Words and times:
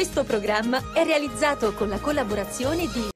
Questo 0.00 0.24
programma 0.24 0.94
è 0.94 1.04
realizzato 1.04 1.74
con 1.74 1.90
la 1.90 1.98
collaborazione 1.98 2.88
di 2.90 3.06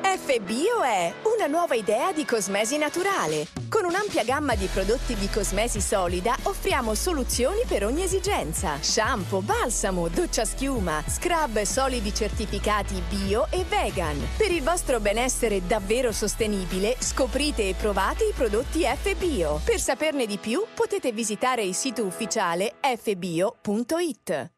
FBio 0.00 0.82
è 0.84 1.12
una 1.36 1.48
nuova 1.48 1.74
idea 1.74 2.12
di 2.12 2.24
cosmesi 2.24 2.78
naturale. 2.78 3.48
Con 3.68 3.84
un'ampia 3.84 4.22
gamma 4.22 4.54
di 4.54 4.66
prodotti 4.66 5.16
di 5.16 5.28
cosmesi 5.28 5.80
solida 5.80 6.36
offriamo 6.44 6.94
soluzioni 6.94 7.62
per 7.66 7.84
ogni 7.84 8.04
esigenza. 8.04 8.80
Shampoo, 8.80 9.42
balsamo, 9.42 10.06
doccia 10.06 10.44
schiuma, 10.44 11.02
scrub 11.04 11.60
solidi 11.62 12.14
certificati 12.14 13.02
bio 13.08 13.48
e 13.50 13.64
vegan. 13.68 14.16
Per 14.36 14.52
il 14.52 14.62
vostro 14.62 15.00
benessere 15.00 15.66
davvero 15.66 16.12
sostenibile, 16.12 16.94
scoprite 17.00 17.68
e 17.68 17.74
provate 17.74 18.26
i 18.26 18.32
prodotti 18.32 18.84
FBio. 18.84 19.60
Per 19.64 19.80
saperne 19.80 20.26
di 20.26 20.38
più 20.38 20.64
potete 20.72 21.10
visitare 21.10 21.64
il 21.64 21.74
sito 21.74 22.04
ufficiale 22.04 22.76
fbio.it. 22.80 24.54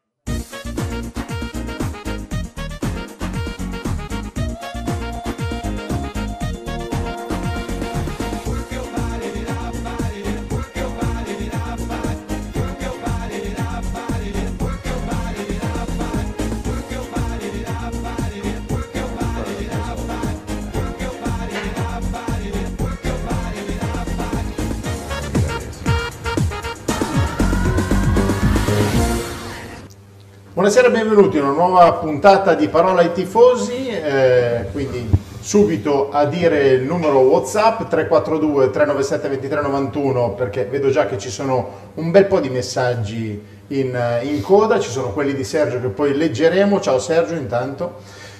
Buonasera 30.59 30.89
e 30.89 30.91
benvenuti 30.91 31.37
in 31.37 31.43
una 31.43 31.53
nuova 31.53 31.93
puntata 31.93 32.53
di 32.53 32.67
Parola 32.67 32.99
ai 32.99 33.13
tifosi, 33.13 33.87
eh, 33.87 34.65
quindi 34.73 35.09
subito 35.39 36.09
a 36.11 36.25
dire 36.25 36.71
il 36.71 36.83
numero 36.83 37.19
Whatsapp 37.19 37.87
342 37.87 38.69
397 38.69 39.27
2391 39.29 40.33
perché 40.33 40.65
vedo 40.65 40.89
già 40.89 41.05
che 41.05 41.17
ci 41.17 41.29
sono 41.29 41.91
un 41.93 42.11
bel 42.11 42.25
po' 42.25 42.41
di 42.41 42.49
messaggi 42.49 43.41
in, 43.67 44.19
in 44.23 44.41
coda, 44.41 44.81
ci 44.81 44.89
sono 44.89 45.13
quelli 45.13 45.33
di 45.33 45.45
Sergio 45.45 45.79
che 45.79 45.87
poi 45.87 46.13
leggeremo, 46.13 46.81
ciao 46.81 46.99
Sergio 46.99 47.35
intanto, 47.35 47.99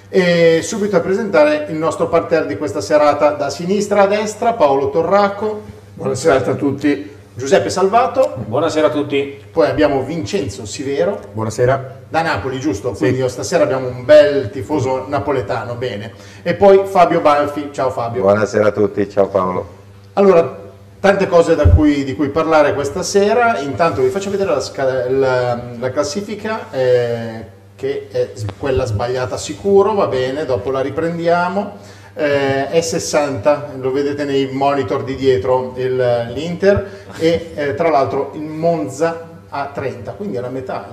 e 0.10 0.60
subito 0.62 0.98
a 0.98 1.00
presentare 1.00 1.68
il 1.70 1.78
nostro 1.78 2.10
parterre 2.10 2.48
di 2.48 2.58
questa 2.58 2.82
serata 2.82 3.30
da 3.30 3.50
sinistra 3.50 4.02
a 4.02 4.08
destra, 4.08 4.52
Paolo 4.56 4.90
Torraco. 4.90 5.62
Buonasera 5.94 6.52
a 6.52 6.56
tutti. 6.56 7.09
Giuseppe 7.40 7.70
Salvato. 7.70 8.34
Buonasera 8.46 8.88
a 8.88 8.90
tutti. 8.90 9.42
Poi 9.50 9.66
abbiamo 9.66 10.04
Vincenzo 10.04 10.66
Sivero. 10.66 11.18
Buonasera. 11.32 12.00
Da 12.10 12.22
Napoli, 12.22 12.60
giusto? 12.60 12.92
Quindi 12.92 13.22
sì. 13.22 13.30
stasera 13.30 13.64
abbiamo 13.64 13.88
un 13.88 14.04
bel 14.04 14.50
tifoso 14.50 15.06
napoletano, 15.08 15.76
bene. 15.76 16.12
E 16.44 16.54
poi 16.56 16.82
Fabio 16.84 17.22
Banfi. 17.22 17.70
Ciao 17.72 17.92
Fabio. 17.92 18.24
Buonasera 18.24 18.68
a 18.68 18.72
tutti, 18.74 19.10
ciao 19.10 19.30
Paolo. 19.30 19.66
Allora, 20.14 20.54
tante 21.00 21.30
cose 21.30 21.56
cui, 21.74 22.04
di 22.04 22.14
cui 22.14 22.28
parlare 22.28 22.74
questa 22.74 23.04
sera. 23.04 23.58
Intanto 23.60 24.02
vi 24.02 24.10
faccio 24.10 24.30
vedere 24.30 24.52
la, 24.54 25.10
la, 25.10 25.62
la 25.80 25.92
classifica, 25.92 26.70
eh, 26.72 27.46
che 27.78 28.10
è 28.12 28.32
quella 28.58 28.84
sbagliata 28.84 29.38
sicuro, 29.38 29.94
va 29.94 30.08
bene, 30.08 30.44
dopo 30.44 30.72
la 30.72 30.82
riprendiamo 30.82 31.78
eh, 32.20 32.70
è 32.70 32.82
60, 32.82 33.76
lo 33.80 33.92
vedete 33.92 34.26
nei 34.26 34.52
monitor 34.52 35.06
di 35.06 35.16
dietro 35.16 35.74
l'Inter 35.76 37.06
e 37.18 37.52
eh, 37.56 37.76
tra 37.76 37.90
l'altro 37.90 38.32
il 38.36 38.42
Monza 38.42 39.29
a 39.52 39.72
30, 39.74 40.12
quindi 40.12 40.38
è 40.38 40.42
la 40.42 40.50
metà, 40.50 40.90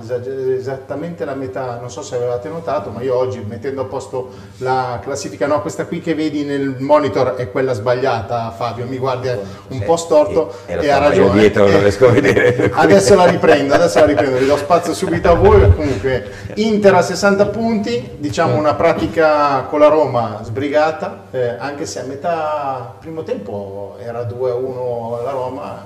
esattamente 0.57 1.25
la 1.25 1.35
metà, 1.35 1.77
non 1.79 1.91
so 1.91 2.01
se 2.01 2.15
avevate 2.15 2.49
notato, 2.49 2.89
ma 2.89 3.01
io 3.01 3.15
oggi 3.15 3.39
mettendo 3.47 3.81
a 3.81 3.85
posto 3.85 4.29
la 4.57 4.99
classifica, 5.03 5.45
no, 5.45 5.61
questa 5.61 5.85
qui 5.85 6.01
che 6.01 6.15
vedi 6.15 6.43
nel 6.43 6.75
monitor 6.79 7.35
è 7.35 7.51
quella 7.51 7.73
sbagliata, 7.73 8.51
Fabio, 8.57 8.87
mi 8.87 8.97
guardi 8.97 9.29
un 9.67 9.83
po' 9.83 9.95
storto 9.95 10.51
e, 10.65 10.73
e, 10.73 10.85
e 10.85 10.89
ha 10.89 10.97
ragione. 10.97 11.39
Dietro 11.39 11.67
non 11.67 11.81
riesco 11.81 12.07
a 12.07 12.11
vedere. 12.11 12.71
adesso 12.73 13.13
la 13.15 13.25
riprendo, 13.25 13.75
adesso 13.75 13.99
la 13.99 14.05
riprendo, 14.05 14.37
vi 14.39 14.47
do 14.47 14.57
spazio 14.57 14.93
subito 14.95 15.29
a 15.29 15.35
voi, 15.35 15.71
comunque 15.75 16.31
Inter 16.55 16.95
a 16.95 17.01
60 17.03 17.45
punti, 17.47 18.15
diciamo 18.17 18.55
una 18.55 18.73
pratica 18.73 19.65
con 19.69 19.79
la 19.79 19.87
Roma 19.87 20.39
sbrigata, 20.41 21.25
eh, 21.29 21.55
anche 21.59 21.85
se 21.85 21.99
a 21.99 22.05
metà 22.05 22.95
primo 22.99 23.21
tempo 23.21 23.97
era 23.99 24.21
2-1 24.21 25.23
la 25.23 25.31
Roma. 25.31 25.85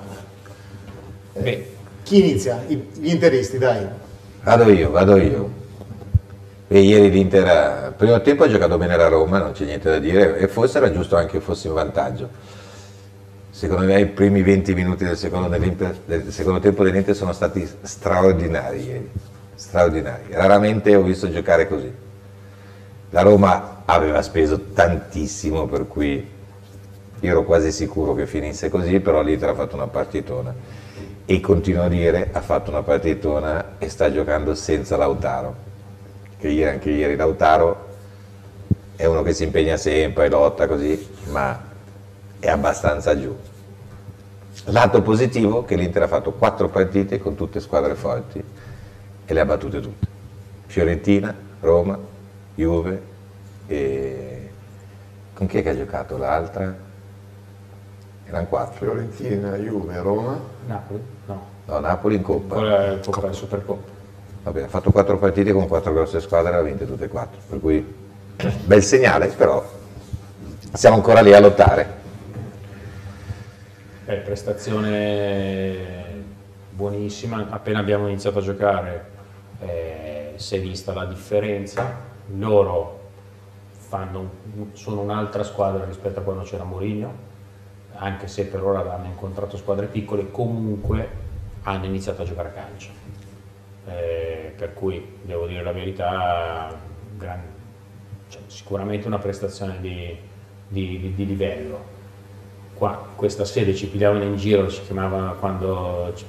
Eh, 1.34 1.42
Beh 1.42 1.80
chi 2.12 2.20
inizia? 2.20 2.62
Gli 2.68 3.10
interisti, 3.10 3.58
dai. 3.58 3.88
Vado 4.44 4.70
io, 4.70 4.92
vado 4.92 5.16
io. 5.16 5.60
E 6.68 6.80
ieri 6.82 7.10
l'Inter, 7.10 7.94
primo 7.96 8.20
tempo 8.20 8.44
ha 8.44 8.50
giocato 8.50 8.78
bene 8.78 8.98
la 8.98 9.08
Roma, 9.08 9.38
non 9.40 9.54
c'è 9.54 9.64
niente 9.64 9.90
da 9.90 9.98
dire, 9.98 10.38
e 10.38 10.50
forse 10.50 10.78
era 10.78 10.92
giusto 10.92 11.16
anche 11.16 11.38
che 11.38 11.40
fosse 11.40 11.70
in 11.70 11.74
vantaggio. 11.74 12.28
Secondo 13.50 13.86
me 13.86 14.02
i 14.02 14.08
primi 14.08 14.42
20 14.42 14.74
minuti 14.74 15.06
del 15.06 15.16
secondo, 15.16 15.48
del 15.48 16.32
secondo 16.32 16.60
tempo 16.60 16.84
dell'Inter 16.84 17.16
sono 17.16 17.32
stati 17.32 17.66
straordinari 17.82 18.84
ieri, 18.84 19.10
straordinari. 19.56 20.24
Raramente 20.32 20.94
ho 20.96 21.04
visto 21.04 21.32
giocare 21.32 21.66
così. 21.66 21.94
La 23.12 23.22
Roma 23.22 23.84
aveva 23.86 24.22
speso 24.22 24.60
tantissimo, 24.74 25.66
per 25.66 25.88
cui 25.88 26.30
io 27.22 27.30
ero 27.30 27.46
quasi 27.46 27.72
sicuro 27.72 28.14
che 28.16 28.28
finisse 28.28 28.70
così, 28.70 29.00
però 29.00 29.22
l'Inter 29.22 29.50
ha 29.50 29.56
fatto 29.56 29.76
una 29.76 29.88
partitona 29.88 30.81
e 31.32 31.40
continuo 31.40 31.84
a 31.84 31.88
dire 31.88 32.28
ha 32.34 32.42
fatto 32.42 32.72
una 32.72 32.84
partitona 32.84 33.78
e 33.78 33.88
sta 33.88 34.12
giocando 34.12 34.54
senza 34.54 34.98
Lautaro. 34.98 35.56
Che 36.38 36.50
ieri, 36.50 36.70
anche 36.72 36.90
ieri 36.90 37.16
Lautaro 37.16 37.88
è 38.98 39.06
uno 39.06 39.22
che 39.22 39.32
si 39.32 39.46
impegna 39.46 39.78
sempre, 39.78 40.28
lotta 40.28 40.68
così 40.68 41.08
ma 41.30 41.58
è 42.38 42.50
abbastanza 42.50 43.18
giù. 43.18 43.34
Lato 44.66 45.02
positivo 45.02 45.64
che 45.64 45.76
l'Inter 45.78 46.04
ha 46.04 46.08
fatto 46.08 46.34
quattro 46.34 46.68
partite 46.68 47.18
con 47.20 47.36
tutte 47.36 47.62
squadre 47.62 47.96
forti 47.96 48.44
e 49.26 49.34
le 49.34 49.40
ha 49.40 49.46
battute 49.46 49.80
tutte. 49.80 50.08
Fiorentina, 50.66 51.34
Roma, 51.62 51.98
Juve 52.56 53.02
e 53.68 54.50
con 55.34 55.48
chi 55.48 55.60
è 55.60 55.64
che 55.64 55.70
ha 55.70 55.78
giocato 55.78 56.18
l'altra? 56.18 56.90
Erano 58.32 58.48
quattro. 58.48 58.86
Fiorentina, 58.86 59.56
Juve, 59.58 60.02
Roma. 60.02 60.40
Napoli? 60.66 61.02
No. 61.26 61.46
No, 61.66 61.80
Napoli 61.80 62.16
in 62.16 62.22
Coppa. 62.22 62.56
Quella 62.56 62.98
Coppa, 62.98 63.20
Coppa. 63.20 63.34
Supercoppa. 63.34 64.00
Vabbè, 64.44 64.64
ha 64.64 64.68
fatto 64.68 64.92
quattro 64.92 65.18
partite 65.20 65.52
con 65.52 65.68
quattro 65.68 65.94
grosse 65.94 66.20
squadre 66.20 66.54
e 66.54 66.56
ha 66.56 66.62
vinte 66.62 66.88
tutte 66.88 67.06
e 67.06 67.08
quattro. 67.08 67.40
Per 67.48 67.60
cui 67.60 67.94
bel 68.66 68.82
segnale, 68.82 69.28
però 69.28 69.64
siamo 70.74 70.96
ancora 70.96 71.22
lì 71.22 71.34
a 71.34 71.40
lottare. 71.40 72.00
Eh, 74.06 74.16
prestazione 74.16 76.00
buonissima, 76.72 77.48
appena 77.50 77.80
abbiamo 77.80 78.08
iniziato 78.08 78.40
a 78.40 78.42
giocare 78.42 79.06
eh, 79.60 80.34
si 80.36 80.56
è 80.56 80.60
vista 80.60 80.94
la 80.94 81.06
differenza, 81.06 81.96
loro 82.36 83.00
fanno, 83.70 84.30
sono 84.74 85.02
un'altra 85.02 85.44
squadra 85.44 85.86
rispetto 85.86 86.20
a 86.20 86.24
quando 86.24 86.44
c'era 86.44 86.64
Mourinho, 86.64 87.30
anche 88.04 88.28
se 88.28 88.46
per 88.46 88.64
ora 88.64 88.80
hanno 88.94 89.06
incontrato 89.06 89.58
squadre 89.58 89.86
piccole, 89.86 90.32
comunque 90.32 91.08
hanno 91.64 91.86
iniziato 91.86 92.24
a 92.24 92.26
giocare 92.26 92.50
a 92.50 92.52
calcio. 92.52 92.90
Eh, 93.86 94.54
per 94.58 94.74
cui 94.74 95.18
devo 95.22 95.46
dire 95.46 95.64
la 95.64 95.72
verità, 95.72 96.76
gran, 97.16 97.42
cioè, 98.30 98.42
sicuramente 98.48 99.06
una 99.06 99.20
prestazione 99.20 99.80
di, 99.80 100.18
di, 100.68 101.00
di, 101.00 101.14
di, 101.14 101.26
livello. 101.28 102.00
Qua, 102.74 103.10
questa 103.16 103.46
sede 103.46 103.76
ci 103.76 103.88
pigliavano 103.88 104.24
in 104.24 104.36
giro, 104.36 104.68
ci 104.68 104.82
chiamava 104.82 105.36
quando 105.40 106.12
ci, 106.16 106.26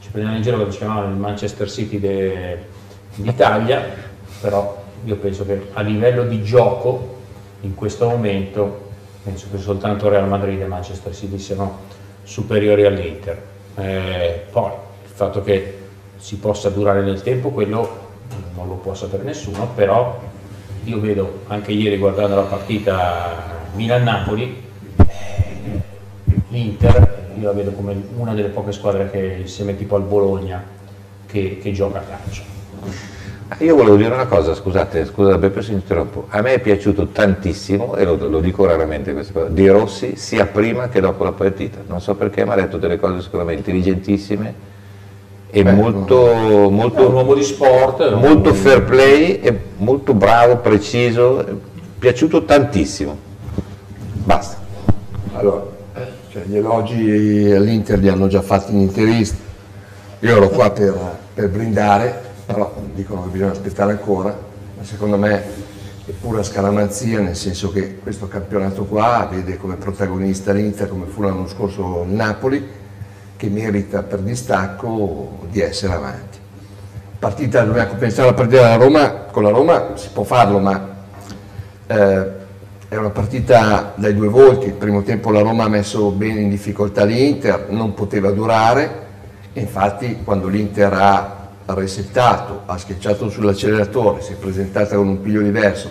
ci 0.00 0.10
prendevano 0.10 0.36
in 0.36 0.42
giro 0.42 0.54
quando 0.54 0.72
ci 0.72 0.78
chiamavano 0.78 1.12
il 1.12 1.18
Manchester 1.18 1.68
City 1.68 1.98
d'Italia, 3.16 3.82
però 4.40 4.80
io 5.04 5.16
penso 5.16 5.44
che 5.44 5.70
a 5.72 5.80
livello 5.80 6.22
di 6.24 6.44
gioco 6.44 7.18
in 7.62 7.74
questo 7.74 8.08
momento 8.08 8.90
penso 9.22 9.46
che 9.50 9.58
soltanto 9.58 10.08
Real 10.08 10.28
Madrid 10.28 10.60
e 10.60 10.66
Manchester 10.66 11.14
City 11.14 11.38
siano 11.38 11.78
superiori 12.22 12.84
all'Inter. 12.84 13.42
Eh, 13.76 14.46
poi 14.50 14.70
il 15.04 15.10
fatto 15.10 15.42
che 15.42 15.78
si 16.16 16.36
possa 16.36 16.68
durare 16.70 17.02
nel 17.02 17.22
tempo, 17.22 17.50
quello 17.50 18.10
non 18.54 18.68
lo 18.68 18.74
può 18.74 18.94
sapere 18.94 19.22
nessuno, 19.22 19.68
però 19.74 20.20
io 20.84 21.00
vedo 21.00 21.40
anche 21.46 21.72
ieri 21.72 21.96
guardando 21.98 22.36
la 22.36 22.42
partita 22.42 23.60
Milan-Napoli, 23.74 24.62
eh, 24.96 25.80
l'Inter, 26.48 27.30
io 27.38 27.46
la 27.46 27.52
vedo 27.52 27.70
come 27.72 28.00
una 28.16 28.34
delle 28.34 28.48
poche 28.48 28.72
squadre 28.72 29.10
che 29.10 29.38
insieme 29.40 29.76
tipo 29.76 29.96
al 29.96 30.02
Bologna 30.02 30.62
che, 31.26 31.58
che 31.58 31.72
gioca 31.72 31.98
a 31.98 32.02
calcio. 32.02 32.51
Io 33.58 33.76
volevo 33.76 33.96
dire 33.96 34.12
una 34.12 34.26
cosa, 34.26 34.54
scusate, 34.54 35.04
scusate 35.04 35.38
Beppe 35.38 35.62
se 35.62 35.72
interrompo. 35.72 36.26
A 36.28 36.40
me 36.40 36.54
è 36.54 36.58
piaciuto 36.60 37.08
tantissimo, 37.08 37.96
e 37.96 38.04
lo, 38.04 38.16
lo 38.16 38.40
dico 38.40 38.64
raramente 38.64 39.12
queste 39.12 39.32
cose, 39.32 39.52
di 39.52 39.68
Rossi 39.68 40.16
sia 40.16 40.46
prima 40.46 40.88
che 40.88 41.00
dopo 41.00 41.24
la 41.24 41.32
partita. 41.32 41.78
Non 41.86 42.00
so 42.00 42.14
perché, 42.14 42.44
ma 42.44 42.54
ha 42.54 42.56
detto 42.56 42.78
delle 42.78 42.98
cose 42.98 43.20
secondo 43.20 43.46
me 43.46 43.54
intelligentissime 43.54 44.70
è 45.52 45.62
Beh, 45.62 45.72
molto, 45.72 46.30
È 46.30 46.54
un 46.64 46.74
molto, 46.74 47.10
uomo 47.10 47.34
di 47.34 47.42
sport. 47.42 48.00
è 48.00 48.12
un- 48.14 48.20
molto 48.20 48.54
fair 48.54 48.84
play, 48.84 49.38
è 49.40 49.54
molto 49.76 50.14
bravo, 50.14 50.56
preciso, 50.56 51.44
è 51.44 51.52
piaciuto 51.98 52.44
tantissimo. 52.44 53.18
Basta. 54.24 54.56
Allora, 55.34 55.66
cioè, 56.30 56.44
gli 56.46 56.56
elogi 56.56 57.52
all'Inter 57.54 57.98
li 57.98 58.08
hanno 58.08 58.28
già 58.28 58.40
fatti 58.40 58.72
gli 58.72 58.80
interisti. 58.80 59.36
Io 60.20 60.36
ero 60.36 60.48
qua 60.48 60.70
per, 60.70 60.94
per 61.34 61.50
brindare, 61.50 62.18
però 62.46 62.72
dicono 62.94 63.24
che 63.24 63.28
bisogna 63.30 63.52
aspettare 63.52 63.92
ancora, 63.92 64.36
ma 64.76 64.84
secondo 64.84 65.16
me 65.16 65.42
è 66.04 66.10
pura 66.10 66.42
scaramanzia, 66.42 67.20
nel 67.20 67.36
senso 67.36 67.70
che 67.70 67.98
questo 67.98 68.28
campionato 68.28 68.84
qua 68.84 69.28
vede 69.30 69.56
come 69.56 69.76
protagonista 69.76 70.52
l'Inter, 70.52 70.88
come 70.88 71.06
fu 71.06 71.22
l'anno 71.22 71.46
scorso 71.46 72.04
Napoli, 72.08 72.66
che 73.36 73.48
merita 73.48 74.02
per 74.02 74.20
distacco 74.20 75.46
di 75.50 75.60
essere 75.60 75.94
avanti. 75.94 76.38
Partita, 77.18 77.62
dobbiamo 77.62 77.94
pensare 77.94 78.28
alla 78.28 78.36
partita 78.36 78.62
della 78.62 78.76
Roma, 78.76 79.10
con 79.30 79.42
la 79.44 79.50
Roma 79.50 79.90
si 79.94 80.08
può 80.12 80.24
farlo, 80.24 80.58
ma 80.58 80.88
eh, 81.86 82.40
è 82.88 82.96
una 82.96 83.10
partita 83.10 83.94
dai 83.96 84.14
due 84.14 84.28
volti, 84.28 84.66
il 84.66 84.72
primo 84.72 85.02
tempo 85.02 85.30
la 85.30 85.40
Roma 85.40 85.64
ha 85.64 85.68
messo 85.68 86.10
bene 86.10 86.40
in 86.40 86.50
difficoltà 86.50 87.04
l'Inter, 87.04 87.68
non 87.70 87.94
poteva 87.94 88.30
durare 88.30 89.00
infatti 89.54 90.20
quando 90.24 90.48
l'Inter 90.48 90.92
ha 90.92 91.41
resettato, 91.74 92.62
ha 92.66 92.76
schiacciato 92.76 93.28
sull'acceleratore, 93.28 94.20
si 94.22 94.32
è 94.32 94.36
presentata 94.36 94.96
con 94.96 95.08
un 95.08 95.20
piglio 95.20 95.42
diverso 95.42 95.90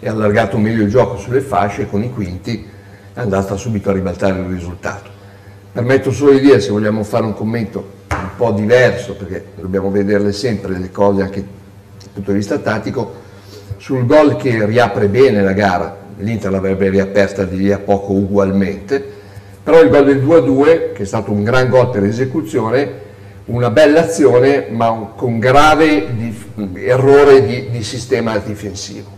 e 0.00 0.08
ha 0.08 0.12
allargato 0.12 0.58
meglio 0.58 0.82
il 0.82 0.90
gioco 0.90 1.16
sulle 1.16 1.40
fasce 1.40 1.88
con 1.88 2.02
i 2.02 2.12
quinti 2.12 2.66
è 3.12 3.20
andata 3.20 3.56
subito 3.56 3.90
a 3.90 3.92
ribaltare 3.92 4.38
il 4.38 4.46
risultato. 4.46 5.10
Permetto 5.72 6.12
solo 6.12 6.32
di 6.32 6.40
dire, 6.40 6.60
se 6.60 6.70
vogliamo 6.70 7.02
fare 7.02 7.24
un 7.24 7.34
commento 7.34 7.96
un 8.10 8.30
po' 8.36 8.52
diverso, 8.52 9.14
perché 9.14 9.44
dobbiamo 9.56 9.90
vederle 9.90 10.32
sempre 10.32 10.78
le 10.78 10.90
cose 10.90 11.22
anche 11.22 11.40
dal 11.40 12.10
punto 12.12 12.30
di 12.30 12.36
vista 12.38 12.58
tattico, 12.58 13.26
sul 13.76 14.06
gol 14.06 14.36
che 14.36 14.64
riapre 14.64 15.08
bene 15.08 15.42
la 15.42 15.52
gara, 15.52 15.96
l'Inter 16.18 16.50
l'avrebbe 16.50 16.88
riaperta 16.90 17.44
di 17.44 17.56
lì 17.56 17.72
a 17.72 17.78
poco 17.78 18.12
ugualmente, 18.12 19.16
però 19.62 19.80
il 19.80 19.90
gol 19.90 20.04
del 20.04 20.24
2-2, 20.24 20.92
che 20.92 21.02
è 21.02 21.04
stato 21.04 21.30
un 21.30 21.42
gran 21.42 21.68
gol 21.68 21.90
per 21.90 22.04
esecuzione, 22.04 23.06
una 23.48 23.70
bella 23.70 24.00
azione, 24.04 24.66
ma 24.70 25.12
con 25.16 25.38
grave 25.38 26.14
di- 26.14 26.36
errore 26.86 27.44
di, 27.46 27.70
di 27.70 27.82
sistema 27.82 28.36
difensivo. 28.38 29.16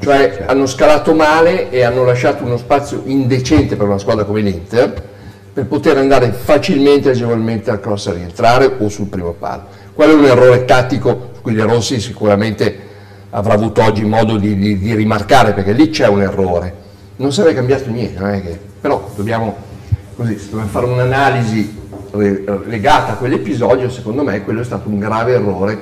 Cioè 0.00 0.44
hanno 0.46 0.66
scalato 0.66 1.12
male 1.14 1.70
e 1.70 1.82
hanno 1.82 2.04
lasciato 2.04 2.44
uno 2.44 2.56
spazio 2.56 3.02
indecente 3.04 3.76
per 3.76 3.86
una 3.86 3.98
squadra 3.98 4.24
come 4.24 4.40
l'Inter 4.40 5.06
per 5.52 5.66
poter 5.66 5.98
andare 5.98 6.30
facilmente 6.30 7.08
e 7.08 7.12
agevolmente 7.12 7.70
al 7.70 7.80
cross 7.80 8.06
a 8.06 8.12
rientrare 8.12 8.70
o 8.78 8.88
sul 8.88 9.06
primo 9.08 9.32
palo. 9.32 9.64
Quello 9.92 10.12
è 10.12 10.14
un 10.14 10.24
errore 10.26 10.64
tattico 10.64 11.30
su 11.34 11.42
cui 11.42 11.52
De 11.54 11.62
Rossi 11.64 11.98
sicuramente 12.00 12.86
avrà 13.30 13.54
avuto 13.54 13.82
oggi 13.82 14.04
modo 14.04 14.36
di, 14.36 14.56
di- 14.56 14.78
di 14.78 14.94
rimarcare 14.94 15.52
perché 15.52 15.72
lì 15.72 15.90
c'è 15.90 16.06
un 16.06 16.22
errore. 16.22 16.72
Non 17.16 17.32
sarebbe 17.32 17.56
cambiato 17.56 17.90
niente, 17.90 18.40
che- 18.42 18.58
però 18.80 19.10
dobbiamo, 19.16 19.56
così, 20.14 20.36
dobbiamo 20.48 20.68
fare 20.70 20.86
un'analisi 20.86 21.77
legata 22.12 23.12
a 23.12 23.16
quell'episodio, 23.16 23.90
secondo 23.90 24.22
me 24.22 24.42
quello 24.42 24.60
è 24.60 24.64
stato 24.64 24.88
un 24.88 24.98
grave 24.98 25.34
errore 25.34 25.78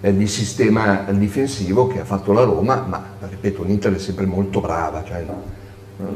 eh, 0.00 0.16
di 0.16 0.26
sistema 0.26 1.04
difensivo 1.10 1.86
che 1.86 2.00
ha 2.00 2.04
fatto 2.04 2.32
la 2.32 2.44
Roma, 2.44 2.84
ma 2.86 3.04
ripeto 3.28 3.62
l'Inter 3.64 3.94
è 3.94 3.98
sempre 3.98 4.26
molto 4.26 4.60
brava, 4.60 5.02
cioè, 5.04 5.24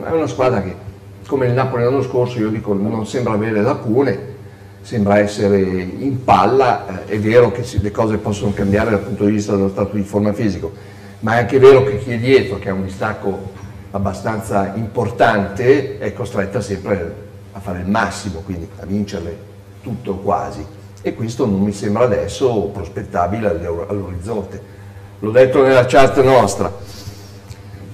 è 0.05 0.11
una 0.11 0.27
squadra 0.27 0.63
che 0.63 0.91
come 1.27 1.47
il 1.47 1.53
Napoli 1.53 1.85
l'anno 1.85 2.03
scorso 2.03 2.39
io 2.39 2.49
dico 2.49 2.75
non 2.75 3.07
sembra 3.07 3.33
avere 3.33 3.61
lacune, 3.63 4.31
sembra 4.83 5.19
essere 5.19 5.59
in 5.61 6.25
palla, 6.25 7.05
eh, 7.07 7.15
è 7.15 7.19
vero 7.19 7.53
che 7.53 7.65
le 7.81 7.91
cose 7.91 8.17
possono 8.19 8.53
cambiare 8.53 8.91
dal 8.91 9.01
punto 9.01 9.25
di 9.25 9.33
vista 9.33 9.55
dello 9.55 9.69
stato 9.69 9.97
di 9.97 10.03
forma 10.03 10.33
fisico, 10.33 10.73
ma 11.21 11.37
è 11.37 11.39
anche 11.41 11.59
vero 11.59 11.85
che 11.85 11.99
chi 11.99 12.13
è 12.13 12.19
dietro, 12.19 12.59
che 12.59 12.69
ha 12.69 12.73
un 12.75 12.85
distacco 12.85 13.51
abbastanza 13.91 14.73
importante, 14.75 15.99
è 15.99 16.13
costretta 16.13 16.61
sempre 16.61 17.31
a 17.53 17.61
fare 17.61 17.81
il 17.81 17.89
massimo, 17.89 18.41
quindi 18.41 18.69
a 18.79 18.87
vincerle 18.87 19.37
tutto 19.83 20.17
quasi. 20.17 20.65
E 21.03 21.15
questo 21.15 21.47
non 21.47 21.61
mi 21.61 21.73
sembra 21.73 22.05
adesso 22.05 22.71
prospettabile 22.73 23.49
all'or- 23.49 23.87
all'orizzonte. 23.89 24.63
L'ho 25.19 25.31
detto 25.31 25.63
nella 25.63 25.85
chat 25.85 26.21
nostra, 26.23 26.73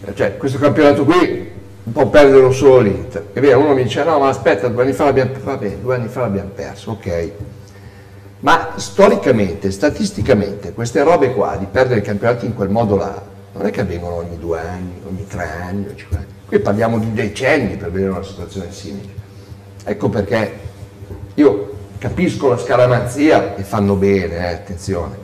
Eh, 0.04 0.14
cioè 0.14 0.36
questo 0.36 0.58
campionato 0.58 1.04
qui 1.04 1.50
può 1.92 2.06
perderlo 2.08 2.52
solo 2.52 2.80
l'Inter. 2.80 3.28
È 3.32 3.40
vero, 3.40 3.58
uno 3.60 3.74
mi 3.74 3.82
dice 3.82 4.04
no 4.04 4.18
ma 4.18 4.28
aspetta, 4.28 4.68
due 4.68 4.82
anni 4.82 4.92
fa 4.92 5.04
l'abbiamo, 5.04 5.32
va 5.42 5.56
bene, 5.56 5.80
due 5.80 5.94
anni 5.96 6.08
fa 6.08 6.20
l'abbiamo 6.20 6.50
perso, 6.50 6.92
ok. 6.92 7.32
Ma 8.40 8.74
storicamente, 8.76 9.70
statisticamente, 9.70 10.72
queste 10.72 11.02
robe 11.02 11.34
qua 11.34 11.56
di 11.56 11.66
perdere 11.70 12.00
i 12.00 12.02
campionati 12.02 12.46
in 12.46 12.54
quel 12.54 12.68
modo 12.68 12.96
là, 12.96 13.20
non 13.52 13.66
è 13.66 13.70
che 13.70 13.80
avvengono 13.80 14.14
ogni 14.14 14.38
due 14.38 14.60
anni, 14.60 15.00
ogni 15.06 15.26
tre 15.26 15.50
anni, 15.60 15.88
o 15.88 15.94
cinque 15.96 16.16
anni. 16.18 16.26
Qui 16.46 16.58
parliamo 16.60 16.98
di 16.98 17.12
decenni 17.12 17.76
per 17.76 17.90
vedere 17.90 18.12
una 18.12 18.22
situazione 18.22 18.70
simile. 18.72 19.12
Ecco 19.88 20.10
perché 20.10 20.52
io 21.32 21.70
capisco 21.96 22.50
la 22.50 22.58
scaramanzia 22.58 23.56
e 23.56 23.62
fanno 23.62 23.94
bene, 23.94 24.36
eh, 24.36 24.52
attenzione, 24.52 25.16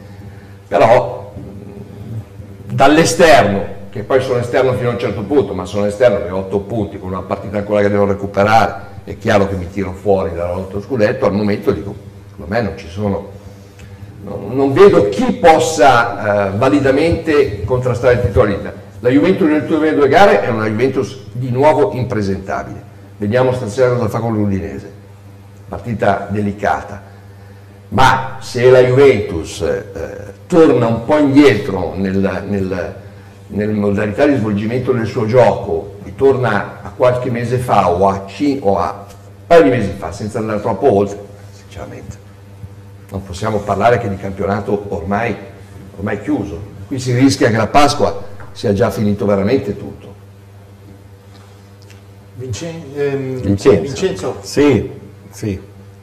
però 0.66 1.34
mh, 1.34 2.74
dall'esterno, 2.74 3.62
che 3.90 4.04
poi 4.04 4.22
sono 4.22 4.38
esterno 4.38 4.72
fino 4.72 4.88
a 4.88 4.92
un 4.92 4.98
certo 4.98 5.20
punto, 5.20 5.52
ma 5.52 5.66
sono 5.66 5.84
esterno 5.84 6.24
che 6.24 6.30
ho 6.30 6.38
otto 6.38 6.60
punti 6.60 6.98
con 6.98 7.10
una 7.10 7.20
partita 7.20 7.58
ancora 7.58 7.82
che 7.82 7.90
devo 7.90 8.06
recuperare, 8.06 8.74
è 9.04 9.18
chiaro 9.18 9.48
che 9.48 9.54
mi 9.56 9.68
tiro 9.68 9.92
fuori 9.92 10.32
dall'otto 10.32 10.80
scudetto, 10.80 11.26
al 11.26 11.34
momento 11.34 11.70
dico, 11.70 11.94
secondo 12.30 12.50
me 12.50 12.62
non 12.62 12.78
ci 12.78 12.88
sono, 12.88 13.28
non, 14.24 14.48
non 14.56 14.72
vedo 14.72 15.10
chi 15.10 15.30
possa 15.32 16.46
eh, 16.48 16.56
validamente 16.56 17.64
contrastare 17.64 18.14
il 18.14 18.32
dell'Inter. 18.32 18.74
La 19.00 19.10
Juventus 19.10 19.46
nelle 19.46 19.60
ultime 19.60 19.92
due 19.92 20.08
gare 20.08 20.40
è 20.40 20.48
una 20.48 20.66
Juventus 20.66 21.24
di 21.32 21.50
nuovo 21.50 21.92
impresentabile. 21.92 22.92
Vediamo 23.16 23.52
stasera 23.52 23.94
cosa 23.94 24.08
fa 24.08 24.18
con 24.18 24.34
l'Udinese. 24.34 24.90
Partita 25.68 26.26
delicata. 26.30 27.02
Ma 27.88 28.38
se 28.40 28.70
la 28.70 28.80
Juventus 28.80 29.60
eh, 29.60 30.32
torna 30.46 30.86
un 30.86 31.04
po' 31.04 31.18
indietro 31.18 31.94
nel, 31.94 32.44
nel, 32.48 32.94
nelle 33.48 33.72
modalità 33.72 34.26
di 34.26 34.36
svolgimento 34.36 34.92
del 34.92 35.06
suo 35.06 35.26
gioco, 35.26 35.98
ritorna 36.02 36.80
a 36.82 36.90
qualche 36.90 37.30
mese 37.30 37.58
fa 37.58 37.90
o 37.90 38.08
a, 38.08 38.24
ci- 38.26 38.58
o 38.60 38.78
a 38.78 39.06
un 39.06 39.46
paio 39.46 39.62
di 39.62 39.70
mesi 39.70 39.92
fa, 39.96 40.10
senza 40.10 40.38
andare 40.38 40.60
troppo 40.60 40.92
oltre, 40.92 41.18
sinceramente, 41.52 42.16
non 43.10 43.22
possiamo 43.22 43.58
parlare 43.58 43.98
che 43.98 44.08
di 44.08 44.16
campionato 44.16 44.86
ormai, 44.88 45.36
ormai 45.96 46.20
chiuso. 46.20 46.72
Qui 46.86 46.98
si 46.98 47.14
rischia 47.14 47.50
che 47.50 47.56
la 47.56 47.68
Pasqua 47.68 48.22
sia 48.52 48.72
già 48.72 48.90
finito 48.90 49.24
veramente 49.24 49.76
tutto. 49.76 50.13
Vincen- 52.36 52.82
ehm, 52.96 53.40
Vincenzo. 53.40 53.80
Vincenzo, 53.82 54.36
Sì, 54.42 54.90
sì. 55.30 55.60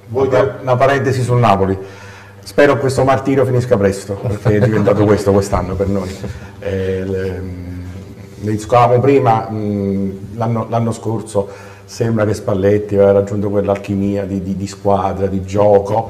Vuoi 0.08 0.28
una, 0.28 0.40
dire- 0.42 0.58
una 0.62 0.76
parentesi 0.76 1.22
sul 1.22 1.40
Napoli. 1.40 1.78
Spero 2.44 2.78
questo 2.78 3.04
martirio 3.04 3.46
finisca 3.46 3.78
presto, 3.78 4.14
perché 4.14 4.58
è 4.58 4.60
diventato 4.60 5.04
questo 5.06 5.32
quest'anno 5.32 5.76
per 5.76 5.88
noi. 5.88 6.10
Eh, 6.60 7.04
le- 7.06 7.32
mh, 7.40 7.84
ne 8.42 8.52
discutavamo 8.52 9.00
prima, 9.00 9.50
mh, 9.50 10.36
l'anno, 10.36 10.68
l'anno 10.70 10.92
scorso 10.92 11.48
sembra 11.86 12.26
che 12.26 12.34
Spalletti 12.34 12.96
aveva 12.96 13.12
raggiunto 13.12 13.50
quell'alchimia 13.50 14.26
di, 14.26 14.42
di- 14.42 14.56
di 14.56 14.68
squadra, 14.68 15.28
di 15.28 15.44
gioco, 15.44 16.10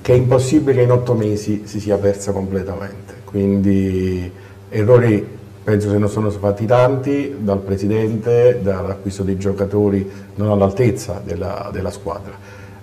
che 0.00 0.12
è 0.12 0.16
impossibile 0.16 0.74
che 0.78 0.82
in 0.82 0.92
otto 0.92 1.14
mesi 1.14 1.62
si 1.66 1.80
sia 1.80 1.96
persa 1.98 2.30
completamente. 2.32 3.14
Quindi 3.24 4.30
errori 4.68 5.35
penso 5.66 5.90
se 5.90 5.98
ne 5.98 6.06
sono 6.06 6.30
fatti 6.30 6.64
tanti 6.64 7.38
dal 7.40 7.58
presidente, 7.58 8.60
dall'acquisto 8.62 9.24
dei 9.24 9.36
giocatori 9.36 10.08
non 10.36 10.52
all'altezza 10.52 11.20
della, 11.24 11.70
della 11.72 11.90
squadra. 11.90 12.34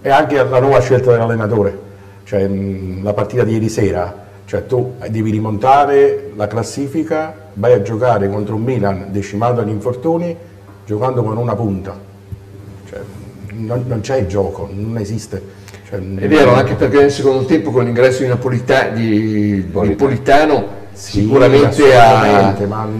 E 0.01 0.09
anche 0.09 0.35
la 0.35 0.59
nuova 0.59 0.81
scelta 0.81 1.13
dell'allenatore, 1.13 1.79
cioè 2.25 2.45
la 2.45 3.13
partita 3.13 3.45
di 3.45 3.53
ieri 3.53 3.69
sera, 3.69 4.13
cioè 4.43 4.65
tu 4.65 4.95
devi 5.09 5.31
rimontare 5.31 6.31
la 6.35 6.47
classifica, 6.47 7.33
vai 7.53 7.71
a 7.71 7.81
giocare 7.81 8.27
contro 8.27 8.55
un 8.55 8.63
Milan 8.63 9.05
decimato 9.11 9.61
dagli 9.61 9.69
infortuni 9.69 10.35
giocando 10.85 11.23
con 11.23 11.37
una 11.37 11.55
punta, 11.55 11.97
cioè, 12.89 12.99
non, 13.53 13.85
non 13.87 14.01
c'è 14.01 14.17
il 14.17 14.27
gioco, 14.27 14.67
non 14.69 14.97
esiste. 14.97 15.41
Cioè, 15.87 15.99
È 15.99 16.27
vero, 16.27 16.53
anche 16.53 16.73
perché 16.73 16.99
nel 16.99 17.11
secondo 17.11 17.45
tempo 17.45 17.71
con 17.71 17.85
l'ingresso 17.85 18.23
di, 18.23 18.27
Napolita- 18.27 18.89
di, 18.89 19.69
di 19.69 19.95
Politano 19.95 20.81
Sì, 20.93 21.21
sicuramente 21.21 21.95
ha, 21.97 22.55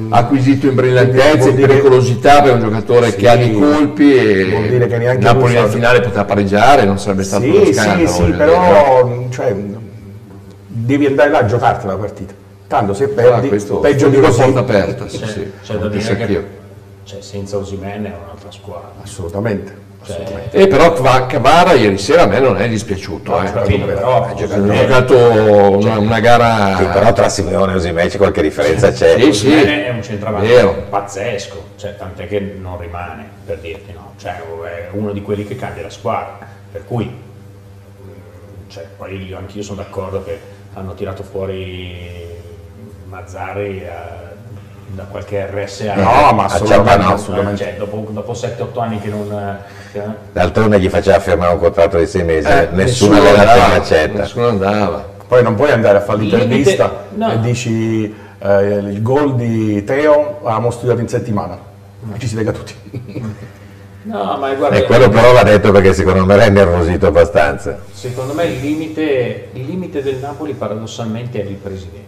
acquisito 0.09 0.67
in 0.67 0.75
brillantezza 0.75 1.37
Vuol 1.37 1.49
e 1.49 1.53
dire- 1.53 1.67
pericolosità 1.67 2.41
per 2.41 2.53
un 2.55 2.59
giocatore 2.61 3.11
Sì, 3.11 3.17
che 3.17 3.29
ha 3.29 3.35
dei 3.37 3.53
colpi 3.53 4.15
e 4.15 4.49
vuol 4.49 4.67
dire 4.67 4.87
che 4.87 4.97
neanche 4.97 5.23
Napoli 5.23 5.53
sa- 5.53 5.67
finale 5.67 6.01
poteva 6.01 6.25
pareggiare, 6.25 6.85
non 6.85 6.97
sarebbe 6.97 7.23
stato 7.23 7.45
uno 7.45 7.63
Sì, 7.65 7.73
scandalo. 7.73 8.07
sì, 8.07 8.23
sì, 8.23 8.31
però 8.31 9.25
cioè, 9.29 9.55
devi 10.67 11.05
andare 11.05 11.29
là 11.29 11.37
a 11.39 11.45
giocarti 11.45 11.85
la 11.87 11.95
partita. 11.95 12.33
Tanto 12.67 12.93
se 12.95 13.07
perdi, 13.09 13.47
questo 13.49 13.77
peggio 13.77 14.07
di 14.09 14.15
una 14.17 14.27
così. 14.29 14.41
porta 14.41 14.59
aperta, 14.59 15.07
sì, 15.07 15.19
C'è- 15.19 15.27
sì, 15.27 15.51
c'è 15.63 15.75
da 15.75 15.87
dire 15.87 16.15
che 16.17 16.45
cioè, 17.03 17.21
senza 17.21 17.57
Osimhen 17.57 18.05
è 18.05 18.13
un'altra 18.23 18.49
squadra. 18.49 18.91
Assolutamente. 19.03 19.75
Cioè. 20.03 20.47
E 20.51 20.67
però 20.67 20.91
Kva- 20.93 21.25
Kvara 21.25 21.73
ieri 21.73 21.97
sera 21.97 22.23
a 22.23 22.25
me 22.27 22.39
non 22.39 22.57
è 22.61 22.67
dispiaciuto. 22.67 23.41
eh. 23.41 23.47
alla 23.47 23.63
fine, 23.63 23.85
però, 23.85 24.25
Ha 24.25 24.33
giocato 24.33 25.17
una, 25.77 25.97
una 25.97 26.19
gara... 26.19 26.75
Sì, 26.77 26.85
però 26.85 27.13
tra 27.13 27.29
Simeone 27.29 27.73
e 27.73 27.75
Osimhen 27.75 28.09
c'è 28.09 28.17
qualche 28.17 28.41
differenza 28.41 28.91
c'è. 28.91 29.17
Sì, 29.19 29.33
sì. 29.33 29.51
È 29.53 29.89
un 29.89 30.03
centravanti 30.03 30.47
Vero. 30.47 30.85
pazzesco, 30.89 31.63
cioè, 31.77 31.95
tant'è 31.95 32.27
che 32.27 32.39
non 32.39 32.77
rimane, 32.79 33.27
per 33.45 33.59
dirti, 33.59 33.93
no? 33.93 34.13
Cioè, 34.17 34.33
è 34.33 34.89
uno 34.91 35.11
di 35.11 35.21
quelli 35.21 35.45
che 35.47 35.55
cambia 35.55 35.83
la 35.83 35.89
squadra, 35.89 36.37
per 36.71 36.85
cui, 36.85 37.05
mm, 37.05 38.69
cioè, 38.69 38.85
poi 38.97 39.25
io, 39.25 39.37
anch'io 39.37 39.63
sono 39.63 39.81
d'accordo 39.81 40.23
che 40.23 40.37
hanno 40.73 40.93
tirato 40.93 41.23
fuori 41.23 42.31
Mazzari 43.05 43.81
eh, 43.83 44.32
da 44.87 45.03
qualche 45.03 45.45
RSA. 45.45 45.95
No, 45.95 46.33
ma 46.33 46.43
a 46.43 46.45
assolutamente, 46.45 46.89
Ciapanò. 46.91 47.13
assolutamente. 47.13 47.63
Cioè, 47.63 47.75
dopo, 47.77 48.05
dopo 48.09 48.31
7-8 48.33 48.79
anni 48.81 48.99
che 48.99 49.09
non... 49.09 49.31
eh, 49.31 49.57
che- 49.91 50.01
D'altronde 50.31 50.79
gli 50.79 50.89
faceva 50.89 51.19
firmare 51.19 51.53
un 51.53 51.59
contratto 51.59 51.97
di 51.97 52.05
sei 52.05 52.23
mesi, 52.23 52.47
Eh, 52.47 52.67
nessuno 52.71 52.75
nessuno 52.75 53.15
allenatore 53.17 53.49
andava, 53.51 53.73
accetta. 53.75 54.19
Nessuno 54.19 54.47
andava. 54.47 55.11
Poi 55.27 55.41
non 55.43 55.55
puoi 55.55 55.71
andare 55.71 55.97
a 55.97 56.01
fare 56.01 56.19
l'intervista 56.19 57.05
no. 57.15 57.31
e 57.31 57.39
dici 57.39 58.13
eh, 58.39 58.63
il 58.67 59.01
gol 59.01 59.35
di 59.35 59.83
Teo 59.83 60.39
l'abbiamo 60.43 60.69
studiato 60.69 60.99
in 61.01 61.07
settimana. 61.07 61.57
E 62.13 62.19
ci 62.19 62.27
si 62.27 62.35
lega 62.35 62.51
tutti. 62.51 62.73
No, 64.05 64.35
ma 64.37 64.53
guarda, 64.53 64.75
E 64.75 64.83
quello 64.83 65.07
però 65.07 65.31
va 65.31 65.43
detto 65.43 65.71
perché 65.71 65.93
secondo 65.93 66.25
me 66.25 66.35
l'ha 66.35 66.43
innervosito 66.47 67.07
abbastanza. 67.07 67.79
secondo 67.93 68.33
me 68.33 68.43
il 68.43 68.59
limite, 68.59 69.47
il 69.53 69.63
limite 69.65 70.03
del 70.03 70.17
Napoli 70.17 70.51
paradossalmente 70.53 71.41
è 71.41 71.45
il 71.45 71.55
presidente. 71.55 72.02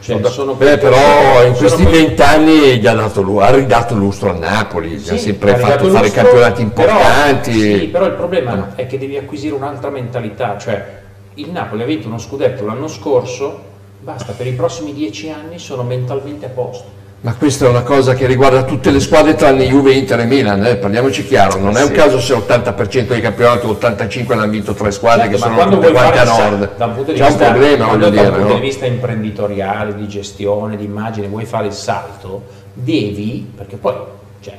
Cioè, 0.00 0.16
Beh, 0.16 0.78
però 0.78 1.44
in 1.44 1.52
questi 1.54 1.84
vent'anni 1.84 2.78
gli 2.78 2.86
ha, 2.86 2.94
dato, 2.94 3.38
ha 3.40 3.50
ridato 3.50 3.94
lustro 3.94 4.30
al 4.30 4.38
Napoli, 4.38 4.92
gli 4.92 5.08
ha 5.08 5.12
Sì, 5.12 5.18
sempre 5.18 5.52
ha 5.52 5.56
fatto 5.58 5.88
fare 5.90 6.04
lustro, 6.06 6.22
campionati 6.22 6.64
però- 6.64 6.92
importanti. 6.92 7.52
sì, 7.52 7.86
però 7.88 8.06
il 8.06 8.12
problema 8.12 8.72
è 8.76 8.86
che 8.86 8.96
devi 8.98 9.18
acquisire 9.18 9.54
un'altra 9.54 9.90
mentalità, 9.90 10.56
cioè 10.56 10.98
il 11.34 11.50
Napoli 11.50 11.82
ha 11.82 11.84
vinto 11.84 12.08
uno 12.08 12.16
scudetto 12.18 12.64
l'anno 12.64 12.88
scorso, 12.88 13.60
basta, 14.00 14.32
per 14.32 14.46
i 14.46 14.52
prossimi 14.52 14.94
dieci 14.94 15.28
anni 15.30 15.58
sono 15.58 15.82
mentalmente 15.82 16.46
a 16.46 16.50
posto. 16.50 16.88
Ma 17.22 17.34
questa 17.34 17.66
è 17.66 17.68
una 17.68 17.82
cosa 17.82 18.14
che 18.14 18.24
riguarda 18.26 18.62
tutte 18.64 18.90
le 18.90 18.98
squadre 18.98 19.34
tranne 19.34 19.66
Juve, 19.66 19.92
Inter 19.92 20.20
e 20.20 20.24
Milan, 20.24 20.64
eh, 20.64 20.76
parliamoci 20.76 21.26
chiaro, 21.26 21.58
non 21.58 21.76
è 21.76 21.82
un 21.82 21.88
Sì. 21.88 21.92
caso 21.92 22.18
se 22.18 22.34
l'80% 22.34 23.08
dei 23.12 23.20
campionati, 23.20 23.66
85 23.66 24.34
l'hanno 24.34 24.50
vinto 24.50 24.72
tre 24.72 24.90
squadre 24.90 25.28
Certo, 25.28 25.36
che 25.48 25.54
sono 25.58 25.68
tutte 25.70 25.92
quante 25.92 26.18
a 26.18 26.24
nord. 26.24 26.76
da 26.78 26.86
un 26.86 26.94
punto 26.94 27.12
di 27.12 27.18
C'è 27.18 27.24
un 27.24 27.28
vista, 27.30 27.50
problema, 27.50 27.86
voglio 27.88 27.98
da 28.04 28.10
dire, 28.10 28.26
un 28.28 28.32
punto 28.32 28.48
no? 28.48 28.54
di 28.54 28.60
vista 28.60 28.86
imprenditoriale, 28.86 29.94
di 29.96 30.08
gestione, 30.08 30.76
di 30.78 30.84
immagine, 30.84 31.26
vuoi 31.28 31.44
fare 31.44 31.66
il 31.66 31.74
salto, 31.74 32.42
devi, 32.72 33.52
perché 33.54 33.76
poi 33.76 33.94
cioè, 34.40 34.54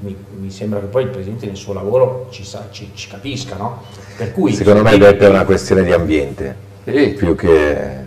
mi, 0.00 0.16
mi 0.40 0.50
sembra 0.50 0.80
che 0.80 0.86
poi 0.86 1.02
il 1.02 1.08
Presidente 1.10 1.44
nel 1.44 1.56
suo 1.56 1.74
lavoro 1.74 2.28
ci, 2.30 2.44
sa- 2.44 2.68
ci- 2.70 2.92
ci 2.94 3.08
capisca, 3.08 3.56
no? 3.56 3.82
Per 4.16 4.32
cui 4.32 4.54
Secondo 4.54 4.80
me 4.82 4.92
è 4.96 5.26
una 5.28 5.44
questione 5.44 5.82
di 5.84 5.92
ambiente, 5.92 6.56
Sì. 6.84 7.08
più 7.18 7.34
che... 7.36 8.04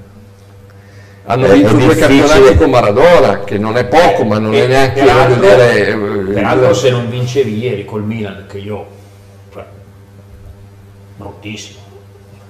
Hanno 1.31 1.45
È- 1.45 1.53
vinto 1.53 1.73
due 1.73 1.95
campionati 1.95 2.55
con 2.57 2.69
Maradona, 2.71 3.43
che 3.43 3.59
non 3.59 3.77
è 3.77 3.85
poco, 3.85 4.23
ma 4.23 4.39
non 4.39 4.51
E 4.51 4.63
è 4.63 4.67
neanche 4.67 5.03
peraltro- 5.03 5.39
dire, 5.39 5.87
eh, 5.89 5.95
peraltro 6.33 6.73
se 6.73 6.89
non 6.89 7.07
vincevi 7.07 7.55
ieri 7.59 7.85
col 7.85 8.01
Milan, 8.03 8.45
che 8.49 8.57
io, 8.57 8.87
cioè, 9.53 9.63
bruttissimo, 11.17 11.77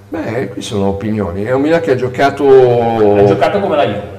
Beh, 0.08 0.48
qui 0.48 0.62
sono 0.62 0.86
opinioni. 0.88 1.44
È 1.44 1.52
un 1.52 1.60
Milan 1.60 1.80
che 1.82 1.90
ha 1.92 1.94
giocato. 1.94 3.16
ha 3.18 3.24
giocato 3.26 3.60
come 3.60 3.76
la 3.76 3.84
Juve. 3.84 4.18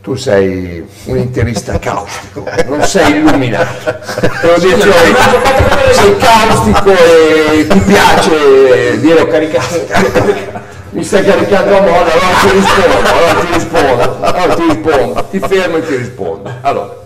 Tu 0.00 0.14
sei 0.14 0.82
un 1.04 1.16
interista 1.18 1.78
caustico, 1.80 2.42
non 2.68 2.82
sei 2.84 3.16
illuminato. 3.18 3.68
Te 4.20 4.46
lo 4.46 4.58
dico, 4.58 4.80
sei 5.92 6.16
caustico 6.16 6.90
e 6.90 7.66
ti 7.68 7.78
piace 7.80 8.98
dire 9.00 9.26
caricato. 9.28 10.62
Mi 10.94 11.02
stai 11.02 11.24
caricando 11.24 11.76
a 11.76 11.80
moda, 11.80 12.12
allora 12.12 12.38
ti 12.40 12.50
rispondo, 12.52 13.08
allora 13.10 13.40
ti 13.40 13.52
rispondo, 13.52 14.24
allora 14.24 14.54
ti 14.54 14.62
rispondo, 14.62 15.24
ti 15.28 15.38
fermo 15.40 15.76
e 15.78 15.82
ti 15.86 15.96
rispondo. 15.96 16.50
Allora, 16.60 17.02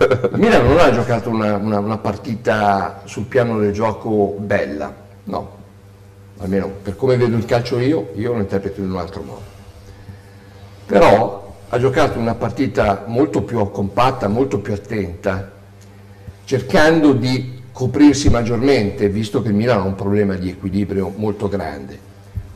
il 0.00 0.30
Milan 0.32 0.66
non 0.66 0.78
ha 0.80 0.90
giocato 0.92 1.30
una, 1.30 1.54
una- 1.56 1.78
una 1.78 1.98
partita 1.98 3.02
sul 3.04 3.26
piano 3.26 3.60
del 3.60 3.72
gioco 3.72 4.34
bella, 4.36 4.92
no, 5.24 5.50
almeno 6.40 6.72
per 6.82 6.96
come 6.96 7.16
vedo 7.16 7.36
il 7.36 7.44
calcio 7.44 7.78
io, 7.78 8.10
io 8.16 8.32
lo 8.32 8.40
interpreto 8.40 8.80
in 8.80 8.90
un 8.90 8.98
altro 8.98 9.22
modo. 9.22 9.42
Però 10.86 11.54
ha 11.68 11.78
giocato 11.78 12.18
una 12.18 12.34
partita 12.34 13.04
molto 13.06 13.42
più 13.42 13.70
compatta, 13.70 14.26
molto 14.26 14.58
più 14.58 14.72
attenta, 14.72 15.52
cercando 16.44 17.12
di 17.12 17.62
coprirsi 17.70 18.28
maggiormente, 18.28 19.08
visto 19.08 19.40
che 19.40 19.48
il 19.50 19.54
Milan 19.54 19.78
ha 19.78 19.84
un 19.84 19.94
problema 19.94 20.34
di 20.34 20.48
equilibrio 20.48 21.12
molto 21.14 21.48
grande. 21.48 22.08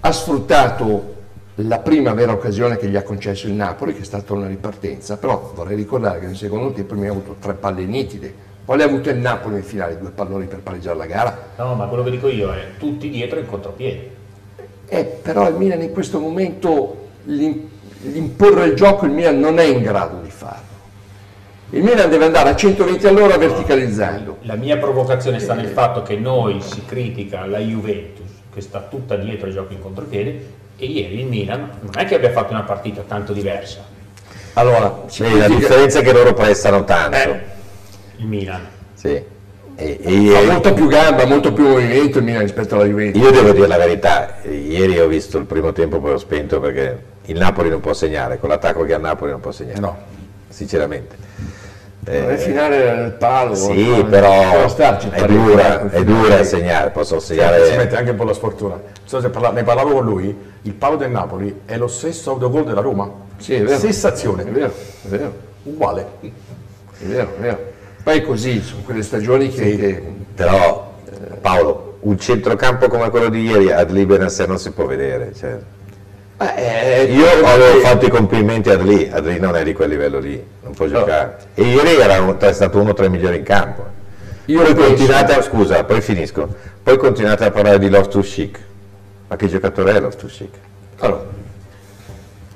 Ha 0.06 0.12
sfruttato 0.12 1.14
la 1.54 1.78
prima 1.78 2.12
vera 2.12 2.32
occasione 2.32 2.76
che 2.76 2.88
gli 2.88 2.96
ha 2.96 3.02
concesso 3.02 3.46
il 3.46 3.54
Napoli, 3.54 3.94
che 3.94 4.02
è 4.02 4.04
stata 4.04 4.34
una 4.34 4.46
ripartenza, 4.46 5.16
però 5.16 5.52
vorrei 5.54 5.76
ricordare 5.76 6.20
che 6.20 6.26
nel 6.26 6.36
secondo 6.36 6.72
tempo 6.72 6.92
Milan 6.92 7.08
ha 7.08 7.12
avuto 7.12 7.36
tre 7.40 7.54
palle 7.54 7.86
nitide, 7.86 8.34
poi 8.66 8.76
le 8.76 8.82
ha 8.82 8.86
avute 8.86 9.08
il 9.12 9.16
Napoli 9.16 9.54
nel 9.54 9.64
finale, 9.64 9.96
due 9.96 10.10
palloni 10.10 10.44
per 10.44 10.58
pareggiare 10.58 10.98
la 10.98 11.06
gara, 11.06 11.38
No, 11.56 11.74
ma 11.74 11.86
quello 11.86 12.02
che 12.02 12.10
dico 12.10 12.28
io 12.28 12.52
è 12.52 12.76
tutti 12.78 13.08
dietro 13.08 13.38
in 13.38 13.46
contropiede. 13.46 14.10
Eh, 14.88 15.04
però 15.04 15.48
il 15.48 15.54
Milan 15.54 15.80
in 15.80 15.92
questo 15.92 16.20
momento 16.20 17.08
l'im- 17.22 17.66
l'imporre 18.02 18.66
il 18.66 18.74
gioco 18.74 19.06
il 19.06 19.12
Milan 19.12 19.40
non 19.40 19.58
è 19.58 19.64
in 19.64 19.80
grado 19.80 20.20
di 20.20 20.28
farlo. 20.30 20.72
Il 21.70 21.82
Milan 21.82 22.10
deve 22.10 22.26
andare 22.26 22.50
a 22.50 22.54
120 22.54 23.06
all'ora 23.06 23.38
verticalizzando. 23.38 24.36
La 24.42 24.54
mia 24.54 24.76
provocazione 24.76 25.40
sta 25.40 25.54
nel 25.54 25.68
fatto 25.68 26.02
che 26.02 26.14
noi 26.16 26.60
si 26.60 26.84
critica 26.84 27.46
la 27.46 27.58
Juventus, 27.58 28.13
che 28.54 28.60
sta 28.60 28.80
tutta 28.80 29.16
dietro 29.16 29.48
ai 29.48 29.52
giochi 29.52 29.74
in 29.74 29.80
contropiede, 29.80 30.46
e 30.76 30.86
ieri 30.86 31.20
il 31.20 31.26
Milan 31.26 31.70
non 31.80 31.92
è 31.96 32.04
che 32.04 32.14
abbia 32.14 32.30
fatto 32.30 32.52
una 32.52 32.62
partita 32.62 33.02
tanto 33.02 33.32
diversa. 33.32 33.84
Allora, 34.54 35.02
Sì, 35.06 35.36
la 35.36 35.48
differenza 35.48 35.98
è 35.98 36.02
che 36.02 36.12
loro 36.12 36.32
prestano 36.32 36.84
tanto. 36.84 37.16
Eh. 37.16 37.40
Il 38.16 38.26
Milan. 38.26 38.66
Sì. 38.94 39.32
E, 39.76 39.98
e 40.00 40.36
ha 40.36 40.52
molta 40.52 40.72
più 40.72 40.86
gamba, 40.86 41.26
molto 41.26 41.52
più 41.52 41.66
movimento 41.66 42.18
il 42.18 42.24
Milan 42.24 42.42
rispetto 42.42 42.76
alla 42.76 42.84
Juventus. 42.84 43.20
io 43.20 43.30
devo 43.32 43.50
dire 43.50 43.66
la 43.66 43.76
verità, 43.76 44.36
ieri 44.44 45.00
ho 45.00 45.08
visto 45.08 45.36
il 45.38 45.46
primo 45.46 45.72
tempo 45.72 45.98
poi 45.98 46.12
ho 46.12 46.18
spento 46.18 46.60
perché 46.60 47.02
il 47.24 47.36
Napoli 47.38 47.70
non 47.70 47.80
può 47.80 47.92
segnare, 47.92 48.38
con 48.38 48.50
l'attacco 48.50 48.84
che 48.84 48.92
ha 48.92 48.96
il 48.96 49.02
Napoli 49.02 49.32
non 49.32 49.40
può 49.40 49.50
segnare. 49.50 49.80
No. 49.80 49.96
Sinceramente. 50.48 51.16
Nel 52.06 52.30
Eh, 52.32 52.36
finale 52.36 52.76
del 52.82 53.12
palo. 53.12 53.54
sì, 53.54 53.84
può 53.84 54.04
però 54.04 54.68
starci 54.68 55.08
è 55.10 55.24
dura, 55.24 55.80
il 55.82 55.90
è 55.90 56.04
dura 56.04 56.44
segnare, 56.44 56.90
possono 56.90 57.20
Si 57.20 57.28
segnare... 57.28 57.76
mette 57.76 57.96
anche 57.96 58.10
un 58.10 58.16
po' 58.16 58.24
la 58.24 58.34
sfortuna. 58.34 58.74
Non 58.74 58.82
so 59.04 59.20
se 59.20 59.28
parla- 59.30 59.50
ne 59.52 59.62
parlavo 59.62 59.92
con 59.94 60.04
lui, 60.04 60.36
il 60.62 60.72
palo 60.74 60.96
del 60.96 61.10
Napoli 61.10 61.60
è 61.64 61.76
lo 61.76 61.86
stesso 61.88 62.32
autogol 62.32 62.64
della 62.64 62.80
Roma. 62.82 63.10
Sì, 63.38 63.54
è 63.54 63.62
vero. 63.62 63.78
Stessa 63.78 64.08
azione, 64.08 64.42
È 64.44 64.50
vero, 64.50 64.66
è 64.66 65.06
vero, 65.08 65.32
uguale. 65.62 66.06
è 66.20 67.04
vero, 67.04 67.28
è 67.38 67.40
vero. 67.40 67.58
Poi 68.02 68.18
è 68.18 68.22
così, 68.22 68.60
sono 68.60 68.82
quelle 68.84 69.02
stagioni 69.02 69.48
che... 69.48 69.70
Sì. 69.70 69.76
che- 69.76 70.02
Però, 70.34 70.92
Paolo, 71.40 71.96
un 72.00 72.18
centrocampo 72.18 72.88
come 72.88 73.08
quello 73.08 73.28
di 73.30 73.42
ieri 73.44 73.72
ad 73.72 73.90
Liberance 73.90 74.44
non 74.46 74.58
si 74.58 74.72
può 74.72 74.84
vedere. 74.84 75.32
cioè. 75.34 75.56
Eh, 76.54 77.04
Io 77.12 77.26
avevo 77.46 77.78
fatto 77.80 78.06
i 78.06 78.10
complimenti 78.10 78.68
ad 78.70 78.80
Adli, 78.80 79.08
Adli 79.10 79.38
non 79.38 79.56
è 79.56 79.62
di 79.62 79.72
quel 79.72 79.88
livello 79.88 80.18
lì, 80.18 80.42
non 80.62 80.74
può 80.74 80.86
giocare. 80.86 81.36
E 81.54 81.62
ieri 81.62 81.94
era 81.96 82.20
un- 82.20 82.36
è 82.38 82.52
stato 82.52 82.80
uno 82.80 82.92
tra 82.92 83.06
i 83.06 83.10
migliori 83.10 83.38
in 83.38 83.42
campo. 83.44 83.84
Io 84.46 84.60
poi 84.60 84.74
penso- 84.74 84.88
continuate, 84.88 85.32
a- 85.34 85.42
scusa, 85.42 85.84
poi 85.84 86.00
finisco. 86.00 86.48
Poi 86.82 86.96
continuate 86.98 87.44
a 87.44 87.50
parlare 87.50 87.78
di 87.78 87.88
Loftus 87.88 88.30
Chic. 88.32 88.58
Ma 89.28 89.36
che 89.36 89.48
giocatore 89.48 89.92
è 89.94 90.00
Loftus 90.00 90.32
Chic? 90.36 90.54
Allora, 90.98 91.24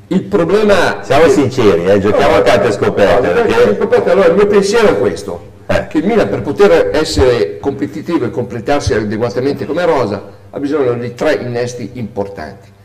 il 0.08 0.22
problema... 0.22 0.98
Siamo 1.02 1.28
sinceri, 1.28 1.86
eh, 1.86 1.98
giochiamo 1.98 2.34
a 2.36 2.42
carte 2.42 2.72
scoperte. 2.72 3.26
No, 3.26 3.32
perché- 3.42 3.76
scoperte, 3.78 4.10
Allora, 4.10 4.26
il 4.28 4.34
mio 4.34 4.46
pensiero 4.46 4.88
è 4.88 4.98
questo, 4.98 5.46
Eh. 5.66 5.86
che 5.88 5.98
il 5.98 6.06
Milan 6.06 6.28
per 6.28 6.42
poter 6.42 6.90
essere 6.94 7.58
competitivo 7.58 8.26
e 8.26 8.30
completarsi 8.30 8.92
adeguatamente 8.94 9.64
come 9.66 9.84
rosa 9.86 10.22
ha 10.50 10.58
bisogno 10.60 10.92
di 10.94 11.14
tre 11.14 11.34
innesti 11.34 11.90
importanti. 11.94 12.76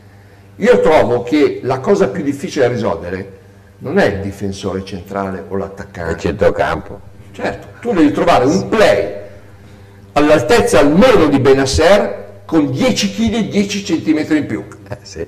Io 0.56 0.80
trovo 0.80 1.22
che 1.22 1.60
la 1.62 1.78
cosa 1.80 2.08
più 2.08 2.22
difficile 2.22 2.66
da 2.68 2.72
risolvere 2.72 3.38
non 3.78 3.98
è 3.98 4.06
il 4.06 4.20
difensore 4.20 4.84
centrale 4.84 5.44
o 5.48 5.56
È 5.56 5.58
l'attaccante. 5.58 6.20
centrocampo. 6.20 7.00
Certo, 7.32 7.66
tu 7.80 7.92
devi 7.92 8.12
trovare 8.12 8.44
un 8.44 8.68
play 8.68 9.12
all'altezza 10.12 10.78
almeno 10.78 11.26
di 11.26 11.40
Benasser 11.40 12.42
con 12.44 12.70
10 12.70 13.12
kg 13.14 13.34
e 13.34 13.48
10 13.48 13.82
cm 13.82 14.36
in 14.36 14.46
più. 14.46 14.64
Eh, 14.88 14.98
sì. 15.02 15.26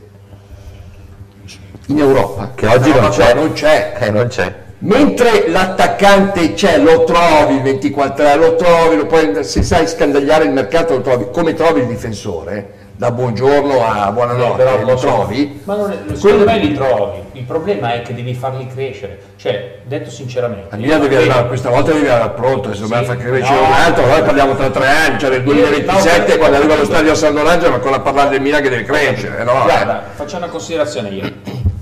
In 1.88 1.98
Europa. 1.98 2.52
Che 2.54 2.66
oggi 2.66 2.92
non 2.92 3.10
c'è. 3.10 3.34
Non 3.34 3.52
c'è. 3.52 3.96
Eh, 3.98 4.10
non 4.10 4.28
c'è. 4.28 4.54
Mentre 4.78 5.48
l'attaccante 5.48 6.52
c'è, 6.52 6.78
lo 6.78 7.04
trovi 7.04 7.54
il 7.56 7.62
24, 7.62 8.36
lo 8.36 8.54
trovi, 8.56 8.96
lo 8.96 9.06
puoi, 9.06 9.42
se 9.42 9.62
sai 9.62 9.88
scandagliare 9.88 10.44
il 10.44 10.52
mercato 10.52 10.94
lo 10.96 11.00
trovi, 11.00 11.28
come 11.32 11.54
trovi 11.54 11.80
il 11.80 11.86
difensore, 11.86 12.70
da 12.96 13.10
buongiorno 13.10 13.84
a 13.84 14.08
Eh, 14.08 14.12
buonanotte, 14.12 14.56
però 14.62 14.78
li 14.78 14.84
posso- 14.84 15.06
trovi? 15.06 15.60
Ma 15.64 15.76
non 15.76 15.90
è- 15.92 16.14
secondo 16.16 16.44
me 16.44 16.58
li 16.58 16.72
trovi. 16.72 17.18
Il 17.32 17.42
problema 17.44 17.92
è 17.92 18.00
che 18.02 18.14
devi 18.14 18.32
farli 18.32 18.66
crescere. 18.66 19.20
Cioè, 19.36 19.80
detto 19.84 20.08
sinceramente. 20.10 20.74
A 20.74 20.78
Milan 20.78 21.00
devi 21.02 21.14
arrivare, 21.16 21.46
questa 21.46 21.68
volta 21.68 21.92
devi 21.92 22.06
arrivare 22.08 22.30
pronto, 22.30 22.72
se 22.72 22.80
dobbiamo 22.80 23.02
Sì. 23.02 23.08
far 23.08 23.16
crescere 23.18 23.60
No. 23.60 23.66
un 23.66 23.72
altro, 23.72 24.04
allora 24.04 24.22
parliamo 24.22 24.54
tra 24.54 24.70
tre 24.70 24.86
anni, 24.88 25.18
cioè 25.18 25.30
nel 25.30 25.42
2027 25.42 26.32
No, 26.32 26.38
quando 26.38 26.56
arriva 26.56 26.72
allo 26.72 26.82
capito. 26.82 26.94
stadio 26.94 27.12
a 27.12 27.14
San 27.14 27.34
Lorenzo 27.34 27.68
ma 27.68 27.74
ancora 27.74 27.96
a 27.96 28.00
parlare 28.00 28.30
del 28.30 28.40
Milan 28.40 28.62
che 28.62 28.68
deve 28.70 28.82
crescere, 28.84 29.44
no? 29.44 29.52
Guarda, 29.62 30.02
faccio 30.14 30.36
una 30.38 30.48
considerazione 30.48 31.08
io. 31.10 31.32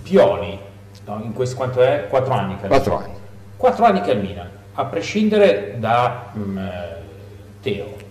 Pioli, 0.03 0.59
no, 1.07 1.21
in 1.25 1.33
questi 1.33 1.55
quanto 1.55 1.81
è? 1.81 2.07
4 2.09 2.35
anni 2.35 2.57
che 2.57 2.63
è 2.63 2.65
al 2.65 2.69
Quattro 2.71 2.93
Milan. 2.97 3.09
anni. 3.11 3.19
Quattro 3.57 3.85
anni 3.85 4.01
che 4.01 4.11
è 4.11 4.15
al 4.15 4.21
Milan, 4.21 4.49
a 4.75 4.85
prescindere 4.87 5.75
da 5.79 6.25
mm, 6.37 6.59
eh, 6.59 6.63
Teo. 7.63 8.03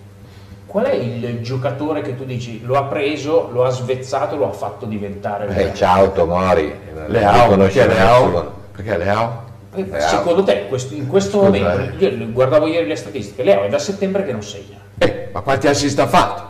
Qual 0.73 0.85
è 0.85 0.93
il 0.95 1.41
giocatore 1.41 2.01
che 2.01 2.15
tu 2.17 2.25
dici 2.25 2.63
lo 2.65 2.77
ha 2.77 2.85
preso, 2.85 3.47
lo 3.51 3.63
ha 3.63 3.69
svezzato, 3.69 4.35
lo 4.35 4.49
ha 4.49 4.51
fatto 4.53 4.87
diventare 4.87 5.45
Eh, 5.55 5.71
ciao 5.75 6.11
Tomori, 6.13 6.73
Leao, 7.09 7.49
conosce 7.49 7.85
perché 7.85 7.93
Leao? 7.93 8.51
Perché 8.75 8.97
Leao? 8.97 9.43
Eh, 9.75 9.85
Secondo 9.99 10.41
te, 10.41 10.65
questo- 10.67 10.95
in 10.95 11.07
questo 11.07 11.37
Scusa, 11.45 11.59
momento, 11.59 12.03
io 12.05 12.31
guardavo 12.31 12.65
ieri 12.65 12.87
le 12.87 12.95
statistiche, 12.95 13.43
Leo 13.43 13.61
è 13.65 13.69
da 13.69 13.77
settembre 13.77 14.25
che 14.25 14.31
non 14.31 14.41
segna. 14.41 14.77
Eh, 14.97 15.29
ma 15.31 15.41
quanti 15.41 15.67
assist 15.67 15.99
ha 15.99 16.07
fatto? 16.07 16.41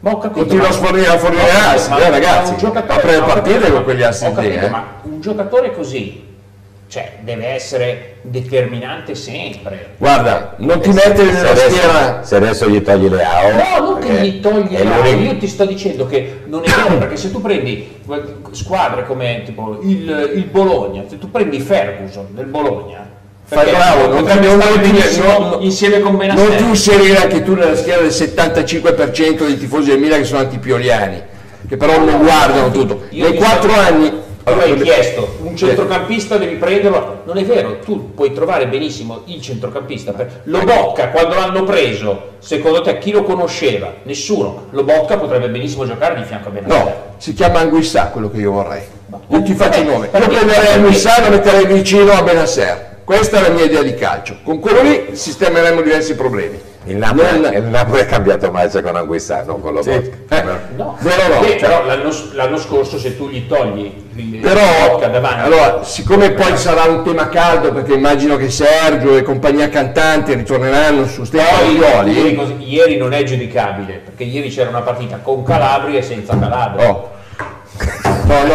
Ma 0.00 0.10
ho 0.10 0.18
capito, 0.18 0.40
Continua 0.40 0.64
ma- 0.64 0.68
a 0.68 0.72
sfornire, 0.72 1.06
a 1.06 1.16
fornire 1.18 1.50
assist, 1.50 1.88
ma- 1.88 1.96
eh, 1.96 2.02
ma 2.02 2.08
ragazzi. 2.10 2.52
un 2.52 2.58
giocatore- 2.58 2.92
Apre 2.98 3.10
le 3.12 3.16
ho 3.16 3.24
partite 3.24 3.54
capito, 3.54 3.70
con 3.70 3.78
ma- 3.78 3.84
quegli 3.84 4.02
assist 4.02 4.30
ho 4.30 4.34
capito, 4.34 4.66
eh. 4.66 4.68
ma 4.68 4.84
un 5.04 5.20
giocatore 5.22 5.72
così, 5.72 6.31
cioè, 6.92 7.10
deve 7.20 7.46
essere 7.46 8.16
determinante 8.20 9.14
sempre. 9.14 9.92
Guarda, 9.96 10.56
non 10.58 10.78
ti 10.82 10.90
Eh, 10.90 10.92
se 10.92 11.22
nella 11.22 11.50
adesso- 11.52 11.70
schiera... 11.70 12.22
Se 12.22 12.36
adesso 12.36 12.68
gli 12.68 12.82
togli 12.82 13.08
le 13.08 13.24
AO. 13.24 13.50
No, 13.80 13.90
non 13.92 13.98
che 14.00 14.12
gli 14.12 14.40
togli 14.40 14.76
la- 14.76 14.98
l'unico- 14.98 15.32
io 15.32 15.36
ti 15.38 15.46
sto 15.48 15.64
dicendo 15.64 16.06
che 16.06 16.40
non 16.44 16.60
è 16.62 16.68
vero, 16.68 16.98
perché 17.00 17.16
se 17.16 17.30
tu 17.30 17.40
prendi 17.40 18.00
squadre 18.50 19.06
come 19.06 19.40
tipo 19.46 19.78
il, 19.80 20.32
il 20.34 20.44
Bologna, 20.44 21.04
se 21.08 21.18
tu 21.18 21.30
prendi 21.30 21.60
Ferguson 21.60 22.26
del 22.32 22.44
Bologna, 22.44 23.08
Fai 23.44 23.70
bravo, 23.70 24.08
non 24.08 24.24
ti- 24.26 24.38
benissimo 24.90 25.38
non- 25.38 25.62
insieme 25.62 26.00
con 26.00 26.14
Non 26.14 26.56
ti 26.56 26.64
inserire 26.64 27.16
anche 27.16 27.42
tu 27.42 27.54
nella 27.54 27.74
schiera 27.74 28.02
del 28.02 28.10
75% 28.10 29.46
dei 29.46 29.56
tifosi 29.58 29.88
del 29.88 29.98
Milan 29.98 30.18
che 30.18 30.24
sono 30.26 30.40
antipioliani, 30.40 31.22
che 31.66 31.76
però 31.78 31.98
non 32.04 32.18
guardano 32.18 32.70
tutto. 32.70 33.04
Nei 33.12 33.34
quattro 33.34 33.72
anni... 33.72 34.20
Tu 34.44 34.50
hai 34.50 34.60
Allora, 34.72 34.82
chiesto 34.82 35.36
un 35.42 35.56
centrocampista 35.56 36.36
devi 36.36 36.56
prenderlo, 36.56 37.20
non 37.24 37.38
è 37.38 37.44
vero, 37.44 37.78
tu 37.78 38.12
puoi 38.12 38.32
trovare 38.32 38.66
benissimo 38.66 39.22
il 39.26 39.40
centrocampista. 39.40 40.12
per- 40.12 40.40
Lo 40.44 40.60
Bocca 40.64 41.10
quando 41.10 41.36
l'hanno 41.36 41.62
preso, 41.62 42.30
secondo 42.40 42.80
te 42.80 42.98
chi 42.98 43.12
lo 43.12 43.22
conosceva? 43.22 43.92
Nessuno. 44.02 44.66
Lo 44.70 44.82
Bocca 44.82 45.16
potrebbe 45.16 45.48
benissimo 45.48 45.86
giocare 45.86 46.16
di 46.16 46.24
fianco 46.24 46.48
a 46.48 46.50
Benassere. 46.50 46.82
No, 46.84 46.92
si 47.18 47.32
chiama 47.34 47.60
Anguissà 47.60 48.06
quello 48.08 48.30
che 48.30 48.38
io 48.38 48.50
vorrei. 48.50 48.82
Io 49.28 49.42
ti 49.42 49.54
faccio 49.54 49.80
il 49.80 49.86
nome. 49.86 50.08
Io 50.12 50.26
prenderei 50.28 50.72
Anguissà 50.74 51.18
e 51.18 51.22
lo 51.22 51.30
metterei 51.36 51.66
vicino 51.66 52.10
a 52.12 52.22
Benasser. 52.22 52.90
Questa 53.04 53.38
è 53.38 53.42
la 53.42 53.48
mia 53.54 53.64
idea 53.64 53.82
di 53.82 53.94
calcio. 53.94 54.38
Con 54.42 54.58
quello 54.58 54.82
lì 54.82 55.10
sistemeremo 55.12 55.82
diversi 55.82 56.14
problemi. 56.16 56.58
Il 56.84 56.96
Napoli, 56.96 57.40
Non- 57.40 57.52
il 57.54 57.62
Napoli 57.62 58.00
ha 58.00 58.06
cambiato 58.06 58.50
marcia 58.50 58.82
con 58.82 58.96
Anguissà, 58.96 59.44
non 59.46 59.60
con 59.60 59.72
lo 59.72 59.82
Sì. 59.82 59.90
Bosca. 59.90 60.36
Eh, 60.36 60.42
No, 60.42 60.58
no, 60.76 60.96
Beh, 61.00 61.10
cioè- 61.10 61.56
però 61.60 61.84
l'anno, 61.84 62.10
l'anno 62.32 62.56
scorso 62.58 62.98
se 62.98 63.16
tu 63.16 63.28
gli 63.28 63.46
togli 63.46 63.92
il 64.16 64.38
Però, 64.40 64.98
davanti, 64.98 65.40
allora, 65.44 65.84
siccome 65.84 66.32
poi 66.32 66.56
sarà 66.56 66.82
un 66.90 67.04
tema 67.04 67.28
caldo, 67.28 67.72
perché 67.72 67.94
immagino 67.94 68.36
che 68.36 68.50
Sergio 68.50 69.16
e 69.16 69.22
compagnia 69.22 69.68
cantante 69.68 70.34
ritorneranno 70.34 71.06
su 71.06 71.22
Stefano 71.24 71.70
ieri, 71.70 72.10
Violi. 72.12 72.34
così- 72.34 72.56
ieri 72.68 72.96
non 72.96 73.12
è 73.12 73.22
giudicabile, 73.22 74.00
perché 74.04 74.24
ieri 74.24 74.48
c'era 74.50 74.68
una 74.68 74.80
partita 74.82 75.18
con 75.22 75.44
Calabria 75.44 76.00
e 76.00 76.02
senza 76.02 76.36
Calabria. 76.36 76.90
Oh. 76.90 77.10
No, 78.24 78.44
no, 78.44 78.54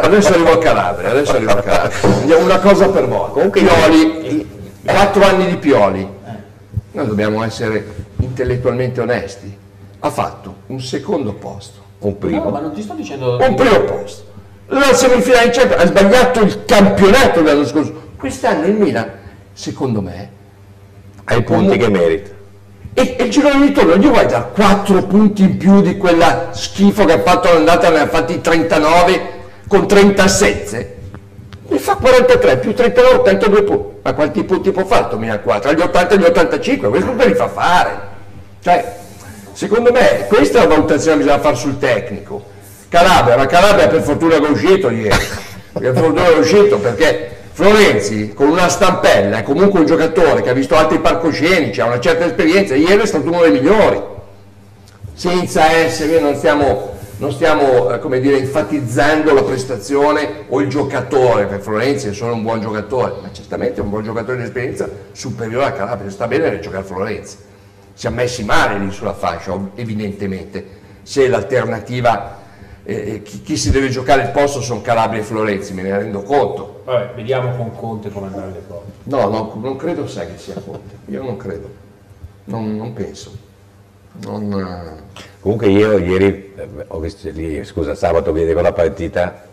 adesso 0.00 0.32
arrivo 0.32 0.52
a 0.52 0.58
Calabria, 0.58 1.10
adesso 1.10 1.32
arrivo 1.36 1.52
a 1.52 1.62
Calabria. 1.62 2.36
Una 2.38 2.58
cosa 2.58 2.88
per 2.88 3.06
volta. 3.06 3.32
Comunque- 3.32 3.60
Pioli, 3.60 4.48
quattro 4.84 5.24
anni 5.24 5.46
di 5.46 5.56
Pioli. 5.56 6.16
Noi 6.98 7.06
dobbiamo 7.06 7.44
essere 7.44 7.86
intellettualmente 8.16 9.00
onesti. 9.00 9.56
Ha 10.00 10.10
fatto 10.10 10.56
un 10.66 10.80
secondo 10.80 11.32
posto, 11.32 11.78
Un 12.00 12.18
primo. 12.18 12.42
No, 12.42 12.50
ma 12.50 12.58
non 12.58 12.72
ti 12.72 12.82
sto 12.82 12.94
dicendo... 12.94 13.38
un 13.40 13.54
primo 13.54 13.80
posto. 13.82 14.24
La 14.66 14.92
semifinale 14.92 15.44
in 15.46 15.52
Champions, 15.52 15.80
ha 15.82 15.86
sbagliato 15.86 16.40
il 16.40 16.64
campionato 16.64 17.40
l'anno 17.40 17.64
scorso. 17.64 18.06
Quest'anno 18.16 18.66
il 18.66 18.74
Milan, 18.74 19.08
secondo 19.52 20.00
me, 20.02 20.30
Ai 21.26 21.44
punti 21.44 21.76
che 21.76 21.88
merita. 21.88 22.30
e, 22.94 23.14
e 23.16 23.22
il 23.22 23.30
girone 23.30 23.60
di 23.60 23.66
ritorno 23.68 23.96
gli 23.96 24.08
vuoi 24.08 24.26
dare 24.26 24.48
4 24.52 25.02
punti 25.04 25.42
in 25.42 25.56
più 25.56 25.80
di 25.80 25.96
quella 25.96 26.48
schifo 26.50 27.04
che 27.04 27.12
ha 27.12 27.20
fatto 27.20 27.52
l'andata, 27.52 27.90
ne 27.90 28.00
ha 28.00 28.08
fatti 28.08 28.40
39 28.40 29.20
con 29.68 29.86
37? 29.86 30.96
Ne 31.70 31.78
fa 31.78 31.96
43 31.96 32.58
più 32.58 32.74
39, 32.74 33.16
82 33.18 33.62
punti. 33.62 33.96
Ma 34.02 34.12
quanti 34.14 34.44
punti 34.44 34.70
può 34.70 34.84
fare 34.84 35.16
Milan 35.16 35.42
4? 35.42 35.70
Agli 35.70 35.80
80 35.80 36.14
e 36.14 36.16
agli 36.16 36.24
85, 36.24 36.88
questo 36.88 37.14
te 37.14 37.26
li 37.26 37.34
fa 37.34 37.48
fare. 37.48 37.98
Cioè, 38.62 38.96
secondo 39.52 39.92
me, 39.92 40.24
questa 40.28 40.58
è 40.58 40.62
la 40.62 40.68
valutazione 40.68 41.18
che 41.18 41.22
bisogna 41.24 41.40
fare 41.40 41.56
sul 41.56 41.78
tecnico. 41.78 42.42
Calabria, 42.88 43.36
ma 43.36 43.46
Calabria 43.46 43.86
per 43.88 44.00
fortuna 44.00 44.36
è 44.36 44.38
uscito 44.38 44.88
ieri. 44.90 45.26
Per 45.72 45.94
fortuna 45.94 46.26
è 46.26 46.38
uscito 46.38 46.78
perché 46.78 47.36
Florenzi 47.52 48.34
con 48.34 48.48
una 48.48 48.68
stampella 48.68 49.38
è 49.38 49.42
comunque 49.42 49.80
un 49.80 49.86
giocatore 49.86 50.42
che 50.42 50.50
ha 50.50 50.52
visto 50.52 50.76
altri 50.76 51.00
palcoscenici, 51.00 51.80
ha 51.80 51.86
una 51.86 52.00
certa 52.00 52.24
esperienza, 52.24 52.76
ieri 52.76 53.02
è 53.02 53.06
stato 53.06 53.28
uno 53.28 53.42
dei 53.42 53.50
migliori. 53.50 54.00
Senza 55.12 55.72
essere, 55.72 56.20
non 56.20 56.36
stiamo, 56.36 56.97
non 57.18 57.32
stiamo 57.32 57.90
eh, 57.90 57.98
come 57.98 58.20
dire, 58.20 58.38
enfatizzando 58.38 59.34
la 59.34 59.42
prestazione 59.42 60.44
o 60.48 60.60
il 60.60 60.68
giocatore, 60.68 61.46
per 61.46 61.60
Florenzi 61.60 62.08
è 62.08 62.12
solo 62.12 62.34
un 62.34 62.42
buon 62.42 62.60
giocatore, 62.60 63.14
ma 63.20 63.32
certamente 63.32 63.80
è 63.80 63.82
un 63.82 63.90
buon 63.90 64.04
giocatore 64.04 64.38
di 64.38 64.44
esperienza 64.44 64.88
superiore 65.12 65.66
a 65.66 65.72
Calabria, 65.72 66.10
sta 66.10 66.26
bene 66.26 66.46
a 66.46 66.58
giocare 66.58 66.82
a 66.82 66.86
Florenzi. 66.86 67.36
Siamo 67.92 68.16
messi 68.16 68.44
male 68.44 68.78
lì 68.78 68.90
sulla 68.92 69.14
fascia, 69.14 69.58
evidentemente, 69.74 70.64
se 71.02 71.26
l'alternativa, 71.28 72.36
eh, 72.84 73.22
chi, 73.22 73.42
chi 73.42 73.56
si 73.56 73.70
deve 73.70 73.88
giocare 73.88 74.22
il 74.22 74.30
posto 74.30 74.60
sono 74.60 74.80
Calabria 74.80 75.20
e 75.20 75.24
Florenzi, 75.24 75.74
me 75.74 75.82
ne 75.82 75.98
rendo 75.98 76.22
conto. 76.22 76.82
Vabbè, 76.84 77.14
vediamo 77.16 77.56
con 77.56 77.74
Conte 77.74 78.10
come 78.10 78.28
andare 78.28 78.52
le 78.52 78.62
cose. 78.68 78.86
No, 79.04 79.28
no, 79.28 79.58
non 79.60 79.74
credo 79.74 80.06
sai 80.06 80.28
che 80.28 80.38
sia 80.38 80.54
Conte, 80.54 80.98
io 81.06 81.22
non 81.24 81.36
credo, 81.36 81.68
non, 82.44 82.76
non 82.76 82.92
penso. 82.92 83.46
Non, 84.24 84.52
eh, 84.52 85.22
Comunque 85.40 85.68
io 85.68 85.98
ieri, 85.98 86.52
eh, 86.56 86.68
ho 86.88 86.98
visto, 86.98 87.30
lì, 87.30 87.64
scusa, 87.64 87.94
sabato 87.94 88.32
vedevo 88.32 88.60
la 88.60 88.72
partita, 88.72 89.44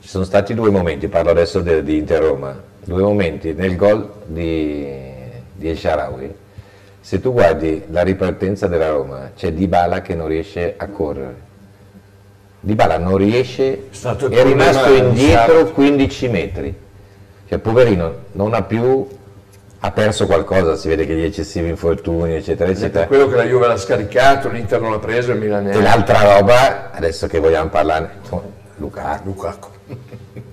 ci 0.00 0.08
sono 0.08 0.24
stati 0.24 0.52
due 0.52 0.70
momenti, 0.70 1.08
parlo 1.08 1.30
adesso 1.30 1.60
de- 1.60 1.82
di 1.82 1.96
Inter-Roma, 1.96 2.60
due 2.84 3.02
momenti 3.02 3.54
nel 3.54 3.74
gol 3.76 4.10
di, 4.26 4.86
di 5.54 5.68
El 5.68 5.78
Shaarawy. 5.78 6.34
Se 7.00 7.20
tu 7.20 7.32
guardi 7.32 7.84
la 7.90 8.02
ripartenza 8.02 8.66
della 8.66 8.90
Roma, 8.90 9.30
c'è 9.34 9.52
Dybala 9.52 10.02
che 10.02 10.14
non 10.14 10.28
riesce 10.28 10.74
a 10.76 10.86
correre. 10.88 11.34
Dybala 12.60 12.98
non 12.98 13.16
riesce, 13.16 13.86
stato 13.90 14.26
il 14.26 14.32
è 14.32 14.42
rimasto 14.42 14.90
di 14.90 14.98
indietro 14.98 15.58
Sarri. 15.58 15.72
15 15.72 16.28
metri. 16.28 16.74
Cioè, 17.48 17.58
poverino, 17.58 18.14
non 18.32 18.54
ha 18.54 18.62
più, 18.62 19.06
ha 19.84 19.90
perso 19.90 20.24
qualcosa, 20.24 20.76
si 20.76 20.88
vede 20.88 21.04
che 21.04 21.14
gli 21.14 21.24
eccessivi 21.24 21.68
infortuni, 21.68 22.36
eccetera, 22.36 22.70
eccetera. 22.70 23.06
quello 23.06 23.28
che 23.28 23.36
la 23.36 23.44
Juve 23.44 23.66
l'ha 23.66 23.76
scaricato, 23.76 24.48
l'Inter 24.48 24.80
non 24.80 24.90
l'ha 24.90 24.98
preso 24.98 25.30
e 25.30 25.34
il 25.34 25.40
Milan 25.40 25.68
E 25.68 25.82
l'altra 25.82 26.22
roba, 26.22 26.90
adesso 26.90 27.26
che 27.26 27.38
vogliamo 27.38 27.68
parlarne, 27.68 28.08
Lukaku. 28.76 29.26
Lukaku. 29.26 29.68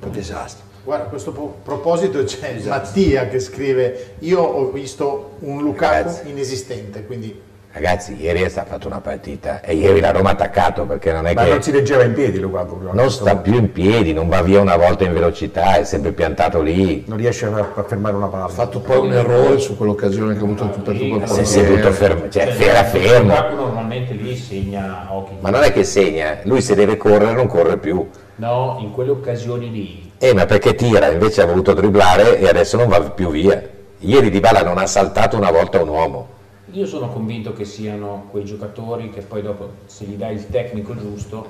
Un 0.04 0.12
disastro. 0.12 0.66
Guarda, 0.84 1.06
a 1.06 1.08
questo 1.08 1.32
po- 1.32 1.60
proposito 1.64 2.22
c'è 2.26 2.60
Mattia 2.66 3.30
che 3.30 3.40
scrive 3.40 4.16
io 4.20 4.42
ho 4.42 4.70
visto 4.70 5.36
un 5.40 5.62
Lukaku 5.62 5.94
Ragazzi. 5.94 6.30
inesistente, 6.30 7.06
quindi 7.06 7.40
Ragazzi, 7.74 8.20
ieri 8.20 8.42
è 8.42 8.50
stata 8.50 8.72
fatta 8.72 8.88
una 8.88 9.00
partita 9.00 9.62
e 9.62 9.76
ieri 9.76 10.02
la 10.02 10.12
Roma 10.12 10.30
ha 10.30 10.32
attaccato 10.34 10.86
perché 10.86 11.14
non 11.14 11.26
è 11.26 11.34
Ma 11.34 11.46
che 11.46 11.50
non 11.52 11.62
si 11.62 11.72
leggeva 11.72 12.04
in 12.04 12.14
piedi 12.14 12.38
Lukaku. 12.38 12.90
non 12.92 13.10
sta 13.10 13.38
più 13.38 13.54
in 13.54 13.72
piedi, 13.72 14.12
non 14.12 14.28
va 14.28 14.42
via 14.42 14.60
una 14.60 14.76
volta 14.76 15.06
in 15.06 15.14
velocità, 15.14 15.78
è 15.78 15.86
sempre 15.86 16.12
piantato 16.12 16.62
lì. 16.62 17.06
Non 17.08 17.18
riesce 17.18 17.46
a, 17.46 17.84
fermare 17.88 18.18
una 18.18 18.28
palla. 18.28 18.44
Ha 18.44 18.50
fatto 18.50 18.82
poi 18.82 19.08
un 19.08 19.14
errore 19.14 19.58
su 19.60 19.78
quell'occasione 19.78 20.34
che 20.34 20.42
ha 20.42 20.44
avuto 20.44 20.70
tutta 20.70 20.92
il 20.92 21.24
Si 21.28 21.40
è 21.40 21.44
seduto 21.46 21.92
fermo, 21.94 22.28
cioè 22.28 22.54
era 22.60 22.84
fermo. 22.84 23.30
Lukaku 23.30 23.56
normalmente 23.56 24.14
lì 24.16 24.36
segna 24.36 25.08
occhi. 25.10 25.36
Ma 25.40 25.50
non 25.50 25.64
è 25.64 25.72
che 25.72 25.86
segna, 25.86 26.40
lui 26.44 26.62
se 26.62 26.76
deve 26.76 26.98
correre 26.98 27.32
non 27.32 27.48
corre 27.48 27.78
più. 27.78 28.06
No, 28.36 28.80
in 28.82 28.92
quelle 28.92 29.12
occasioni 29.12 29.72
lì. 29.72 30.12
Eh, 30.18 30.34
ma 30.34 30.46
perché 30.46 30.76
tira, 30.76 31.10
invece 31.10 31.42
ha 31.42 31.46
voluto 31.46 31.72
dribblare 31.74 32.38
e 32.38 32.50
adesso 32.50 32.76
non 32.76 32.90
va 32.90 33.00
più 33.00 33.30
via. 33.30 33.64
Ieri 34.00 34.30
Dybala 34.30 34.62
non 34.62 34.78
ha 34.78 34.88
saltato 34.88 35.38
una 35.38 35.52
volta 35.52 35.82
un 35.82 35.88
uomo. 35.88 36.40
Io 36.72 36.86
sono 36.86 37.10
convinto 37.10 37.54
che 37.54 37.66
siano 37.66 38.28
quei 38.32 38.46
giocatori 38.46 39.10
che 39.10 39.22
poi 39.22 39.42
dopo, 39.42 39.70
se 39.88 40.06
gli 40.06 40.16
dai 40.16 40.36
il 40.36 40.50
tecnico 40.50 40.96
giusto, 40.96 41.50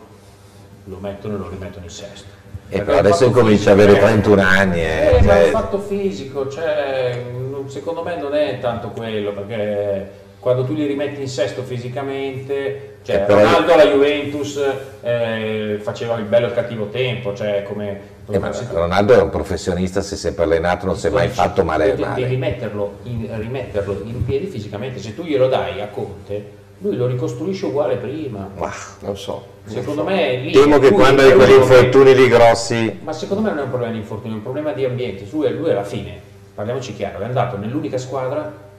lo 0.85 0.97
mettono 0.99 1.35
e 1.35 1.37
lo 1.37 1.49
rimettono 1.49 1.85
in 1.85 1.91
sesto. 1.91 2.39
E 2.69 2.81
però 2.81 2.97
adesso 2.99 3.15
fatto 3.25 3.25
incomincia 3.27 3.71
a 3.71 3.75
fisico 3.75 3.91
avere 3.91 3.97
è- 3.97 3.99
31 3.99 4.41
anni. 4.41 4.79
eh, 4.81 5.17
Eh, 5.17 5.21
ma 5.21 5.33
cioè- 5.33 5.43
il 5.43 5.49
fatto 5.51 5.77
fisico, 5.79 6.49
cioè, 6.49 7.21
secondo 7.67 8.01
me 8.01 8.15
non 8.17 8.33
è 8.33 8.57
tanto 8.59 8.89
quello, 8.89 9.31
perché 9.33 10.09
quando 10.39 10.63
tu 10.63 10.73
li 10.73 10.87
rimetti 10.87 11.21
in 11.21 11.27
sesto 11.27 11.61
fisicamente, 11.61 12.95
cioè 13.03 13.17
Eh, 13.17 13.25
Ronaldo 13.27 13.73
alla 13.73 13.85
Juventus 13.85 14.59
eh, 15.01 15.77
faceva 15.81 16.15
il 16.17 16.23
bello 16.25 16.45
e 16.45 16.49
il 16.49 16.55
cattivo 16.55 16.85
tempo, 16.87 17.35
cioè 17.35 17.61
come... 17.63 18.19
Eh, 18.31 18.39
ma 18.39 18.51
se 18.51 18.67
Ronaldo 18.71 19.13
è 19.13 19.21
un 19.21 19.29
professionista, 19.29 20.01
si 20.01 20.13
è 20.13 20.17
sempre 20.17 20.43
allenato, 20.43 20.85
non 20.85 20.95
si 20.97 21.07
è 21.07 21.09
mai 21.09 21.27
fatto 21.27 21.63
male. 21.63 21.95
male. 21.97 22.21
devi 22.21 22.37
metterlo 22.37 22.99
in, 23.03 23.27
rimetterlo 23.37 24.01
in 24.03 24.23
piedi 24.25 24.47
fisicamente, 24.47 24.99
se 24.99 25.13
tu 25.13 25.23
glielo 25.23 25.47
dai 25.47 25.81
a 25.81 25.87
Conte, 25.87 26.59
lui 26.79 26.95
lo 26.95 27.07
ricostruisce 27.07 27.65
uguale 27.67 27.97
prima. 27.97 28.49
Wow. 28.55 28.69
Non 28.99 29.17
so. 29.17 29.45
Secondo 29.65 30.03
me 30.03 30.37
lì 30.37 30.51
Temo 30.51 30.79
che 30.79 30.91
quando 30.91 31.21
hai 31.21 31.33
quegli 31.33 31.51
infortuni 31.51 32.15
lì 32.15 32.27
grossi, 32.27 32.99
Ma 33.03 33.13
secondo 33.13 33.43
me 33.43 33.49
non 33.49 33.59
è 33.59 33.63
un 33.63 33.69
problema 33.69 33.93
di 33.93 33.99
infortunio, 33.99 34.33
è 34.33 34.37
un 34.37 34.43
problema 34.43 34.71
di 34.71 34.85
ambiente. 34.85 35.27
Lui, 35.31 35.53
lui 35.55 35.69
alla 35.69 35.83
fine, 35.83 36.19
parliamoci 36.55 36.95
chiaro, 36.95 37.19
è 37.19 37.25
andato 37.25 37.57
nell'unica 37.57 37.97
squadra 37.97 38.69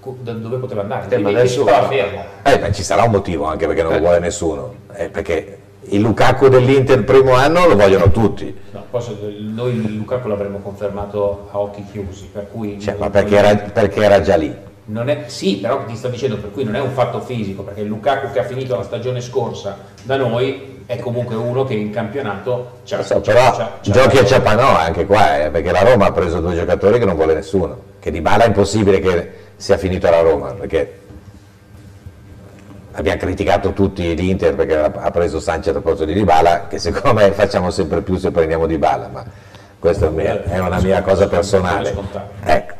dove 0.00 0.56
poteva 0.56 0.82
andare. 0.82 1.14
Eh, 1.14 1.18
ma 1.18 1.28
adesso- 1.28 1.66
fermo. 1.66 2.24
Eh, 2.42 2.58
ma 2.58 2.72
ci 2.72 2.82
sarà 2.82 3.02
un 3.02 3.10
motivo 3.10 3.44
anche 3.44 3.66
perché 3.66 3.82
non 3.82 3.92
lo 3.92 3.98
vuole 3.98 4.20
nessuno. 4.20 4.74
Eh, 4.94 5.08
perché 5.10 5.57
il 5.90 6.00
Lukaku 6.00 6.48
dell'Inter 6.48 7.04
primo 7.04 7.34
anno 7.34 7.66
lo 7.66 7.76
vogliono 7.76 8.10
tutti. 8.10 8.54
No, 8.72 8.84
noi 9.54 9.74
il 9.74 9.96
Lukaku 9.96 10.28
l'avremmo 10.28 10.58
confermato 10.58 11.48
a 11.52 11.58
occhi 11.58 11.84
chiusi, 11.90 12.28
per 12.32 12.48
cui... 12.50 12.80
Cioè, 12.80 12.96
ma 12.98 13.10
perché 13.10 13.36
era, 13.36 13.54
perché 13.56 14.02
era 14.02 14.20
già 14.20 14.36
lì. 14.36 14.54
non 14.86 15.08
è- 15.10 15.24
sì, 15.26 15.56
però 15.58 15.84
ti 15.84 15.94
sto 15.96 16.08
dicendo 16.08 16.36
per 16.38 16.50
cui 16.50 16.64
non 16.64 16.74
è 16.74 16.80
un 16.80 16.90
fatto 16.90 17.20
fisico, 17.20 17.62
perché 17.62 17.80
il 17.82 17.88
Lukaku 17.88 18.32
che 18.32 18.38
ha 18.40 18.44
finito 18.44 18.74
la 18.76 18.82
stagione 18.82 19.20
scorsa 19.20 19.76
da 20.02 20.16
noi 20.16 20.76
è 20.86 20.98
comunque 20.98 21.34
uno 21.36 21.64
che 21.64 21.74
in 21.74 21.90
campionato 21.90 22.78
c'ha, 22.86 23.02
so, 23.02 23.20
c'ha- 23.20 23.20
però 23.20 23.50
c'ha- 23.50 23.72
c'ha- 23.82 23.90
giochi 23.92 24.16
a 24.18 24.24
Ciapanò 24.24 24.76
anche 24.78 25.04
qua, 25.04 25.44
eh, 25.44 25.50
perché 25.50 25.70
la 25.70 25.82
Roma 25.82 26.06
ha 26.06 26.12
preso 26.12 26.40
due 26.40 26.54
giocatori 26.54 26.98
che 26.98 27.04
non 27.04 27.16
vuole 27.16 27.34
nessuno. 27.34 27.76
Che 28.00 28.10
di 28.10 28.20
Bala 28.22 28.44
è 28.44 28.46
impossibile 28.46 28.98
che 29.00 29.30
sia 29.56 29.76
finito 29.76 30.06
alla 30.06 30.20
Roma, 30.20 30.52
perché 30.52 31.00
abbiamo 32.98 33.18
criticato 33.18 33.72
tutti 33.72 34.14
l'Inter 34.14 34.54
perché 34.54 34.76
ha 34.76 35.10
preso 35.10 35.38
Sanchez 35.38 35.74
al 35.74 35.82
posto 35.82 36.04
di 36.04 36.12
Dybala, 36.12 36.66
che 36.66 36.78
secondo 36.78 37.20
me 37.20 37.30
facciamo 37.32 37.70
sempre 37.70 38.02
più 38.02 38.16
se 38.16 38.30
prendiamo 38.30 38.66
Dybala, 38.66 39.08
ma 39.08 39.24
questa 39.78 40.06
è, 40.06 40.10
mia- 40.10 40.42
è 40.42 40.58
una 40.58 40.80
mia 40.80 41.00
cosa 41.02 41.28
personale. 41.28 41.94
Ecco, 42.42 42.74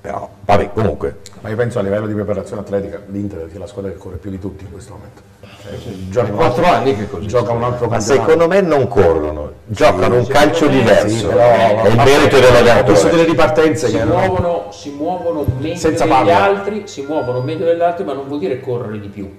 però, 0.00 0.28
vabbè, 0.44 0.72
comunque, 0.72 1.18
Ma 1.40 1.48
io 1.50 1.56
penso 1.56 1.78
a 1.78 1.82
livello 1.82 2.06
di 2.06 2.14
preparazione 2.14 2.62
atletica 2.62 3.00
l'Inter 3.06 3.46
sia 3.50 3.58
la 3.58 3.66
squadra 3.66 3.90
che 3.90 3.96
corre 3.96 4.16
più 4.16 4.30
di 4.30 4.38
tutti 4.38 4.64
in 4.64 4.72
questo 4.72 4.92
momento. 4.94 5.22
Cioè, 5.60 5.92
gioca 6.08 6.30
un 6.30 6.36
quattro 6.36 6.62
altro- 6.64 6.76
anni 6.78 6.96
che 6.96 7.02
è 7.04 7.08
così. 7.08 7.26
Gioca 7.26 7.52
un 7.52 7.62
altro 7.62 7.88
ma 7.88 8.00
secondo 8.00 8.48
me 8.48 8.60
non 8.60 8.88
corrono, 8.88 9.52
giocano 9.66 10.16
un 10.16 10.26
calcio 10.26 10.66
diverso, 10.66 11.08
sì, 11.08 11.26
però- 11.26 11.82
è 11.82 11.88
il 11.88 11.96
merito 11.96 12.08
Ho 12.08 12.22
visto 12.22 12.40
dell'allenatore. 12.40 13.10
delle 13.10 13.24
ripartenze 13.24 13.86
si 13.86 13.92
che 13.92 13.98
erano... 14.00 14.14
muovono, 14.18 14.66
si 14.70 14.90
muovono 14.90 15.44
meglio 15.58 15.76
Senza 15.76 16.04
degli 16.04 16.12
palla. 16.12 16.42
altri, 16.42 16.82
si 16.86 17.02
muovono 17.02 17.40
meglio 17.40 17.64
degli 17.66 17.80
altri, 17.82 18.04
ma 18.04 18.14
non 18.14 18.26
vuol 18.26 18.38
dire 18.40 18.60
correre 18.60 18.98
di 18.98 19.08
più, 19.08 19.30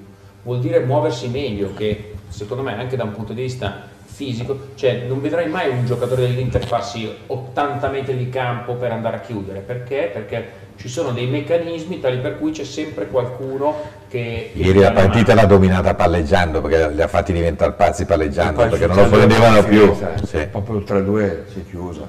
vuol 0.44 0.60
dire 0.60 0.80
muoversi 0.82 1.28
meglio, 1.30 1.74
che 1.74 2.14
secondo 2.28 2.64
me 2.64 2.78
anche 2.78 2.96
da 2.96 3.04
un 3.04 3.12
punto 3.12 3.34
di 3.34 3.42
vista 3.42 3.82
fisico, 4.20 4.72
cioè 4.76 5.06
non 5.08 5.22
vedrai 5.22 5.48
mai 5.48 5.70
un 5.70 5.86
giocatore 5.86 6.24
dell'Inter 6.24 6.66
farsi 6.66 7.10
80 7.28 7.88
metri 7.88 8.18
di 8.18 8.28
campo 8.28 8.74
per 8.74 8.92
andare 8.92 9.16
a 9.16 9.20
chiudere, 9.22 9.60
perché? 9.60 10.10
Perché 10.12 10.68
ci 10.76 10.90
sono 10.90 11.12
dei 11.12 11.28
meccanismi 11.28 12.02
tali 12.02 12.18
per 12.18 12.38
cui 12.38 12.52
c'è 12.52 12.66
sempre 12.66 13.08
qualcuno 13.08 13.74
che... 14.10 14.52
Ieri 14.54 14.80
la 14.80 14.92
partita 14.92 15.34
l'ha 15.34 15.46
dominata 15.46 15.94
palleggiando 15.94 16.60
perché 16.60 16.94
li 16.94 17.02
ha 17.02 17.08
fatti 17.08 17.32
diventare 17.32 17.72
pazzi 17.72 18.04
palleggiando 18.04 18.68
perché 18.68 18.88
non 18.88 18.98
lo 18.98 19.08
prendevano 19.08 19.60
una 19.60 19.64
più. 19.64 19.96
Sì. 20.26 20.46
Proprio 20.52 20.78
il 20.80 20.84
3-2 20.86 21.52
si 21.54 21.60
è 21.60 21.70
chiusa. 21.70 22.02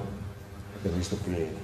Abbiamo 0.79 0.97
visto 0.97 1.17
qui. 1.23 1.60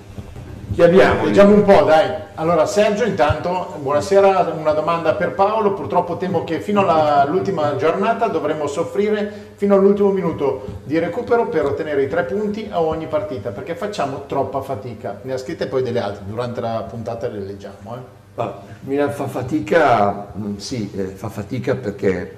Chi 0.73 0.83
abbiamo? 0.83 1.23
Leggiamo 1.23 1.53
un 1.53 1.63
po', 1.63 1.83
dai. 1.83 2.13
Allora, 2.35 2.65
Sergio, 2.65 3.05
intanto, 3.05 3.77
buonasera, 3.79 4.53
una 4.55 4.73
domanda 4.73 5.15
per 5.15 5.33
Paolo. 5.33 5.73
Purtroppo 5.73 6.17
temo 6.17 6.43
che 6.43 6.59
fino 6.59 6.85
all'ultima 6.85 7.75
giornata 7.77 8.27
dovremo 8.27 8.67
soffrire 8.67 9.53
fino 9.55 9.75
all'ultimo 9.75 10.11
minuto 10.11 10.81
di 10.83 10.99
recupero 10.99 11.47
per 11.47 11.65
ottenere 11.65 12.03
i 12.03 12.09
tre 12.09 12.25
punti 12.25 12.67
a 12.69 12.81
ogni 12.81 13.07
partita, 13.07 13.51
perché 13.51 13.75
facciamo 13.75 14.25
troppa 14.27 14.61
fatica. 14.61 15.19
Ne 15.23 15.33
ha 15.33 15.37
scritte 15.37 15.67
poi 15.67 15.81
delle 15.81 16.01
altre, 16.01 16.25
durante 16.27 16.59
la 16.59 16.85
puntata 16.87 17.27
le 17.27 17.39
leggiamo. 17.39 17.95
Eh. 18.35 18.45
Milan 18.81 19.11
fa 19.11 19.25
fatica, 19.25 20.27
mm, 20.37 20.57
sì, 20.57 20.91
eh, 20.95 21.05
fa 21.05 21.29
fatica 21.29 21.75
perché 21.75 22.35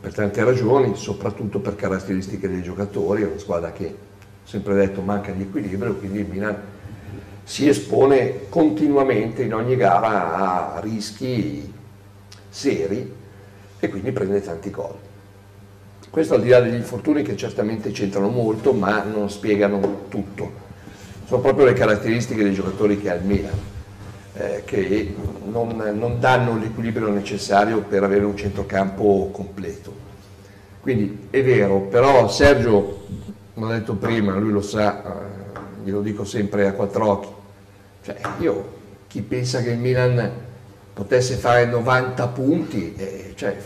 per 0.00 0.14
tante 0.14 0.44
ragioni, 0.44 0.94
soprattutto 0.94 1.58
per 1.60 1.76
caratteristiche 1.76 2.48
dei 2.48 2.62
giocatori, 2.62 3.22
è 3.22 3.26
una 3.26 3.38
squadra 3.38 3.72
che 3.72 3.96
sempre 4.44 4.74
detto 4.74 5.00
manca 5.00 5.32
di 5.32 5.42
equilibrio, 5.42 5.94
quindi 5.94 6.20
il 6.20 6.26
Milan 6.26 6.56
si 7.44 7.68
espone 7.68 8.48
continuamente 8.48 9.42
in 9.42 9.54
ogni 9.54 9.76
gara 9.76 10.74
a 10.74 10.80
rischi 10.80 11.72
seri 12.48 13.14
e 13.78 13.88
quindi 13.88 14.12
prende 14.12 14.40
tanti 14.40 14.70
gol. 14.70 14.96
Questo 16.10 16.34
al 16.34 16.42
di 16.42 16.48
là 16.48 16.60
degli 16.60 16.74
infortuni 16.74 17.22
che 17.22 17.36
certamente 17.36 17.90
c'entrano 17.90 18.28
molto, 18.28 18.72
ma 18.72 19.02
non 19.02 19.30
spiegano 19.30 20.06
tutto. 20.08 20.68
Sono 21.26 21.40
proprio 21.40 21.66
le 21.66 21.72
caratteristiche 21.72 22.42
dei 22.42 22.52
giocatori 22.52 23.00
che 23.00 23.10
ha 23.10 23.14
il 23.14 23.24
Milan 23.24 23.58
eh, 24.34 24.62
che 24.64 25.14
non, 25.44 25.76
non 25.94 26.20
danno 26.20 26.56
l'equilibrio 26.56 27.08
necessario 27.10 27.82
per 27.82 28.02
avere 28.02 28.24
un 28.24 28.36
centrocampo 28.36 29.28
completo. 29.32 30.08
Quindi 30.80 31.28
è 31.30 31.42
vero, 31.42 31.80
però 31.80 32.28
Sergio, 32.28 33.06
come 33.54 33.66
ho 33.66 33.70
detto 33.70 33.94
prima, 33.94 34.36
lui 34.36 34.50
lo 34.50 34.62
sa, 34.62 35.02
eh, 35.02 35.39
glielo 35.82 36.00
dico 36.00 36.24
sempre 36.24 36.66
a 36.66 36.72
quattro 36.72 37.08
occhi, 37.08 37.28
cioè 38.04 38.16
io, 38.38 38.78
chi 39.06 39.22
pensa 39.22 39.62
che 39.62 39.70
il 39.70 39.78
Milan 39.78 40.30
potesse 40.92 41.34
fare 41.34 41.66
90 41.66 42.26
punti, 42.28 42.94
eh, 42.96 43.32
cioè, 43.36 43.56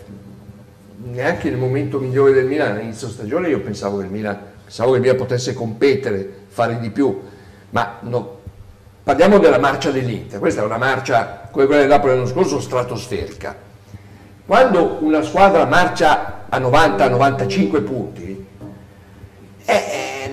neanche 1.04 1.50
nel 1.50 1.58
momento 1.58 1.98
migliore 1.98 2.32
del 2.32 2.46
Milan, 2.46 2.76
all'inizio 2.76 3.08
stagione 3.08 3.48
io 3.48 3.60
pensavo 3.60 3.98
che 3.98 4.04
il 4.04 4.10
Milan, 4.10 4.38
pensavo 4.64 4.90
che 4.90 4.96
il 4.96 5.02
Milan 5.02 5.16
potesse 5.16 5.54
competere, 5.54 6.42
fare 6.48 6.78
di 6.78 6.90
più, 6.90 7.20
ma 7.70 7.98
no, 8.02 8.42
Parliamo 9.04 9.36
della 9.36 9.58
marcia 9.58 9.90
dell'Inter, 9.90 10.38
questa 10.38 10.62
è 10.62 10.64
una 10.64 10.78
marcia, 10.78 11.48
come 11.50 11.66
quella 11.66 11.82
del 11.82 11.90
Napoli 11.90 12.14
l'anno 12.14 12.26
scorso, 12.26 12.58
stratosferica. 12.58 13.54
Quando 14.46 14.96
una 15.02 15.20
squadra 15.20 15.66
marcia 15.66 16.46
a 16.48 16.58
90-95 16.58 17.84
punti, 17.84 18.46
eh, 19.66 19.74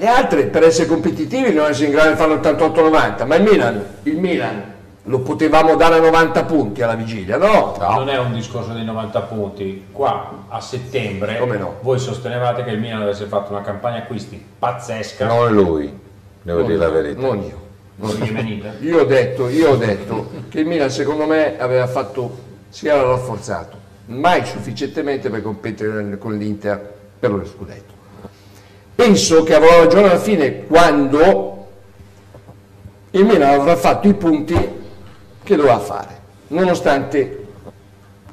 le 0.02 0.08
altre 0.08 0.46
per 0.46 0.64
essere 0.64 0.88
competitivi 0.88 1.54
non 1.54 1.70
essere 1.70 1.86
in 1.86 1.92
grado 1.92 2.10
di 2.10 2.16
fare 2.16 2.34
88-90, 2.34 3.28
ma 3.28 3.36
il 3.36 3.44
Milan, 3.44 3.86
il 4.02 4.18
Milan 4.18 4.74
lo 5.04 5.20
potevamo 5.20 5.76
dare 5.76 5.98
a 5.98 6.00
90 6.00 6.44
punti 6.46 6.82
alla 6.82 6.96
vigilia, 6.96 7.38
no? 7.38 7.76
Non 7.80 8.10
è 8.10 8.18
un 8.18 8.34
discorso 8.34 8.74
dei 8.74 8.84
90 8.84 9.22
punti. 9.22 9.86
Qua 9.92 10.46
a 10.48 10.60
settembre 10.60 11.38
Come 11.38 11.58
no? 11.58 11.76
voi 11.82 12.00
sostenevate 12.00 12.64
che 12.64 12.72
il 12.72 12.80
Milan 12.80 13.04
avesse 13.04 13.26
fatto 13.26 13.52
una 13.52 13.62
campagna 13.62 14.00
acquisti 14.00 14.44
pazzesca. 14.58 15.28
Non 15.28 15.54
lui, 15.54 15.96
devo 16.42 16.64
dire 16.64 16.78
la 16.78 16.90
verità. 16.90 17.22
Non 17.22 17.44
io. 17.44 17.60
Non 17.98 18.16
gli. 18.16 18.64
Io 18.80 19.02
ho 19.02 19.06
detto, 19.06 19.50
io 19.50 19.70
ho 19.70 19.76
detto 19.76 20.30
che 20.50 20.62
il 20.62 20.66
Milan 20.66 20.90
secondo 20.90 21.28
me 21.28 21.60
aveva 21.60 21.86
fatto, 21.86 22.38
si 22.70 22.88
era 22.88 23.04
rafforzato, 23.04 23.78
mai 24.06 24.44
sufficientemente 24.46 25.30
per 25.30 25.44
competere 25.44 26.18
con 26.18 26.36
l'Inter 26.36 26.92
per 27.20 27.30
lo 27.30 27.46
scudetto. 27.46 27.91
Penso 29.02 29.42
che 29.42 29.56
avrò 29.56 29.80
ragione 29.80 30.12
alla 30.12 30.20
fine 30.20 30.68
quando 30.68 31.66
il 33.10 33.26
Milan 33.26 33.60
avrà 33.60 33.76
fatto 33.76 34.08
i 34.08 34.14
punti 34.14 34.54
che 35.42 35.56
doveva 35.56 35.80
fare, 35.80 36.20
nonostante 36.50 37.46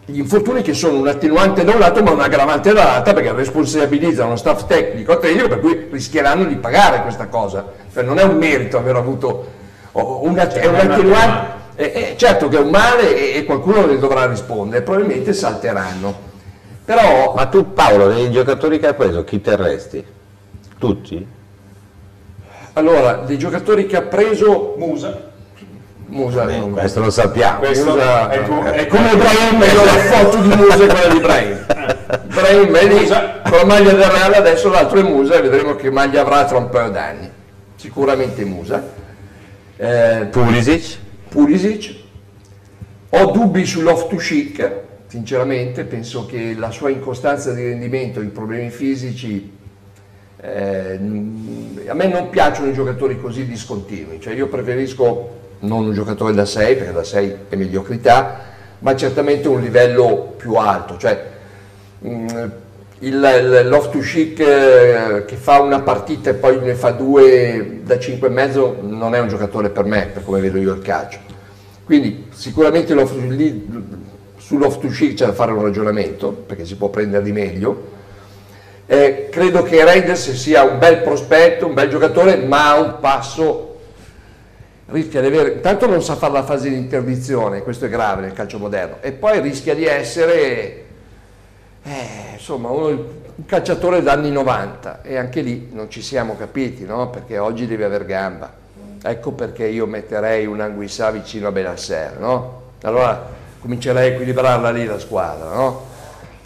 gli 0.04 0.18
infortuni 0.18 0.60
che 0.60 0.74
sono 0.74 0.98
un 0.98 1.08
attenuante 1.08 1.64
da 1.64 1.72
un 1.72 1.78
lato 1.78 2.02
ma 2.02 2.10
un 2.10 2.20
aggravante 2.20 2.74
dall'altra 2.74 3.14
perché 3.14 3.32
responsabilizzano 3.32 4.28
lo 4.28 4.36
staff 4.36 4.66
tecnico 4.66 5.12
e 5.12 5.18
tecnico 5.18 5.48
per 5.48 5.60
cui 5.60 5.88
rischieranno 5.90 6.44
di 6.44 6.56
pagare 6.56 7.00
questa 7.00 7.28
cosa. 7.28 7.64
Cioè, 7.90 8.02
non 8.02 8.18
è 8.18 8.24
un 8.24 8.36
merito 8.36 8.76
aver 8.76 8.96
avuto 8.96 9.46
oh, 9.92 10.26
un, 10.26 10.38
att- 10.38 10.52
è 10.52 10.66
un 10.66 10.74
attenuante. 10.74 11.52
eh, 11.76 11.84
eh, 11.84 12.14
certo 12.18 12.48
che 12.48 12.58
è 12.58 12.60
un 12.60 12.68
male 12.68 13.16
e, 13.16 13.38
e 13.38 13.44
qualcuno 13.46 13.86
ne 13.86 13.98
dovrà 13.98 14.26
rispondere, 14.26 14.82
probabilmente 14.82 15.32
salteranno. 15.32 16.26
Però 16.84 17.32
Ma 17.34 17.46
tu 17.46 17.72
Paolo, 17.72 18.08
dei 18.08 18.30
giocatori 18.30 18.78
che 18.78 18.88
hai 18.88 18.94
preso, 18.94 19.24
chi 19.24 19.40
terresti? 19.40 20.16
Tutti? 20.78 21.26
allora, 22.74 23.24
dei 23.26 23.36
giocatori 23.38 23.86
che 23.86 23.96
ha 23.96 24.02
preso 24.02 24.76
Musa. 24.78 25.26
Musa, 26.06 26.44
Beh, 26.44 26.58
non- 26.58 26.70
questo 26.72 27.00
lo 27.00 27.10
sappiamo. 27.10 27.58
Questo 27.58 27.90
Musa- 27.90 28.30
è 28.30 28.42
co- 28.46 28.62
è 28.62 28.86
come 28.86 29.12
Ibrahim, 29.12 29.60
io 29.60 29.84
la 29.84 29.92
foto 29.98 30.36
di 30.38 30.48
Musa 30.48 30.74
e 30.84 30.86
quella 30.86 31.08
di 31.08 31.16
Ibrahim. 31.16 31.66
Ibrahim 32.30 32.74
è 32.76 32.84
lì 32.86 33.06
con 33.08 33.58
la 33.58 33.64
maglia 33.64 33.92
del 33.92 34.04
Real, 34.04 34.32
adesso 34.32 34.68
l'altro 34.70 35.00
è 35.00 35.02
Musa 35.02 35.34
e 35.34 35.42
vedremo 35.42 35.74
che 35.74 35.90
maglia 35.90 36.20
avrà 36.20 36.44
tra 36.44 36.56
un 36.58 36.68
paio 36.68 36.90
d'anni. 36.90 37.28
Sicuramente 37.74 38.44
Musa. 38.44 38.82
Eh, 39.76 40.28
Pulisic? 40.30 40.98
Pulisic. 41.28 41.94
Ho 43.10 43.30
dubbi 43.32 43.66
sull'off-to-chic, 43.66 44.72
sinceramente, 45.08 45.82
penso 45.84 46.26
che 46.26 46.54
la 46.56 46.70
sua 46.70 46.90
incostanza 46.90 47.52
di 47.52 47.64
rendimento, 47.66 48.20
i 48.20 48.28
problemi 48.28 48.70
fisici, 48.70 49.56
eh, 50.40 50.98
a 51.88 51.94
me 51.94 52.06
non 52.06 52.30
piacciono 52.30 52.68
i 52.68 52.72
giocatori 52.72 53.20
così 53.20 53.46
discontinui, 53.46 54.20
cioè 54.20 54.34
io 54.34 54.46
preferisco 54.48 55.36
non 55.60 55.86
un 55.86 55.92
giocatore 55.92 56.32
da 56.32 56.44
6, 56.44 56.76
perché 56.76 56.92
da 56.92 57.04
6 57.04 57.36
è 57.48 57.56
mediocrità, 57.56 58.40
ma 58.80 58.94
certamente 58.94 59.48
un 59.48 59.60
livello 59.60 60.34
più 60.36 60.54
alto. 60.54 60.96
Cioè, 60.96 61.24
mh, 61.98 62.50
il, 63.00 63.60
il 63.62 63.68
Loftus 63.68 64.06
Cheek 64.06 64.38
eh, 64.40 65.24
che 65.24 65.36
fa 65.36 65.60
una 65.60 65.80
partita 65.80 66.30
e 66.30 66.34
poi 66.34 66.60
ne 66.60 66.74
fa 66.74 66.90
due 66.90 67.80
da 67.84 67.98
5 67.98 68.26
e 68.26 68.30
mezzo 68.30 68.76
non 68.80 69.14
è 69.14 69.20
un 69.20 69.28
giocatore 69.28 69.70
per 69.70 69.84
me, 69.84 70.10
per 70.12 70.24
come 70.24 70.40
vedo 70.40 70.58
io 70.58 70.74
il 70.74 70.82
calcio. 70.82 71.18
Quindi 71.84 72.26
sicuramente 72.30 72.94
Loftus- 72.94 73.24
lì, 73.28 73.66
su 74.36 74.58
Loftus 74.58 74.96
Cheek 74.96 75.14
c'è 75.14 75.26
da 75.26 75.32
fare 75.32 75.52
un 75.52 75.62
ragionamento, 75.62 76.30
perché 76.30 76.64
si 76.64 76.76
può 76.76 76.88
prendere 76.88 77.24
di 77.24 77.32
meglio. 77.32 77.96
Eh, 78.90 79.28
credo 79.30 79.62
che 79.62 79.84
Reinders 79.84 80.32
sia 80.32 80.62
un 80.62 80.78
bel 80.78 81.02
prospetto, 81.02 81.66
un 81.66 81.74
bel 81.74 81.90
giocatore, 81.90 82.36
ma 82.36 82.70
a 82.70 82.80
un 82.80 82.96
passo 83.00 83.80
rischia 84.86 85.20
di 85.20 85.26
avere, 85.26 85.52
intanto 85.52 85.86
non 85.86 86.02
sa 86.02 86.16
fare 86.16 86.32
la 86.32 86.42
fase 86.42 86.70
di 86.70 86.76
interdizione, 86.76 87.62
questo 87.62 87.84
è 87.84 87.90
grave 87.90 88.22
nel 88.22 88.32
calcio 88.32 88.58
moderno, 88.58 88.96
e 89.02 89.12
poi 89.12 89.40
rischia 89.40 89.74
di 89.74 89.84
essere 89.84 90.84
eh, 91.82 92.32
insomma 92.32 92.70
uno, 92.70 92.86
un 92.86 93.44
calciatore 93.44 94.02
d'anni 94.02 94.30
90 94.30 95.02
e 95.02 95.18
anche 95.18 95.42
lì 95.42 95.68
non 95.70 95.90
ci 95.90 96.00
siamo 96.00 96.34
capiti, 96.38 96.86
no? 96.86 97.10
perché 97.10 97.36
oggi 97.36 97.66
deve 97.66 97.84
aver 97.84 98.06
gamba. 98.06 98.50
Ecco 99.02 99.32
perché 99.32 99.66
io 99.66 99.84
metterei 99.84 100.46
un 100.46 100.60
Anguissà 100.60 101.10
vicino 101.10 101.48
a 101.48 101.52
Benasser, 101.52 102.18
no? 102.18 102.62
Allora 102.82 103.28
comincerei 103.60 104.10
a 104.10 104.12
equilibrarla 104.14 104.70
lì 104.70 104.86
la 104.86 104.98
squadra, 104.98 105.50
no? 105.50 105.82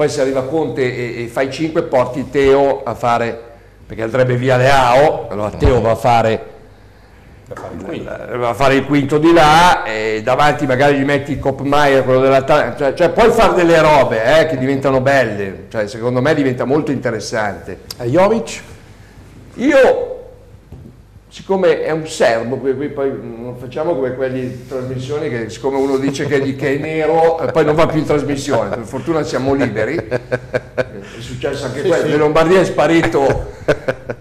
Poi 0.03 0.11
se 0.11 0.21
arriva 0.21 0.43
Conte 0.43 0.83
e, 0.83 1.23
e 1.23 1.27
fai 1.29 1.49
5 1.49 1.85
porti 1.85 2.29
Teo 2.29 2.83
a 2.83 2.93
fare, 2.97 3.41
perché 3.87 4.03
andrebbe 4.03 4.35
via 4.35 4.57
Leao, 4.57 5.29
allora 5.29 5.51
Teo 5.51 5.81
va 5.81 5.93
a 5.93 5.95
fare 5.95 6.47
va 8.37 8.49
a 8.49 8.55
fare 8.55 8.75
il 8.75 8.85
quinto 8.85 9.19
di 9.19 9.33
là 9.33 9.85
e 9.85 10.21
davanti 10.25 10.67
magari 10.67 10.99
gli 10.99 11.05
metti 11.05 11.39
Kopmaier, 11.39 12.03
quello 12.03 12.19
della 12.19 12.45
cioè, 12.45 12.95
cioè 12.95 13.11
puoi 13.11 13.31
fare 13.31 13.55
delle 13.55 13.81
robe 13.81 14.41
eh, 14.41 14.47
che 14.47 14.59
diventano 14.59 15.01
belle, 15.01 15.67
cioè, 15.69 15.87
secondo 15.87 16.21
me 16.21 16.35
diventa 16.35 16.65
molto 16.65 16.91
interessante. 16.91 17.83
E 17.97 18.07
Jovic? 18.07 18.61
Io, 19.55 20.12
siccome 21.33 21.83
è 21.83 21.91
un 21.91 22.07
serbo, 22.07 22.57
qui, 22.57 22.77
qui 22.77 22.89
poi 22.89 23.09
non 23.11 23.57
facciamo 23.59 23.95
come 23.95 24.15
quelli 24.15 24.41
di 24.43 24.67
trasmissioni 24.69 25.31
che 25.31 25.49
siccome 25.49 25.79
uno 25.79 25.97
dice 25.97 26.27
che, 26.27 26.37
è 26.37 26.41
di- 26.43 26.55
che 26.55 26.75
è 26.75 26.77
nero, 26.77 27.41
eh, 27.41 27.51
poi 27.51 27.65
non 27.65 27.75
va 27.75 27.87
più 27.87 28.01
in 28.01 28.05
trasmissione, 28.05 28.69
per 28.69 28.85
fortuna 28.85 29.23
siamo 29.23 29.55
liberi. 29.55 29.97
È 29.97 31.21
successo 31.21 31.65
anche 31.65 31.81
quello, 31.81 32.07
De 32.07 32.17
Lombardia 32.19 32.61
è 32.61 32.65
sparito, 32.67 33.47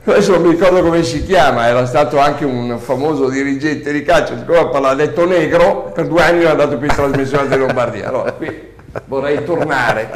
adesso 0.06 0.32
non 0.32 0.42
mi 0.44 0.52
ricordo 0.52 0.82
come 0.82 1.04
si 1.04 1.26
chiama, 1.26 1.68
era 1.68 1.86
stato 1.86 2.18
anche 2.18 2.46
un 2.46 2.80
famoso 2.80 3.28
dirigente 3.28 3.92
di 3.92 4.04
calcio, 4.04 4.38
siccome 4.38 4.70
ha 4.72 4.96
detto 4.96 5.28
negro, 5.28 5.92
per 5.94 6.08
due 6.08 6.24
anni 6.24 6.38
non 6.38 6.48
è 6.48 6.52
andato 6.52 6.78
più 6.78 6.88
in 6.88 6.96
trasmissione 6.96 7.50
De 7.50 7.58
Lombardia. 7.58 8.08
Allora, 8.08 8.32
qui 8.32 8.70
vorrei 9.08 9.44
tornare. 9.44 10.10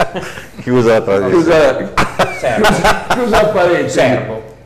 Chiusa 0.62 0.94
la 0.94 1.02
trasmissione. 1.02 1.76
chiusa, 1.78 2.56
chiusa, 2.56 3.06
chiusa 3.10 3.42
la 3.42 3.48
parentesi, 3.50 4.20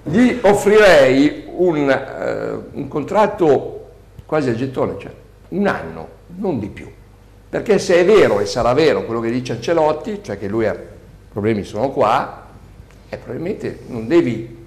gli 0.03 0.37
offrirei 0.41 1.47
un, 1.59 1.89
eh, 1.89 2.69
un 2.71 2.87
contratto 2.87 3.89
quasi 4.25 4.49
a 4.49 4.55
gettone, 4.55 4.95
cioè 4.99 5.11
un 5.49 5.67
anno, 5.67 6.07
non 6.37 6.59
di 6.59 6.67
più. 6.67 6.89
Perché 7.49 7.79
se 7.79 7.97
è 7.97 8.05
vero 8.05 8.39
e 8.39 8.45
sarà 8.45 8.73
vero 8.73 9.05
quello 9.05 9.19
che 9.21 9.31
dice 9.31 9.53
Ancelotti, 9.53 10.19
cioè 10.21 10.37
che 10.37 10.47
lui 10.47 10.67
ha 10.67 10.75
problemi 11.31 11.63
sono 11.63 11.89
qua, 11.89 12.45
e 13.09 13.17
probabilmente 13.17 13.79
non 13.87 14.07
devi 14.07 14.57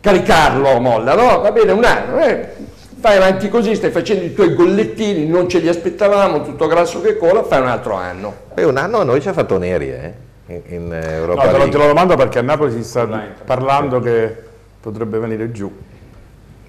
caricarlo 0.00 0.68
a 0.68 0.80
molla, 0.80 1.14
no? 1.14 1.40
Va 1.40 1.52
bene, 1.52 1.72
un 1.72 1.84
anno, 1.84 2.18
eh, 2.24 2.48
vai 2.96 3.16
avanti 3.16 3.48
così, 3.48 3.74
stai 3.74 3.90
facendo 3.90 4.24
i 4.24 4.34
tuoi 4.34 4.54
gollettini, 4.54 5.26
non 5.26 5.48
ce 5.48 5.58
li 5.58 5.68
aspettavamo, 5.68 6.42
tutto 6.42 6.66
grasso 6.66 7.00
che 7.00 7.16
cola, 7.16 7.44
fai 7.44 7.60
un 7.60 7.68
altro 7.68 7.94
anno. 7.94 8.34
Poi 8.54 8.64
un 8.64 8.76
anno 8.76 8.98
a 8.98 9.04
noi 9.04 9.20
ci 9.20 9.28
ha 9.28 9.32
fatto 9.32 9.58
Neri, 9.58 9.90
eh? 9.90 10.12
In, 10.46 10.62
in 10.66 10.88
No, 10.88 10.94
Europa 10.96 11.42
te 11.42 11.50
lo, 11.52 11.56
League. 11.58 11.70
te 11.72 11.78
lo 11.78 11.86
domando 11.86 12.16
perché 12.16 12.40
a 12.40 12.42
Napoli 12.42 12.72
si 12.72 12.82
sta 12.82 13.06
parlando 13.44 14.00
che 14.00 14.48
potrebbe 14.80 15.18
venire 15.18 15.50
giù. 15.50 15.70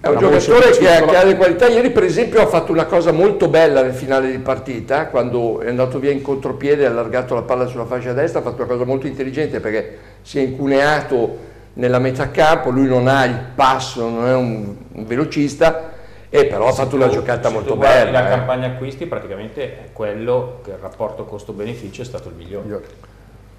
È 0.01 0.07
un 0.07 0.17
giocatore 0.17 0.71
che 0.71 0.89
ha, 0.89 1.05
che 1.05 1.15
ha 1.15 1.23
le 1.23 1.35
qualità. 1.35 1.67
Ieri, 1.67 1.91
per 1.91 2.03
esempio, 2.03 2.41
ha 2.41 2.47
fatto 2.47 2.71
una 2.71 2.85
cosa 2.85 3.11
molto 3.11 3.47
bella 3.47 3.83
nel 3.83 3.93
finale 3.93 4.31
di 4.31 4.39
partita, 4.39 5.07
quando 5.07 5.61
è 5.61 5.69
andato 5.69 5.99
via 5.99 6.09
in 6.09 6.23
contropiede 6.23 6.81
e 6.81 6.85
ha 6.87 6.89
allargato 6.89 7.35
la 7.35 7.43
palla 7.43 7.67
sulla 7.67 7.85
fascia 7.85 8.11
destra. 8.11 8.39
Ha 8.39 8.43
fatto 8.43 8.63
una 8.63 8.71
cosa 8.71 8.83
molto 8.83 9.05
intelligente 9.05 9.59
perché 9.59 9.97
si 10.23 10.39
è 10.39 10.41
incuneato 10.41 11.37
nella 11.73 11.99
metà 11.99 12.31
campo. 12.31 12.71
Lui 12.71 12.87
non 12.87 13.07
ha 13.07 13.25
il 13.25 13.37
passo, 13.53 14.09
non 14.09 14.25
è 14.25 14.33
un, 14.33 14.75
un 14.91 15.05
velocista, 15.05 15.91
e 16.29 16.45
però 16.45 16.69
ha 16.69 16.73
fatto 16.73 16.95
una 16.95 17.05
tu- 17.05 17.13
giocata 17.13 17.49
se 17.49 17.53
molto 17.53 17.75
bella. 17.75 18.09
La 18.09 18.25
eh. 18.25 18.29
campagna 18.29 18.67
acquisti 18.67 19.05
praticamente 19.05 19.63
è 19.63 19.89
quello 19.93 20.61
che 20.63 20.71
il 20.71 20.77
rapporto 20.81 21.25
costo-beneficio 21.25 22.01
è 22.01 22.05
stato 22.05 22.29
il 22.29 22.35
migliore. 22.35 23.09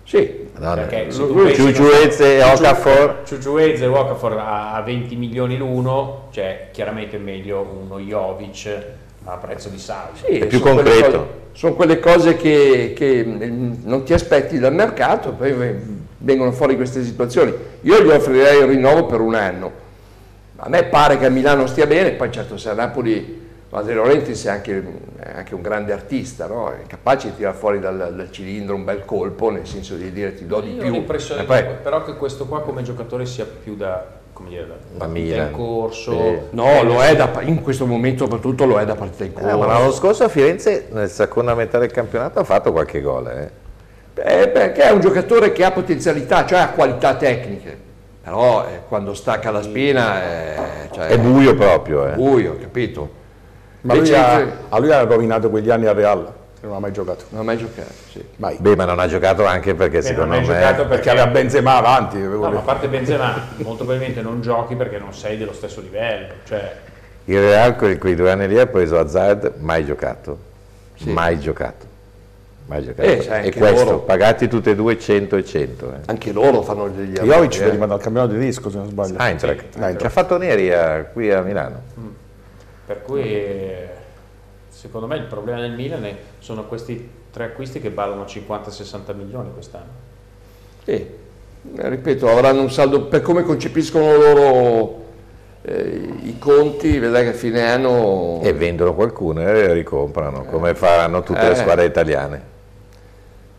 Sì, 0.04 0.48
Madonna. 0.54 0.82
Perché 0.82 1.10
se 1.10 1.18
tu 1.26 1.34
pensi- 1.34 1.54
Ciuciuezze 1.62 2.36
e 2.38 2.42
Okafor. 2.42 3.20
Ciuciuezze 3.24 3.84
e 3.84 3.86
Okafor 3.86 4.32
a 4.38 4.74
a 4.74 4.80
20 4.82 5.16
milioni 5.16 5.56
l'uno, 5.56 6.28
cioè 6.32 6.68
chiaramente 6.72 7.16
è 7.16 7.20
meglio 7.20 7.66
uno 7.84 7.98
Jovic 7.98 8.82
a 9.24 9.36
prezzo 9.36 9.68
di 9.68 9.78
saldo. 9.78 10.16
Sì, 10.24 10.38
È 10.38 10.46
più 10.46 10.58
sono 10.58 10.74
quelle 10.74 10.90
concreto. 10.90 11.18
cose- 11.18 11.28
sono 11.52 11.74
quelle 11.74 12.00
cose 12.00 12.36
che, 12.36 12.92
che, 12.96 13.24
mm, 13.24 13.72
non 13.84 14.02
ti 14.04 14.12
aspetti 14.12 14.58
dal 14.58 14.74
mercato, 14.74 15.30
poi 15.32 15.54
vengono 16.18 16.50
fuori 16.52 16.76
queste 16.76 17.02
situazioni. 17.04 17.52
Io 17.82 18.02
gli 18.02 18.08
offrirei 18.08 18.58
il 18.60 18.66
rinnovo 18.66 19.06
per 19.06 19.20
un 19.20 19.34
anno. 19.34 19.70
A 20.56 20.68
me 20.68 20.84
pare 20.84 21.18
che 21.18 21.26
a 21.26 21.30
Milano 21.30 21.66
stia 21.66 21.86
bene, 21.86 22.10
poi 22.12 22.30
certo 22.32 22.56
se 22.56 22.70
a 22.70 22.74
Napoli 22.74 23.41
De 23.80 23.94
Laurentiis 23.94 24.44
è 24.44 24.50
anche, 24.50 24.84
è 25.18 25.32
anche 25.34 25.54
un 25.54 25.62
grande 25.62 25.94
artista, 25.94 26.46
no? 26.46 26.70
è 26.70 26.86
capace 26.86 27.30
di 27.30 27.36
tirare 27.36 27.56
fuori 27.56 27.80
dal, 27.80 28.12
dal 28.14 28.28
cilindro 28.30 28.74
un 28.74 28.84
bel 28.84 29.06
colpo, 29.06 29.48
nel 29.50 29.66
senso 29.66 29.94
di 29.94 30.12
dire 30.12 30.34
ti 30.34 30.46
do 30.46 30.60
di 30.60 30.74
Io 30.74 30.80
ho 30.80 30.82
più. 30.82 30.90
l'impressione 30.92 31.40
E 31.40 31.44
poi- 31.44 31.64
però 31.82 32.04
che 32.04 32.14
questo 32.16 32.44
qua 32.44 32.60
come 32.60 32.82
giocatore 32.82 33.24
sia 33.24 33.46
più 33.46 33.74
da, 33.74 34.04
come 34.34 34.50
dire, 34.50 34.66
da 34.66 34.74
partita 35.06 35.36
in 35.36 35.52
corso. 35.52 36.12
Sì. 36.12 36.38
No, 36.50 36.82
lo 36.82 37.02
è 37.02 37.16
da, 37.16 37.30
in 37.40 37.62
questo 37.62 37.86
momento 37.86 38.24
soprattutto 38.24 38.66
lo 38.66 38.78
è 38.78 38.84
da 38.84 38.94
partita 38.94 39.24
in 39.24 39.32
corso. 39.32 39.48
Eh, 39.48 39.56
ma 39.56 39.66
l'anno 39.66 39.90
scorso 39.90 40.24
a 40.24 40.28
Firenze, 40.28 40.88
nella 40.90 41.08
seconda 41.08 41.54
metà 41.54 41.78
del 41.78 41.90
campionato, 41.90 42.40
ha 42.40 42.44
fatto 42.44 42.72
qualche 42.72 43.00
gol. 43.00 43.26
Eh? 43.28 43.50
Eh, 44.14 44.48
perché 44.48 44.82
è 44.82 44.90
un 44.90 45.00
giocatore 45.00 45.50
che 45.52 45.64
ha 45.64 45.70
potenzialità, 45.70 46.44
cioè 46.44 46.58
ha 46.58 46.68
qualità 46.68 47.14
tecniche, 47.16 47.74
però 48.22 48.66
eh, 48.66 48.80
quando 48.86 49.14
stacca 49.14 49.50
la 49.50 49.62
spina 49.62 50.22
eh, 50.22 50.88
cioè, 50.92 51.06
È 51.06 51.18
buio 51.18 51.54
proprio. 51.54 52.06
Eh. 52.06 52.12
buio, 52.12 52.58
capito? 52.60 53.20
Ma 53.82 53.94
lui 53.94 54.14
ha, 54.14 54.46
a 54.68 54.78
lui 54.78 54.92
ha 54.92 55.02
rovinato 55.02 55.50
quegli 55.50 55.70
anni 55.70 55.86
a 55.86 55.92
Real, 55.92 56.24
che 56.60 56.66
non 56.66 56.76
ha 56.76 56.78
mai 56.78 56.92
giocato. 56.92 57.24
Non 57.30 57.40
ha 57.40 57.44
mai 57.44 57.56
giocato, 57.58 57.92
sì. 58.10 58.24
Mai. 58.36 58.56
Beh, 58.60 58.76
ma 58.76 58.84
non 58.84 58.98
ha 59.00 59.06
giocato 59.08 59.44
anche 59.44 59.74
perché 59.74 59.98
Beh, 59.98 60.02
secondo 60.02 60.34
non 60.34 60.42
hai 60.42 60.48
me... 60.48 60.54
giocato 60.54 60.74
Perché 60.82 60.88
perché 60.88 61.10
aveva 61.10 61.26
Benzema 61.26 61.76
avanti. 61.76 62.18
No, 62.20 62.38
ma 62.38 62.58
a 62.58 62.62
parte 62.62 62.88
Benzema, 62.88 63.34
molto 63.58 63.84
probabilmente 63.84 64.22
non 64.22 64.40
giochi 64.40 64.76
perché 64.76 64.98
non 64.98 65.12
sei 65.12 65.36
dello 65.36 65.52
stesso 65.52 65.80
livello. 65.80 66.26
Cioè, 66.44 66.76
Il 67.24 67.40
Real 67.40 67.76
que- 67.76 67.98
quei 67.98 68.14
due 68.14 68.30
anni 68.30 68.46
lì 68.48 68.58
ha 68.58 68.66
preso 68.66 68.98
Hazard, 68.98 69.54
mai 69.58 69.84
giocato. 69.84 70.50
Mai 71.04 71.40
giocato. 71.40 71.86
Mai 72.66 72.84
giocato. 72.84 73.08
Eh, 73.08 73.46
e 73.46 73.52
questo, 73.52 73.84
loro. 73.84 73.98
pagati 73.98 74.46
tutte 74.46 74.70
e 74.70 74.74
due 74.76 74.96
100 74.96 75.36
e 75.36 75.44
100. 75.44 75.86
Eh. 75.86 75.96
Anche 76.06 76.30
loro 76.32 76.62
fanno 76.62 76.86
degli 76.88 77.14
Jovic 77.14 77.28
errori, 77.32 77.56
eh. 77.56 77.64
veniva 77.64 77.86
dal 77.86 78.00
campionato 78.00 78.32
tedesco, 78.34 78.70
se 78.70 78.76
non 78.76 78.88
sbaglio. 78.88 79.18
Eintracht. 79.18 79.60
Sì, 79.62 79.66
Eintracht. 79.74 79.98
Ci 79.98 80.06
ha 80.06 80.10
fatto 80.10 80.38
Neri 80.38 80.72
a- 80.72 81.02
qui 81.12 81.32
a 81.32 81.40
Milano. 81.42 81.80
Per 82.92 83.02
cui 83.02 83.22
eh, 83.22 83.88
secondo 84.68 85.06
me 85.06 85.16
il 85.16 85.22
problema 85.24 85.60
del 85.60 85.72
Milan 85.72 86.04
è- 86.04 86.16
sono 86.40 86.64
questi 86.66 87.08
tre 87.30 87.44
acquisti 87.44 87.80
che 87.80 87.88
ballano 87.90 88.24
50-60 88.24 89.14
milioni 89.14 89.50
quest'anno. 89.52 90.10
Sì. 90.84 90.92
Eh, 90.92 91.88
ripeto, 91.88 92.28
avranno 92.28 92.60
un 92.60 92.70
saldo, 92.70 93.04
per 93.04 93.22
come 93.22 93.44
concepiscono 93.44 94.14
loro 94.16 95.04
eh, 95.62 96.10
i 96.24 96.38
conti, 96.38 96.98
vedrai 96.98 97.22
che 97.22 97.30
a 97.30 97.34
fine 97.34 97.62
anno... 97.62 98.40
E 98.42 98.52
vendono 98.52 98.94
qualcuno 98.94 99.40
e 99.40 99.72
ricomprano, 99.72 100.44
come 100.44 100.74
faranno 100.74 101.22
tutte 101.22 101.40
le 101.40 101.52
Eh. 101.52 101.56
squadre 101.56 101.86
italiane. 101.86 102.50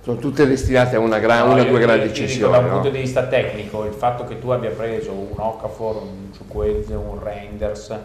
Sono 0.01 0.17
tutte 0.19 0.45
destinate 0.45 0.97
a 0.97 0.99
una, 0.99 1.17
gran, 1.17 1.47
No, 1.47 1.53
una 1.53 1.63
due 1.63 1.79
grandi 1.79 2.05
io 2.07 2.11
dico 2.11 2.27
cessioni. 2.27 2.51
Da 2.51 2.59
un 2.59 2.65
no? 2.65 2.71
punto 2.73 2.89
di 2.89 2.99
vista 2.99 3.25
tecnico, 3.25 3.85
il 3.85 3.93
fatto 3.93 4.25
che 4.25 4.37
tu 4.37 4.49
abbia 4.49 4.69
preso 4.69 5.11
un 5.11 5.29
Okafor, 5.33 5.95
un 5.95 6.31
Ciuquezze, 6.33 6.93
un 6.93 7.23
Reinders, 7.23 7.95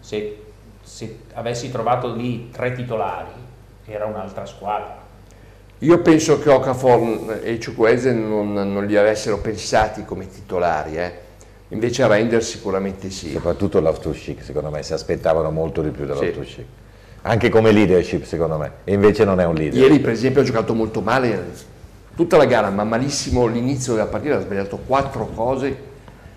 se, 0.00 0.36
se 0.82 1.18
avessi 1.34 1.70
trovato 1.70 2.14
lì 2.14 2.50
tre 2.50 2.72
titolari, 2.72 3.30
era 3.86 4.06
un'altra 4.06 4.46
squadra. 4.46 5.00
Io 5.78 5.98
penso 6.00 6.38
che 6.38 6.48
Okafor 6.48 7.40
e 7.42 7.58
Ciuqueze 7.58 8.12
non, 8.12 8.52
non 8.52 8.86
li 8.86 8.96
avessero 8.96 9.38
pensati 9.38 10.04
come 10.04 10.28
titolari, 10.28 10.96
eh. 10.96 11.12
invece 11.68 12.04
a 12.04 12.06
Reinders 12.06 12.48
sicuramente 12.50 13.10
sì. 13.10 13.32
Soprattutto 13.32 13.80
Loftus-Cheek, 13.80 14.44
secondo 14.44 14.70
me, 14.70 14.82
si 14.82 14.92
aspettavano 14.92 15.50
molto 15.50 15.82
di 15.82 15.90
più 15.90 16.06
da 16.06 16.14
Sì. 16.14 16.26
Loftus-Cheek. 16.26 16.66
Anche 17.22 17.48
come 17.48 17.72
leadership, 17.72 18.24
secondo 18.24 18.58
me. 18.58 18.70
E 18.84 18.92
invece 18.92 19.24
non 19.24 19.40
è 19.40 19.44
un 19.44 19.54
leader. 19.54 19.80
Ieri 19.80 20.00
per 20.00 20.10
esempio 20.10 20.40
ha 20.40 20.44
giocato 20.44 20.74
molto 20.74 21.00
male 21.00 21.52
tutta 22.14 22.36
la 22.36 22.44
gara, 22.44 22.70
ma 22.70 22.84
malissimo 22.84 23.46
l'inizio 23.46 23.94
della 23.94 24.06
partita, 24.06 24.36
ha 24.36 24.40
sbagliato 24.40 24.78
quattro 24.86 25.26
cose 25.34 25.90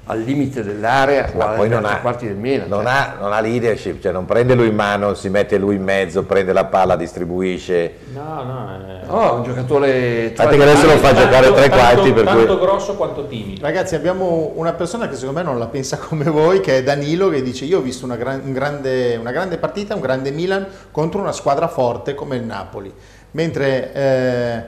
al 0.07 0.19
limite 0.21 0.63
dell'area 0.63 1.31
Ma 1.35 1.45
poi 1.47 1.67
non 1.67 1.83
ha, 1.83 1.99
quarti 1.99 2.27
del 2.27 2.35
Milan. 2.35 2.67
non, 2.67 2.83
cioè. 2.83 2.91
ha, 2.91 3.15
non 3.19 3.33
ha 3.33 3.39
leadership, 3.39 3.99
cioè 4.01 4.11
non 4.11 4.25
prende 4.25 4.53
lui 4.53 4.67
in 4.67 4.75
mano, 4.75 5.15
si 5.15 5.29
mette 5.29 5.57
lui 5.57 5.75
in 5.75 5.83
mezzo, 5.83 6.23
prende 6.23 6.53
la 6.53 6.65
palla, 6.65 6.95
distribuisce. 6.95 7.93
No, 8.13 8.43
no. 8.43 8.77
eh. 9.01 9.05
No, 9.07 9.29
è 9.29 9.31
un 9.31 9.43
giocatore 9.43 10.25
Infatti 10.27 10.57
che 10.57 10.61
adesso 10.63 10.85
lo 10.85 10.91
fa 10.97 11.07
Tanto- 11.11 11.21
giocare 11.21 11.47
tre 11.53 11.69
tanto- 11.69 11.75
quarti 11.77 12.13
per 12.13 12.23
tanto 12.25 12.57
cui... 12.57 12.65
grosso 12.67 12.95
quanto 12.95 13.25
timido. 13.27 13.61
Ragazzi, 13.65 13.95
abbiamo 13.95 14.51
una 14.55 14.73
persona 14.73 15.07
che 15.09 15.15
secondo 15.15 15.39
me 15.39 15.45
non 15.45 15.57
la 15.57 15.67
pensa 15.67 15.97
come 15.97 16.25
voi, 16.25 16.59
che 16.59 16.77
è 16.77 16.83
Danilo, 16.83 17.29
che 17.29 17.41
dice 17.41 17.65
io 17.65 17.79
ho 17.79 17.81
visto 17.81 18.05
una, 18.05 18.15
gran- 18.15 18.41
un 18.45 18.53
grande, 18.53 19.15
una 19.15 19.31
grande 19.31 19.57
partita, 19.57 19.95
un 19.95 20.01
grande 20.01 20.29
Milan 20.31 20.67
contro 20.91 21.19
una 21.19 21.31
squadra 21.31 21.67
forte 21.67 22.13
come 22.13 22.35
il 22.35 22.43
Napoli, 22.43 22.93
mentre 23.31 23.91
eh, 23.93 24.63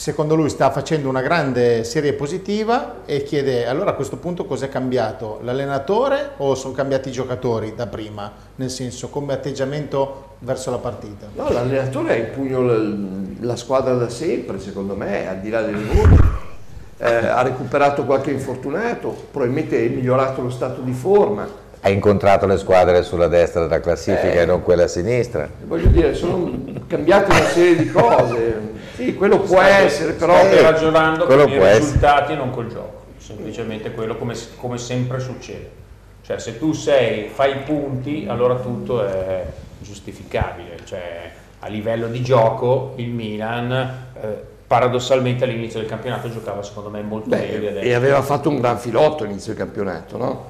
secondo 0.00 0.34
lui 0.34 0.48
sta 0.48 0.70
facendo 0.70 1.10
una 1.10 1.20
grande 1.20 1.84
serie 1.84 2.14
positiva 2.14 3.00
e 3.04 3.22
chiede 3.22 3.66
allora 3.66 3.90
a 3.90 3.92
questo 3.92 4.16
punto 4.16 4.46
cos'è 4.46 4.70
cambiato, 4.70 5.40
l'allenatore 5.42 6.30
o 6.38 6.54
sono 6.54 6.72
cambiati 6.72 7.10
i 7.10 7.12
giocatori 7.12 7.74
da 7.76 7.86
prima, 7.86 8.32
nel 8.54 8.70
senso 8.70 9.10
come 9.10 9.34
atteggiamento 9.34 10.36
verso 10.38 10.70
la 10.70 10.78
partita? 10.78 11.26
No, 11.34 11.50
l'allenatore 11.50 12.12
ha 12.14 12.16
in 12.16 12.30
pugno 12.32 12.62
la 13.40 13.56
squadra 13.56 13.92
da 13.92 14.08
sempre, 14.08 14.58
secondo 14.58 14.96
me, 14.96 15.28
al 15.28 15.40
di 15.40 15.50
là 15.50 15.60
delle 15.60 15.82
voci. 15.82 16.18
Eh, 16.96 17.14
ha 17.26 17.42
recuperato 17.42 18.06
qualche 18.06 18.30
infortunato, 18.30 19.14
probabilmente 19.30 19.84
è 19.84 19.88
migliorato 19.88 20.40
lo 20.40 20.50
stato 20.50 20.80
di 20.80 20.92
forma. 20.92 21.46
Ha 21.82 21.90
incontrato 21.90 22.46
le 22.46 22.56
squadre 22.56 23.02
sulla 23.02 23.28
destra 23.28 23.60
della 23.60 23.80
classifica 23.80 24.32
Eh. 24.32 24.40
e 24.40 24.46
non 24.46 24.62
quella 24.62 24.84
a 24.84 24.88
sinistra. 24.88 25.46
Voglio 25.64 25.88
dire, 25.88 26.14
sono 26.14 26.58
cambiate 26.86 27.30
una 27.32 27.44
serie 27.44 27.76
di 27.76 27.90
cose. 27.90 28.78
Sì, 29.00 29.14
quello 29.14 29.38
può 29.38 29.56
State- 29.56 29.84
essere, 29.84 30.12
però... 30.12 30.34
state 30.34 30.60
ragionando 30.60 31.24
con 31.26 31.48
i 31.48 31.72
risultati 31.72 32.32
e 32.32 32.36
non 32.36 32.50
col 32.50 32.68
gioco, 32.68 33.04
semplicemente 33.16 33.92
quello 33.92 34.16
come, 34.16 34.34
come 34.56 34.76
sempre 34.76 35.20
succede. 35.20 35.70
Cioè 36.22 36.38
se 36.38 36.58
tu 36.58 36.72
sei, 36.72 37.28
fai 37.28 37.52
i 37.52 37.58
punti, 37.64 38.26
allora 38.28 38.56
tutto 38.56 39.02
è 39.06 39.44
giustificabile. 39.78 40.80
Cioè, 40.84 41.30
a 41.60 41.68
livello 41.68 42.08
di 42.08 42.22
gioco 42.22 42.92
il 42.96 43.08
Milan 43.08 43.72
eh, 43.72 44.48
paradossalmente 44.66 45.44
all'inizio 45.44 45.80
del 45.80 45.88
campionato 45.88 46.30
giocava 46.30 46.62
secondo 46.62 46.90
me 46.90 47.00
molto 47.02 47.30
meglio 47.30 47.58
di 47.58 47.64
Beh, 47.64 47.68
adesso. 47.70 47.86
e 47.86 47.94
aveva 47.94 48.22
fatto 48.22 48.48
un 48.50 48.60
gran 48.60 48.78
filotto 48.78 49.24
all'inizio 49.24 49.54
del 49.54 49.62
campionato, 49.64 50.16
no? 50.16 50.44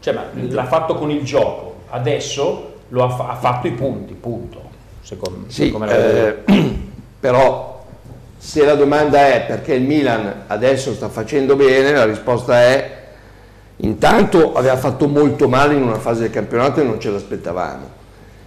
Cioè, 0.00 0.12
ma 0.12 0.24
l'ha 0.34 0.66
fatto 0.66 0.94
con 0.96 1.10
il 1.10 1.22
gioco, 1.22 1.76
adesso 1.90 2.74
lo 2.88 3.04
ha, 3.04 3.08
fa- 3.10 3.28
ha 3.28 3.36
fatto 3.36 3.66
i 3.68 3.72
punti, 3.72 4.12
punto. 4.14 4.60
Secondo, 5.02 5.44
Sì, 5.48 5.70
vedo. 5.70 6.42
eh, 6.46 6.74
però 7.20 7.75
se 8.38 8.64
la 8.64 8.74
domanda 8.74 9.32
è 9.32 9.44
perché 9.46 9.74
il 9.74 9.82
Milan 9.82 10.44
adesso 10.46 10.92
sta 10.92 11.08
facendo 11.08 11.56
bene, 11.56 11.92
la 11.92 12.04
risposta 12.04 12.60
è 12.60 12.94
intanto 13.78 14.54
aveva 14.54 14.76
fatto 14.76 15.08
molto 15.08 15.48
male 15.48 15.74
in 15.74 15.82
una 15.82 15.98
fase 15.98 16.22
del 16.22 16.30
campionato 16.30 16.80
e 16.80 16.84
non 16.84 17.00
ce 17.00 17.10
l'aspettavamo. 17.10 17.94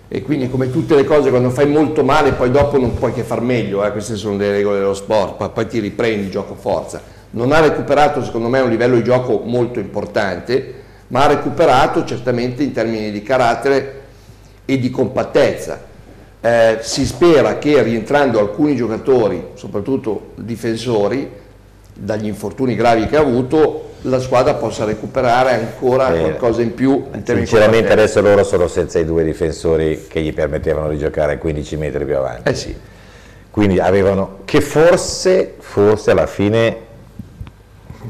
E 0.07 0.23
quindi 0.23 0.49
come 0.49 0.71
tutte 0.71 0.95
le 0.95 1.03
cose 1.03 1.29
quando 1.29 1.51
fai 1.51 1.67
molto 1.67 2.03
male 2.03 2.31
poi 2.31 2.49
dopo 2.49 2.79
non 2.79 2.95
puoi 2.95 3.13
che 3.13 3.21
far 3.21 3.41
meglio, 3.41 3.85
eh, 3.85 3.91
queste 3.91 4.15
sono 4.15 4.37
le 4.37 4.51
regole 4.51 4.79
dello 4.79 4.95
sport, 4.95 5.49
poi, 5.49 5.67
ti 5.67 5.79
riprendi 5.79 6.31
gioco 6.31 6.55
forza. 6.55 7.01
Non 7.31 7.51
ha 7.51 7.59
recuperato 7.59 8.23
secondo 8.23 8.47
me 8.47 8.59
un 8.59 8.69
livello 8.69 8.95
di 8.95 9.03
gioco 9.03 9.43
molto 9.45 9.79
importante, 9.79 10.73
ma 11.07 11.25
ha 11.25 11.27
recuperato 11.27 12.05
certamente 12.05 12.63
in 12.63 12.71
termini 12.71 13.11
di 13.11 13.21
carattere 13.21 14.01
e 14.65 14.79
di 14.79 14.89
compattezza. 14.89 15.88
Eh, 16.41 16.77
si 16.81 17.05
spera 17.05 17.57
che 17.57 17.81
rientrando 17.83 18.39
alcuni 18.39 18.75
giocatori, 18.75 19.47
soprattutto 19.55 20.31
difensori, 20.35 21.29
dagli 21.93 22.27
infortuni 22.27 22.75
gravi 22.75 23.07
che 23.07 23.17
ha 23.17 23.19
avuto, 23.19 23.89
la 24.03 24.19
squadra 24.19 24.53
possa 24.53 24.85
recuperare 24.85 25.53
ancora 25.53 26.15
Eh, 26.15 26.21
qualcosa 26.21 26.61
in 26.61 26.73
più 26.73 27.03
in 27.13 27.23
Sinceramente 27.25 27.91
adesso 27.91 28.21
loro 28.21 28.45
sono 28.45 28.67
senza 28.67 28.99
i 28.99 29.05
due 29.05 29.25
difensori 29.25 30.05
che 30.07 30.21
gli 30.21 30.33
permettevano 30.33 30.87
di 30.89 30.97
giocare 30.97 31.37
15 31.37 31.75
metri 31.75 32.05
più 32.05 32.15
avanti. 32.15 32.49
Eh 32.49 32.55
sì, 32.55 32.73
Quindi 33.51 33.79
avevano, 33.79 34.39
che 34.45 34.61
forse, 34.61 35.55
forse 35.59 36.11
alla 36.11 36.27
fine 36.27 36.77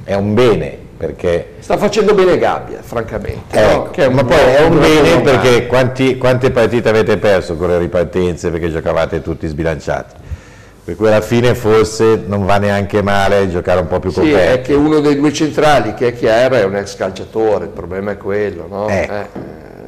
è 0.03 0.13
un 0.13 0.35
bene, 0.35 0.77
perché 1.09 1.53
sta 1.59 1.77
facendo 1.77 2.13
bene 2.13 2.37
Gabbia, 2.37 2.79
francamente. 2.81 3.57
no? 3.57 3.85
Ecco, 3.85 4.01
è 4.01 4.09
ma 4.09 4.25
poi 4.25 4.35
è 4.37 4.65
un 4.65 4.79
bene 4.81 5.21
perché 5.21 5.65
quanti- 5.65 6.17
quante 6.17 6.51
partite 6.51 6.89
avete 6.89 7.15
perso 7.15 7.55
con 7.55 7.69
le 7.69 7.77
ripartenze 7.77 8.49
perché 8.49 8.69
giocavate 8.69 9.21
tutti 9.21 9.47
sbilanciati? 9.47 10.15
Per 10.83 10.97
cui 10.97 11.07
alla 11.07 11.21
fine 11.21 11.55
forse 11.55 12.23
non 12.27 12.45
va 12.45 12.57
neanche 12.57 13.01
male 13.01 13.49
giocare 13.49 13.79
un 13.79 13.87
po' 13.87 13.99
più 13.99 14.09
Sì, 14.09 14.19
coperti. 14.19 14.57
è 14.57 14.61
che 14.61 14.73
uno 14.73 14.99
dei 14.99 15.15
due 15.15 15.31
centrali, 15.31 15.93
che 15.93 16.07
è 16.07 16.13
Chiara, 16.13 16.57
è 16.57 16.65
un 16.65 16.75
ex 16.75 16.97
calciatore, 16.97 17.65
il 17.65 17.71
problema 17.71 18.11
è 18.11 18.17
quello. 18.17 18.65
No? 18.67 18.89
Ecco. 18.89 19.13
Eh, 19.13 19.27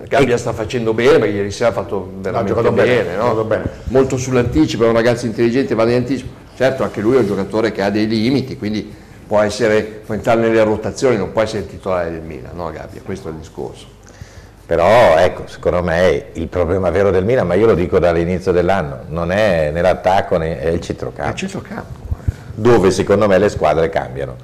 Gabbia 0.08 0.38
sta 0.38 0.54
facendo 0.54 0.94
bene, 0.94 1.18
ma 1.18 1.26
ieri 1.26 1.52
sera 1.52 1.72
ha 1.72 1.74
fatto 1.74 2.10
veramente 2.20 2.54
giocato 2.54 2.72
bene, 2.74 3.04
bene, 3.04 3.16
no? 3.18 3.44
bene. 3.44 3.64
molto 3.86 4.16
sull'anticipo, 4.16 4.86
è 4.86 4.88
un 4.88 4.94
ragazzo 4.94 5.26
intelligente, 5.26 5.76
va 5.76 5.84
in 5.90 5.96
anticipo. 5.96 6.30
Certo, 6.56 6.84
anche 6.84 7.02
lui 7.02 7.16
è 7.16 7.20
un 7.20 7.28
giocatore 7.28 7.74
che 7.74 7.82
ha 7.82 7.90
dei 7.90 8.08
limiti, 8.08 8.58
quindi 8.58 8.94
può, 9.32 9.40
essere, 9.40 9.84
può 9.84 10.14
entrare 10.14 10.42
nelle 10.42 10.62
rotazioni, 10.62 11.16
non 11.16 11.32
può 11.32 11.42
essere 11.42 11.60
il 11.60 11.68
titolare 11.70 12.12
del 12.12 12.20
Milan, 12.20 12.54
no 12.54 12.70
Gabbia? 12.70 13.00
Questo 13.02 13.30
è 13.30 13.32
il 13.32 13.38
discorso. 13.38 13.86
Però 14.66 15.16
ecco, 15.16 15.48
secondo 15.48 15.82
me 15.82 16.32
il 16.34 16.50
problema 16.50 16.90
vero 16.90 17.12
del 17.12 17.24
Milan, 17.24 17.48
ma 17.48 17.54
io 17.54 17.66
lo 17.66 17.74
dico 17.74 17.98
dall'inizio 17.98 18.52
dell'anno, 18.52 19.04
non 19.08 19.32
è 19.32 19.72
nell'attacco 19.72 20.38
né 20.38 20.60
è 20.60 20.66
il 20.66 20.72
È 20.72 20.74
il 20.74 20.82
centrocampo, 20.82 21.38
centrocampo, 21.38 22.00
dove 22.56 22.92
secondo 22.92 23.30
me 23.30 23.38
le 23.38 23.48
squadre 23.48 23.88
cambiano. 23.88 24.36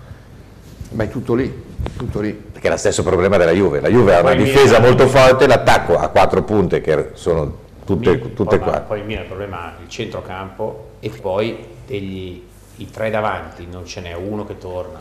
ma 0.91 1.03
è 1.03 1.09
tutto 1.09 1.33
lì, 1.33 1.63
tutto 1.97 2.21
lì. 2.21 2.31
Perché 2.31 2.67
è 2.67 2.71
lo 2.71 2.77
stesso 2.77 3.03
problema 3.03 3.35
della 3.35 3.51
Juve. 3.51 3.81
La 3.81 3.89
Juve 3.89 4.15
ha 4.15 4.21
una 4.21 4.35
difesa 4.35 4.79
Milan- 4.79 4.83
molto 4.83 5.07
forte, 5.09 5.47
l'attacco 5.47 5.97
ha 5.97 6.07
quattro 6.07 6.43
punte 6.43 6.79
che 6.79 7.09
sono 7.11 7.57
tutte, 7.83 8.11
Milan- 8.11 8.33
tutte 8.33 8.57
poi, 8.57 8.59
qua. 8.59 8.79
Poi 8.87 8.99
il 8.99 9.05
Milan 9.05 9.23
il 9.23 9.27
problema 9.27 9.73
il 9.81 9.89
centrocampo 9.89 10.91
e 11.01 11.09
poi 11.09 11.75
degli, 11.85 12.41
i 12.77 12.89
tre 12.91 13.09
davanti, 13.09 13.67
non 13.69 13.85
ce 13.85 14.01
n'è 14.01 14.13
uno 14.13 14.45
che 14.45 14.57
torna. 14.57 14.99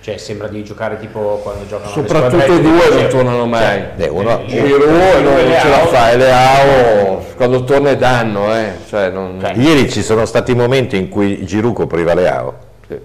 Cioè 0.00 0.16
sembra 0.16 0.46
di 0.48 0.62
giocare 0.64 0.98
tipo 0.98 1.40
quando 1.42 1.66
giocano 1.66 1.90
Soprattutto 1.90 2.52
i 2.52 2.60
due 2.62 2.70
non 2.88 2.98
cioè, 2.98 3.08
tornano 3.08 3.46
mai. 3.46 3.82
Eh, 3.96 4.08
uno- 4.08 4.40
eh, 4.42 4.46
Giroud 4.46 4.80
Giroud 4.80 5.22
non, 5.24 5.38
e 5.38 5.58
ce 5.60 5.68
la 5.68 5.76
Leao- 5.76 5.86
fa, 5.88 6.10
e 6.12 6.16
Leao 6.16 7.24
quando 7.36 7.64
torna 7.64 7.90
è 7.90 7.96
danno, 7.96 8.54
eh. 8.54 8.72
Cioè, 8.88 9.10
non... 9.10 9.38
Cioè, 9.40 9.52
Ieri 9.56 9.90
ci 9.90 10.02
sono 10.02 10.24
stati 10.24 10.54
momenti 10.54 10.96
in 10.96 11.08
cui 11.08 11.44
Giroud 11.44 11.74
copriva 11.74 12.14
Leao. 12.14 12.58
sì. 12.86 12.98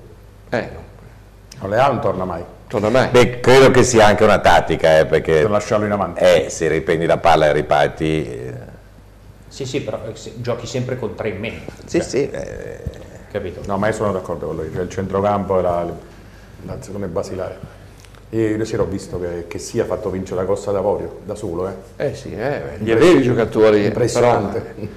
Eh, 0.50 0.70
Non 1.60 1.70
le 1.72 1.78
ha, 1.80 1.88
non 1.88 2.00
torna 2.00 2.26
mai, 2.26 2.44
torna 2.68 2.90
mai. 2.90 3.08
Beh, 3.10 3.40
credo 3.40 3.72
che 3.72 3.84
sia 3.84 4.06
anche 4.06 4.24
una 4.24 4.40
tattica, 4.40 5.00
eh, 5.00 5.06
perché 5.06 5.42
per 5.42 5.50
lasciarlo 5.50 5.86
in 5.86 5.92
avanti. 5.92 6.24
eh, 6.24 6.46
se 6.50 6.68
riprendi 6.68 7.06
la 7.08 7.18
palla 7.18 7.48
e 7.48 7.52
riparti... 7.54 8.26
eh, 8.26 8.54
Sì, 9.48 9.66
sì, 9.66 9.82
però 9.82 10.00
eh, 10.08 10.16
se- 10.16 10.34
giochi 10.38 10.68
sempre 10.68 10.98
con 10.98 11.16
tre 11.16 11.30
in 11.30 11.40
meno, 11.40 11.60
sì, 11.86 12.02
sì, 12.02 12.30
eh, 12.30 12.80
capito? 13.34 13.62
No, 13.66 13.78
ma 13.78 13.88
io 13.88 13.94
sono 13.94 14.12
d'accordo 14.12 14.46
con 14.46 14.56
lui, 14.56 14.72
cioè 14.72 14.84
il 14.84 14.90
centrocampo 14.90 15.58
è 15.58 15.62
la, 15.64 15.86
l'azione 16.66 17.08
basilare. 17.08 17.82
Io 18.30 18.40
ieri 18.40 18.66
sera 18.66 18.84
ho 18.84 18.86
visto 18.86 19.20
che, 19.20 19.46
che 19.48 19.60
sia 19.60 19.86
fatto 19.86 20.10
vincere 20.10 20.42
la 20.42 20.48
Costa 20.48 20.72
d'Avorio 20.72 21.20
da 21.26 21.36
solo, 21.36 21.68
eh. 21.68 21.74
Eh 21.98 22.16
sì, 22.16 22.34
eh, 22.34 22.78
li 22.78 22.92
avevi 22.92 23.22
giocatori. 23.22 23.86
Impressionante. 23.86 24.60
però, 24.60 24.88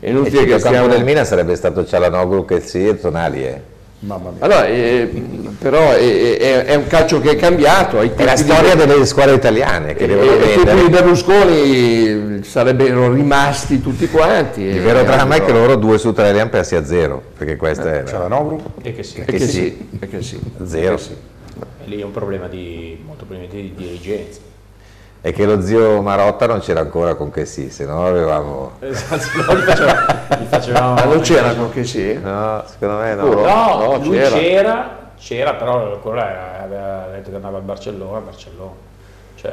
È 0.00 0.06
il 0.06 0.10
inutile 0.10 0.44
che 0.44 0.50
centrocampo 0.50 0.58
stiamo... 0.58 0.86
del 0.88 1.04
Milan 1.04 1.26
sarebbe 1.26 1.54
stato 1.56 1.84
Cialanoglu, 1.84 2.44
Chelsea 2.44 2.90
e 2.90 2.98
Tonali. 2.98 3.44
Eh. 3.44 3.62
Mamma 4.02 4.30
mia. 4.30 4.42
Allora, 4.44 4.66
eh, 4.66 5.10
però 5.58 5.90
è, 5.92 6.36
è- 6.38 6.64
è 6.64 6.74
un 6.74 6.86
calcio 6.86 7.20
che 7.20 7.32
è 7.32 7.36
cambiato. 7.36 7.98
È 8.00 8.04
la 8.06 8.10
tempi 8.14 8.42
di- 8.44 8.50
storia 8.50 8.74
delle 8.74 9.04
squadre 9.04 9.34
italiane 9.34 9.94
che 9.94 10.04
e- 10.04 10.06
devono 10.06 10.30
e- 10.32 10.38
tempi 10.38 10.54
vendere. 10.64 10.82
di 10.82 10.88
Berlusconi 10.88 12.42
sarebbero 12.44 13.12
rimasti 13.12 13.82
tutti 13.82 14.08
quanti. 14.08 14.62
Il 14.62 14.76
e- 14.78 14.80
vero 14.80 15.02
dramma 15.02 15.34
è 15.34 15.44
che 15.44 15.52
loro 15.52 15.76
due 15.76 15.98
su 15.98 16.12
tre 16.14 16.32
li 16.32 16.40
hanno 16.40 16.48
persi 16.50 16.76
a 16.76 16.84
zero, 16.84 17.22
perché 17.36 17.56
questa 17.56 17.98
è 17.98 18.02
C'è 18.04 18.16
la- 18.16 18.28
Noglu? 18.28 18.62
E 18.80 18.94
che 18.94 19.02
sì, 19.02 19.16
Perché 19.16 19.36
che 19.36 19.46
sì, 19.46 19.50
sì. 19.50 19.86
zero. 20.64 20.96
Perché 20.96 21.02
sì. 21.02 21.14
e 21.84 21.88
lì 21.88 22.00
è 22.00 22.04
un 22.04 22.10
problema 22.12 22.46
di, 22.48 22.98
molto 23.04 23.26
probabilmente 23.26 23.56
di 23.56 23.74
dirigenza. 23.84 24.40
E 25.22 25.32
che 25.32 25.44
lo 25.44 25.60
zio 25.60 26.00
Marotta 26.00 26.46
non 26.46 26.60
c'era 26.60 26.80
ancora 26.80 27.14
con 27.14 27.30
che 27.30 27.44
sì, 27.44 27.68
se 27.70 27.84
no 27.84 28.06
avevamo... 28.06 28.72
Esatto, 28.80 29.52
no, 29.52 29.58
gli 29.58 29.62
facevamo, 29.62 30.06
gli 30.40 30.44
facevamo- 30.46 30.94
Ma 30.94 31.04
non 31.04 31.20
c'era 31.20 31.54
con 31.54 31.70
che 31.70 31.84
sì? 31.84 32.18
No, 32.18 32.62
secondo 32.66 32.96
me 33.02 33.14
no. 33.14 33.24
Sicuro? 33.24 33.40
No, 33.44 33.76
No, 33.76 33.96
lui 33.98 34.16
c'era. 34.16 34.36
c'era. 34.38 34.98
c'era, 35.18 35.54
però 35.54 35.98
quello 35.98 36.20
era- 36.20 36.62
aveva 36.62 37.06
detto 37.12 37.28
che 37.28 37.36
andava 37.36 37.58
a 37.58 37.60
Barcellona, 37.60 38.16
a 38.16 38.20
Barcellona. 38.20 38.72
Cioè, 39.34 39.52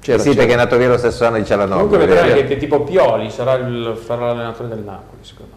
C'era, 0.00 0.18
sì, 0.18 0.24
c'era. 0.30 0.38
perché 0.40 0.52
è 0.52 0.56
nato 0.56 0.76
via 0.76 0.88
lo 0.88 0.96
stesso 0.98 1.24
anno 1.26 1.36
di 1.38 1.44
Cialanoglu. 1.44 1.88
comunque 1.88 2.06
vedrai 2.06 2.32
che, 2.34 2.44
che 2.46 2.56
tipo 2.56 2.82
Pioli 2.82 3.28
sarà, 3.30 3.54
il, 3.54 4.00
sarà 4.06 4.26
l'allenatore 4.26 4.68
del 4.68 4.78
Napoli, 4.78 5.18
secondo 5.22 5.52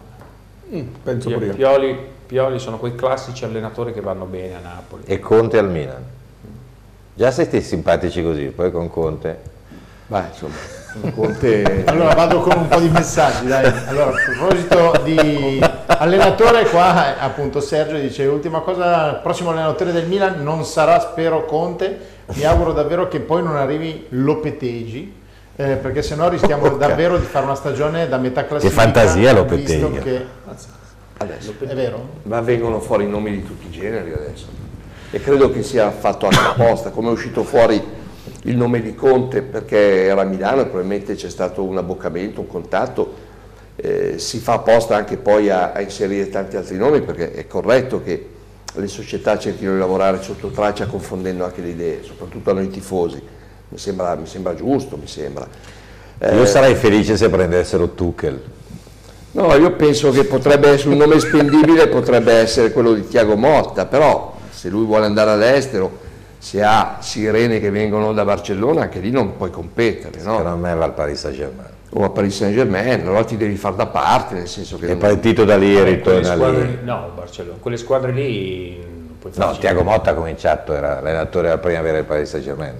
me. 0.68 0.88
Penso 1.04 1.30
pure 1.30 1.46
io. 1.46 1.54
Pioli, 1.54 1.96
Pioli 2.26 2.58
sono 2.58 2.78
quei 2.78 2.96
classici 2.96 3.44
allenatori 3.44 3.92
che 3.92 4.00
vanno 4.00 4.24
bene 4.24 4.56
a 4.56 4.60
Napoli. 4.60 5.04
E 5.06 5.20
Conte 5.20 5.56
al 5.58 5.70
Milan. 5.70 6.16
Già 7.18 7.32
siete 7.32 7.60
simpatici 7.62 8.22
così, 8.22 8.44
poi 8.44 8.70
con 8.70 8.88
Conte... 8.88 9.40
Beh, 10.06 10.22
insomma, 10.30 10.54
Conte... 11.12 11.82
Allora 11.90 12.14
vado 12.14 12.38
con 12.38 12.56
un 12.56 12.68
po' 12.68 12.78
di 12.78 12.88
messaggi, 12.90 13.44
dai. 13.44 13.64
Allora, 13.88 14.10
a 14.10 14.34
proposito 14.36 15.00
di 15.02 15.60
allenatore, 15.86 16.64
qua 16.68 17.18
appunto 17.18 17.58
Sergio 17.60 17.98
dice 17.98 18.24
ultima 18.26 18.60
cosa, 18.60 19.08
il 19.14 19.20
prossimo 19.20 19.50
allenatore 19.50 19.90
del 19.90 20.06
Milan 20.06 20.44
non 20.44 20.64
sarà 20.64 21.00
spero 21.00 21.44
Conte, 21.44 21.98
mi 22.34 22.44
auguro 22.44 22.72
davvero 22.72 23.08
che 23.08 23.18
poi 23.18 23.42
non 23.42 23.56
arrivi 23.56 24.06
Lopeteggi, 24.10 25.12
eh, 25.56 25.74
perché 25.74 26.02
sennò 26.02 26.28
rischiamo 26.28 26.68
davvero 26.76 27.18
di 27.18 27.26
fare 27.26 27.46
una 27.46 27.56
stagione 27.56 28.06
da 28.08 28.18
metà 28.18 28.46
classifica. 28.46 28.80
fantasia 28.80 29.32
visto 29.42 29.88
Lopeteghi. 29.88 29.98
che- 29.98 30.26
Adesso. 31.16 31.54
È 31.66 31.74
vero? 31.74 32.10
Ma 32.22 32.40
vengono 32.42 32.78
fuori 32.78 33.02
i 33.02 33.08
nomi 33.08 33.32
di 33.32 33.42
tutti 33.42 33.66
i 33.66 33.70
generi 33.72 34.12
adesso. 34.12 34.67
E 35.10 35.20
credo 35.20 35.50
che 35.50 35.62
sia 35.62 35.90
fatto 35.90 36.26
anche 36.26 36.38
apposta, 36.38 36.90
come 36.90 37.08
è 37.08 37.12
uscito 37.12 37.42
fuori 37.42 37.82
il 38.42 38.56
nome 38.56 38.82
di 38.82 38.94
Conte 38.94 39.40
perché 39.42 40.04
era 40.04 40.20
a 40.20 40.24
Milano 40.24 40.60
e 40.60 40.64
probabilmente 40.64 41.14
c'è 41.14 41.30
stato 41.30 41.62
un 41.62 41.78
abboccamento, 41.78 42.40
un 42.40 42.46
contatto, 42.46 43.14
eh, 43.76 44.18
si 44.18 44.38
fa 44.38 44.54
apposta 44.54 44.96
anche 44.96 45.16
poi 45.16 45.48
a, 45.50 45.72
a 45.72 45.80
inserire 45.80 46.28
tanti 46.28 46.56
altri 46.56 46.76
nomi 46.76 47.00
perché 47.00 47.32
è 47.32 47.46
corretto 47.46 48.02
che 48.02 48.28
le 48.74 48.86
società 48.86 49.38
cerchino 49.38 49.72
di 49.72 49.78
lavorare 49.78 50.22
sotto 50.22 50.48
traccia 50.48 50.86
confondendo 50.86 51.44
anche 51.44 51.62
le 51.62 51.68
idee, 51.68 52.02
soprattutto 52.02 52.50
a 52.50 52.52
noi 52.52 52.68
tifosi. 52.68 53.20
Mi 53.70 53.78
sembra, 53.78 54.14
mi 54.14 54.26
sembra 54.26 54.54
giusto, 54.54 54.96
mi 54.96 55.06
sembra. 55.06 55.46
Io 56.20 56.42
Eh, 56.42 56.46
sarei 56.46 56.74
felice 56.74 57.16
se 57.16 57.28
prendessero 57.30 57.90
Tuchel. 57.90 58.42
No, 59.32 59.54
io 59.54 59.72
penso 59.72 60.10
che 60.10 60.24
potrebbe 60.24 60.68
essere 60.68 60.90
un 60.90 60.96
nome 60.96 61.18
spendibile, 61.18 61.88
potrebbe 61.88 62.32
essere 62.32 62.72
quello 62.72 62.92
di 62.92 63.06
Tiago 63.06 63.36
Motta, 63.36 63.86
però 63.86 64.36
se 64.58 64.68
lui 64.70 64.84
vuole 64.84 65.06
andare 65.06 65.30
all'estero, 65.30 66.06
se 66.36 66.64
ha 66.64 66.96
sirene 66.98 67.60
che 67.60 67.70
vengono 67.70 68.12
da 68.12 68.24
Barcellona, 68.24 68.82
anche 68.82 68.98
lì 68.98 69.12
non 69.12 69.36
puoi 69.36 69.50
competere, 69.50 70.20
no? 70.22 70.38
Secondo 70.38 70.56
me 70.56 70.74
va 70.74 70.84
al 70.84 70.94
Paris 70.94 71.20
Saint 71.20 71.36
Germain. 71.36 71.68
O 71.90 72.02
a 72.02 72.10
Paris 72.10 72.36
Saint 72.36 72.52
Germain, 72.54 73.00
allora 73.02 73.22
ti 73.22 73.36
devi 73.36 73.54
far 73.54 73.74
da 73.74 73.86
parte, 73.86 74.34
nel 74.34 74.48
senso 74.48 74.76
che... 74.76 74.86
È 74.86 74.88
non- 74.90 74.98
partito 74.98 75.44
da 75.44 75.56
lì 75.56 75.76
e 75.76 75.84
ritorna 75.84 76.34
lì. 76.34 76.78
No, 76.82 77.12
Barcellona. 77.14 77.58
Quelle 77.60 77.76
squadre 77.76 78.10
lì 78.10 78.78
non 78.80 79.16
puoi 79.20 79.32
No, 79.36 79.56
Tiago. 79.56 79.84
Motta 79.84 80.10
ha 80.10 80.14
cominciato, 80.14 80.74
era 80.74 80.98
allenatore 80.98 81.46
della 81.46 81.58
primavera 81.58 81.94
del 81.98 82.04
Paris 82.04 82.28
Saint 82.28 82.44
Germain. 82.44 82.74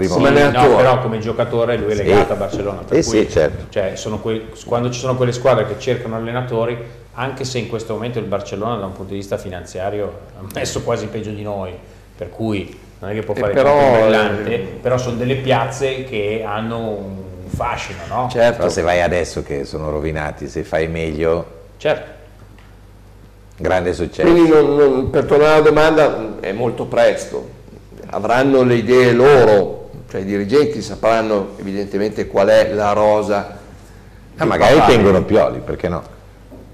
Primo 0.00 0.14
Come 0.14 0.28
Sì, 0.28 0.32
allenatore. 0.36 0.68
no, 0.68 0.76
però 0.76 0.98
come 1.00 1.18
giocatore 1.18 1.76
lui 1.76 1.92
è 1.92 1.94
Sì. 1.96 2.02
legato 2.04 2.32
a 2.32 2.36
Barcellona. 2.36 2.80
Per 2.88 3.02
Sì, 3.02 3.10
cui, 3.10 3.18
sì, 3.26 3.30
certo. 3.30 3.64
cioè, 3.68 3.96
sono 3.96 4.18
quei- 4.18 4.46
quando 4.64 4.90
ci 4.90 4.98
sono 4.98 5.14
quelle 5.14 5.32
squadre 5.32 5.66
che 5.66 5.78
cercano 5.78 6.16
allenatori, 6.16 6.78
anche 7.14 7.44
se 7.44 7.58
in 7.58 7.68
questo 7.68 7.92
momento 7.92 8.18
il 8.18 8.24
Barcellona 8.24 8.76
da 8.76 8.86
un 8.86 8.92
punto 8.92 9.12
di 9.12 9.18
vista 9.18 9.36
finanziario 9.36 10.12
ha 10.38 10.44
messo 10.54 10.80
quasi 10.82 11.06
peggio 11.08 11.30
di 11.30 11.42
noi, 11.42 11.72
per 12.16 12.30
cui 12.30 12.78
non 13.00 13.10
è 13.10 13.14
che 13.14 13.22
può 13.22 13.34
Eh, 13.34 13.40
fare 13.40 13.52
però, 13.52 13.76
tutto 13.78 14.00
brillante, 14.00 14.54
eh, 14.54 14.58
però 14.80 14.96
sono 14.96 15.16
delle 15.16 15.34
piazze 15.36 16.04
che 16.04 16.42
hanno 16.46 16.78
un 16.78 17.16
fascino, 17.54 17.98
no? 18.08 18.28
Certo, 18.30 18.56
Però 18.58 18.68
se 18.70 18.80
vai 18.80 19.02
adesso 19.02 19.42
che 19.42 19.64
sono 19.66 19.90
rovinati, 19.90 20.48
se 20.48 20.62
fai 20.62 20.88
meglio, 20.88 21.44
Certo. 21.76 22.10
grande 23.56 23.92
successo. 23.92 24.30
quindi 24.30 24.48
non- 24.48 24.74
non- 24.76 25.10
per 25.10 25.24
tornare 25.24 25.52
alla 25.52 25.60
domanda 25.62 26.40
è 26.40 26.52
molto 26.52 26.84
presto, 26.86 27.58
avranno 28.12 28.62
le 28.62 28.74
idee 28.74 29.12
loro, 29.12 29.79
cioè 30.10 30.20
i 30.22 30.24
dirigenti 30.24 30.82
sapranno 30.82 31.50
evidentemente 31.58 32.26
qual 32.26 32.48
è 32.48 32.72
la 32.74 32.92
rosa. 32.92 33.58
Ah, 34.36 34.44
magari 34.44 34.74
papabile. 34.74 34.96
tengono 34.96 35.24
Pioli, 35.24 35.60
perché 35.60 35.88
no? 35.88 36.02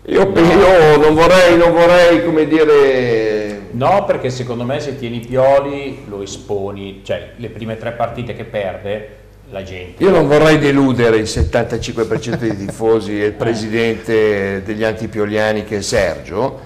Io, 0.07 0.27
pe- 0.29 0.41
io 0.41 0.97
non 0.97 1.15
vorrei, 1.15 1.57
non 1.57 1.73
vorrei, 1.73 2.25
come 2.25 2.47
dire, 2.47 3.47
No, 3.73 4.05
perché 4.07 4.31
secondo 4.31 4.65
me 4.65 4.81
se 4.81 4.97
tieni 4.97 5.21
Pioli 5.21 6.05
lo 6.09 6.23
esponi, 6.23 7.03
cioè 7.05 7.33
le 7.37 7.51
prime 7.51 7.77
tre 7.77 7.93
partite 7.93 8.35
che 8.35 8.45
perde 8.45 9.17
la 9.51 9.63
gente. 9.63 10.03
io 10.03 10.11
non 10.11 10.27
vorrei 10.27 10.59
deludere 10.59 11.19
il 11.19 11.25
75% 11.25 12.37
dei 12.37 12.57
tifosi 12.57 13.21
e 13.21 13.27
il 13.27 13.33
presidente 13.35 14.63
degli 14.65 14.83
antipioliani 14.83 15.65
che 15.65 15.79
è 15.79 15.83
Sergio, 15.83 16.61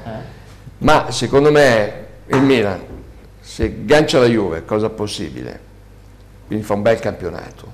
ma 0.78 1.10
secondo 1.10 1.50
me 1.50 2.06
il 2.28 2.42
Milan, 2.42 2.80
se 3.40 3.84
gancia 3.84 4.20
la 4.20 4.26
Juve, 4.26 4.64
cosa 4.64 4.88
possibile, 4.88 5.68
quindi 6.51 6.66
fa 6.66 6.74
un 6.74 6.82
bel 6.82 6.98
campionato, 6.98 7.64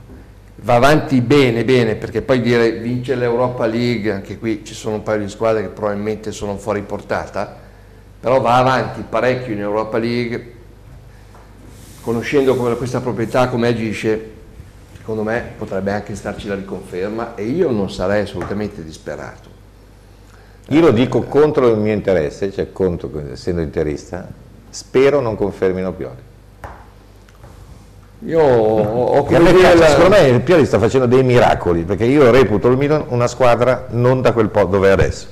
va 0.57 0.75
avanti 0.75 1.23
bene, 1.23 1.65
bene, 1.65 1.95
perché 1.95 2.21
poi 2.21 2.43
dire 2.43 2.73
vince 2.73 3.15
l'Europa 3.15 3.65
League, 3.65 4.13
anche 4.13 4.37
qui 4.37 4.67
ci 4.67 4.75
sono 4.75 4.97
un 4.97 5.03
paio 5.03 5.21
di 5.21 5.31
squadre 5.31 5.63
che 5.63 5.69
probabilmente 5.69 6.31
sono 6.31 6.59
fuori 6.59 6.83
portata, 6.83 7.57
però 8.21 8.39
va 8.39 8.59
avanti 8.59 9.03
parecchio 9.09 9.55
in 9.55 9.61
Europa 9.61 9.97
League, 9.97 10.53
conoscendo 12.03 12.55
questa 12.55 13.01
proprietà 13.01 13.49
come 13.49 13.69
agisce, 13.69 14.33
secondo 14.99 15.23
me 15.23 15.53
potrebbe 15.57 15.93
anche 15.93 16.15
starci 16.15 16.47
la 16.47 16.55
riconferma 16.55 17.35
e 17.35 17.45
io 17.45 17.71
non 17.71 17.91
sarei 17.91 18.25
assolutamente 18.25 18.85
disperato. 18.85 19.49
Io 20.69 20.81
lo 20.83 20.91
dico 20.91 21.23
contro 21.23 21.71
il 21.71 21.79
mio 21.79 21.95
interesse, 21.95 22.53
cioè 22.53 22.73
contro, 22.73 23.11
essendo 23.33 23.63
interista, 23.63 24.29
spero 24.69 25.21
non 25.21 25.35
confermino 25.35 25.95
Pioli. 25.95 26.26
Io 28.25 28.41
ho, 28.41 29.19
a 29.19 29.25
come 29.25 29.53
dire 29.53 29.75
la- 29.75 29.89
secondo 29.89 30.11
me 30.17 30.21
il 30.29 30.41
Pioli 30.41 30.65
sta 30.65 30.79
facendo 30.79 31.07
dei 31.07 31.23
miracoli, 31.23 31.83
perché 31.83 32.05
io 32.05 32.31
reputo 32.31 32.69
il 32.69 32.77
Milan 32.77 33.05
una 33.09 33.27
squadra 33.27 33.87
non 33.91 34.23
da 34.23 34.33
quel 34.33 34.49
po' 34.49 34.65
dove 34.65 34.89
è 34.89 34.93
adesso. 34.93 35.27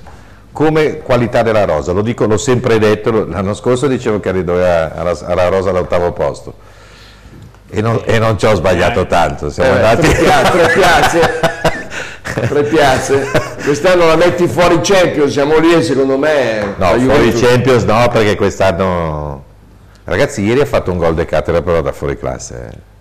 Come 0.52 0.98
qualità 0.98 1.42
della 1.42 1.64
rosa, 1.64 1.92
lo 1.92 2.02
dico, 2.02 2.26
l'ho 2.26 2.36
sempre 2.36 2.78
detto, 2.78 3.26
l'anno 3.26 3.54
scorso 3.54 3.86
dicevo 3.88 4.20
che 4.20 4.44
doveva 4.44 4.92
alla, 4.94 5.18
alla 5.24 5.48
rosa 5.48 5.70
all'ottavo 5.70 6.12
posto 6.12 6.54
e 7.70 7.80
non, 7.80 8.00
e 8.04 8.18
non 8.20 8.38
ci 8.38 8.46
ho 8.46 8.54
sbagliato 8.54 9.06
tanto, 9.06 9.50
siamo 9.50 9.70
Eh, 9.70 9.82
andati... 9.82 10.08
tre, 10.08 10.22
pia- 10.22 10.42
tre 10.42 10.72
piazze, 10.74 11.40
tre 12.48 12.62
piazze. 12.64 13.26
Quest'anno 13.64 14.06
la 14.06 14.14
metti 14.16 14.46
fuori 14.46 14.78
Champions, 14.82 15.32
siamo 15.32 15.58
lì 15.58 15.72
e 15.72 15.82
secondo 15.82 16.18
me... 16.18 16.74
No, 16.76 16.86
fuori 16.86 17.00
Juventus- 17.00 17.40
Champions 17.40 17.82
no, 17.84 18.08
perché 18.12 18.36
quest'anno... 18.36 19.42
Ragazzi, 20.04 20.42
ieri 20.42 20.60
ha 20.60 20.66
fatto 20.66 20.90
un 20.92 20.98
gol 20.98 21.14
de 21.14 21.24
cattedra 21.24 21.62
però 21.62 21.80
da 21.80 21.92
fuori 21.92 22.18
classe. 22.18 22.92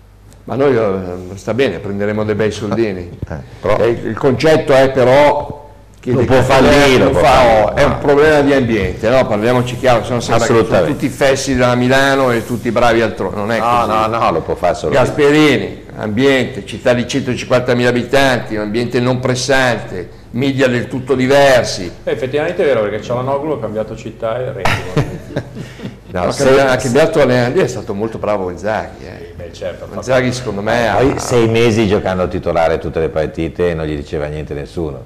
Ma 0.44 0.54
noi 0.56 0.76
eh, 0.76 1.36
sta 1.36 1.54
bene, 1.54 1.78
prenderemo 1.78 2.24
dei 2.24 2.34
bei 2.34 2.50
soldini. 2.50 3.18
Eh, 3.28 3.36
però- 3.60 3.78
Eh, 3.78 3.88
il 3.88 4.16
concetto 4.16 4.72
è 4.74 4.90
però 4.90 5.62
che 6.00 6.12
Non 6.12 6.26
può 6.26 6.42
fallire, 6.42 6.98
non 7.04 7.12
può 7.12 7.20
fa- 7.20 7.28
fallire. 7.30 7.74
è 7.74 7.84
un 7.84 7.98
problema 7.98 8.40
di 8.42 8.52
ambiente, 8.52 9.08
no? 9.08 9.26
parliamoci 9.26 9.78
chiaro, 9.78 10.04
sono 10.04 10.20
sempre 10.20 10.46
sono 10.66 10.84
tutti 10.84 11.08
fessi 11.08 11.56
da 11.56 11.74
Milano 11.74 12.30
e 12.30 12.44
tutti 12.44 12.70
bravi 12.70 13.00
altrove, 13.00 13.36
non 13.36 13.50
è 13.50 13.58
No, 13.58 13.64
così. 13.86 13.88
no, 13.88 14.06
no, 14.18 14.30
lo 14.32 14.40
può 14.42 14.54
fare 14.54 14.74
solo. 14.74 14.92
Gasperini, 14.92 15.84
ambiente, 15.96 16.66
città 16.66 16.92
di 16.92 17.04
150.000 17.04 17.86
abitanti, 17.86 18.54
un 18.54 18.60
ambiente 18.62 19.00
non 19.00 19.18
pressante, 19.20 20.10
media 20.32 20.68
del 20.68 20.88
tutto 20.88 21.14
diversi. 21.14 21.90
Eh, 22.04 22.10
effettivamente 22.12 22.62
è 22.62 22.66
vero 22.66 22.82
perché 22.82 23.00
Cialanoglu 23.00 23.52
ha 23.52 23.60
cambiato 23.60 23.96
città 23.96 24.38
e 24.40 24.52
Reggio. 24.52 25.52
No, 26.14 26.30
se- 26.30 26.60
ha 26.60 26.76
cambiato 26.76 27.20
allenatore, 27.20 27.64
è 27.64 27.66
stato 27.66 27.92
molto 27.92 28.18
bravo 28.18 28.48
Inzaghi. 28.48 29.04
Eh. 29.04 29.32
Beh, 29.34 29.52
certo, 29.52 29.88
Inzaghi 29.92 30.32
secondo 30.32 30.62
me 30.62 30.88
ha... 30.88 30.94
Poi 30.94 31.18
sei 31.18 31.48
mesi 31.48 31.88
giocando 31.88 32.28
titolare 32.28 32.78
tutte 32.78 33.00
le 33.00 33.08
partite 33.08 33.70
e 33.70 33.74
non 33.74 33.84
gli 33.84 33.96
diceva 33.96 34.26
niente 34.26 34.54
nessuno. 34.54 35.02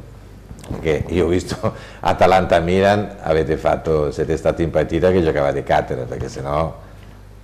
Perché 0.70 1.04
io 1.08 1.24
ho 1.24 1.28
visto 1.28 1.56
Atalanta-Milan, 2.00 3.16
avete 3.22 3.56
fatto, 3.56 4.10
siete 4.10 4.36
stati 4.36 4.62
in 4.62 4.70
partita 4.70 5.10
che 5.10 5.22
giocavate 5.22 5.62
cattedra, 5.62 6.04
perché 6.04 6.28
sennò 6.28 6.76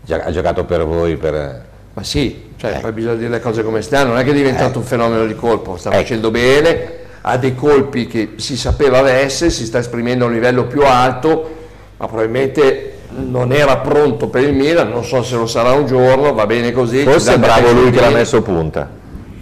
ha 0.06 0.30
giocato 0.30 0.64
per 0.66 0.84
voi, 0.84 1.16
per... 1.16 1.64
Ma 1.94 2.02
sì, 2.02 2.50
cioè, 2.56 2.74
Eh. 2.76 2.80
poi 2.80 2.92
bisogna 2.92 3.14
dire 3.14 3.30
le 3.30 3.40
cose 3.40 3.62
come 3.62 3.80
stanno, 3.80 4.10
non 4.10 4.18
è 4.18 4.24
che 4.24 4.30
è 4.32 4.34
diventato 4.34 4.78
un 4.78 4.84
fenomeno 4.84 5.24
di 5.24 5.34
colpo, 5.34 5.78
sta 5.78 5.88
Ecco. 5.88 6.00
facendo 6.00 6.30
bene, 6.30 6.92
ha 7.22 7.38
dei 7.38 7.54
colpi 7.54 8.06
che 8.06 8.32
si 8.36 8.58
sapeva 8.58 8.98
avesse, 8.98 9.48
si 9.48 9.64
sta 9.64 9.78
esprimendo 9.78 10.24
a 10.24 10.28
un 10.28 10.34
livello 10.34 10.64
più 10.66 10.82
alto, 10.84 11.54
ma 11.96 12.06
probabilmente 12.06 12.90
non 13.16 13.52
era 13.52 13.78
pronto 13.78 14.28
per 14.28 14.42
il 14.42 14.54
Milan, 14.54 14.90
non 14.90 15.04
so 15.04 15.22
se 15.22 15.36
lo 15.36 15.46
sarà 15.46 15.72
un 15.72 15.86
giorno, 15.86 16.32
va 16.32 16.46
bene 16.46 16.72
così. 16.72 17.02
Forse 17.02 17.34
è 17.34 17.38
bravo 17.38 17.70
lui 17.72 17.90
che 17.90 18.00
l'ha 18.00 18.10
messo 18.10 18.42
punta. 18.42 18.88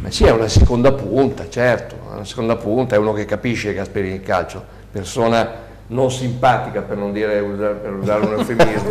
Ma 0.00 0.10
sì, 0.10 0.24
è 0.24 0.30
una 0.30 0.48
seconda 0.48 0.92
punta, 0.92 1.48
certo, 1.48 1.94
è 2.10 2.14
una 2.14 2.24
seconda 2.24 2.56
punta, 2.56 2.96
è 2.96 2.98
uno 2.98 3.12
che 3.12 3.24
capisce 3.24 3.72
Gasperini 3.72 4.16
il 4.16 4.22
calcio, 4.22 4.62
persona 4.90 5.70
non 5.86 6.10
simpatica 6.10 6.80
per 6.80 6.96
non 6.96 7.12
dire, 7.12 7.40
per 7.40 7.92
usare 7.92 8.26
un 8.26 8.32
eufemismo. 8.38 8.88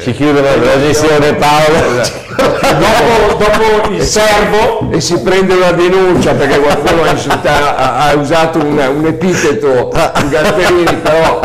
Ci 0.00 0.12
chiude 0.12 0.40
la 0.40 0.52
trasmissione 0.52 1.34
Paolo. 1.34 2.24
dopo, 2.36 3.44
dopo 3.44 3.88
il 3.90 4.02
servo 4.02 4.90
e 4.90 5.00
si 5.00 5.20
prende 5.20 5.54
una 5.54 5.72
denuncia 5.72 6.32
perché 6.34 6.58
qualcuno 6.58 7.02
ha, 7.02 7.10
insulta- 7.10 7.76
ha- 7.76 8.08
ha 8.08 8.14
usato 8.14 8.58
un, 8.58 8.78
un 8.78 9.06
epiteto 9.06 9.90
di 10.20 10.28
Gasperini, 10.28 10.96
però 10.96 11.40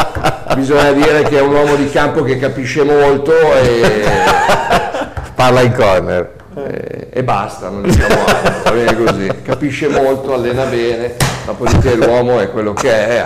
bisogna 0.56 0.92
dire 0.92 1.24
che 1.24 1.38
è 1.38 1.42
un 1.42 1.54
uomo 1.54 1.76
di 1.76 1.90
campo 1.90 2.24
che 2.24 2.38
capisce 2.38 2.84
molto 2.84 3.32
e, 3.54 4.04
Parla 5.36 5.62
in 5.62 5.74
corner. 5.74 6.30
e- 6.56 7.08
e 7.14 7.24
basta, 7.24 7.70
non 7.70 7.82
diciamo 7.82 8.24
altro, 8.26 8.62
va 8.64 8.72
bene 8.72 9.04
così, 9.04 9.31
capisce 9.42 9.88
molto, 9.88 10.34
allena 10.34 10.66
bene, 10.66 11.16
dopodiché 11.46 11.96
l'uomo 11.96 12.40
è 12.40 12.50
quello 12.50 12.74
che 12.74 12.92
è, 12.92 13.26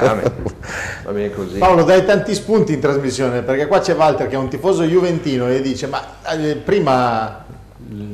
va 1.04 1.12
bene 1.12 1.32
così. 1.32 1.58
Paolo, 1.58 1.84
dai 1.84 2.06
tanti 2.06 2.34
spunti 2.34 2.74
in 2.74 2.80
trasmissione, 2.80 3.42
perché 3.42 3.68
qua 3.68 3.80
c'è 3.80 3.96
Walter 3.96 4.28
che 4.28 4.36
è 4.36 4.38
un 4.38 4.50
tifoso 4.50 4.84
juventino 4.84 5.50
e 5.50 5.62
dice, 5.62 5.88
ma 5.88 6.02
eh, 6.32 6.56
prima 6.56 7.44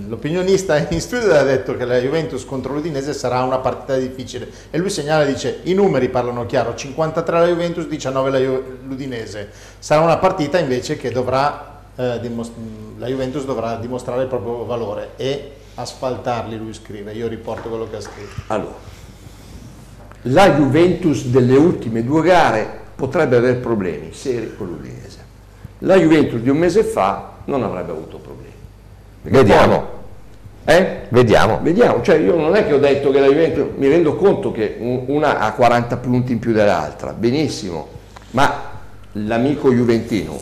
l'opinionista 0.08 0.89
in 0.89 0.99
studio 0.99 1.34
ha 1.34 1.43
detto 1.43 1.78
che 1.78 1.86
la 1.86 1.97
Juventus 1.97 2.43
contro 2.43 2.74
l'Udinese 2.74 3.14
sarà 3.14 3.41
una 3.43 3.60
partita 3.60 3.95
difficile 3.95 4.49
e 4.70 4.78
lui 4.78 4.89
segnala 4.89 5.24
dice 5.24 5.60
i 5.64 5.74
numeri 5.74 6.10
parlano 6.10 6.45
chiaro 6.45 6.76
53 6.76 7.39
la 7.39 7.47
Juventus 7.47 7.88
19 7.88 8.30
la 8.30 8.38
Ju- 8.38 8.78
l'Udinese 8.86 9.49
sarà 9.80 10.02
una 10.02 10.18
partita 10.18 10.60
invece 10.60 10.97
che 10.97 11.12
dovrà 11.12 11.84
eh, 11.95 12.20
la 12.97 13.08
Juventus 13.08 13.45
dovrà 13.45 13.76
dimostrare 13.76 14.24
il 14.24 14.28
proprio 14.28 14.66
valore 14.66 15.12
e 15.16 15.52
asfaltarli 15.82 16.58
lui 16.58 16.74
scrive 16.74 17.14
io 17.14 17.28
riporto 17.28 17.70
quello 17.70 17.88
che 17.90 17.98
ha 17.98 18.02
scritto 18.02 18.42
Allora, 18.48 18.76
la 20.24 20.52
Juventus 20.52 21.26
delle 21.26 21.56
ultime 21.58 22.04
due 22.04 22.22
gare 22.22 22.80
potrebbe 22.96 23.38
avere 23.38 23.56
problemi 23.56 24.14
seri 24.14 24.54
con 24.56 24.68
l'Udinese. 24.68 25.20
La 25.80 25.96
Juventus 25.96 26.40
di 26.40 26.50
un 26.50 26.58
mese 26.58 26.84
fa 26.84 27.38
non 27.46 27.64
avrebbe 27.64 27.92
avuto 27.92 28.18
problemi. 28.18 28.52
Perché 29.24 29.38
Vediamo. 29.40 29.76
poi- 30.64 30.76
eh? 30.76 31.02
Vediamo. 31.10 31.60
Vediamo, 31.64 32.02
cioè 32.04 32.18
io 32.18 32.36
non 32.36 32.56
è 32.56 32.68
che 32.68 32.74
ho 32.74 32.78
detto 32.80 33.10
che 33.10 33.20
la 33.20 33.26
Juventus, 33.28 33.66
mi 33.78 33.88
rendo 33.88 34.16
conto 34.16 34.52
che 34.52 34.76
un- 34.80 35.06
una 35.08 35.40
ha 35.40 35.54
40 35.54 35.98
punti 35.98 36.34
in 36.34 36.40
più 36.40 36.52
dell'altra, 36.54 37.14
benissimo, 37.14 37.88
ma 38.32 38.70
l'amico 39.14 39.72
Juventino, 39.74 40.40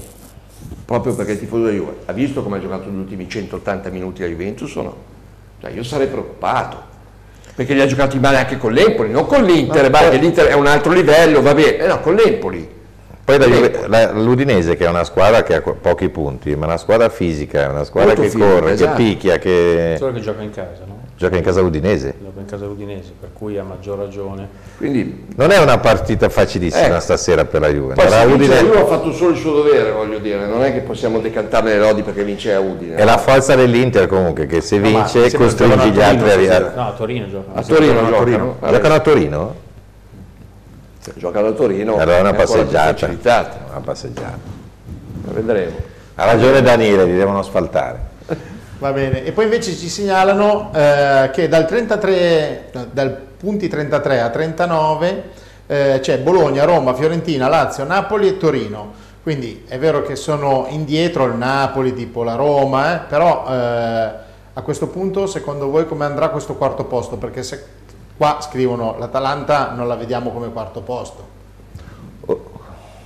proprio 0.84 1.16
perché 1.16 1.34
è 1.34 1.40
tifoso 1.40 1.64
della 1.64 1.78
Juve, 1.78 1.96
ha 2.06 2.12
visto 2.12 2.44
come 2.44 2.58
ha 2.58 2.60
giocato 2.60 2.90
gli 2.90 2.96
ultimi 2.98 3.30
180 3.30 3.90
minuti 3.90 4.22
la 4.22 4.28
Juventus 4.28 4.76
o 4.76 4.82
no? 4.82 4.96
Cioè 5.62 5.72
io 5.72 5.84
sarei 5.84 6.08
preoccupato, 6.08 6.82
perché 7.54 7.74
li 7.74 7.82
ha 7.82 7.86
giocati 7.86 8.18
male 8.18 8.38
anche 8.38 8.58
con 8.58 8.72
l'Empoli, 8.72 9.12
non 9.12 9.26
con 9.26 9.44
l'Inter, 9.44 9.90
ma 9.90 10.10
che 10.10 10.18
l'Inter 10.18 10.48
è 10.48 10.54
un 10.54 10.68
altro 10.68 10.94
livello, 10.94 11.42
va 11.42 11.54
bene, 11.54 11.78
eh 11.78 11.88
no, 11.88 12.00
con 12.00 12.16
l'Empoli. 12.16 12.78
Poi 13.30 13.38
la 13.38 13.46
Juve- 13.46 13.88
la- 13.88 14.12
l'Udinese 14.12 14.76
che 14.76 14.86
è 14.86 14.90
una 14.90 15.04
squadra 15.04 15.44
che 15.44 15.54
ha 15.54 15.62
pochi 15.62 16.10
punti, 16.10 16.56
ma 16.56 16.64
è 16.64 16.68
una 16.70 16.78
squadra 16.78 17.10
fisica, 17.10 17.62
è 17.62 17.68
una 17.68 17.84
squadra 17.84 18.16
Molto 18.16 18.24
che 18.24 18.30
fisica, 18.30 18.50
corre, 18.52 18.72
esatto. 18.72 18.96
che 18.98 19.04
picchia, 19.04 19.38
che 19.38 19.96
Solo 20.00 20.14
che 20.14 20.20
gioca 20.20 20.42
in 20.42 20.50
casa, 20.50 20.82
no? 20.88 20.98
gioca 21.16 21.36
in 21.38 21.44
casa 21.44 21.62
udinese. 21.62 22.16
Gioca 22.20 22.40
in 22.40 22.46
casa 22.48 22.66
udinese, 22.66 23.12
per 23.20 23.30
cui 23.34 23.60
ha 23.60 23.64
maggior 23.64 24.00
ragione. 24.00 24.48
Quindi 24.78 25.28
Non 25.36 25.52
è 25.52 25.60
una 25.60 25.78
partita 25.78 26.28
facilissima 26.30 26.88
Ecco. 26.88 27.00
stasera 27.02 27.46
per 27.46 27.62
la 27.62 27.68
Juve. 27.70 27.94
poi 27.94 28.04
La 28.06 28.10
se 28.10 28.26
vince 28.26 28.34
Udine- 28.36 28.56
la 28.56 28.62
Juve 28.62 28.80
ha 28.80 28.86
fatto 28.86 29.12
solo 29.14 29.30
il 29.30 29.38
suo 29.38 29.52
dovere, 29.54 29.92
voglio 29.92 30.18
dire, 30.18 30.48
non 30.48 30.64
è 30.64 30.74
che 30.74 30.80
possiamo 30.80 31.20
decantarne 31.20 31.70
le 31.74 31.80
lodi 31.80 32.02
perché 32.02 32.24
vince 32.24 32.52
a 32.56 32.60
Udine. 32.60 32.96
è 32.96 33.04
la 33.04 33.20
forza 33.20 33.54
dell'Inter 33.54 34.08
comunque 34.08 34.48
che 34.48 34.60
se 34.62 34.80
vince 34.80 35.30
sembra 35.30 35.38
costringe 35.38 35.76
gli 35.90 35.92
giocano 35.94 36.24
altri 36.24 36.48
a... 36.48 36.58
Torino 36.58 36.66
a- 36.66 36.72
No, 36.76 36.88
a 36.88 36.94
Torino 36.98 37.30
gioca. 37.30 37.52
A 37.54 37.62
Torino 37.64 37.86
giocano 37.94 38.00
a 38.00 38.10
giocano, 38.10 38.18
Torino. 38.26 38.56
vabbè. 38.60 38.74
Giocano 38.74 38.94
a 38.96 39.00
Torino? 39.02 39.56
Gioca 41.16 41.42
da 41.42 41.52
Torino, 41.52 41.98
Allora 41.98 42.18
è 42.18 42.22
una 42.22 42.34
passeggiata. 42.34 43.08
Una 43.08 43.82
passeggiata. 43.84 44.38
vedremo. 45.32 45.76
Ha 46.16 46.26
ragione 46.26 46.62
Daniele, 46.62 47.06
li 47.06 47.16
devono 47.16 47.40
asfaltare. 47.40 48.00
Va 48.80 48.92
bene, 48.92 49.24
e 49.24 49.32
poi 49.32 49.46
invece 49.46 49.76
ci 49.76 49.90
segnalano 49.90 50.72
eh, 50.74 51.30
che 51.34 51.48
dal 51.48 51.66
33, 51.66 52.70
no, 52.74 52.88
dal 52.92 53.28
punti 53.38 53.68
33 53.68 54.22
a 54.22 54.30
39 54.30 55.24
eh, 55.68 56.00
c'è 56.02 56.20
Bologna, 56.20 56.64
Roma, 56.66 56.94
Fiorentina, 56.94 57.48
Lazio, 57.48 57.84
Napoli 57.84 58.28
e 58.28 58.38
Torino. 58.38 59.08
Quindi 59.22 59.66
è 59.68 59.78
vero 59.78 60.02
che 60.02 60.16
sono 60.16 60.66
indietro 60.70 61.26
il 61.26 61.36
Napoli, 61.36 61.94
tipo 61.94 62.24
la 62.24 62.36
Roma, 62.36 62.96
eh, 62.96 63.06
però 63.08 63.46
eh, 63.48 64.12
a 64.54 64.62
questo 64.62 64.88
punto 64.88 65.28
secondo 65.28 65.70
voi 65.70 65.86
come 65.86 66.06
andrà 66.06 66.30
questo 66.30 66.56
quarto 66.56 66.86
posto? 66.86 67.18
Perché 67.18 67.44
se 67.44 67.64
qua 68.20 68.40
scrivono 68.42 68.98
l'Atalanta 69.00 69.72
non 69.72 69.88
la 69.88 69.96
vediamo 69.96 70.32
come 70.32 70.52
quarto 70.52 70.82
posto. 70.82 71.28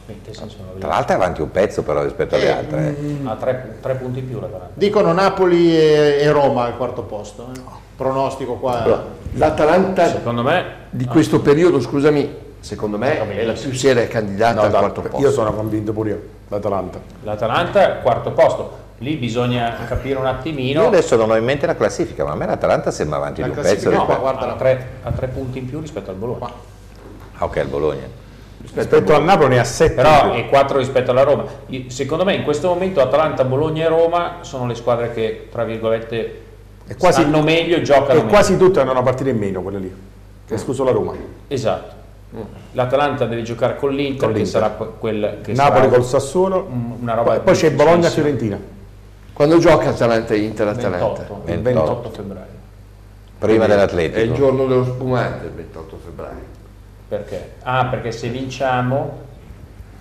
La 0.06 0.48
Tra 0.80 0.88
l'altro 0.90 1.14
è 1.14 1.16
avanti 1.16 1.42
un 1.42 1.52
pezzo 1.52 1.84
però 1.84 2.02
rispetto 2.02 2.34
alle 2.36 2.46
Eh, 2.46 2.50
altre. 2.52 2.98
eh. 3.00 3.18
Ha 3.24 3.36
tre, 3.36 3.78
tre 3.80 3.94
punti 3.94 4.20
in 4.20 4.28
più 4.28 4.40
l'Atalanta. 4.40 4.72
Dicono 4.74 5.14
Napoli 5.14 5.78
e, 5.78 6.18
e 6.20 6.32
Roma 6.32 6.64
al 6.66 6.76
quarto 6.78 7.04
posto. 7.04 7.48
eh. 7.56 7.60
Pronostico 7.96 8.56
qua. 8.56 8.82
Allora, 8.84 9.04
L'Atalanta 9.36 10.08
Secondo 10.08 10.42
me 10.42 10.64
di 10.90 11.06
questo 11.06 11.40
periodo, 11.42 11.80
scusami, 11.80 12.36
secondo 12.60 12.98
me 12.98 13.20
è 13.36 13.46
la 13.46 13.54
più 13.54 13.72
seria 13.74 14.08
candidata 14.08 14.56
No, 14.56 14.62
al 14.64 14.72
quarto 14.72 15.02
posto. 15.02 15.20
io 15.20 15.32
sono 15.32 15.54
convinto 15.54 15.94
pure 15.94 16.10
io, 16.10 16.22
l'Atalanta. 16.48 17.00
l'Atalanta 17.22 18.00
è 18.00 18.02
quarto 18.02 18.32
posto. 18.32 18.82
Lì 19.04 19.16
bisogna 19.18 19.76
capire 19.86 20.18
un 20.18 20.24
Io 20.24 20.30
attimino. 20.30 20.86
adesso 20.88 21.18
non 21.18 21.30
ho 21.30 21.36
in 21.36 21.44
mente 21.44 21.66
la 21.66 21.76
classifica, 21.76 22.24
ma 22.24 22.32
a 22.32 22.36
me 22.36 22.46
l'Atalanta 22.46 22.90
sembra 22.90 23.18
avanti 23.18 23.42
La 23.42 23.48
di 23.50 23.54
un 23.58 23.62
pezzo. 23.62 23.90
no, 23.90 23.98
rispetto- 24.00 24.20
guarda 24.22 24.46
la- 24.46 24.52
ha, 24.54 24.56
tre, 24.56 24.88
ha 25.04 25.12
tre 25.12 25.28
punti 25.28 25.58
in 25.58 25.66
più 25.66 25.82
rispetto 25.82 26.10
al 26.10 26.16
Bologna. 26.16 26.50
Ah, 27.38 27.44
ok, 27.44 27.56
il 27.58 27.68
Bologna. 27.68 28.22
Rispetto 28.74 29.14
al 29.14 29.24
Napoli 29.26 29.50
ne 29.56 29.60
ha 29.60 29.66
7 29.66 29.96
Però 29.96 30.32
è 30.32 30.48
4 30.48 30.78
rispetto 30.78 31.12
alla 31.12 31.24
Roma. 31.24 31.44
Io- 31.68 31.90
Secondo 31.90 32.24
me 32.24 32.34
in 32.34 32.44
questo 32.44 32.70
momento 32.70 33.02
Atalanta, 33.02 33.44
Bologna 33.44 33.84
e 33.84 33.88
Roma 33.90 34.38
sono 34.42 34.66
le 34.68 34.74
squadre 34.76 35.12
che, 35.12 35.50
tra 35.52 35.66
virgolette, 35.66 36.42
È 36.88 36.96
quasi- 36.96 37.22
stanno 37.24 37.42
meglio 37.42 37.76
e 37.76 37.82
giocano 37.82 38.22
e 38.22 38.26
quasi 38.26 38.56
tutte 38.58 38.80
hanno 38.80 38.92
una 38.92 39.02
partita 39.04 39.30
in 39.30 39.38
meno 39.38 39.62
quelle 39.62 39.80
lì, 39.80 39.94
che 40.48 40.54
escluso 40.54 40.86
la 40.86 40.92
Roma. 40.92 41.14
Esatto. 41.50 42.02
L'Atalanta 42.72 43.26
deve 43.26 43.42
giocare 43.42 43.76
con 43.76 43.92
l'Inter, 43.92 44.24
Con 44.24 44.32
che 44.32 44.44
l'Inter. 44.44 44.62
sarà 44.62 44.70
que- 44.74 44.90
quel 44.98 45.40
che 45.44 45.52
Napoli 45.54 45.82
sarà 45.84 45.94
col 45.94 46.04
Sassuolo, 46.06 46.68
un- 46.72 46.96
una 47.02 47.14
roba 47.16 47.32
poi 47.32 47.54
c'è 47.54 47.70
difficilissima. 47.70 47.84
Bologna-Fiorentina. 47.84 48.60
Quando 49.34 49.58
gioca 49.58 49.90
Atalanta 49.90 50.36
Inter 50.36 50.68
Atalanta? 50.68 51.06
28, 51.24 51.52
il 51.52 51.62
28. 51.62 51.94
28 51.94 52.10
febbraio. 52.10 52.46
Prima 53.40 53.60
È 53.60 53.68
il 53.68 53.74
dell'Atletico. 53.74 54.34
giorno 54.34 54.66
dello 54.68 54.86
spumante, 54.86 55.46
il 55.48 55.52
28 55.52 56.00
febbraio. 56.04 56.52
Perché? 57.08 57.52
Ah, 57.64 57.86
perché 57.86 58.12
se 58.12 58.30
vinciamo, 58.30 59.18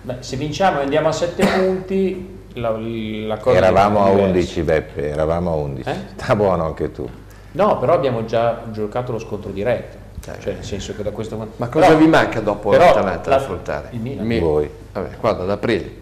beh, 0.03 0.15
se 0.19 0.37
vinciamo 0.37 0.79
e 0.79 0.83
andiamo 0.83 1.07
a 1.09 1.11
7 1.11 1.45
punti, 1.45 2.39
la, 2.53 2.69
la 2.77 3.37
cosa 3.37 3.57
Eravamo 3.57 4.03
a 4.05 4.09
diventa 4.11 4.29
11 4.29 4.61
Beppe, 4.61 5.09
eravamo 5.09 5.51
a 5.51 5.55
11. 5.55 5.89
Eh? 5.89 5.95
Sta 6.15 6.35
buono 6.35 6.65
anche 6.65 6.91
tu. 6.91 7.09
No, 7.51 7.77
però 7.79 7.93
abbiamo 7.93 8.25
già 8.25 8.61
giocato 8.71 9.11
lo 9.11 9.19
scontro 9.19 9.51
diretto. 9.51 9.97
Cioè, 10.23 10.53
nel 10.53 10.63
senso 10.63 10.95
che 10.95 11.03
da 11.03 11.11
questo 11.11 11.35
punto 11.35 11.53
Ma 11.57 11.67
cosa 11.67 11.87
però- 11.87 11.99
vi 11.99 12.07
manca 12.07 12.39
dopo 12.39 12.71
l'Atalanta 12.71 13.29
da 13.29 13.35
affrontare? 13.35 13.89
il 13.91 13.99
Milan. 13.99 14.39
Voi. 14.39 14.69
Vabbè, 14.93 15.09
guarda, 15.19 15.43
ad 15.43 15.49
aprile. 15.49 16.01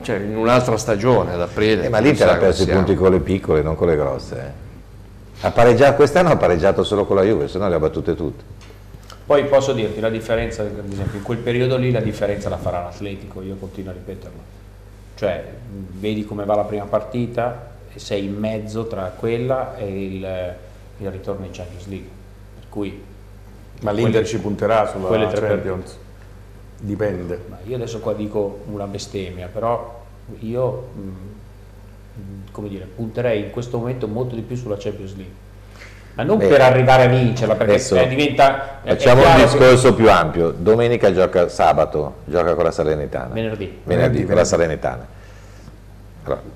Cioè, 0.00 0.16
in 0.18 0.36
un'altra 0.36 0.76
stagione, 0.76 1.32
ad 1.34 1.40
aprile. 1.40 1.84
Eh, 1.84 1.88
ma 1.88 1.98
l'Inter 1.98 2.28
ha 2.28 2.36
perso 2.36 2.62
i 2.62 2.66
punti 2.66 2.94
con 2.94 3.10
le 3.10 3.20
piccole, 3.20 3.62
non 3.62 3.74
con 3.76 3.88
le 3.88 3.96
grosse. 3.96 4.36
eh. 4.36 4.66
Ha 5.46 5.50
pareggiato, 5.50 5.94
quest'anno 5.96 6.30
ha 6.30 6.36
pareggiato 6.36 6.82
solo 6.84 7.04
con 7.04 7.16
la 7.16 7.22
Juve, 7.22 7.48
se 7.48 7.58
no 7.58 7.68
le 7.68 7.74
ha 7.74 7.78
battute 7.78 8.14
tutte. 8.14 8.42
Poi 9.26 9.44
posso 9.44 9.72
dirti 9.72 10.00
la 10.00 10.08
differenza, 10.08 10.62
ad 10.62 10.90
esempio, 10.90 11.18
in 11.18 11.24
quel 11.24 11.38
periodo 11.38 11.76
lì 11.76 11.90
la 11.90 12.00
differenza 12.00 12.48
la 12.48 12.56
farà 12.56 12.82
l'Atletico, 12.82 13.42
io 13.42 13.56
continuo 13.56 13.90
a 13.90 13.94
ripeterlo. 13.94 14.38
Cioè, 15.16 15.44
vedi 15.98 16.24
come 16.24 16.44
va 16.44 16.54
la 16.54 16.62
prima 16.64 16.84
partita 16.84 17.70
e 17.92 17.98
sei 17.98 18.24
in 18.24 18.36
mezzo 18.38 18.86
tra 18.86 19.12
quella 19.16 19.76
e 19.76 19.86
il, 19.86 20.54
il 20.98 21.10
ritorno 21.10 21.44
in 21.44 21.50
Champions 21.52 21.86
League. 21.88 22.08
Per 22.60 22.68
cui 22.68 23.02
Ma 23.82 23.90
l'Inter 23.90 24.10
Quelle- 24.12 24.26
ci 24.26 24.38
punterà 24.38 24.86
sulla 24.88 25.06
quelle 25.06 25.26
tre 25.28 25.40
per- 25.40 25.50
Champions. 25.50 25.98
Dipende. 26.80 27.40
ma 27.48 27.58
io 27.64 27.74
adesso 27.76 27.98
qua 27.98 28.12
dico 28.14 28.60
una 28.70 28.86
bestemmia, 28.86 29.48
però 29.52 30.04
io 30.40 30.86
come 32.50 32.68
dire, 32.68 32.86
punterei 32.92 33.44
in 33.44 33.50
questo 33.50 33.78
momento 33.78 34.08
molto 34.08 34.34
di 34.34 34.42
più 34.42 34.56
sulla 34.56 34.76
Champions 34.76 35.14
League. 35.16 35.46
Ma 36.14 36.24
non 36.24 36.38
Beh, 36.38 36.48
per 36.48 36.60
arrivare 36.60 37.04
a 37.04 37.06
vincerla, 37.06 37.54
perché 37.54 37.74
adesso 37.74 37.94
eh, 37.96 38.08
diventa... 38.08 38.80
Facciamo 38.84 39.20
un 39.20 39.26
chiaro 39.26 39.38
che- 39.38 39.44
discorso 39.44 39.94
più 39.94 40.10
ampio. 40.10 40.50
Domenica 40.50 41.12
gioca 41.12 41.48
sabato, 41.48 42.16
gioca 42.24 42.54
con 42.54 42.64
la 42.64 42.72
Salernitana. 42.72 43.32
Venerdì. 43.32 43.78
Venerdì 43.84 44.24
con 44.24 44.34
la 44.34 44.44
Salernitana. 44.44 45.06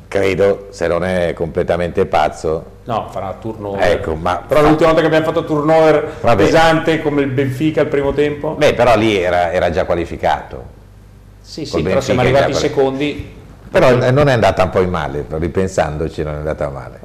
Credo, 0.09 0.66
se 0.70 0.87
non 0.87 1.05
è 1.05 1.33
completamente 1.35 2.05
pazzo, 2.07 2.64
No, 2.85 3.09
farà 3.11 3.35
turno. 3.41 3.79
ecco, 3.79 4.14
ma 4.14 4.43
Però 4.47 4.61
l'ultima 4.61 4.87
volta 4.93 5.01
che 5.01 5.07
abbiamo 5.07 5.25
fatto 5.25 5.45
turnover 5.45 6.16
Vabbè. 6.20 6.45
pesante 6.45 7.01
come 7.01 7.23
il 7.23 7.29
Benfica 7.29 7.81
al 7.83 7.87
primo 7.87 8.12
tempo? 8.12 8.51
Beh, 8.55 8.75
però 8.75 8.97
lì 8.97 9.16
era, 9.16 9.53
era 9.53 9.70
già 9.70 9.85
qualificato. 9.85 10.64
sì, 11.41 11.64
sì, 11.64 11.73
col 11.73 11.83
però 11.83 12.01
siamo 12.01 12.20
arrivati 12.20 12.53
già 12.53 12.59
secondi. 12.59 13.41
Però 13.70 13.89
eh, 13.91 14.11
non 14.11 14.29
è 14.29 14.33
andata 14.33 14.62
un 14.64 14.70
po' 14.70 14.81
in 14.81 14.91
male, 14.91 15.25
ripensandoci 15.29 16.23
non 16.23 16.35
è 16.35 16.37
andata 16.39 16.68
male. 16.68 17.01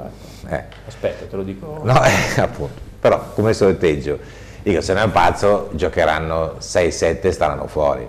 Eh. 0.50 0.64
Aspetta, 0.88 1.26
te 1.26 1.36
lo 1.36 1.44
dico. 1.44 1.80
No, 1.84 1.94
eh, 2.04 2.42
appunto. 2.42 2.80
Però 3.00 3.22
come 3.36 3.54
sorteggio, 3.54 4.18
dico, 4.64 4.82
se 4.82 4.94
non 4.94 5.04
è 5.04 5.06
un 5.06 5.12
pazzo, 5.12 5.70
giocheranno 5.74 6.56
6-7 6.60 7.20
e 7.22 7.32
staranno 7.32 7.68
fuori. 7.68 8.06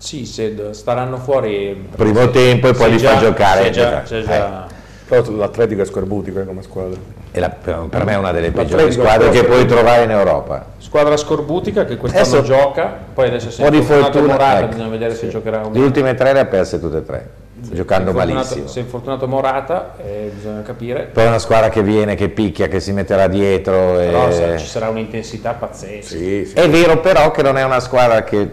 Sì, 0.00 0.24
se 0.24 0.54
staranno 0.70 1.18
fuori. 1.18 1.88
Primo 1.94 2.30
tempo 2.30 2.68
e 2.68 2.72
poi 2.72 2.90
li 2.92 2.96
già- 2.96 3.10
fa 3.10 3.18
giocare. 3.20 3.62
c'è 3.64 3.70
già- 3.70 4.02
c'è 4.02 4.22
già- 4.22 4.66
Però 5.06 5.30
l'Atletico 5.32 5.82
è 5.82 5.84
scorbutico 5.84 6.40
eh, 6.40 6.46
come 6.46 6.62
squadra. 6.62 6.98
E 7.32 7.38
la- 7.38 7.50
per 7.50 8.04
me 8.04 8.12
è 8.12 8.16
una 8.16 8.32
delle 8.32 8.50
peggiori 8.50 8.90
squadre 8.92 9.28
che 9.30 9.44
puoi 9.44 9.66
trovare 9.66 10.04
in 10.04 10.10
Europa. 10.10 10.64
Squadra 10.78 11.16
scorbutica 11.18 11.84
che 11.84 11.96
quest'anno 11.98 12.24
Adesso- 12.24 12.42
gioca, 12.42 12.96
poi 13.12 13.26
adesso 13.28 13.50
se 13.50 13.62
Un 13.62 13.68
po' 13.68 13.74
è 13.74 13.78
di 13.78 13.84
fortunato 13.84 14.12
fortuna, 14.12 14.32
Morata, 14.32 14.58
ecco. 14.60 14.66
bisogna 14.68 14.88
vedere 14.88 15.14
se 15.14 15.28
giocherà 15.28 15.58
un 15.66 15.72
Le 15.72 15.80
ultime 15.80 16.14
tre 16.14 16.32
le 16.32 16.38
ha 16.40 16.44
perse 16.46 16.80
tutte 16.80 16.96
e 16.98 17.04
tre, 17.04 17.30
giocando 17.60 18.10
se 18.10 18.16
è 18.16 18.18
fortunato- 18.20 18.34
malissimo. 18.34 18.66
Se 18.68 18.80
è 18.80 18.82
infortunato 18.82 19.28
Morata, 19.28 19.94
eh, 20.02 20.30
bisogna 20.34 20.62
capire. 20.62 21.10
Poi 21.12 21.24
è 21.24 21.28
una 21.28 21.38
squadra 21.38 21.68
che 21.68 21.82
viene, 21.82 22.14
che 22.14 22.28
picchia, 22.30 22.68
che 22.68 22.80
si 22.80 22.92
metterà 22.92 23.26
dietro. 23.28 23.98
e- 24.00 24.06
Però 24.06 24.30
sa- 24.32 24.56
ci 24.56 24.66
sarà 24.66 24.88
un'intensità 24.88 25.52
pazzesca. 25.52 26.16
Sì, 26.16 26.46
sì. 26.46 26.54
È 26.54 26.68
vero 26.70 26.98
però 27.00 27.30
che 27.32 27.42
non 27.42 27.56
è 27.58 27.62
una 27.64 27.80
squadra 27.80 28.22
che 28.24 28.48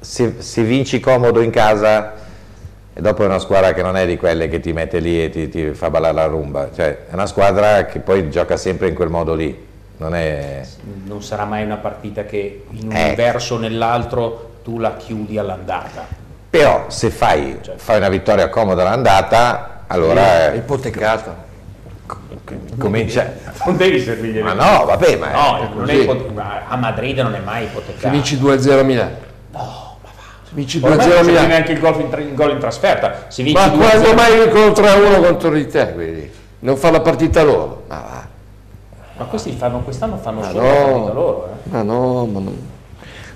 se, 0.00 0.36
se 0.38 0.62
vinci 0.62 1.00
comodo 1.00 1.40
in 1.40 1.50
casa 1.50 2.14
e 2.92 3.00
dopo 3.00 3.22
è 3.22 3.26
una 3.26 3.38
squadra 3.38 3.72
che 3.72 3.82
non 3.82 3.96
è 3.96 4.06
di 4.06 4.16
quelle 4.16 4.48
che 4.48 4.60
ti 4.60 4.72
mette 4.72 4.98
lì 4.98 5.22
e 5.22 5.30
ti, 5.30 5.48
ti 5.48 5.70
fa 5.72 5.90
ballare 5.90 6.14
la 6.14 6.26
rumba, 6.26 6.70
cioè 6.74 7.06
è 7.08 7.14
una 7.14 7.26
squadra 7.26 7.84
che 7.86 8.00
poi 8.00 8.28
gioca 8.30 8.56
sempre 8.56 8.88
in 8.88 8.94
quel 8.94 9.08
modo 9.08 9.34
lì, 9.34 9.66
non 9.98 10.14
è... 10.14 10.62
Non 11.04 11.22
sarà 11.22 11.44
mai 11.44 11.64
una 11.64 11.76
partita 11.76 12.24
che 12.24 12.64
in 12.70 12.88
un 12.88 12.96
Eh. 12.96 13.14
verso 13.14 13.54
o 13.54 13.58
nell'altro 13.58 14.56
tu 14.64 14.78
la 14.78 14.96
chiudi 14.96 15.38
all'andata. 15.38 16.06
Però 16.50 16.86
se 16.88 17.10
fai, 17.10 17.58
fai 17.76 17.98
una 17.98 18.08
vittoria 18.08 18.48
comoda 18.48 18.82
all'andata, 18.82 19.84
allora 19.86 20.50
È 20.50 20.54
eh, 20.54 20.56
ipotecata. 20.56 21.46
comincia... 22.78 23.32
Non 23.64 23.76
devi 23.76 24.00
servirgli 24.00 24.40
Ma 24.40 24.54
no, 24.54 24.84
vabbè, 24.86 25.16
ma... 25.16 25.30
No, 25.30 25.70
non 25.74 25.88
è 25.90 25.94
ipote- 25.94 26.32
a 26.68 26.76
Madrid 26.76 27.18
non 27.18 27.34
è 27.34 27.40
mai 27.40 27.64
ipotecato. 27.64 28.08
vinci 28.08 28.36
2-0 28.40 28.78
a 28.78 28.82
Milano. 28.82 29.26
No, 30.50 30.54
vinci 30.54 30.78
2-0 30.80 30.84
Ormai 30.84 31.04
a 31.04 31.08
non 31.08 31.16
c'è 31.16 31.22
Milano. 31.24 31.46
neanche 31.46 31.72
il 31.72 31.78
gol 31.80 32.00
in, 32.00 32.34
gol 32.34 32.50
in 32.52 32.58
trasferta. 32.58 33.24
Se 33.28 33.42
vinci 33.42 33.60
Ma 33.60 33.66
2-0 33.68 33.78
quando 33.78 34.14
mai 34.14 34.38
vincono 34.40 34.66
3-1 34.66 35.22
contro 35.24 35.50
di 35.50 35.66
te, 35.66 35.92
quelli? 35.92 36.30
Non 36.60 36.76
fa 36.76 36.90
la 36.90 37.00
partita 37.00 37.42
loro. 37.42 37.82
Ma 37.88 37.96
va. 37.96 38.26
Ma 39.18 39.24
questi 39.24 39.52
fanno, 39.52 39.80
quest'anno 39.80 40.16
fanno 40.16 40.40
Ma 40.40 40.46
solo 40.50 40.62
la 40.62 40.72
partita 40.72 40.92
no. 40.98 41.12
loro. 41.12 41.48
eh. 41.48 41.68
Ma 41.70 41.82
no, 41.82 42.26
ma 42.26 42.38
no. 42.40 42.76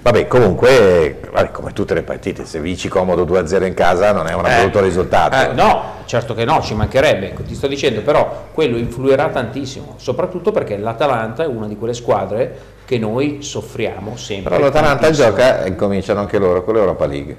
Vabbè, 0.02 0.26
comunque, 0.26 1.20
vabbè, 1.32 1.52
come 1.52 1.72
tutte 1.72 1.94
le 1.94 2.02
partite, 2.02 2.44
se 2.44 2.58
vinci 2.58 2.88
comodo 2.88 3.24
2-0 3.24 3.64
in 3.66 3.74
casa 3.74 4.10
non 4.12 4.26
è 4.26 4.34
un 4.34 4.42
brutto 4.42 4.80
risultato. 4.80 5.36
Eh, 5.36 5.52
no, 5.54 5.80
certo 6.06 6.34
che 6.34 6.44
no, 6.44 6.60
ci 6.60 6.74
mancherebbe, 6.74 7.26
ecco, 7.28 7.42
ti 7.42 7.54
sto 7.54 7.68
dicendo, 7.68 8.00
però 8.02 8.46
quello 8.52 8.78
influirà 8.78 9.28
tantissimo, 9.28 9.94
soprattutto 9.98 10.50
perché 10.50 10.76
l'Atalanta 10.76 11.44
è 11.44 11.46
una 11.46 11.68
di 11.68 11.76
quelle 11.76 11.94
squadre 11.94 12.52
che 12.92 12.98
noi 12.98 13.38
soffriamo 13.40 14.18
sempre. 14.18 14.50
Però 14.50 14.62
l'Atalanta 14.62 15.10
gioca 15.12 15.64
e 15.64 15.74
cominciano 15.74 16.20
anche 16.20 16.36
loro 16.36 16.62
con 16.62 16.74
l'Europa 16.74 17.06
League. 17.06 17.36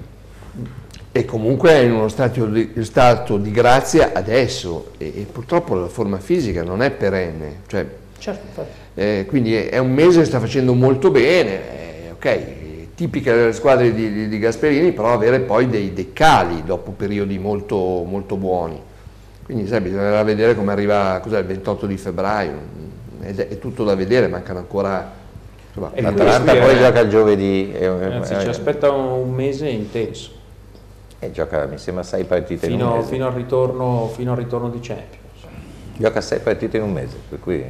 E 1.12 1.24
comunque 1.24 1.70
è 1.70 1.78
in 1.78 1.92
uno 1.92 2.08
stato 2.08 2.46
di, 2.46 2.72
stato 2.80 3.36
di 3.36 3.52
grazia 3.52 4.10
adesso 4.12 4.90
e, 4.98 5.12
e 5.14 5.26
purtroppo 5.30 5.76
la 5.76 5.86
forma 5.86 6.18
fisica 6.18 6.64
non 6.64 6.82
è 6.82 6.90
perenne. 6.90 7.60
Cioè, 7.68 7.86
Certo, 8.18 8.66
eh, 8.94 9.26
quindi 9.28 9.54
è, 9.54 9.78
un 9.78 9.92
mese 9.92 10.20
che 10.20 10.24
sta 10.24 10.40
facendo 10.40 10.74
molto 10.74 11.10
bene, 11.10 12.06
eh, 12.06 12.10
ok, 12.12 12.94
tipica 12.96 13.32
delle 13.32 13.52
squadre 13.52 13.94
di, 13.94 14.12
di- 14.12 14.28
di 14.28 14.38
Gasperini, 14.40 14.90
però 14.90 15.12
avere 15.12 15.40
poi 15.40 15.68
dei, 15.68 15.92
dei 15.92 16.12
cali 16.12 16.64
dopo 16.64 16.90
periodi 16.92 17.38
molto, 17.38 17.76
molto 17.76 18.36
buoni. 18.36 18.80
Quindi 19.44 19.68
sai, 19.68 19.82
bisognerà 19.82 20.22
vedere 20.24 20.56
come 20.56 20.72
arriva 20.72 21.20
cos'è, 21.22 21.38
il 21.38 21.44
28 21.44 21.86
di 21.86 21.96
febbraio, 21.96 22.58
ed 23.20 23.38
è, 23.38 23.48
è 23.48 23.58
tutto 23.58 23.84
da 23.84 23.94
vedere, 23.94 24.26
mancano 24.26 24.58
ancora... 24.58 25.22
insomma, 25.74 25.90
L'Atalanta 25.94 26.52
poi 26.54 26.74
è- 26.74 26.78
gioca 26.78 27.00
il 27.00 27.08
giovedì 27.08 27.72
e, 27.72 27.86
Anzi, 27.86 28.34
ci 28.40 28.46
e- 28.46 28.48
aspetta 28.48 28.90
un 28.90 29.32
mese 29.32 29.68
intenso, 29.68 30.30
e 31.18 31.30
gioca, 31.32 31.66
mi 31.66 31.78
sembra, 31.78 32.02
6 32.02 32.24
partite 32.24 32.66
in 32.66 32.72
un 32.72 32.78
fino, 32.78 32.96
mese. 32.96 33.08
fino 33.08 33.26
al 33.26 33.32
ritorno, 33.32 34.10
fino 34.14 34.32
al 34.32 34.36
ritorno 34.38 34.68
di 34.68 34.78
Champions. 34.80 35.22
Gioca 35.96 36.20
6 36.20 36.38
partite 36.40 36.76
in 36.76 36.82
un 36.84 36.92
mese, 36.92 37.16
per 37.28 37.40
cui 37.40 37.64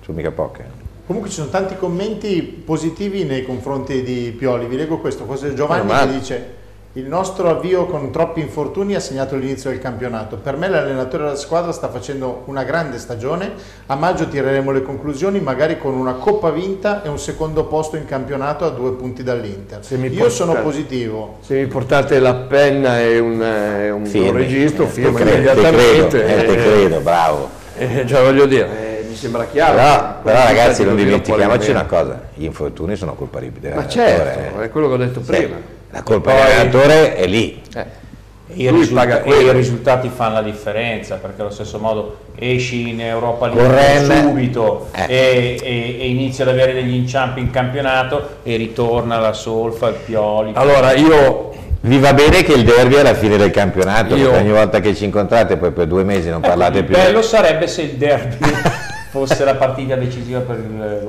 sono 0.00 0.16
mica 0.16 0.30
poche. 0.30 0.84
Comunque 1.06 1.30
ci 1.30 1.36
sono 1.36 1.50
tanti 1.50 1.76
commenti 1.76 2.42
positivi 2.42 3.24
nei 3.24 3.44
confronti 3.44 4.02
di 4.02 4.34
Pioli. 4.36 4.66
Vi 4.66 4.76
leggo 4.76 4.98
questo. 4.98 5.24
È 5.32 5.52
Giovanni 5.52 5.88
che 5.88 6.18
dice 6.18 6.54
il 6.96 7.04
nostro 7.08 7.50
avvio 7.50 7.84
con 7.84 8.10
troppi 8.10 8.40
infortuni 8.40 8.94
ha 8.94 9.00
segnato 9.00 9.36
l'inizio 9.36 9.68
del 9.68 9.78
campionato. 9.80 10.36
Per 10.38 10.56
me 10.56 10.66
l'allenatore 10.66 11.24
della 11.24 11.36
squadra 11.36 11.70
sta 11.70 11.90
facendo 11.90 12.44
una 12.46 12.64
grande 12.64 12.96
stagione. 12.96 13.52
A 13.86 13.96
maggio 13.96 14.26
tireremo 14.26 14.70
le 14.70 14.80
conclusioni, 14.80 15.38
magari 15.40 15.76
con 15.78 15.92
una 15.92 16.14
coppa 16.14 16.48
vinta 16.48 17.02
e 17.02 17.10
un 17.10 17.18
secondo 17.18 17.66
posto 17.66 17.96
in 17.96 18.06
campionato 18.06 18.64
a 18.64 18.70
due 18.70 18.92
punti 18.92 19.22
dall'Inter. 19.22 19.84
Se 19.84 19.98
mi 19.98 20.06
Io 20.08 20.14
porta- 20.20 20.32
sono 20.32 20.54
positivo. 20.62 21.36
Se 21.42 21.54
mi 21.56 21.66
portate 21.66 22.18
la 22.18 22.32
penna 22.32 22.98
e 22.98 23.18
un, 23.18 23.42
eh, 23.42 23.90
un- 23.90 24.00
un 24.00 24.06
Firmi. 24.06 24.30
registro, 24.40 24.84
Eh, 24.84 24.88
firmo 24.88 25.18
te 25.18 25.24
credo, 25.24 25.36
te 25.36 25.38
immediatamente. 25.50 26.08
credo, 26.24 26.40
eh, 26.40 26.44
te 26.46 26.52
eh, 26.52 26.56
credo, 26.64 27.00
bravo. 27.00 27.48
eh, 27.76 28.04
cioè 28.06 28.22
voglio 28.22 28.46
dire, 28.46 29.00
eh, 29.00 29.04
mi 29.06 29.14
sembra 29.14 29.44
chiaro. 29.44 29.74
Però, 29.76 30.14
però 30.22 30.46
ragazzi 30.46 30.82
non 30.82 30.96
dimentichiamoci 30.96 31.70
una 31.72 31.84
cosa, 31.84 32.22
gli 32.32 32.44
infortuni 32.44 32.96
sono 32.96 33.12
colpa 33.14 33.38
di 33.40 33.50
Ma 33.52 33.58
dell'allenatore. 33.60 33.90
certo, 33.92 34.60
è 34.62 34.70
quello 34.70 34.88
che 34.88 34.94
ho 34.94 34.96
detto 34.96 35.20
Sì, 35.22 35.26
prima. 35.30 35.74
La 35.96 36.02
colpa 36.02 36.30
Poi- 36.32 36.40
dell'allenatore 36.42 37.14
è 37.16 37.26
lì. 37.26 37.62
Eh, 37.74 38.04
E 38.48 38.62
i, 38.62 38.70
risulta- 38.70 39.22
e 39.22 39.30
i 39.42 39.50
risultati 39.52 40.08
fanno 40.14 40.34
la 40.34 40.42
differenza 40.42 41.16
perché 41.16 41.40
allo 41.40 41.50
stesso 41.50 41.78
modo 41.78 42.18
esci 42.38 42.90
in 42.90 43.00
Europa 43.00 43.48
League 43.48 44.04
subito 44.22 44.88
Eh. 44.94 45.04
e, 45.08 45.60
e- 45.62 45.96
e 46.00 46.06
inizi 46.08 46.42
ad 46.42 46.48
avere 46.48 46.72
degli 46.74 46.94
inciampi 46.94 47.40
in 47.40 47.50
campionato 47.50 48.36
e 48.44 48.56
ritorna 48.56 49.18
la 49.18 49.32
solfa, 49.32 49.88
il 49.88 49.96
pioli. 50.04 50.52
Allora 50.54 50.92
io 50.92 51.54
Vi 51.80 51.98
va 51.98 52.12
bene 52.14 52.42
che 52.42 52.52
il 52.52 52.64
derby 52.64 52.94
è 52.94 53.00
alla 53.00 53.14
fine 53.14 53.36
del 53.36 53.50
campionato, 53.50 54.14
Io- 54.16 54.30
perché 54.30 54.44
ogni 54.44 54.52
volta 54.52 54.80
che 54.80 54.94
ci 54.94 55.04
incontrate 55.04 55.56
poi 55.56 55.70
per 55.72 55.86
due 55.86 56.02
mesi 56.04 56.28
non 56.28 56.38
Ecco, 56.38 56.48
parlate 56.48 56.82
più. 56.84 56.94
bello 56.94 57.22
sarebbe 57.22 57.66
se 57.68 57.82
il 57.82 57.90
derby 57.92 58.38
fosse 59.10 59.44
la 59.44 59.54
partita 59.54 59.94
decisiva 59.96 60.40
per 60.40 60.56
il? 60.56 61.04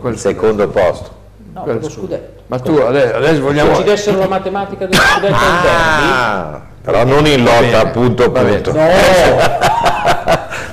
Quel- 0.00 0.12
Il 0.14 0.18
secondo 0.18 0.68
posto. 0.68 1.24
No, 1.56 1.62
per 1.62 1.78
lo 1.80 1.88
scudetto. 1.88 2.42
Ma 2.48 2.58
tu 2.58 2.76
adesso, 2.76 3.16
adesso 3.16 3.34
Se 3.34 3.40
vogliamo 3.40 3.74
ci 3.76 3.82
dessero 3.84 4.18
la 4.18 4.28
matematica 4.28 4.84
dello 4.84 5.00
scudetto 5.00 5.34
Ah, 5.34 6.60
però 6.82 7.04
non 7.06 7.26
in 7.26 7.42
lotta 7.44 7.86
punto 7.86 8.30
Va 8.30 8.42
bene. 8.42 8.60
punto. 8.60 8.72
no, 8.76 8.84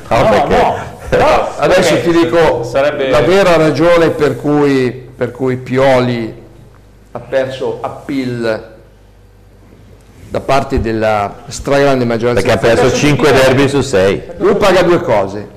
No, 0.10 0.24
no, 0.24 0.30
perché- 0.30 0.48
no. 0.56 0.76
Però, 1.08 1.54
Adesso 1.58 1.94
perché 1.94 2.12
ti 2.12 2.18
dico 2.18 2.64
sarebbe 2.64 3.10
la 3.10 3.22
vera 3.22 3.56
ragione 3.56 4.10
per 4.10 4.36
cui, 4.36 4.92
per 5.16 5.32
cui 5.32 5.56
Pioli 5.58 6.42
ha 7.12 7.20
perso 7.20 7.78
appeal 7.80 8.72
da 10.28 10.40
parte 10.42 10.82
della 10.82 11.34
stragrande 11.48 12.04
maggioranza. 12.04 12.42
Perché 12.42 12.58
ha 12.58 12.74
perso 12.76 12.92
5 12.94 13.32
derby 13.32 13.70
su 13.70 13.80
6. 13.82 14.24
Lui 14.38 14.56
paga 14.56 14.82
due 14.82 15.00
cose, 15.02 15.48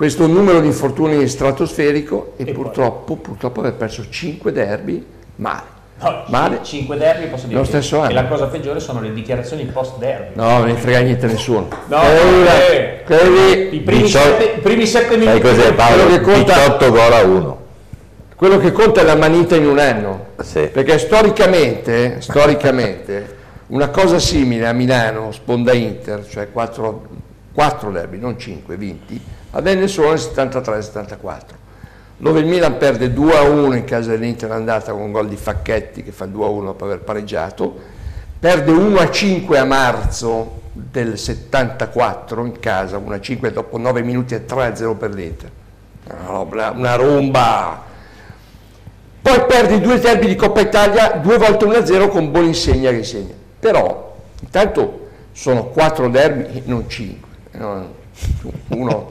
questo 0.00 0.26
numero 0.26 0.60
di 0.60 0.66
infortuni 0.68 1.28
stratosferico 1.28 2.32
e, 2.38 2.46
purtroppo, 2.46 3.16
purtroppo 3.16 3.60
aver 3.60 3.74
perso 3.74 4.06
5 4.08 4.50
derby 4.50 5.04
male. 5.36 5.62
No, 6.00 6.22
Male. 6.28 6.60
5 6.62 6.96
derby 6.96 7.26
posso 7.28 7.46
dire 7.46 7.58
Lo 7.58 7.66
stesso 7.66 7.96
e 7.96 8.00
anno. 8.06 8.14
la 8.14 8.24
cosa 8.24 8.46
peggiore 8.46 8.80
sono 8.80 9.02
le 9.02 9.12
dichiarazioni 9.12 9.64
post 9.66 9.98
derby 9.98 10.30
No, 10.36 10.48
non 10.56 10.68
ne 10.68 10.74
frega 10.76 11.00
niente 11.00 11.26
a 11.26 11.28
nessuno. 11.28 11.68
No, 11.88 11.98
Quella- 11.98 12.66
eh, 12.70 13.02
quelli- 13.04 13.74
i 13.76 13.80
primi, 13.80 14.02
Diciotto- 14.04 14.24
sette, 14.40 14.44
i 14.56 14.60
primi 14.62 14.86
sette 14.86 15.08
Sai 15.08 15.18
minuti 15.18 15.40
cos'è 15.42 15.74
Paolo? 15.74 16.02
Quello 16.04 16.16
che 16.16 16.22
conta- 16.22 16.54
18 16.54 16.90
gol 16.90 17.12
a 17.12 17.22
1. 17.22 17.58
quello 18.36 18.56
che 18.56 18.72
conta 18.72 19.00
è 19.02 19.04
la 19.04 19.16
manita 19.16 19.54
in 19.56 19.66
un 19.66 19.78
anno. 19.78 20.26
Sì. 20.40 20.60
Perché 20.72 20.96
storicamente, 20.98 22.22
storicamente 22.22 23.36
una 23.66 23.90
cosa 23.90 24.18
simile 24.18 24.66
a 24.66 24.72
Milano, 24.72 25.30
sponda 25.30 25.74
Inter, 25.74 26.26
cioè 26.26 26.50
4, 26.50 27.90
derby, 27.90 28.16
non 28.18 28.38
5 28.38 28.76
vinti, 28.78 29.20
avvenne 29.52 29.88
solo 29.88 30.08
nel 30.10 30.18
73-74, 30.18 31.40
dove 32.16 32.40
il 32.40 32.46
Milan 32.46 32.76
perde 32.76 33.12
2-1 33.12 33.76
in 33.76 33.84
casa 33.84 34.10
dell'Inter 34.10 34.50
andata 34.52 34.92
con 34.92 35.02
un 35.02 35.12
gol 35.12 35.28
di 35.28 35.36
Facchetti 35.36 36.02
che 36.02 36.12
fa 36.12 36.26
2-1 36.26 36.64
dopo 36.64 36.84
aver 36.84 37.00
pareggiato, 37.00 37.98
perde 38.38 38.72
1-5 38.72 39.56
a 39.56 39.64
marzo 39.64 40.58
del 40.72 41.18
74 41.18 42.44
in 42.44 42.60
casa, 42.60 42.98
1-5 42.98 43.52
dopo 43.52 43.76
9 43.78 44.02
minuti 44.02 44.34
e 44.34 44.44
3-0 44.46 44.96
per 44.96 45.14
l'Inter, 45.14 45.50
una, 46.28 46.70
una 46.70 46.94
romba. 46.94 47.88
Poi 49.22 49.44
perde 49.46 49.80
due 49.80 49.98
derby 49.98 50.28
di 50.28 50.34
Coppa 50.34 50.60
Italia, 50.60 51.18
due 51.22 51.36
volte 51.36 51.66
1-0 51.66 52.08
con 52.08 52.30
Boninsegna 52.30 52.90
che 52.90 53.04
segna. 53.04 53.34
Però 53.58 54.16
intanto 54.40 55.08
sono 55.32 55.66
4 55.66 56.08
derby, 56.08 56.62
non 56.64 56.88
5. 56.88 57.28
Uno. 58.68 59.06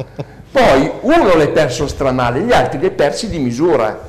Poi 0.51 0.91
uno 1.01 1.35
l'hai 1.35 1.49
perso 1.49 1.87
stramale, 1.87 2.41
gli 2.41 2.51
altri 2.51 2.79
li 2.79 2.85
hai 2.85 2.91
persi 2.91 3.29
di 3.29 3.37
misura. 3.37 4.07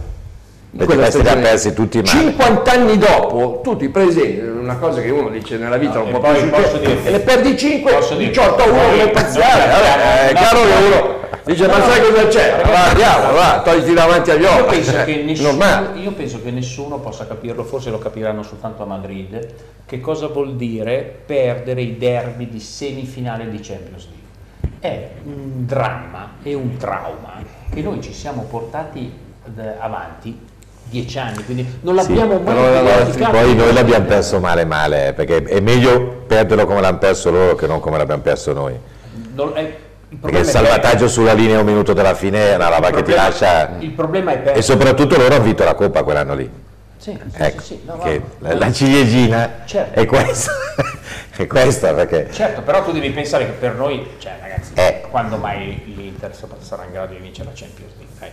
questi 0.77 1.21
li 1.23 1.29
ha 1.29 1.37
persi 1.37 1.73
tutti 1.75 1.99
male. 1.99 2.09
50 2.09 2.73
anni 2.73 2.97
dopo, 2.99 3.61
tu 3.63 3.77
ti 3.77 3.89
presenti, 3.89 4.41
una 4.41 4.77
cosa 4.77 5.01
che 5.01 5.11
uno 5.11 5.29
dice 5.29 5.57
nella 5.59 5.77
vita 5.77 5.95
No, 5.95 6.05
non 6.05 6.09
e 6.09 6.11
può 6.13 6.21
poi 6.21 6.41
più 6.41 6.51
posso 6.51 6.77
dirti- 6.79 7.09
e 7.09 7.11
le 7.11 7.21
perdi 7.21 7.57
5, 7.59 7.93
posso 7.93 8.15
dirti- 8.15 8.39
18 8.39 8.63
a 8.63 8.67
1 8.67 8.73
Noi- 8.77 8.99
come 8.99 9.11
è 9.11 10.33
no, 10.33 10.39
chiaro 10.39 10.61
che 10.61 10.69
no, 10.69 10.87
uno 10.87 11.19
dice 11.45 11.67
ma 11.67 11.73
sai 11.83 12.01
cosa 12.01 12.27
c'è? 12.29 12.63
Va, 12.65 12.85
andiamo, 12.87 13.33
va, 13.33 13.63
togliti 13.65 13.93
davanti 13.95 14.31
agli 14.31 14.43
Io 14.43 14.51
occhi. 14.53 14.75
penso, 14.77 14.99
eh, 14.99 15.05
che 15.05 15.23
nessuno, 15.23 15.49
normale. 15.51 15.99
io 15.99 16.13
penso 16.13 16.41
che 16.43 16.51
nessuno 16.51 16.99
possa 17.01 17.27
capirlo, 17.27 17.65
forse 17.65 17.91
lo 17.91 17.99
capiranno 17.99 18.43
soltanto 18.45 18.83
a 18.83 18.87
Madrid, 18.87 19.47
che 19.85 20.01
cosa 20.01 20.29
vuol 20.29 20.55
dire 20.55 21.21
perdere 21.27 21.81
i 21.83 21.97
derby 21.99 22.49
di 22.49 22.61
semifinale 22.61 23.49
di 23.51 23.59
Champions 23.61 24.05
League. 24.05 24.20
È 24.81 25.09
un 25.25 25.67
dramma 25.67 26.31
e 26.43 26.55
un 26.55 26.77
trauma 26.79 27.35
che 27.73 27.83
noi 27.83 28.01
ci 28.01 28.15
siamo 28.15 28.43
portati 28.49 29.13
avanti 29.79 30.39
dieci 30.85 31.19
anni, 31.19 31.45
quindi 31.45 31.67
non 31.83 31.95
l'abbiamo 31.95 32.39
mai 32.41 32.55
Però 32.55 32.83
dimenticato. 32.83 33.31
poi 33.33 33.55
noi 33.55 33.73
l'abbiamo 33.75 34.07
perso 34.07 34.41
male 34.41 34.65
male, 34.65 35.09
eh, 35.09 35.13
perché 35.13 35.43
è 35.45 35.61
meglio 35.61 36.25
perderlo 36.27 36.65
come 36.67 36.81
l'hanno 36.81 36.99
perso 36.99 37.31
loro 37.31 37.55
che 37.57 37.67
non 37.67 37.79
come 37.81 37.99
l'abbiamo 37.99 38.23
perso 38.23 38.53
noi. 38.55 38.75
Non- 39.35 39.53
eh, 39.57 39.77
il 40.09 40.17
Perché 40.17 40.39
il 40.39 40.45
è 40.47 40.49
salvataggio 40.49 41.09
sulla 41.09 41.35
linea 41.35 41.59
a 41.59 41.61
un 41.61 41.67
minuto 41.67 41.93
dalla 41.93 42.15
fine 42.15 42.53
è 42.53 42.55
una 42.57 42.69
roba 42.71 42.91
che 42.91 43.03
ti 43.03 43.13
lascia... 43.13 43.77
Il 43.79 43.91
problema 43.91 44.31
è 44.33 44.35
E 44.35 44.39
perdere. 44.39 44.63
soprattutto 44.63 45.17
loro 45.17 45.35
hanno 45.35 45.45
vinto 45.45 45.63
la 45.63 45.75
Coppa 45.75 46.03
quell'anno 46.03 46.35
lì. 46.35 46.51
Sì, 47.01 47.19
sì, 47.33 47.43
Ecco, 47.43 47.61
sì, 47.63 47.67
sì, 47.67 47.81
no, 47.87 47.97
che 47.97 48.21
va- 48.41 48.49
la, 48.49 48.55
la 48.59 48.73
ciliegina 48.73 49.63
Certo. 49.65 49.99
è 49.99 50.05
questa, 50.05 50.53
è 51.35 51.47
questa 51.47 51.95
perché 51.95 52.31
Certo, 52.31 52.61
però 52.61 52.85
tu 52.85 52.93
devi 52.93 53.09
pensare 53.09 53.47
che 53.47 53.53
per 53.53 53.75
noi, 53.75 54.07
cioè 54.19 54.37
ragazzi, 54.39 54.73
Eh. 54.75 55.05
quando 55.09 55.39
mai 55.39 55.83
l'Inter 55.97 56.31
sarà 56.59 56.85
in 56.85 56.93
grado 56.93 57.15
di 57.15 57.21
vincere 57.21 57.49
la 57.49 57.55
Champions 57.55 57.93
League? 57.97 58.15
Dai. 58.19 58.31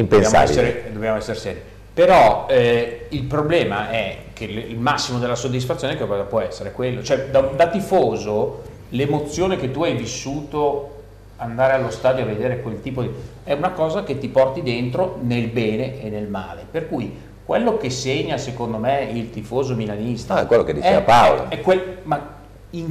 Impensabile. 0.00 0.46
Dobbiamo 0.54 0.68
essere, 0.72 0.92
dobbiamo 0.92 1.16
essere 1.18 1.38
seri. 1.38 1.60
Però 1.92 2.46
eh, 2.48 3.06
il 3.10 3.24
problema 3.24 3.90
è 3.90 4.16
che 4.32 4.44
il 4.44 4.78
massimo 4.78 5.18
della 5.18 5.34
soddisfazione 5.34 5.94
che 5.96 6.06
cosa 6.06 6.22
può 6.22 6.40
essere 6.40 6.72
quello. 6.72 7.02
Cioè, 7.02 7.26
da, 7.26 7.40
da 7.40 7.68
tifoso, 7.68 8.62
l'emozione 8.90 9.56
che 9.58 9.70
tu 9.70 9.82
hai 9.82 9.94
vissuto 9.94 10.94
andare 11.36 11.74
allo 11.74 11.90
stadio 11.90 12.24
a 12.24 12.26
vedere 12.26 12.60
quel 12.60 12.80
tipo 12.80 13.02
di... 13.02 13.10
è 13.44 13.52
una 13.52 13.70
cosa 13.70 14.02
che 14.02 14.18
ti 14.18 14.28
porti 14.28 14.62
dentro 14.62 15.18
nel 15.22 15.48
bene 15.48 16.00
e 16.02 16.08
nel 16.08 16.26
male. 16.26 16.64
Per 16.70 16.88
cui 16.88 17.14
quello 17.48 17.78
che 17.78 17.88
segna, 17.88 18.36
secondo 18.36 18.76
me, 18.76 19.08
il 19.10 19.30
tifoso 19.30 19.74
milanista... 19.74 20.34
Ah, 20.34 20.42
è 20.42 20.46
quello 20.46 20.64
che 20.64 20.74
diceva 20.74 20.98
è- 20.98 21.02
Paolo. 21.02 21.46
È, 21.48 21.62
quel, 21.62 21.96
ma 22.02 22.22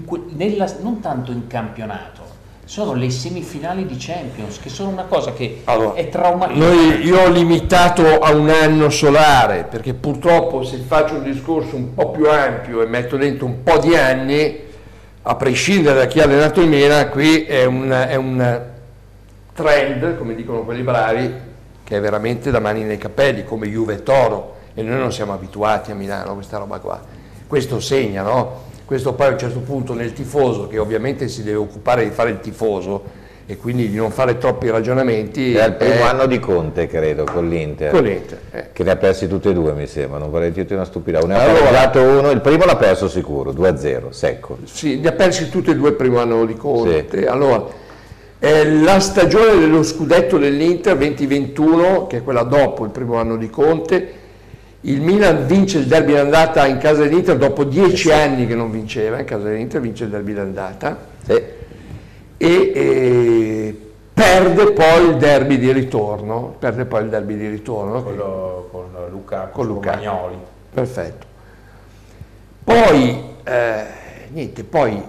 que- 0.04 0.24
nella- 0.30 0.74
non 0.82 1.00
tanto 1.00 1.32
in 1.32 1.46
campionato, 1.46 2.22
sono 2.66 2.96
le 2.96 3.08
semifinali 3.12 3.86
di 3.86 3.96
Champions, 4.00 4.60
che 4.60 4.70
sono 4.70 4.90
una 4.90 5.04
cosa 5.04 5.32
che 5.34 5.62
Allora, 5.66 5.94
è 5.94 6.10
traumatica. 6.10 6.58
Noi, 6.58 7.06
io 7.06 7.22
ho 7.22 7.30
limitato 7.30 8.18
a 8.18 8.34
un 8.34 8.50
anno 8.50 8.90
solare, 8.90 9.68
perché 9.70 9.94
purtroppo 9.94 10.64
se 10.64 10.78
faccio 10.78 11.18
un 11.18 11.24
discorso 11.24 11.76
un 11.76 11.94
po' 11.94 12.10
più 12.10 12.28
ampio 12.28 12.82
e 12.82 12.88
metto 12.88 13.16
dentro 13.16 13.46
un 13.46 13.62
po' 13.62 13.78
di 13.78 13.96
anni, 13.96 14.60
a 15.22 15.36
prescindere 15.36 16.00
da 16.00 16.08
chi 16.08 16.20
ha 16.20 16.24
allenato 16.24 16.62
il 16.62 16.68
Milan, 16.70 17.10
qui 17.12 17.44
è 17.44 17.66
un, 17.66 17.92
è 17.92 18.16
un 18.16 18.62
trend, 19.54 20.18
come 20.18 20.34
dicono 20.34 20.64
quelli 20.64 20.82
bravi, 20.82 21.46
che 21.88 21.96
è 21.96 22.02
veramente 22.02 22.52
da 22.52 22.60
mani 22.60 22.84
nei 22.84 22.98
capelli, 22.98 23.46
come 23.46 23.68
Juve 23.68 23.94
e 23.94 24.04
Toro, 24.04 24.56
e 24.74 24.82
noi 24.82 25.00
non 25.00 25.14
siamo 25.14 25.32
abituati 25.32 25.90
a 25.92 25.96
Milano 25.96 26.32
a 26.32 26.34
questa 26.34 26.58
roba 26.58 26.80
qua. 26.80 27.00
Questo 27.48 27.80
segna, 27.80 28.24
no? 28.24 28.64
Questo 28.84 29.14
poi 29.14 29.28
a 29.28 29.30
un 29.30 29.40
certo 29.40 29.60
punto 29.60 29.94
nel 29.94 30.12
tifoso, 30.12 30.68
che 30.68 30.80
ovviamente 30.80 31.30
si 31.30 31.44
deve 31.44 31.56
occupare 31.60 32.04
di 32.04 32.10
fare 32.10 32.32
il 32.32 32.42
tifoso 32.42 33.02
e 33.46 33.56
quindi 33.56 33.90
di 33.90 33.96
non 33.96 34.12
fare 34.12 34.38
troppi 34.38 34.70
ragionamenti. 34.70 35.54
era 35.56 35.64
il 35.68 35.76
primo 35.76 35.94
eh, 35.94 36.02
anno 36.02 36.26
di 36.26 36.40
Conte 36.40 36.88
credo 36.88 37.24
con 37.24 37.48
l'Inter 37.48 37.92
Con 37.92 38.04
l'Inter, 38.04 38.40
eh. 38.52 38.66
che 38.74 38.84
ne 38.84 38.92
ha 38.92 38.96
persi 38.98 39.30
tutti 39.30 39.48
e 39.48 39.54
due 39.54 39.72
mi 39.72 39.88
sembra 39.88 40.20
non 40.20 40.30
vorrei 40.30 40.52
dirti 40.52 40.74
una 40.74 40.84
stupidità 40.84 41.26
ne 41.26 41.36
ha 41.36 41.42
Allora- 41.44 41.60
pareggiato 41.60 42.02
uno 42.02 42.30
il 42.32 42.42
primo 42.42 42.66
l'ha 42.66 42.76
perso 42.76 43.08
sicuro 43.08 43.54
2-0 43.54 44.10
secco 44.10 44.58
Sì, 44.66 45.00
li 45.00 45.08
ha 45.08 45.14
persi 45.14 45.48
tutti 45.48 45.70
e 45.70 45.76
due 45.78 45.88
il 45.92 45.96
primo 45.96 46.20
anno 46.20 46.44
di 46.46 46.56
Conte. 46.56 47.26
Allora, 47.26 47.64
è 48.40 48.64
la 48.66 49.00
stagione 49.00 49.60
dello 49.60 49.82
scudetto 49.84 50.38
dell'Inter 50.38 50.96
2021, 50.98 52.08
che 52.08 52.18
è 52.18 52.24
quella 52.24 52.44
dopo 52.44 52.84
il 52.86 52.92
primo 52.92 53.16
anno 53.16 53.36
di 53.38 53.50
Conte. 53.50 54.12
Il 54.82 55.02
Milan 55.02 55.46
vince 55.48 55.80
il 55.80 55.86
derby 55.88 56.14
d'andata 56.14 56.66
in 56.68 56.78
casa 56.78 57.02
dell'Inter 57.02 57.36
dopo 57.38 57.64
dieci 57.64 58.12
anni 58.12 58.46
che 58.46 58.56
non 58.56 58.70
vinceva 58.72 59.20
in 59.20 59.26
casa 59.26 59.44
dell'Inter, 59.48 59.82
vince 59.82 60.04
il 60.06 60.12
derby 60.12 60.34
d'andata 60.34 60.98
Sì. 61.26 61.32
e, 62.38 62.72
e 62.76 63.82
perde 64.14 64.72
poi 64.72 65.10
il 65.10 65.18
derby 65.18 65.58
di 65.58 65.72
ritorno. 65.72 66.56
Perde 66.60 66.86
poi 66.86 67.04
il 67.04 67.10
derby 67.10 67.36
di 67.38 67.48
ritorno. 67.50 68.04
con 68.04 68.86
Luca, 69.10 69.50
Con 69.52 69.66
Luca. 69.66 69.92
Romagnoli. 69.96 70.36
Perfetto. 70.74 71.26
Poi, 72.64 73.20
eh, 73.44 73.84
niente, 74.32 74.64
poi 74.64 75.02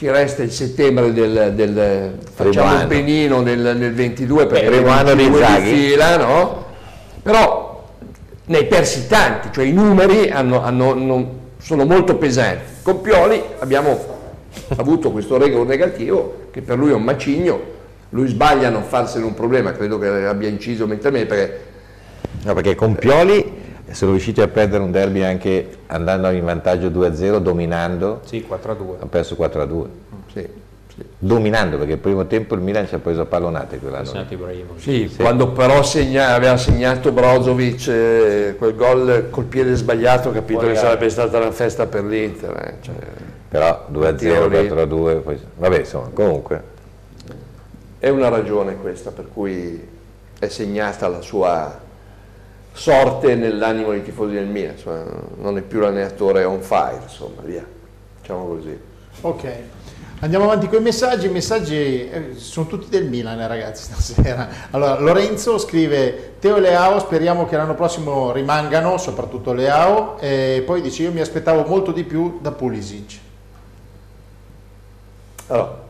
ci 0.00 0.08
resta 0.08 0.42
il 0.42 0.50
settembre 0.50 1.12
del, 1.12 1.52
del 1.54 2.14
facciamo 2.32 2.68
anno. 2.70 2.80
il 2.80 2.86
penino 2.86 3.42
nel, 3.42 3.58
nel 3.76 3.92
22 3.92 4.46
perché 4.46 4.70
primo 4.70 4.88
anno 4.88 5.14
di 5.14 5.30
fila, 5.60 6.16
no? 6.16 6.64
Però 7.22 7.86
ne 8.46 8.56
hai 8.56 8.64
persi 8.64 9.06
tanti, 9.08 9.48
cioè 9.52 9.66
i 9.66 9.72
numeri 9.74 10.30
hanno- 10.30 10.62
hanno- 10.62 10.94
non- 10.94 11.28
sono 11.58 11.84
molto 11.84 12.16
pesanti. 12.16 12.62
Con 12.80 13.02
Pioli 13.02 13.42
abbiamo 13.58 14.02
avuto 14.78 15.10
questo 15.10 15.36
record 15.36 15.68
negativo 15.68 16.46
che 16.50 16.62
per 16.62 16.78
lui 16.78 16.92
è 16.92 16.94
un 16.94 17.02
macigno, 17.02 17.60
lui 18.08 18.26
sbaglia 18.28 18.68
a 18.68 18.70
non 18.70 18.84
farsene 18.84 19.26
un 19.26 19.34
problema, 19.34 19.72
credo 19.72 19.98
che 19.98 20.06
abbia 20.08 20.48
inciso 20.48 20.86
mentalmente 20.86 21.26
perché 21.34 21.60
No, 22.44 22.54
perché 22.54 22.74
con 22.74 22.94
Pioli 22.94 23.52
sono 23.92 24.12
riusciti 24.12 24.40
a 24.40 24.48
perdere 24.48 24.82
un 24.82 24.90
derby 24.90 25.22
anche 25.22 25.78
andando 25.86 26.30
in 26.30 26.44
vantaggio 26.44 26.88
2-0 26.88 27.38
dominando 27.38 28.20
Sì, 28.24 28.46
4-2. 28.48 29.00
ha 29.00 29.06
perso 29.06 29.34
4-2 29.38 29.84
sì, 30.32 30.46
sì. 30.94 31.02
dominando 31.18 31.76
perché 31.78 31.92
il 31.92 31.98
primo 31.98 32.26
tempo 32.26 32.54
il 32.54 32.60
Milan 32.60 32.86
ci 32.86 32.94
ha 32.94 32.98
preso 32.98 33.22
a 33.22 33.24
pallonate 33.26 33.78
quell'anno 33.78 34.24
Ibrahimovic. 34.28 34.80
Sì, 34.80 35.10
quando 35.16 35.48
però 35.52 35.82
segna- 35.82 36.34
aveva 36.34 36.56
segnato 36.56 37.10
Brozovic 37.12 37.88
eh, 37.88 38.54
quel 38.58 38.74
gol 38.74 39.26
col 39.30 39.44
piede 39.44 39.74
sbagliato, 39.74 40.28
ho 40.28 40.32
capito 40.32 40.60
Fuori 40.60 40.74
che 40.74 40.80
sarebbe 40.80 41.08
stata 41.08 41.38
una 41.38 41.50
festa 41.50 41.86
per 41.86 42.04
l'Inter. 42.04 42.50
eh, 42.64 42.74
cioè, 42.82 42.94
però 43.48 43.86
2-0 43.92 44.14
Tiro 44.16 44.46
lì. 44.48 44.56
4-2 44.68 45.22
poi... 45.22 45.38
vabbè 45.56 45.78
insomma 45.80 46.08
comunque 46.14 46.62
è 47.98 48.08
una 48.08 48.28
ragione 48.28 48.76
questa 48.76 49.10
per 49.10 49.26
cui 49.32 49.88
è 50.38 50.48
segnata 50.48 51.08
la 51.08 51.20
sua 51.20 51.78
sorte 52.72 53.34
nell'animo 53.34 53.90
dei 53.90 54.02
tifosi 54.02 54.34
del 54.34 54.46
Milan, 54.46 54.72
insomma, 54.72 55.04
non 55.36 55.56
è 55.56 55.62
più 55.62 55.80
l'allenatore 55.80 56.44
on 56.44 56.60
fire, 56.62 57.00
insomma, 57.02 57.42
via, 57.42 57.64
diciamo 58.20 58.46
così. 58.46 58.78
Ok, 59.22 59.52
andiamo 60.20 60.44
avanti 60.46 60.68
con 60.68 60.78
i 60.78 60.82
messaggi. 60.82 61.26
I 61.26 61.30
messaggi 61.30 61.74
eh, 61.76 62.32
sono 62.36 62.66
tutti 62.66 62.88
del 62.88 63.06
Milan, 63.06 63.40
eh, 63.40 63.46
ragazzi, 63.46 63.82
stasera. 63.92 64.48
Allora, 64.70 64.98
Lorenzo 64.98 65.58
scrive: 65.58 66.34
Teo 66.38 66.56
e 66.56 66.60
Leao, 66.60 66.98
speriamo 67.00 67.46
che 67.46 67.56
l'anno 67.56 67.74
prossimo 67.74 68.32
rimangano, 68.32 68.96
soprattutto 68.96 69.52
Leao. 69.52 70.18
E 70.18 70.62
poi 70.64 70.80
dice: 70.80 71.02
Io 71.02 71.12
mi 71.12 71.20
aspettavo 71.20 71.64
molto 71.66 71.92
di 71.92 72.04
più 72.04 72.38
da 72.40 72.52
Pulisic. 72.52 73.18
Allora, 75.48 75.88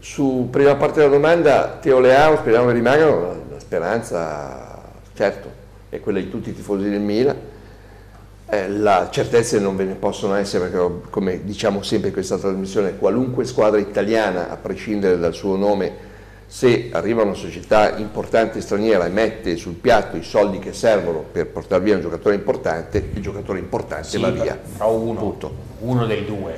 su 0.00 0.48
prima 0.50 0.74
parte 0.74 0.98
della 0.98 1.12
domanda, 1.12 1.78
Teo 1.80 2.00
Leao, 2.00 2.36
speriamo 2.36 2.66
che 2.66 2.72
rimangano, 2.72 3.44
la 3.50 3.60
speranza, 3.60 4.80
certo, 5.14 5.61
è 5.92 6.00
quella 6.00 6.20
di 6.20 6.30
tutti 6.30 6.48
i 6.48 6.54
tifosi 6.54 6.88
del 6.88 7.00
Milan. 7.00 7.36
Eh, 8.48 8.68
la 8.70 9.08
certezze 9.10 9.58
non 9.60 9.76
ve 9.76 9.84
ne 9.84 9.92
possono 9.92 10.34
essere 10.36 10.70
perché, 10.70 11.10
come 11.10 11.44
diciamo 11.44 11.82
sempre 11.82 12.08
in 12.08 12.14
questa 12.14 12.38
trasmissione, 12.38 12.96
qualunque 12.96 13.44
squadra 13.44 13.78
italiana, 13.78 14.48
a 14.48 14.56
prescindere 14.56 15.18
dal 15.18 15.34
suo 15.34 15.54
nome, 15.56 16.10
se 16.46 16.88
arriva 16.92 17.22
una 17.24 17.34
società 17.34 17.94
importante 17.98 18.62
straniera 18.62 19.04
e 19.04 19.10
mette 19.10 19.56
sul 19.56 19.74
piatto 19.74 20.16
i 20.16 20.22
soldi 20.22 20.58
che 20.60 20.72
servono 20.72 21.22
per 21.30 21.48
portare 21.48 21.82
via 21.84 21.96
un 21.96 22.00
giocatore 22.00 22.36
importante, 22.36 23.10
il 23.12 23.20
giocatore 23.20 23.58
importante 23.58 24.08
Sì, 24.08 24.18
va 24.18 24.30
via. 24.30 24.58
però 24.78 24.92
uno, 24.94 25.20
Punto. 25.20 25.54
uno 25.80 26.06
dei 26.06 26.24
due. 26.24 26.54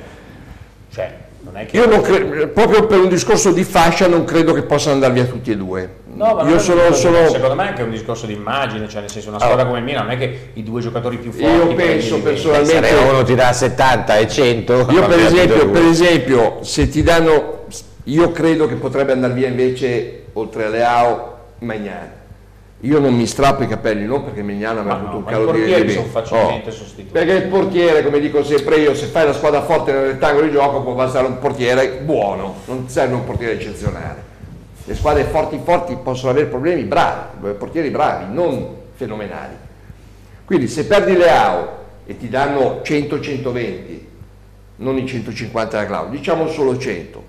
Cioè, 0.91 1.13
non 1.41 1.57
è 1.57 1.65
che... 1.65 1.75
Io 1.75 1.87
non 1.87 1.99
cre- 1.99 2.47
proprio 2.47 2.87
per 2.87 2.99
un 2.99 3.09
discorso 3.09 3.51
di 3.51 3.65
fascia 3.65 4.07
non 4.07 4.23
credo 4.23 4.53
che 4.53 4.63
possano 4.63 4.93
andare 4.93 5.11
via 5.11 5.25
tutti 5.25 5.51
e 5.51 5.57
due. 5.57 6.03
No, 6.15 6.33
ma 6.33 6.49
io 6.49 6.59
sono, 6.59 6.93
sono- 6.93 7.27
secondo 7.27 7.55
me 7.55 7.65
è 7.65 7.67
anche 7.67 7.83
un 7.83 7.91
discorso 7.91 8.25
di 8.25 8.33
immagine, 8.33 8.87
cioè 8.87 9.01
nel 9.01 9.11
senso 9.11 9.29
una 9.29 9.39
squadra 9.39 9.65
come 9.65 9.79
il 9.79 9.83
Milan 9.83 10.05
non 10.05 10.13
è 10.13 10.17
che 10.17 10.49
i 10.53 10.63
due 10.63 10.79
giocatori 10.79 11.17
più 11.17 11.31
forti 11.31 11.45
Io 11.45 11.73
penso 11.75 12.21
personalmente- 12.21 12.87
se 12.87 12.95
uno 12.95 13.23
ti 13.23 13.35
dà 13.35 13.51
70 13.51 14.17
e 14.17 14.27
100 14.29 14.87
io 14.91 15.05
per 15.05 15.19
esempio, 15.19 15.69
per 15.69 15.83
esempio, 15.83 16.59
se 16.61 16.87
ti 16.87 17.03
danno, 17.03 17.65
io 18.05 18.31
credo 18.31 18.65
che 18.65 18.75
potrebbe 18.75 19.11
andare 19.11 19.33
via 19.33 19.47
invece, 19.47 20.27
oltre 20.33 20.65
a 20.65 20.69
Leao, 20.69 21.37
Magnan. 21.59 22.11
Io 22.81 22.99
non 22.99 23.13
mi 23.15 23.25
strappo 23.25 23.63
i 23.63 23.67
capelli, 23.67 24.05
non 24.05 24.23
perché 24.23 24.41
Magnan 24.41 24.77
aveva 24.77 24.95
avuto 24.95 25.11
no, 25.11 25.17
un 25.17 25.23
calo 25.25 25.51
di 25.51 25.99
facilmente 26.11 26.69
Oh. 26.69 27.11
Perché 27.11 27.31
il 27.33 27.43
portiere, 27.47 28.03
come 28.03 28.19
dico 28.19 28.43
sempre 28.43 28.77
io, 28.77 28.93
se 28.93 29.07
fai 29.07 29.25
la 29.25 29.33
squadra 29.33 29.63
forte 29.63 29.91
nel 29.91 30.05
rettangolo 30.05 30.45
di 30.45 30.51
gioco 30.51 30.81
può 30.81 30.93
bastare 30.93 31.25
un 31.25 31.39
portiere 31.39 32.01
buono, 32.03 32.55
non 32.65 32.87
serve 32.87 33.15
un 33.15 33.25
portiere 33.25 33.53
eccezionale. 33.53 34.33
Le 34.87 34.93
squadre 34.93 35.23
forti 35.23 35.59
forti 35.63 35.97
possono 36.01 36.29
avere 36.31 36.45
problemi 36.45 36.83
bravi, 36.83 37.53
portieri 37.57 37.89
bravi, 37.89 38.25
non 38.31 38.75
fenomenali. 38.95 39.55
Quindi 40.45 40.67
se 40.67 40.85
perdi 40.85 41.17
Leao 41.17 41.83
e 42.05 42.17
ti 42.17 42.29
danno 42.29 42.81
100-120, 42.83 43.99
non 44.77 44.97
i 44.97 45.07
150 45.07 45.77
da 45.77 45.85
Claudio, 45.87 46.17
diciamo 46.17 46.47
solo 46.47 46.77
100, 46.77 47.23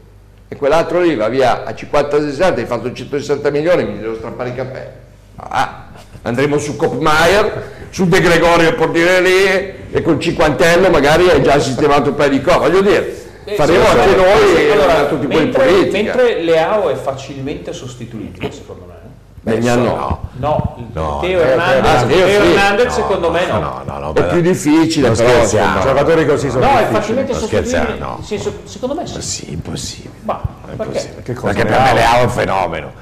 e 0.49 0.57
quell'altro 0.57 1.01
lì 1.01 1.15
va 1.15 1.29
via 1.29 1.65
a 1.65 1.71
50-60, 1.71 2.59
hai 2.59 2.67
fatto 2.67 2.93
160 2.93 3.51
milioni, 3.51 3.85
mi 3.85 3.99
devo 4.01 4.17
strappare 4.17 4.51
i 4.51 4.55
capelli. 4.55 4.91
Ah, 5.37 5.87
andremo 6.23 6.59
su 6.59 6.77
Kopmaier, 6.77 7.87
su 7.89 8.07
De 8.07 8.21
Gregorio 8.21 8.75
portiere 8.75 9.21
lì, 9.23 9.75
e 9.93 10.03
col 10.03 10.21
cinquantello 10.21 10.91
magari 10.91 11.31
hai 11.31 11.43
già 11.43 11.59
sistemato 11.59 12.11
un 12.11 12.17
paio 12.17 12.31
di 12.31 12.43
cose, 12.43 12.59
voglio 12.59 12.83
dire, 12.83 13.25
Eh, 13.26 13.26
faremo 13.55 13.85
sì, 13.85 13.91
anche 13.91 14.09
sì, 14.09 14.17
noi 14.17 14.57
sì, 14.57 14.71
allora, 14.71 15.01
eh, 15.05 15.09
tutti 15.09 15.27
quelli 15.27 15.43
mentre, 15.45 15.65
politica. 15.65 16.03
mentre 16.03 16.43
Leao 16.43 16.89
è 16.89 16.95
facilmente 16.95 17.73
sostituibile 17.73 18.51
secondo 18.51 18.85
me. 18.87 18.95
Magnan 19.43 19.83
no. 19.85 20.21
No, 20.39 20.77
No, 20.93 21.19
Teo 21.21 21.39
no, 21.39 21.45
Hernandez, 21.45 22.07
Teo 22.07 22.27
Teo 22.27 22.27
sì. 22.43 22.51
Hernandez 22.51 22.93
secondo 22.95 23.31
me 23.31 23.47
no. 23.47 23.59
no 23.61 23.83
no 23.87 23.99
no 24.01 24.13
È 24.15 24.27
più 24.27 24.41
difficile, 24.41 25.11
però, 25.13 25.29
scherziamo. 25.29 25.81
Giocatori 25.83 26.27
così 26.27 26.51
sono 26.51 26.65
No, 26.67 26.79
è 26.79 26.87
facilmente 26.87 27.33
sostituibile. 27.33 27.97
no. 27.99 28.19
senso, 28.25 28.53
secondo 28.65 28.97
me 28.97 29.07
sì. 29.07 29.23
sì 29.23 29.53
impossibile 29.53 30.15
Ma 30.25 30.41
perché? 30.77 31.35
Cosa? 31.35 31.53
perché 31.53 31.63
per 31.63 31.71
Leao? 31.71 31.85
me 31.85 31.93
Leao 31.95 32.19
è 32.19 32.23
un 32.25 32.31
fenomeno 32.31 32.93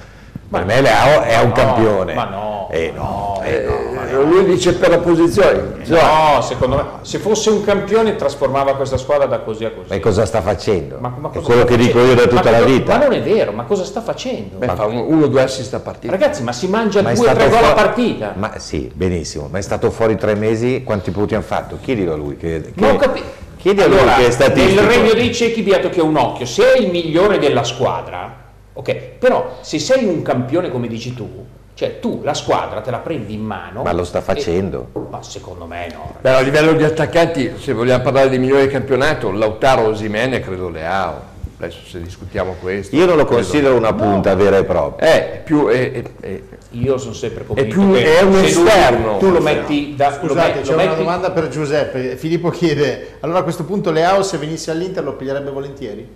Per 0.59 0.65
me 0.67 0.81
Leao 0.81 1.23
è 1.23 1.39
un 1.41 1.49
no, 1.49 1.53
campione. 1.55 2.15
ma 2.15 2.25
no, 2.25 2.69
Eh 2.71 2.93
no, 2.95 3.41
eh 3.45 3.61
no, 3.67 4.03
Eh, 4.09 4.13
no. 4.13 4.23
lui 4.23 4.45
dice 4.47 4.75
per 4.75 4.89
la 4.91 4.99
posizione. 4.99 5.73
No, 5.87 6.41
secondo 6.41 6.77
me, 6.77 6.83
se 7.03 7.19
fosse 7.19 7.51
un 7.51 7.63
campione 7.65 8.17
trasformava 8.17 8.75
questa 8.75 8.97
squadra 8.97 9.27
da 9.27 9.41
così 9.41 9.65
a 9.65 9.71
così. 9.71 9.89
Ma 9.91 10.01
cosa 10.01 10.25
sta 10.25 10.41
facendo? 10.41 10.97
Ma- 10.99 11.15
ma 11.19 11.29
è 11.29 11.33
cosa 11.35 11.45
quello 11.47 11.61
sta 11.63 11.71
che 11.71 11.77
dico 11.77 11.99
io 12.01 12.15
da 12.15 12.27
tutta 12.27 12.51
Ma 12.51 12.59
la 12.59 12.65
vita. 12.65 12.97
Ma 12.97 13.05
non 13.05 13.13
è 13.15 13.23
vero, 13.23 13.53
ma 13.53 13.65
cosa 13.65 13.85
sta 13.85 14.01
facendo? 14.01 14.57
Beh, 14.59 14.67
fa 14.75 14.87
un- 14.87 14.97
uno 15.07 15.25
o 15.25 15.29
due 15.29 15.43
assist 15.43 15.75
a 15.75 15.81
partita. 15.81 16.13
Ragazzi, 16.13 16.43
ma 16.43 16.53
si 16.53 16.67
mangia 16.69 17.03
Ma 17.03 17.11
è 17.11 17.15
due 17.15 17.29
o 17.29 17.35
tre 17.35 17.49
gol 17.49 17.65
a 17.65 17.73
partita. 17.73 18.33
Ma 18.37 18.53
sì, 18.59 18.91
benissimo, 18.95 19.49
ma 19.51 19.59
è 19.59 19.63
stato 19.63 19.91
fuori 19.91 20.17
tre 20.17 20.35
mesi, 20.35 20.83
quanti 20.85 21.11
punti 21.11 21.35
hanno 21.35 21.45
fatto? 21.45 21.79
Chiedilo 21.81 22.15
a 22.15 22.17
lui 22.17 22.37
che, 22.37 22.73
che 22.75 22.81
Ma 22.81 22.93
ho 22.93 22.97
capito. 22.97 23.27
chiedi 23.59 23.83
a 23.83 23.87
lui 23.87 23.99
Allora, 23.99 24.15
che 24.17 24.27
è 24.27 24.31
statistico. 24.31 24.81
nel 24.81 24.91
regno 24.91 25.13
dei 25.13 25.33
ciechi 25.35 25.63
beato 25.63 25.91
che 25.91 26.01
ha 26.01 26.05
un 26.05 26.17
occhio, 26.17 26.47
se 26.47 26.73
è 26.73 26.79
il 26.79 26.91
migliore 26.91 27.39
della 27.39 27.63
squadra, 27.65 28.43
ok, 28.75 28.95
però 29.19 29.59
se 29.63 29.79
sei 29.79 30.05
un 30.05 30.21
campione 30.23 30.71
come 30.71 30.87
dici 30.89 31.15
tu, 31.15 31.45
cioè 31.75 31.99
tu 31.99 32.21
la 32.23 32.35
squadra 32.35 32.81
te 32.81 32.91
la 32.91 32.99
prendi 32.99 33.35
in 33.35 33.43
mano. 33.43 33.83
Ma 33.83 33.93
lo 33.93 34.05
sta 34.05 34.19
e- 34.19 34.23
facendo. 34.23 34.89
ma 35.11 35.23
secondo 35.23 35.65
me 35.67 35.89
no. 35.93 36.15
Beh, 36.21 36.31
a 36.35 36.41
livello 36.41 36.73
di 36.75 36.85
attaccanti, 36.85 37.55
se 37.59 37.73
vogliamo 37.73 38.03
parlare 38.03 38.29
dei 38.29 38.39
migliori 38.39 38.63
del 38.63 38.71
campionato, 38.71 39.33
Lautaro 39.33 39.87
Osimene 39.89 40.41
credo 40.41 40.69
Leao. 40.69 41.33
Adesso 41.57 41.79
se 41.87 42.03
discutiamo 42.03 42.57
questo. 42.61 42.95
Io 42.97 43.07
non 43.07 43.17
lo 43.17 43.25
credo- 43.25 43.41
considero 43.43 43.77
una 43.77 43.95
punta 43.95 44.35
vera 44.35 44.59
e 44.59 44.65
propria. 44.65 45.09
Eh, 45.15 45.33
è 45.35 45.41
più... 45.43 45.69
È, 45.69 45.93
è- 45.93 46.03
è- 46.21 46.41
Io 46.71 46.99
sono 46.99 47.15
sempre 47.15 47.47
convinto 47.47 47.73
più- 47.73 47.93
che 47.95 48.19
è 48.19 48.23
un 48.23 48.35
esterno. 48.37 49.17
tu 49.19 49.31
lo 49.31 49.41
metti 49.41 49.95
da 49.97 50.09
lo 50.21 50.29
Scusate, 50.29 50.61
c'è 50.61 50.67
lo 50.71 50.75
una 50.75 50.85
metti- 50.85 50.97
domanda 50.99 51.31
per 51.31 51.49
Giuseppe. 51.49 52.17
Filippo 52.17 52.51
chiede, 52.51 53.17
allora 53.21 53.39
a 53.39 53.43
questo 53.45 53.65
punto 53.65 53.91
Leao 53.93 54.23
se 54.23 54.37
venisse 54.39 54.73
all'Inter 54.73 55.05
lo 55.05 55.15
piglierebbe 55.15 55.51
volentieri? 55.51 56.07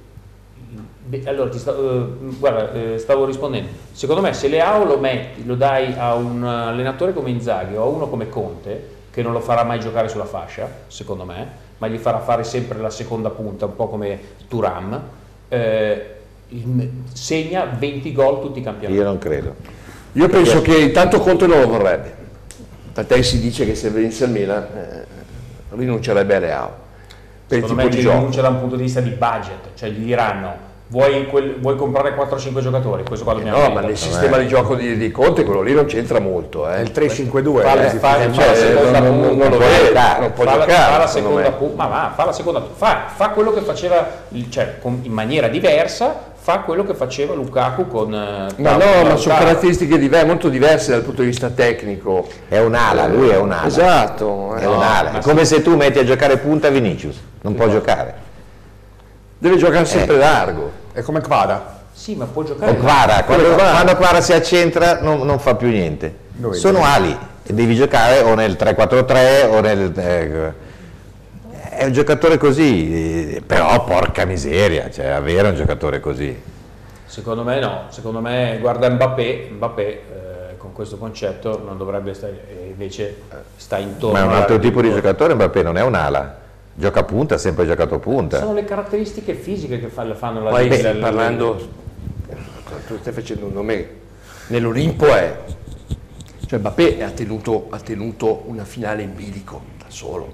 Beh, 1.09 1.23
Allora, 1.25 1.49
ti 1.49 1.59
sta- 1.59 1.75
eh, 1.75 2.07
guarda, 2.39 2.73
eh, 2.73 2.99
stavo 2.99 3.25
rispondendo. 3.25 3.69
Secondo 3.93 4.21
me, 4.21 4.35
se 4.35 4.49
Leao 4.49 4.85
lo 4.85 4.99
metti, 4.99 5.45
lo 5.47 5.55
dai 5.55 5.95
a 5.97 6.15
un 6.15 6.45
allenatore 6.45 7.15
come 7.15 7.31
Inzaghi 7.31 7.77
o 7.77 7.83
a 7.83 7.87
uno 7.87 8.09
come 8.09 8.29
Conte, 8.29 8.97
che 9.11 9.23
non 9.23 9.33
lo 9.33 9.41
farà 9.41 9.65
mai 9.65 9.81
giocare 9.81 10.09
sulla 10.09 10.27
fascia, 10.27 10.69
secondo 10.89 11.25
me, 11.25 11.47
ma 11.79 11.89
gli 11.89 11.97
farà 11.97 12.19
fare 12.21 12.45
sempre 12.45 12.79
la 12.79 12.91
seconda 12.91 13.31
punta, 13.31 13.65
un 13.65 13.75
po' 13.75 13.89
come 13.89 14.19
Turam, 14.49 15.01
eh, 15.49 16.07
il- 16.49 16.91
segna 17.15 17.65
20 17.65 18.13
gol 18.13 18.43
tutti 18.43 18.59
i 18.59 18.63
campionati. 18.63 18.99
Io 18.99 19.05
non 19.05 19.17
credo. 19.17 19.55
Io 20.13 20.29
penso 20.29 20.61
che 20.61 20.77
intanto 20.77 21.21
Conte 21.21 21.47
non 21.47 21.61
lo 21.61 21.69
vorrebbe. 21.69 22.17
Tant'è 22.93 23.23
si 23.23 23.41
dice 23.41 23.65
che 23.65 23.75
se 23.75 23.89
venisse 23.89 24.25
al 24.25 24.31
Milan 24.31 24.63
eh, 24.75 25.07
rinuncerebbe 25.71 26.35
a 26.35 26.39
Leao. 26.39 26.87
Per 27.47 27.57
il 27.59 27.65
Secondo 27.65 27.67
tipo 27.69 27.83
me 27.83 27.89
di 27.89 27.97
ci 27.97 28.03
gioco. 28.03 28.17
rinuncia 28.17 28.41
da 28.43 28.49
un 28.49 28.59
punto 28.61 28.77
di 28.77 28.83
vista 28.83 29.01
di 29.01 29.11
budget, 29.11 29.69
cioè 29.75 29.89
gli 29.89 30.05
diranno 30.05 30.67
vuoi, 30.89 31.27
quel- 31.27 31.57
vuoi 31.61 31.77
comprare 31.77 32.15
4-5 32.15 32.61
giocatori, 32.61 33.05
questo 33.05 33.25
qua 33.25 33.35
dobbiamo 33.35 33.57
No, 33.57 33.63
vendere. 33.65 33.83
ma 33.83 33.89
nel 33.89 33.97
sistema 33.99 34.37
di 34.39 34.49
gioco 34.49 34.75
di, 34.75 34.97
di 34.97 35.11
Conte 35.11 35.45
quello 35.45 35.63
lì 35.63 35.73
non 35.75 35.85
c'entra 35.87 36.19
molto. 36.19 36.69
Eh. 36.71 36.81
Il 36.83 36.91
3-5-2. 36.93 37.63
Fa, 37.63 37.75
eh, 37.85 37.89
fa- 37.91 38.09
fa 38.15 38.33
cioè, 38.33 38.47
la 38.47 38.55
seconda 38.55 38.99
non- 39.01 39.21
non- 39.21 39.29
punta, 39.29 39.49
non 39.49 39.59
lo 39.59 39.65
vede, 39.65 40.01
non 40.21 40.33
può 40.33 40.45
fa 40.45 40.57
la- 40.57 40.65
giocare, 40.65 40.93
fa 40.93 40.99
la 40.99 41.07
seconda 41.07 41.51
punta, 41.53 41.77
ma 41.83 41.87
va, 41.89 42.13
fa 42.15 42.25
la 42.25 42.33
seconda 42.33 42.63
fa, 42.75 43.03
fa 43.15 43.29
quello 43.31 43.53
che 43.53 43.61
faceva, 43.61 44.07
cioè 44.49 44.77
con- 44.81 45.01
in 45.03 45.13
maniera 45.13 45.49
diversa, 45.49 46.27
fa 46.41 46.61
quello 46.61 46.85
che 46.85 46.95
faceva 46.95 47.35
Lukaku 47.35 47.87
con 47.89 48.09
Ma 48.09 48.47
eh, 48.57 48.63
no, 48.63 48.79
Tau- 48.79 49.07
ma 49.07 49.17
sono 49.17 49.35
caratteristiche 49.37 49.99
diver- 49.99 50.25
molto 50.25 50.49
diverse 50.49 50.93
dal 50.93 51.03
punto 51.03 51.21
di 51.21 51.27
vista 51.29 51.51
tecnico. 51.51 52.27
È 52.49 52.59
un'ala, 52.59 53.07
lui 53.07 53.29
è 53.29 53.37
un'ala. 53.37 53.67
Esatto. 53.67 54.55
eh. 54.57 54.61
È 54.61 54.67
un'ala. 54.67 55.11
ma 55.11 55.19
È 55.19 55.23
come 55.23 55.45
se 55.45 55.61
tu 55.61 55.77
metti 55.77 55.99
a 55.99 56.05
giocare 56.05 56.39
punta 56.39 56.71
Vinicius, 56.71 57.21
non 57.43 57.55
può 57.55 57.69
giocare. 57.69 58.27
Deve 59.39 59.57
giocare 59.57 59.85
sempre 59.85 60.17
Eh. 60.17 60.19
largo. 60.19 60.71
È 60.93 61.03
come 61.03 61.21
Quada. 61.21 61.77
Sì, 61.93 62.15
ma 62.15 62.27
può 62.27 62.43
giocare. 62.45 62.71
O 62.73 62.75
Quara, 62.77 63.25
quando, 63.25 63.55
Quara. 63.55 63.71
quando 63.71 63.97
Quara 63.97 64.21
si 64.21 64.33
accentra 64.33 65.01
non, 65.01 65.21
non 65.21 65.39
fa 65.39 65.55
più 65.55 65.69
niente. 65.69 66.15
Dove- 66.33 66.57
Sono 66.57 66.85
ali 66.85 67.17
e 67.45 67.53
devi 67.53 67.75
giocare 67.75 68.21
o 68.21 68.35
nel 68.35 68.57
3-4-3 68.59 69.49
o 69.51 69.61
nel... 69.61 69.93
eh, 69.99 70.53
è 71.71 71.85
un 71.85 71.93
giocatore 71.93 72.39
così, 72.39 73.35
eh, 73.37 73.43
però 73.45 73.85
porca 73.85 74.25
miseria, 74.25 74.91
cioè 74.91 75.07
avere 75.07 75.49
un 75.49 75.55
giocatore 75.57 76.01
così. 76.01 76.41
Secondo 77.07 77.43
me 77.43 77.59
no, 77.61 77.85
secondo 77.89 78.21
me 78.21 78.59
guarda 78.61 78.91
Mbappé, 78.91 79.49
Mbappé 79.53 79.83
eh, 79.87 80.57
con 80.57 80.73
questo 80.73 80.99
concetto 80.99 81.63
non 81.65 81.79
dovrebbe 81.79 82.15
stare, 82.15 82.41
invece 82.69 83.03
eh, 83.31 83.35
sta 83.57 83.79
intorno. 83.79 84.19
Ma 84.19 84.25
è 84.25 84.27
un 84.27 84.35
altro 84.35 84.59
tipo 84.59 84.81
di 84.83 84.93
giocatore, 84.93 85.35
Mbappé 85.35 85.63
non 85.63 85.77
è 85.79 85.83
un'ala. 85.83 86.47
Gioca 86.79 87.01
a 87.01 87.03
punta, 87.03 87.35
ha 87.35 87.39
sempre 87.39 87.67
giocato 87.67 87.99
punta. 87.99 88.39
Sono 88.39 88.53
le 88.55 88.63
caratteristiche 88.63 89.35
fisiche 89.35 89.81
che 89.81 89.89
fa- 89.89 90.15
fanno 90.15 90.45
la 90.45 90.51
Poi 90.51 90.81
la- 90.81 90.95
parlando, 91.01 91.69
tu 92.87 92.97
stai 92.99 93.13
facendo 93.13 93.47
un 93.47 93.53
nome, 93.53 93.89
nell'Olimpo 94.47 95.07
è, 95.07 95.41
cioè 96.47 96.61
Mbappé 96.61 97.03
ha 97.03 97.11
tenuto, 97.11 97.67
ha 97.71 97.81
tenuto 97.81 98.45
una 98.47 98.65
finale 98.65 99.03
in 99.03 99.13
bilico 99.13 99.61
da 99.77 99.87
solo, 99.89 100.33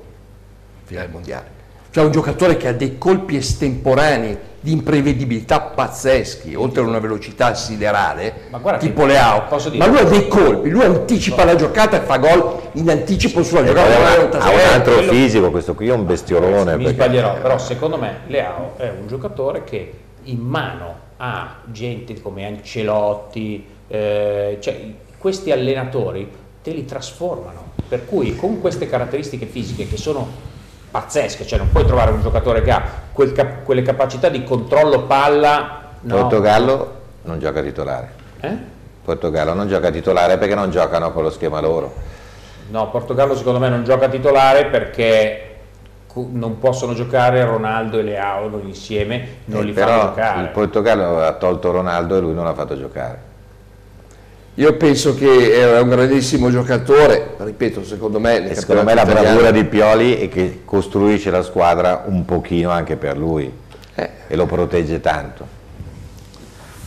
finale 0.82 1.08
mondiale. 1.08 1.53
Cioè 1.94 2.02
un 2.02 2.10
giocatore 2.10 2.56
che 2.56 2.66
ha 2.66 2.72
dei 2.72 2.98
colpi 2.98 3.36
estemporanei 3.36 4.36
di 4.58 4.72
imprevedibilità 4.72 5.60
pazzeschi, 5.60 6.52
oltre 6.56 6.82
a 6.82 6.86
una 6.86 6.98
velocità 6.98 7.54
siderale, 7.54 8.34
Ma 8.50 8.58
guarda 8.58 8.80
che- 8.80 8.86
tipo 8.88 9.04
Leao. 9.06 9.44
posso 9.46 9.68
dire- 9.68 9.84
Ma 9.86 9.92
lui 9.92 10.00
ha 10.00 10.04
dei 10.04 10.26
colpi, 10.26 10.70
lui 10.70 10.82
anticipa 10.82 11.44
la 11.44 11.54
giocata 11.54 11.96
e 11.98 12.04
fa 12.04 12.16
gol 12.16 12.62
in 12.72 12.90
anticipo 12.90 13.44
sulla 13.44 13.60
E 13.60 13.66
giocata. 13.66 14.40
ha 14.40 14.50
un 14.50 14.58
altro 14.72 14.94
quello- 14.94 15.12
fisico, 15.12 15.50
questo 15.52 15.74
qui 15.76 15.86
è 15.88 15.92
un 15.92 16.04
bestiolone. 16.04 16.76
mi 16.76 16.82
perché- 16.82 17.00
sbaglierò, 17.00 17.34
però 17.40 17.58
secondo 17.58 17.96
me 17.96 18.22
Leao 18.26 18.72
è 18.76 18.88
un 19.00 19.06
giocatore 19.06 19.62
che 19.62 19.92
in 20.24 20.40
mano 20.40 20.94
a 21.18 21.58
gente 21.66 22.20
come 22.20 22.44
Ancelotti, 22.44 23.64
eh, 23.86 24.58
cioè 24.60 24.80
questi 25.16 25.52
allenatori 25.52 26.28
te 26.60 26.72
li 26.72 26.84
trasformano, 26.84 27.70
per 27.88 28.04
cui 28.04 28.34
con 28.34 28.60
queste 28.60 28.88
caratteristiche 28.88 29.46
fisiche 29.46 29.86
che 29.88 29.96
sono 29.96 30.50
pazzesche, 30.98 31.44
cioè 31.44 31.58
non 31.58 31.72
puoi 31.72 31.84
trovare 31.84 32.12
un 32.12 32.22
giocatore 32.22 32.62
che 32.62 32.70
ha 32.70 32.80
quel 33.10 33.32
cap- 33.32 33.64
quelle 33.64 33.82
capacità 33.82 34.28
di 34.28 34.44
controllo 34.44 35.02
palla, 35.06 35.88
no. 36.02 36.14
Portogallo 36.16 36.94
non 37.22 37.40
gioca 37.40 37.60
titolare. 37.62 38.12
Eh? 38.38 38.56
Portogallo 39.04 39.54
non 39.54 39.66
gioca 39.66 39.90
titolare 39.90 40.38
perché 40.38 40.54
non 40.54 40.70
giocano 40.70 41.10
con 41.10 41.24
lo 41.24 41.30
schema 41.30 41.58
loro. 41.60 41.92
No, 42.70 42.90
Portogallo 42.90 43.34
secondo 43.34 43.58
me 43.58 43.68
non 43.68 43.82
gioca 43.82 44.06
titolare 44.08 44.66
perché 44.66 45.48
non 46.14 46.60
possono 46.60 46.94
giocare 46.94 47.44
Ronaldo 47.44 47.98
e 47.98 48.02
Leao 48.02 48.60
insieme, 48.62 49.38
non 49.46 49.62
Eh, 49.62 49.64
li 49.64 49.72
fanno 49.72 50.00
giocare. 50.00 50.42
il 50.42 50.48
Portogallo 50.50 51.24
ha 51.24 51.32
tolto 51.32 51.72
Ronaldo 51.72 52.16
e 52.16 52.20
lui 52.20 52.34
non 52.34 52.44
l'ha 52.44 52.54
fatto 52.54 52.78
giocare. 52.78 53.32
Io 54.56 54.76
penso 54.76 55.16
che 55.16 55.52
è 55.52 55.80
un 55.80 55.88
grandissimo 55.88 56.48
giocatore, 56.48 57.34
ripeto, 57.38 57.84
secondo 57.84 58.20
me... 58.20 58.50
E 58.50 58.54
secondo 58.54 58.84
me 58.84 58.94
la 58.94 59.02
campionato 59.02 59.24
bravura 59.34 59.48
italiano- 59.48 59.62
di 59.62 59.64
Pioli 59.68 60.16
è 60.20 60.28
che 60.28 60.60
costruisce 60.64 61.30
la 61.30 61.42
squadra 61.42 62.04
un 62.06 62.24
pochino 62.24 62.70
anche 62.70 62.94
per 62.94 63.16
lui 63.16 63.52
Eh. 63.96 64.10
e 64.28 64.36
lo 64.36 64.46
protegge 64.46 65.00
tanto. 65.00 65.44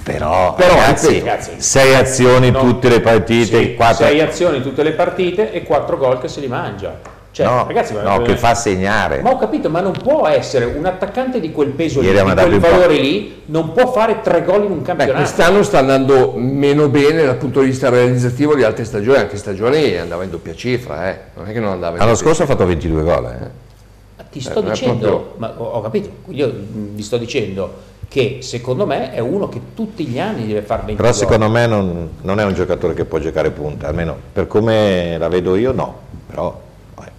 Però, 0.02 0.54
Però, 0.56 0.76
ragazzi, 0.76 1.08
ripeto, 1.08 1.26
ragazzi, 1.26 1.52
sei 1.58 1.94
azioni 1.96 2.52
no, 2.52 2.60
tutte 2.60 2.88
le 2.88 3.02
partite, 3.02 3.58
Sì, 3.62 3.76
quattro... 3.76 4.06
sei 4.06 4.22
azioni 4.22 4.62
tutte 4.62 4.82
le 4.84 4.92
partite 4.94 5.52
e 5.52 5.64
quattro 5.64 5.98
gol 5.98 6.22
che 6.22 6.30
se 6.30 6.40
li 6.40 6.48
mangia. 6.48 6.98
Cioè, 7.38 7.46
no, 7.46 7.68
ragazzi, 7.68 7.94
ma- 7.94 8.02
no, 8.02 8.24
che 8.24 8.36
fa 8.36 8.56
segnare. 8.56 9.22
Ma 9.22 9.30
ho 9.30 9.38
capito, 9.38 9.70
ma 9.70 9.80
non 9.80 9.92
può 9.92 10.26
essere 10.26 10.66
un 10.66 10.84
attaccante 10.88 11.40
di 11.40 11.52
quel 11.52 11.70
peso 11.70 12.02
Ieri 12.02 12.18
lì, 12.18 12.50
di 12.50 12.58
pa- 12.58 12.70
valori 12.72 13.00
lì, 13.00 13.42
non 13.46 13.74
può 13.74 13.92
fare 13.92 14.22
tre 14.22 14.44
gol 14.44 14.64
in 14.64 14.72
un 14.72 14.80
Beh, 14.80 14.86
campionato. 14.86 15.18
quest'anno 15.20 15.62
sta 15.62 15.78
andando 15.78 16.34
meno 16.36 16.90
bene 16.90 17.24
dal 17.24 17.36
punto 17.36 17.60
di 17.60 17.68
vista 17.68 17.90
realizzativo 17.90 18.56
di 18.56 18.64
altre 18.64 18.86
stagioni, 18.86 19.20
anche 19.20 19.38
stagioni 19.38 19.96
andava 19.98 20.24
in 20.24 20.32
doppia 20.32 20.56
cifra, 20.56 21.12
eh. 21.12 21.20
non 21.36 21.48
è 21.48 21.52
che 21.54 21.60
non 21.60 21.74
andava 21.74 21.98
in 21.98 22.02
L'anno 22.02 22.16
scorso 22.16 22.42
ha 22.42 22.46
fatto 22.48 22.66
22 22.66 23.04
gol. 23.04 23.26
eh. 23.26 23.66
Ti 24.32 24.42
sto 24.42 24.60
è 24.60 24.64
dicendo, 24.64 25.08
proprio- 25.08 25.34
ma 25.38 25.54
ho, 25.58 25.64
ho 25.64 25.82
capito, 25.82 26.10
io 26.30 26.52
vi 26.56 27.04
sto 27.04 27.18
dicendo 27.18 27.72
che 28.08 28.40
secondo 28.42 28.88
me 28.88 29.14
è 29.14 29.20
uno 29.20 29.48
che 29.48 29.62
tutti 29.76 30.06
gli 30.08 30.18
anni 30.18 30.48
deve 30.48 30.64
fare 30.64 30.82
20 30.88 30.96
Però 30.96 31.10
gol. 31.10 31.18
secondo 31.20 31.50
me 31.52 31.68
non, 31.68 32.10
non 32.22 32.40
è 32.40 32.44
un 32.46 32.56
giocatore 32.56 32.96
che 32.96 33.06
può 33.06 33.20
giocare 33.20 33.52
punta, 33.52 33.88
almeno 33.88 34.18
per 34.34 34.48
come 34.48 35.18
la 35.20 35.28
vedo 35.28 35.56
io 35.56 35.72
no. 35.72 36.00
Però 36.26 36.50
eh, 36.50 36.67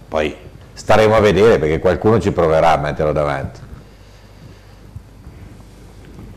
poi 0.09 0.35
staremo 0.73 1.15
a 1.15 1.19
vedere 1.19 1.59
perché 1.59 1.79
qualcuno 1.79 2.19
ci 2.19 2.31
proverà 2.31 2.73
a 2.73 2.77
metterlo 2.77 3.13
davanti. 3.13 3.67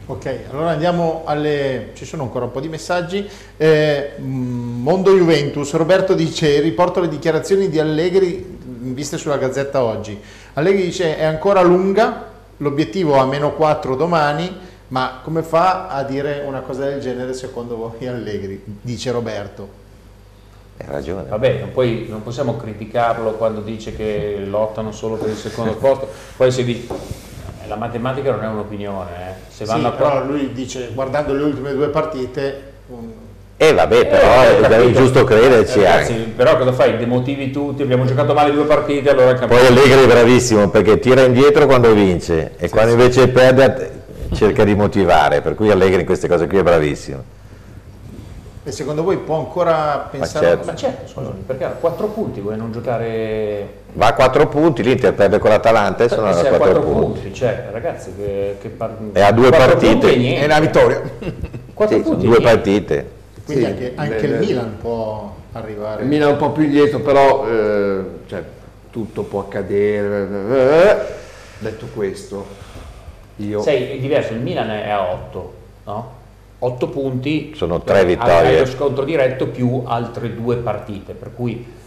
Ok, 0.05 0.41
allora 0.51 0.70
andiamo 0.70 1.23
alle... 1.25 1.93
ci 1.95 2.05
sono 2.05 2.25
ancora 2.25 2.45
un 2.45 2.51
po' 2.51 2.61
di 2.61 2.68
messaggi. 2.68 3.27
Eh, 3.57 4.12
mh, 4.18 4.25
Mondo 4.25 5.16
Juventus, 5.16 5.73
Roberto 5.73 6.12
dice, 6.14 6.61
riporto 6.61 7.01
le 7.01 7.09
dichiarazioni 7.09 7.70
di 7.70 7.79
Allegri 7.79 8.59
mh, 8.62 8.93
viste 8.93 9.16
sulla 9.16 9.39
Gazzetta 9.39 9.83
oggi. 9.83 10.20
Allegri 10.55 10.83
dice 10.83 11.16
è 11.16 11.25
ancora 11.25 11.62
lunga, 11.62 12.27
l'obiettivo 12.59 13.16
a 13.16 13.25
meno 13.25 13.55
4 13.55 13.97
domani, 13.97 14.55
ma 14.89 15.20
come 15.23 15.43
fa 15.43 15.89
a 15.89 16.03
dire 16.03 16.43
una 16.47 16.61
cosa 16.61 16.85
del 16.85 17.01
genere 17.01 17.33
secondo 17.33 17.77
voi 17.77 18.07
Allegri? 18.07 18.62
Dice 18.83 19.11
Roberto. 19.12 19.82
Hai 20.87 20.93
ragione. 20.93 21.24
Vabbè, 21.28 21.59
non, 21.61 21.72
puoi- 21.72 22.07
non 22.09 22.22
possiamo 22.22 22.57
criticarlo 22.57 23.33
quando 23.33 23.61
dice 23.61 23.95
che 23.95 24.43
lottano 24.47 24.93
solo 24.93 25.16
per 25.16 25.30
il 25.30 25.37
secondo 25.37 25.74
posto, 25.76 26.09
poi 26.37 26.51
se 26.51 26.62
vi... 26.62 26.87
eh, 26.89 27.68
La 27.68 27.76
matematica 27.76 28.30
non 28.33 28.43
è 28.45 28.49
un'opinione, 28.49 29.11
eh. 29.11 29.33
se 29.49 29.64
Sì, 29.64 29.70
vanno 29.70 29.89
a 29.89 29.91
però 29.93 30.24
lui 30.24 30.53
dice, 30.53 30.91
guardando 30.93 31.33
le 31.35 31.43
ultime 31.45 31.72
due 31.74 31.89
partite, 31.89 32.62
un- 32.89 33.11
Eh 33.57 33.72
vabbè, 33.72 34.07
però 34.07 34.43
Eh, 34.43 34.59
è 34.59 34.61
capito. 34.68 34.99
giusto 35.01 35.24
crederci 35.24 35.78
Eh, 35.78 35.85
ragazzi, 35.85 36.12
anche. 36.12 36.24
però 36.35 36.57
cosa 36.59 36.72
fai? 36.72 36.97
Demotivi 36.97 37.53
tutti, 37.53 37.83
abbiamo 37.83 38.05
giocato 38.05 38.35
male 38.35 38.51
due 38.53 38.64
partite, 38.64 39.11
allora 39.11 39.35
Poi. 39.35 39.66
Allegri 39.66 40.03
è 40.03 40.07
bravissimo 40.07 40.68
perché 40.68 40.99
tira 40.99 41.22
indietro 41.22 41.66
quando 41.66 41.93
vince 41.95 42.55
e 42.57 42.68
quando 42.68 42.91
invece 42.93 43.28
perde 43.28 44.01
cerca 44.35 44.64
di 44.64 44.74
motivare, 44.74 45.41
per 45.43 45.55
cui 45.55 45.70
Allegri 45.70 46.01
in 46.01 46.07
queste 46.07 46.26
cose 46.26 46.47
qui 46.49 46.59
è 46.59 46.62
bravissimo. 46.64 47.22
E 48.65 48.71
secondo 48.71 49.03
voi 49.03 49.17
può 49.17 49.39
ancora 49.39 50.07
pensare 50.09 50.47
certo. 50.47 50.67
Ma 50.67 50.75
certo, 50.77 51.09
scusami, 51.09 51.43
perché 51.45 51.65
ha 51.65 51.71
4 51.71 52.07
punti, 52.09 52.41
vuoi 52.41 52.57
non 52.57 52.71
giocare... 52.71 53.81
Va 53.95 54.07
a 54.07 54.15
4 54.15 54.47
punti, 54.47 54.85
l'Inter 54.85 55.15
perde 55.15 55.39
con 55.41 55.51
l'Atalanta 55.51 56.05
e 56.05 56.09
sono 56.09 56.29
Eh, 56.29 56.31
a 56.31 56.35
se 56.35 56.49
4 56.49 56.55
a 56.57 56.59
4 56.59 56.81
punti. 56.83 57.21
punti, 57.21 57.35
cioè 57.35 57.69
ragazzi 57.73 58.13
che, 58.17 58.57
che 58.61 58.69
par- 58.69 58.97
E 59.13 59.21
ha 59.21 59.33
due 59.33 59.49
quattro 59.49 59.77
partite. 59.79 60.15
e. 60.15 60.37
È 60.39 60.45
una 60.45 60.61
vittoria. 60.61 61.01
Quattro 61.75 61.97
Sì, 61.97 62.03
sono 62.05 62.15
punti 62.15 62.29
due 62.29 62.39
niente. 62.39 62.55
partite. 62.55 63.11
Quindi 63.45 63.65
Sì, 63.65 63.71
anche, 63.71 63.93
anche 63.97 64.15
beh, 64.15 64.27
il 64.27 64.33
beh. 64.33 64.39
Milan 64.47 64.77
può 64.81 65.35
arrivare. 65.53 66.03
Il 66.03 66.09
Milan 66.09 66.29
un 66.31 66.37
po' 66.37 66.51
più 66.51 66.63
indietro, 66.63 67.01
però 67.01 67.45
eh, 67.49 68.01
cioè, 68.29 68.43
tutto 68.91 69.23
può 69.25 69.41
accadere. 69.41 70.29
eh. 70.51 70.97
Detto 71.59 71.87
questo, 71.93 72.47
io 73.37 73.61
Sai, 73.61 73.91
è 73.91 73.99
diverso, 73.99 74.35
il 74.35 74.41
Milan 74.41 74.71
è 74.71 74.89
a 74.89 75.03
8, 75.13 75.53
no? 75.87 76.21
8 76.65 76.89
punti. 76.89 77.53
Sono 77.57 77.83
tre 77.83 78.01
hai- 78.01 78.07
vittorie. 78.07 78.51
Hai 78.51 78.59
lo 78.59 78.67
scontro 78.67 79.05
diretto 79.05 79.49
più 79.49 79.83
altre 79.85 80.35
due 80.35 80.57
partite, 80.57 81.13
per 81.13 81.33
cui 81.35 81.81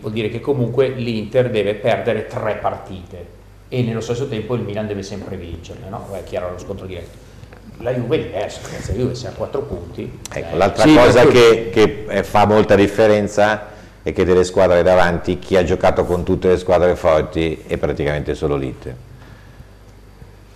vuol 0.00 0.12
dire 0.12 0.28
che 0.28 0.40
comunque 0.40 0.88
l'Inter 0.88 1.50
deve 1.50 1.74
perdere 1.74 2.26
tre 2.26 2.56
partite 2.56 3.40
e 3.68 3.82
nello 3.82 4.00
stesso 4.00 4.28
tempo 4.28 4.54
il 4.54 4.62
Milan 4.62 4.86
deve 4.86 5.02
sempre 5.02 5.36
vincerle, 5.36 5.88
no? 5.88 6.08
È 6.12 6.22
chiaro 6.24 6.50
lo 6.50 6.58
scontro 6.58 6.86
diretto. 6.86 7.30
La 7.78 7.92
Juve 7.92 8.16
è 8.16 8.22
diversa, 8.24 8.60
la 8.86 8.92
Juve 8.92 9.14
se 9.14 9.28
ha 9.28 9.30
4 9.30 9.62
punti. 9.62 10.18
Ecco, 10.32 10.54
eh, 10.54 10.56
l'altra 10.56 10.84
sì, 10.84 10.94
cosa 10.94 11.26
che, 11.26 11.70
che, 11.72 12.04
eh, 12.08 12.22
fa 12.22 12.44
molta 12.46 12.74
differenza 12.74 13.70
è 14.02 14.12
che 14.12 14.24
delle 14.24 14.44
squadre 14.44 14.82
davanti 14.82 15.38
chi 15.38 15.56
ha 15.56 15.64
giocato 15.64 16.04
con 16.04 16.22
tutte 16.22 16.48
le 16.48 16.58
squadre 16.58 16.94
forti 16.96 17.62
è 17.66 17.76
praticamente 17.76 18.34
solo 18.34 18.56
l'Inter. 18.56 18.94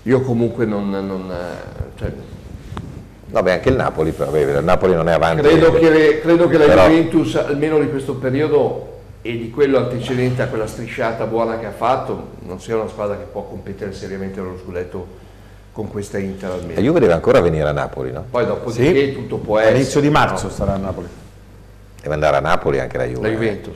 io 0.03 0.21
comunque 0.21 0.67
non... 0.67 0.91
non, 0.91 1.31
eh, 1.31 1.99
cioè, 1.99 2.13
Vabbè, 3.37 3.53
anche 3.53 3.69
il 3.69 3.75
Napoli, 3.77 4.13
però, 4.13 4.31
vedi, 4.31 4.51
il 4.51 4.65
Napoli 4.65 4.95
non 4.95 5.11
è 5.11 5.13
avanti. 5.13 5.43
credo, 5.43 5.71
che, 5.73 6.21
credo 6.23 6.49
che 6.49 6.57
la 6.57 6.65
Però- 6.65 6.87
Juventus, 6.89 7.35
almeno 7.35 7.79
di 7.79 7.91
questo 7.91 8.15
periodo 8.15 8.95
e 9.21 9.37
di 9.37 9.51
quello 9.51 9.77
antecedente 9.77 10.41
a 10.41 10.47
quella 10.47 10.67
strisciata 10.67 11.27
buona 11.27 11.59
che 11.59 11.67
ha 11.67 11.71
fatto, 11.71 12.29
non 12.47 12.59
sia 12.61 12.77
una 12.77 12.89
squadra 12.89 13.19
che 13.19 13.25
può 13.31 13.43
competere 13.43 13.93
seriamente 13.93 14.41
allo 14.41 14.57
scudetto 14.63 15.07
con 15.73 15.87
questa 15.91 16.17
Inter 16.17 16.49
La 16.49 16.55
almeno. 16.55 16.81
Juve 16.81 16.99
deve 17.01 17.13
ancora 17.13 17.41
venire 17.43 17.69
a 17.69 17.73
Napoli, 17.73 18.11
no? 18.11 18.25
Poi 18.31 18.47
dopodiché 18.47 19.05
Sì. 19.09 19.13
tutto 19.13 19.37
può 19.37 19.59
essere. 19.59 19.75
All'inizio 19.75 20.01
di 20.01 20.09
marzo 20.09 20.47
no? 20.47 20.53
starà 20.53 20.73
a 20.73 20.79
Napoli. 20.79 21.07
Deve 22.01 22.15
andare 22.15 22.37
a 22.37 22.41
Napoli 22.41 22.81
anche 22.81 22.97
la 22.97 23.05
Juve. 23.05 23.21
La 23.21 23.35
eh. 23.35 23.75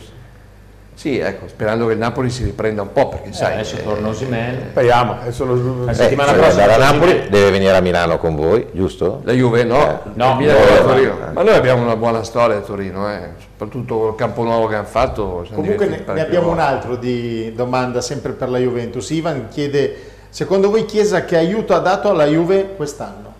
Sì, 1.00 1.18
ecco, 1.18 1.48
sperando 1.48 1.86
che 1.86 1.92
il 1.94 1.98
Napoli 1.98 2.28
si 2.28 2.44
riprenda 2.44 2.82
un 2.82 2.92
po', 2.92 3.08
perché 3.08 3.30
eh, 3.30 3.32
sai, 3.32 3.54
adesso 3.54 3.76
eh, 3.78 3.82
torna 3.84 4.08
Osimhen. 4.08 4.66
Speriamo. 4.68 5.20
è 5.22 5.32
solo- 5.32 5.86
Eh, 5.86 5.92
Eh, 5.92 5.94
settimana 5.94 6.28
se 6.28 6.34
deve 6.34 6.44
prossima 6.46 6.62
andare 6.64 6.72
a 6.72 6.86
c'è 6.86 6.92
Napoli, 6.92 7.28
deve 7.30 7.50
venire 7.52 7.74
a 7.74 7.80
Milano 7.80 8.18
con 8.18 8.36
voi, 8.36 8.66
giusto? 8.72 9.22
la 9.24 9.32
Juve 9.32 9.64
no, 9.64 9.76
Eh, 9.82 9.98
no, 10.12 10.34
no, 10.34 10.40
no, 10.40 10.82
Torino. 10.86 11.14
no. 11.14 11.30
ma 11.32 11.42
noi 11.42 11.54
abbiamo 11.54 11.82
una 11.84 11.96
buona 11.96 12.22
storia 12.22 12.58
a 12.58 12.60
Torino, 12.60 13.10
eh. 13.10 13.30
soprattutto 13.40 13.96
col 13.98 14.14
campo 14.14 14.42
nuovo 14.42 14.66
che 14.66 14.74
hanno 14.74 14.84
fatto. 14.86 15.46
Comunque 15.54 15.86
ne, 15.86 16.04
ne 16.06 16.20
abbiamo 16.20 16.50
un 16.50 16.58
altro 16.58 16.96
di 16.96 17.54
domanda 17.54 18.02
sempre 18.02 18.32
per 18.32 18.50
la 18.50 18.58
Juventus. 18.58 19.08
Ivan 19.08 19.48
chiede, 19.48 19.96
secondo 20.28 20.68
voi 20.68 20.84
Chiesa 20.84 21.24
che 21.24 21.38
aiuto 21.38 21.72
ha 21.74 21.78
dato 21.78 22.10
alla 22.10 22.26
Juve 22.26 22.74
quest'anno? 22.76 23.32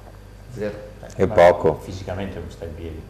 Zero, 0.57 0.73
È 1.15 1.27
poco. 1.27 1.79
Fisicamente 1.83 2.39
non 2.39 2.51
sta 2.51 2.65
in 2.65 2.75
piedi. 2.75 3.03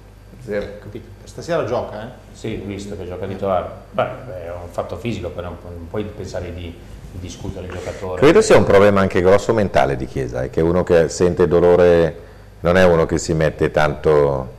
Zero. 0.45 0.67
Capito? 0.83 1.09
Stasera 1.25 1.65
gioca, 1.65 2.03
eh? 2.03 2.07
Sì, 2.33 2.55
visto 2.65 2.97
che 2.97 3.07
gioca 3.07 3.27
titolare. 3.27 3.67
Beh, 3.91 4.07
beh, 4.27 4.45
è 4.47 4.51
un 4.51 4.69
fatto 4.71 4.97
fisico, 4.97 5.29
però 5.29 5.49
non, 5.49 5.59
pu- 5.59 5.69
non 5.69 5.89
puoi 5.89 6.05
pensare 6.05 6.53
di, 6.55 6.63
di 6.63 7.19
discutere 7.19 7.67
il 7.67 7.73
giocatore. 7.73 8.21
Credo 8.21 8.41
sia 8.41 8.57
un 8.57 8.65
problema 8.65 9.01
anche 9.01 9.21
grosso 9.23 9.53
mentale 9.53 9.97
di 9.97 10.07
Chiesa, 10.07 10.43
è 10.43 10.51
che 10.51 10.61
uno 10.61 10.83
che 10.83 11.09
sente 11.09 11.47
dolore 11.47 12.29
non 12.61 12.77
è 12.77 12.85
uno 12.85 13.07
che 13.07 13.19
si 13.19 13.33
mette 13.33 13.71
tanto... 13.71 14.59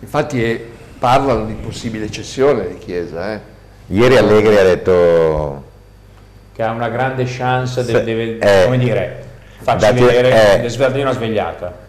Infatti 0.00 0.44
eh, 0.44 0.70
parlano 0.98 1.46
di 1.46 1.54
possibile 1.54 2.10
cessione 2.10 2.68
di 2.68 2.78
Chiesa. 2.78 3.32
Eh. 3.34 3.40
Ieri 3.86 4.16
Allegri 4.16 4.56
ha 4.56 4.62
detto... 4.62 5.64
Che 6.52 6.62
ha 6.62 6.70
una 6.72 6.88
grande 6.88 7.24
chance, 7.26 7.84
de- 7.84 7.92
Se- 7.92 8.04
deve, 8.04 8.38
eh, 8.38 8.64
come 8.64 8.78
dire, 8.78 9.24
farci 9.60 9.86
dati- 9.86 10.00
vedere, 10.00 10.28
eh. 10.52 10.56
deve 10.56 10.68
svelare 10.68 11.00
una 11.00 11.12
svegliata. 11.12 11.86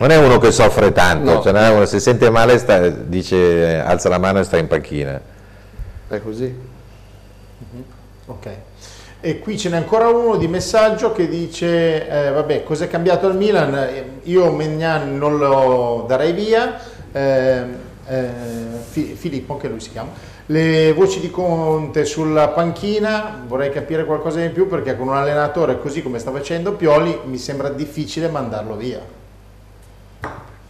Non 0.00 0.10
è 0.10 0.16
uno 0.16 0.38
che 0.38 0.50
soffre 0.50 0.92
tanto, 0.92 1.30
No. 1.34 1.42
cioè 1.42 1.52
non 1.52 1.62
è 1.62 1.68
uno, 1.68 1.84
se 1.84 2.00
sente 2.00 2.30
male 2.30 2.56
sta- 2.56 2.88
dice 2.88 3.78
alza 3.78 4.08
la 4.08 4.16
mano 4.16 4.38
e 4.40 4.44
sta 4.44 4.56
in 4.56 4.66
panchina. 4.66 5.20
È 6.08 6.20
così. 6.22 6.54
Ok. 8.24 8.48
E 9.20 9.38
qui 9.40 9.58
ce 9.58 9.68
n'è 9.68 9.76
ancora 9.76 10.08
uno 10.08 10.36
di 10.36 10.48
messaggio 10.48 11.12
che 11.12 11.28
dice, 11.28 12.08
eh, 12.08 12.30
vabbè, 12.30 12.62
cos'è 12.62 12.88
cambiato 12.88 13.26
al 13.26 13.36
Milan? 13.36 13.74
Eh, 13.74 14.10
Io 14.22 14.50
Megnan 14.52 15.18
non 15.18 15.36
lo 15.36 16.06
darei 16.08 16.32
via, 16.32 16.78
eh, 17.12 17.62
eh, 18.08 18.28
Fi- 18.88 19.14
Filippo, 19.18 19.52
anche 19.52 19.68
lui 19.68 19.80
si 19.80 19.90
chiama. 19.90 20.12
Le 20.46 20.94
voci 20.94 21.20
di 21.20 21.30
Conte 21.30 22.06
sulla 22.06 22.48
panchina, 22.48 23.42
vorrei 23.46 23.70
capire 23.70 24.06
qualcosa 24.06 24.40
in 24.40 24.52
più 24.52 24.66
perché 24.66 24.96
con 24.96 25.08
un 25.08 25.14
allenatore 25.16 25.78
così 25.78 26.02
come 26.02 26.18
sta 26.18 26.30
facendo 26.30 26.72
Pioli 26.72 27.20
mi 27.24 27.36
sembra 27.36 27.68
difficile 27.68 28.28
mandarlo 28.30 28.76
via. 28.76 29.18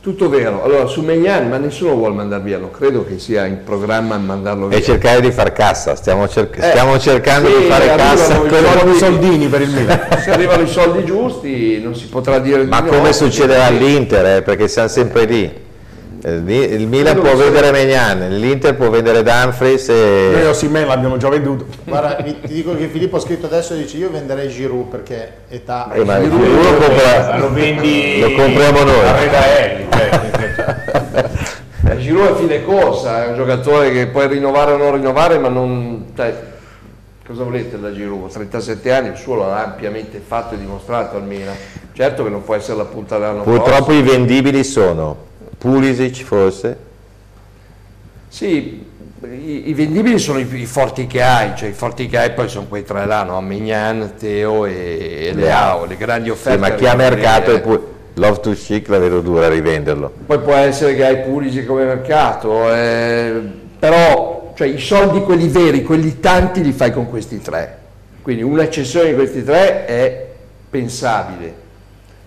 Tutto 0.02 0.30
vero. 0.30 0.64
Allora, 0.64 0.86
su 0.86 1.02
Megnan, 1.02 1.50
ma 1.50 1.58
nessuno 1.58 1.94
vuole 1.94 2.14
mandar 2.14 2.40
via, 2.40 2.56
non 2.56 2.70
credo 2.70 3.04
che 3.04 3.18
sia 3.18 3.44
in 3.44 3.64
programma 3.64 4.16
mandarlo 4.16 4.68
via. 4.68 4.78
E 4.78 4.82
cercare 4.82 5.20
di 5.20 5.30
far 5.30 5.52
cassa, 5.52 5.94
stiamo, 5.94 6.26
cer- 6.26 6.58
stiamo 6.58 6.98
cercando 6.98 7.48
di 7.48 7.64
fare 7.64 7.94
cassa. 7.96 8.36
Con 8.36 8.90
i 8.90 8.96
soldini 8.96 9.46
per 9.48 9.60
il 9.60 9.68
Milan. 9.68 10.00
Se 10.24 10.30
arrivano 10.30 10.62
i 10.62 10.68
soldi 10.68 11.04
giusti 11.04 11.82
non 11.82 11.94
si 11.94 12.06
potrà 12.06 12.38
dire 12.38 12.64
di 12.64 12.70
Ma 12.70 12.82
come 12.82 13.12
succederà 13.12 13.66
all'Inter, 13.66 14.36
eh, 14.38 14.42
perché 14.42 14.68
siamo 14.68 14.88
sempre 14.88 15.24
lì. 15.26 15.68
Eh, 16.22 16.74
Il 16.74 16.86
Milan 16.86 17.18
può 17.18 17.34
vendere 17.34 17.70
Megnan, 17.70 18.28
l'Inter 18.38 18.74
può 18.74 18.90
vendere 18.90 19.22
Dumfries 19.22 19.88
Noi 19.88 20.42
e... 20.42 20.46
Osimhen 20.46 20.86
l'abbiamo 20.86 21.16
già 21.16 21.30
venduto. 21.30 21.64
Guarda, 21.84 22.16
ti 22.22 22.52
dico 22.52 22.76
che 22.76 22.88
Filippo 22.88 23.16
ha 23.16 23.20
scritto 23.20 23.46
adesso, 23.46 23.74
dice 23.74 23.96
io 23.96 24.10
venderei 24.10 24.48
Giroud 24.48 24.88
perché 24.88 25.32
età... 25.48 25.90
Eh, 25.92 26.04
ma 26.04 26.20
Giroud- 26.20 26.42
Giroud 26.44 26.62
lo, 26.62 26.76
compra- 26.86 27.38
Lo 27.38 27.50
vendi 27.52 28.20
lo 28.20 28.32
compriamo 28.32 28.78
a 28.80 28.84
noi. 28.84 29.12
Redaelli. 29.18 29.86
Cioè, 29.90 30.10
Giroud 31.96 32.28
è 32.28 32.34
fine 32.38 32.64
corsa, 32.64 33.24
è 33.24 33.28
un 33.28 33.36
giocatore 33.36 33.90
che 33.90 34.06
puoi 34.08 34.28
rinnovare 34.28 34.72
o 34.72 34.76
non 34.76 34.92
rinnovare, 34.92 35.38
ma 35.38 35.48
non... 35.48 36.12
cioè, 36.14 36.34
cosa 37.26 37.44
volete 37.44 37.80
da 37.80 37.94
Giroud? 37.94 38.30
37 38.30 38.92
anni, 38.92 39.08
il 39.08 39.16
suo 39.16 39.36
l'ha 39.36 39.64
ampiamente 39.64 40.20
fatto 40.22 40.54
e 40.54 40.58
dimostrato 40.58 41.16
al 41.16 41.24
Milan. 41.24 41.54
Certo 41.94 42.24
che 42.24 42.28
non 42.28 42.44
può 42.44 42.54
essere 42.54 42.76
la 42.76 42.84
punta 42.84 43.16
dell'anno 43.18 43.40
Purtroppo 43.42 43.84
prossimo. 43.84 43.98
i 43.98 44.02
vendibili 44.02 44.62
sono 44.64 45.28
Pulisic 45.60 46.24
forse, 46.24 46.76
Sì, 48.28 48.82
i, 49.22 49.68
i 49.68 49.74
vendibili 49.74 50.18
sono 50.18 50.38
i, 50.38 50.48
i 50.54 50.64
forti 50.64 51.06
che 51.06 51.20
hai, 51.22 51.54
cioè 51.54 51.68
i 51.68 51.72
forti 51.72 52.06
che 52.06 52.16
hai 52.16 52.32
poi 52.32 52.48
sono 52.48 52.64
quei 52.66 52.82
tre 52.82 53.04
là, 53.04 53.24
no? 53.24 53.38
Mignan, 53.42 54.14
Teo 54.18 54.64
e, 54.64 55.26
e 55.28 55.34
Leao, 55.34 55.84
le 55.84 55.96
grandi 55.98 56.30
offerte. 56.30 56.64
sì, 56.64 56.70
ma 56.70 56.74
chi 56.74 56.86
ha 56.86 56.94
mercato 56.94 57.52
è 57.52 57.60
pu- 57.60 57.88
Love 58.14 58.40
to 58.40 58.52
Chic 58.52 58.88
la 58.88 58.98
vedo 58.98 59.20
dura 59.20 59.46
a 59.46 59.48
rivenderlo. 59.50 60.10
Poi 60.24 60.38
può 60.40 60.54
essere 60.54 60.94
che 60.94 61.04
hai 61.04 61.18
Pulisic 61.18 61.66
come 61.66 61.84
mercato, 61.84 62.72
eh, 62.74 63.42
però 63.78 64.52
cioè, 64.54 64.68
i 64.68 64.78
soldi 64.78 65.20
quelli 65.20 65.48
veri, 65.48 65.82
quelli 65.82 66.20
tanti 66.20 66.62
li 66.62 66.72
fai 66.72 66.90
con 66.90 67.06
questi 67.06 67.40
tre. 67.42 67.76
Quindi 68.22 68.42
una 68.42 68.68
cessione 68.70 69.10
di 69.10 69.14
questi 69.14 69.44
tre 69.44 69.84
è 69.84 70.26
pensabile. 70.70 71.68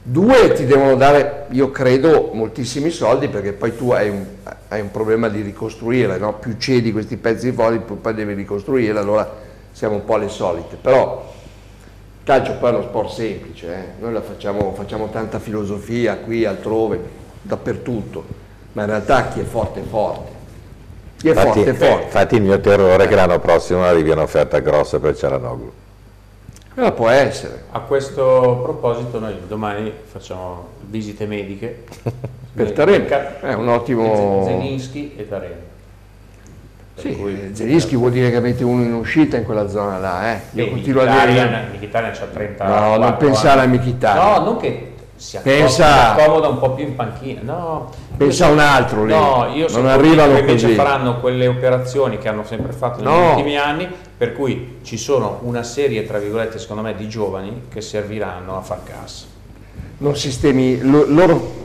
Due 0.06 0.52
ti 0.52 0.66
devono 0.66 0.98
dare, 0.98 1.46
io 1.52 1.72
credo, 1.72 2.32
moltissimi 2.34 2.90
soldi 2.90 3.30
perché 3.30 3.54
poi 3.54 3.74
tu 3.74 3.92
hai 3.92 4.10
un, 4.10 4.26
hai 4.68 4.82
un 4.82 4.92
problema 4.92 5.30
di 5.30 5.40
ricostruire, 5.40 6.18
no? 6.18 6.34
più 6.34 6.58
cedi 6.58 6.92
questi 6.92 7.16
pezzi 7.16 7.50
di 7.50 7.56
soldi, 7.56 7.80
poi 7.80 7.96
poi 7.96 8.14
devi 8.14 8.34
ricostruire, 8.34 9.00
allora 9.00 9.34
siamo 9.72 9.96
un 9.96 10.04
po' 10.04 10.18
le 10.18 10.28
solite. 10.28 10.76
Però 10.76 11.32
il 12.20 12.26
calcio 12.26 12.58
poi 12.60 12.72
è 12.72 12.74
uno 12.74 12.84
sport 12.84 13.14
semplice, 13.14 13.74
eh. 13.74 14.02
noi 14.02 14.12
la 14.12 14.22
facciamo, 14.22 14.74
facciamo 14.74 15.08
tanta 15.08 15.40
filosofia 15.40 16.18
qui, 16.18 16.44
altrove, 16.44 17.00
dappertutto, 17.42 18.26
ma 18.74 18.82
in 18.82 18.90
realtà 18.90 19.30
chi 19.30 19.40
è 19.40 19.46
forte 19.46 19.80
è 19.80 19.84
forte. 19.86 20.32
Chi 21.16 21.28
è 21.28 21.30
Infatti, 21.30 21.64
forte 21.64 21.70
è 21.70 21.74
forte. 21.76 22.04
infatti 22.04 22.36
il 22.36 22.42
mio 22.42 22.60
terrore 22.60 23.06
è 23.06 23.08
che 23.08 23.16
l'anno 23.16 23.40
prossimo 23.40 23.86
arrivi 23.86 24.10
un'offerta 24.10 24.60
grossa 24.60 25.00
per 25.00 25.16
Cialanoglu. 25.16 25.72
Quella 26.74 26.92
può 26.92 27.08
essere. 27.10 27.66
a 27.72 27.80
questo 27.82 28.60
proposito 28.64 29.20
noi 29.20 29.36
domani 29.48 29.92
facciamo 30.06 30.70
visite 30.90 31.26
mediche 31.26 31.84
Per 32.54 32.72
Taremi, 32.72 33.06
è 33.42 33.54
un 33.54 33.68
ottimo- 33.68 34.44
Zelinski 34.46 35.14
e 35.18 35.28
Taremi. 35.28 35.54
Sì, 36.96 37.50
Zelinski 37.54 37.96
vuol 37.96 38.12
dire 38.12 38.30
che 38.30 38.36
avete 38.36 38.64
uno 38.64 38.84
in 38.84 38.94
uscita 38.94 39.38
in 39.38 39.44
quella 39.44 39.68
zona 39.68 39.98
là, 39.98 40.34
eh. 40.34 40.40
Io 40.52 40.66
Beh, 40.66 40.70
continuo 40.70 41.02
a 41.02 41.06
dire... 41.06 41.18
Mkhitaryan- 41.32 41.66
Mkhitaryan 41.76 42.12
c'ha 42.12 42.26
30 42.26 42.66
No, 42.68 42.98
non 42.98 43.18
pensare 43.18 43.62
a 43.62 43.66
Mkhitaryan. 43.66 44.26
No, 44.44 44.46
non 44.46 44.58
che 44.58 44.93
si 45.24 45.40
Pensa- 45.42 46.10
accomoda, 46.12 46.22
accomoda 46.24 46.48
un 46.50 46.60
po' 46.60 46.72
più 46.72 46.84
in 46.86 46.96
panchina. 46.96 47.40
No, 47.44 47.90
Pensa 48.18 48.48
a 48.48 48.50
un 48.50 48.60
altro 48.60 49.06
lì. 49.06 49.14
No, 49.14 49.50
io 49.54 49.62
Non 49.62 49.70
sono 49.70 49.88
arrivano 49.90 50.16
convinto 50.34 50.34
che 50.34 50.40
invece 50.52 50.66
così. 50.66 50.76
faranno 50.78 51.20
quelle 51.22 51.48
operazioni 51.48 52.18
che 52.18 52.28
hanno 52.28 52.44
sempre 52.44 52.74
fatto 52.74 52.98
negli 53.02 53.08
No. 53.14 53.30
ultimi 53.30 53.58
anni, 53.58 53.88
per 54.18 54.34
cui 54.34 54.80
ci 54.84 54.98
sono 54.98 55.40
una 55.44 55.64
serie, 55.64 56.06
tra 56.06 56.20
virgolette, 56.20 56.60
secondo 56.60 56.82
me, 56.82 56.94
di 56.96 57.08
giovani 57.08 57.64
che 57.74 57.80
serviranno 57.80 58.58
a 58.58 58.62
far 58.62 58.80
cassa. 58.84 59.26
non 60.00 60.18
sistemi 60.18 60.82
lo- 60.82 61.06
loro 61.08 61.62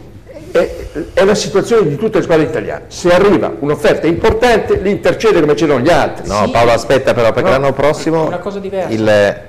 è, 0.53 1.25
la 1.25 1.35
situazione 1.35 1.89
di 1.89 1.97
tutte 1.97 2.19
le 2.19 2.23
squadre 2.25 2.45
italiane 2.45 2.85
se 2.87 3.13
arriva 3.13 3.53
un'offerta 3.59 4.07
importante 4.07 4.77
l'Inter 4.81 5.17
cede 5.17 5.41
come 5.41 5.57
cedono 5.57 5.81
gli 5.81 5.89
altri 5.91 6.29
No, 6.29 6.45
Sì. 6.45 6.51
Paolo, 6.53 6.71
aspetta 6.71 7.13
però, 7.15 7.33
perché 7.33 7.51
No, 7.51 7.59
l'anno 7.59 7.73
prossimo... 7.73 8.25
è 8.25 8.27
una 8.29 8.39
cosa 8.39 8.61
diversa. 8.61 8.93
il- 8.95 9.47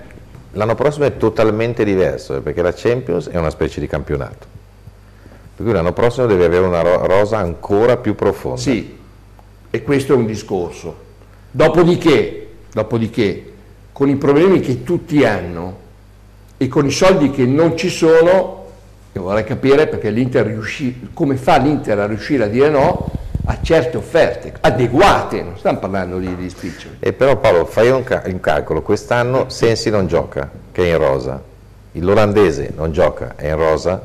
l'anno 0.52 0.76
prossimo 0.76 1.06
è 1.06 1.18
totalmente 1.18 1.84
diverso, 1.84 2.42
perché 2.42 2.62
la 2.62 2.74
Champions 2.74 3.28
è 3.30 3.38
una 3.38 3.50
specie 3.50 3.80
di 3.80 3.88
campionato. 3.88 4.48
Per 5.56 5.66
cui 5.66 5.74
l'anno 5.74 5.94
prossimo 5.94 6.26
devi 6.26 6.44
avere 6.44 6.66
una 6.66 6.82
ro- 6.82 7.06
rosa 7.06 7.38
ancora 7.38 7.98
più 7.98 8.16
profonda. 8.16 8.60
sì 8.60 8.98
e 9.72 9.84
questo 9.84 10.14
è 10.14 10.16
un 10.16 10.26
discorso 10.26 11.08
dopodiché 11.52 12.48
dopodiché 12.72 13.54
con 13.92 14.10
i 14.10 14.16
problemi 14.16 14.60
che 14.60 14.84
tutti 14.84 15.24
hanno 15.24 15.78
e 16.58 16.68
con 16.68 16.86
i 16.86 16.92
soldi 16.92 17.30
che 17.30 17.46
non 17.46 17.78
ci 17.78 17.90
sono 17.90 18.66
io 19.12 19.22
vorrei 19.22 19.44
capire 19.44 19.88
perché 19.88 20.10
l'Inter 20.10 20.46
riuscì 20.46 21.10
come 21.14 21.36
fa 21.36 21.58
l'Inter 21.58 22.00
a 22.00 22.08
riuscire 22.08 22.44
a 22.44 22.48
dire 22.48 22.70
no 22.70 23.12
a 23.50 23.58
certe 23.62 23.98
offerte 23.98 24.54
adeguate 24.62 25.42
non 25.42 25.58
stiamo 25.58 25.80
parlando 25.80 26.20
di, 26.20 26.36
di 26.36 26.50
spiccioli 26.50 26.98
E 27.00 27.14
però 27.14 27.38
Paolo, 27.38 27.66
fai 27.66 27.90
un, 27.90 28.04
ca- 28.04 28.22
un 28.26 28.40
calcolo, 28.40 28.84
quest'anno 28.84 29.50
Sensi 29.50 29.90
non 29.90 30.06
gioca, 30.06 30.50
che 30.72 30.84
è 30.84 30.90
in 30.90 30.98
rosa, 30.98 31.42
l'olandese 31.94 32.72
non 32.76 32.92
gioca, 32.92 33.34
è 33.36 33.48
in 33.48 33.56
rosa, 33.56 34.02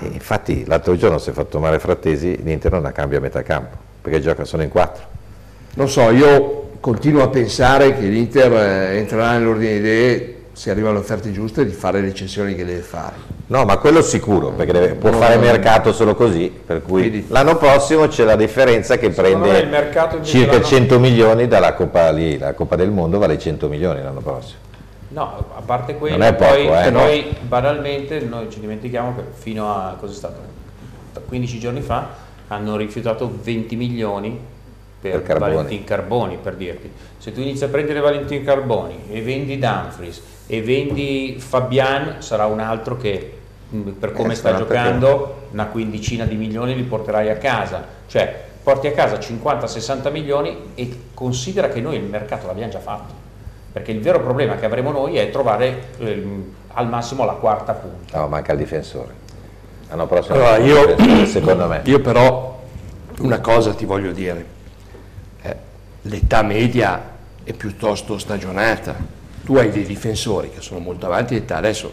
e 0.00 0.06
infatti 0.06 0.64
l'altro 0.64 0.96
giorno 0.96 1.18
si 1.18 1.30
è 1.30 1.32
fatto 1.32 1.58
male 1.58 1.80
Frattesi, 1.80 2.40
l'Inter 2.42 2.72
non 2.72 2.86
ha 2.86 2.92
cambio 2.92 3.18
a 3.18 3.20
metà 3.20 3.42
campo, 3.42 3.76
perché 4.00 4.20
gioca 4.20 4.44
solo 4.44 4.62
in 4.62 4.68
quattro. 4.68 5.04
Non 5.74 5.88
so, 5.88 6.10
io 6.10 6.70
continuo 6.78 7.24
a 7.24 7.28
pensare 7.28 7.98
che 7.98 8.06
l'Inter 8.06 8.52
eh, 8.52 8.98
entrerà 8.98 9.32
nell'ordine 9.32 9.72
di 9.72 9.78
idee, 9.78 10.34
se 10.52 10.70
arrivano 10.70 10.94
le 10.94 11.00
offerte 11.00 11.32
giuste, 11.32 11.64
di 11.64 11.72
fare 11.72 12.00
le 12.00 12.14
cessioni 12.14 12.54
che 12.54 12.64
deve 12.64 12.80
fare. 12.80 13.27
No, 13.50 13.64
ma 13.64 13.78
quello 13.78 14.02
sicuro, 14.02 14.50
perché 14.50 14.72
deve- 14.72 14.94
può 14.94 15.08
No, 15.10 15.16
fare 15.16 15.36
no, 15.36 15.40
no. 15.40 15.46
mercato 15.46 15.92
solo 15.94 16.14
così, 16.14 16.50
per 16.66 16.82
cui 16.82 17.08
Quindi- 17.08 17.24
l'anno 17.28 17.56
prossimo 17.56 18.06
c'è 18.06 18.24
la 18.24 18.36
differenza 18.36 18.98
che 18.98 19.06
il 19.06 19.14
prende 19.14 19.64
mercato 19.64 20.16
invece 20.16 20.36
circa 20.38 20.52
l'anno- 20.52 20.64
100 20.66 20.98
milioni 20.98 21.48
dalla 21.48 21.72
Coppa 21.72 22.10
lì, 22.10 22.36
la 22.36 22.52
Coppa 22.52 22.76
del 22.76 22.90
Mondo 22.90 23.18
vale 23.18 23.38
100 23.38 23.68
milioni 23.68 24.02
l'anno 24.02 24.20
prossimo. 24.20 24.58
No, 25.10 25.44
a 25.56 25.62
parte 25.64 25.96
quello, 25.96 26.18
Non 26.18 26.26
è 26.26 26.34
poco, 26.34 26.52
poi, 26.52 26.66
eh, 26.66 26.90
no? 26.90 26.98
poi 27.00 27.36
banalmente 27.40 28.20
noi 28.20 28.50
ci 28.50 28.60
dimentichiamo 28.60 29.14
che 29.16 29.22
fino 29.32 29.72
a 29.74 29.96
cos'è 29.98 30.12
stato? 30.14 30.36
15 31.26 31.58
giorni 31.58 31.80
fa 31.80 32.06
hanno 32.48 32.76
rifiutato 32.76 33.30
20 33.42 33.76
milioni 33.76 34.38
per, 35.00 35.12
Per 35.12 35.22
Carboni. 35.22 35.54
Valentin 35.54 35.84
Carboni, 35.84 36.38
per 36.42 36.54
dirti. 36.54 36.90
Se 37.16 37.32
tu 37.32 37.40
inizi 37.40 37.64
a 37.64 37.68
prendere 37.68 38.00
Valentin 38.00 38.44
Carboni 38.44 39.04
e 39.10 39.22
vendi 39.22 39.58
Dumfries 39.58 40.20
e 40.46 40.60
vendi 40.62 41.36
Fabian, 41.38 42.16
sarà 42.18 42.44
un 42.44 42.60
altro 42.60 42.96
che 42.98 43.37
per 43.98 44.12
come 44.12 44.32
Eh, 44.32 44.36
sta 44.36 44.50
sarà 44.52 44.64
perché- 44.64 44.82
giocando 44.82 45.34
una 45.52 45.66
quindicina 45.66 46.24
di 46.24 46.36
milioni 46.36 46.74
li 46.74 46.82
porterai 46.82 47.28
a 47.30 47.36
casa. 47.36 47.84
Cioè, 48.06 48.44
porti 48.62 48.86
a 48.86 48.92
casa 48.92 49.18
50-60 49.18 50.10
milioni 50.10 50.56
e 50.74 51.00
considera 51.14 51.68
che 51.68 51.80
noi 51.80 51.96
il 51.96 52.04
mercato 52.04 52.46
l'abbiamo 52.46 52.70
già 52.70 52.80
fatto. 52.80 53.14
Perché 53.72 53.92
il 53.92 54.00
vero 54.00 54.20
problema 54.20 54.56
che 54.56 54.64
avremo 54.66 54.90
noi 54.90 55.16
è 55.16 55.30
trovare 55.30 55.88
ehm, 55.98 56.54
al 56.74 56.88
massimo 56.88 57.24
la 57.24 57.32
quarta 57.32 57.72
punta. 57.74 58.18
No, 58.18 58.28
manca 58.28 58.52
il 58.52 58.58
difensore. 58.58 59.12
L'anno 59.88 60.06
prossimo 60.06 60.34
Allora, 60.36 60.56
io, 60.58 61.26
secondo 61.26 61.66
me. 61.66 61.80
io 61.84 62.00
però 62.00 62.60
una 63.20 63.40
cosa 63.40 63.72
ti 63.74 63.84
voglio 63.84 64.12
dire, 64.12 64.56
Eh, 65.42 65.56
l'età 66.02 66.42
media 66.42 67.16
è 67.44 67.52
piuttosto 67.52 68.18
stagionata, 68.18 68.94
tu 69.44 69.56
hai 69.56 69.70
dei 69.70 69.84
difensori 69.84 70.50
che 70.50 70.60
sono 70.60 70.80
molto 70.80 71.06
avanti 71.06 71.34
in 71.36 71.42
età, 71.42 71.56
adesso 71.56 71.90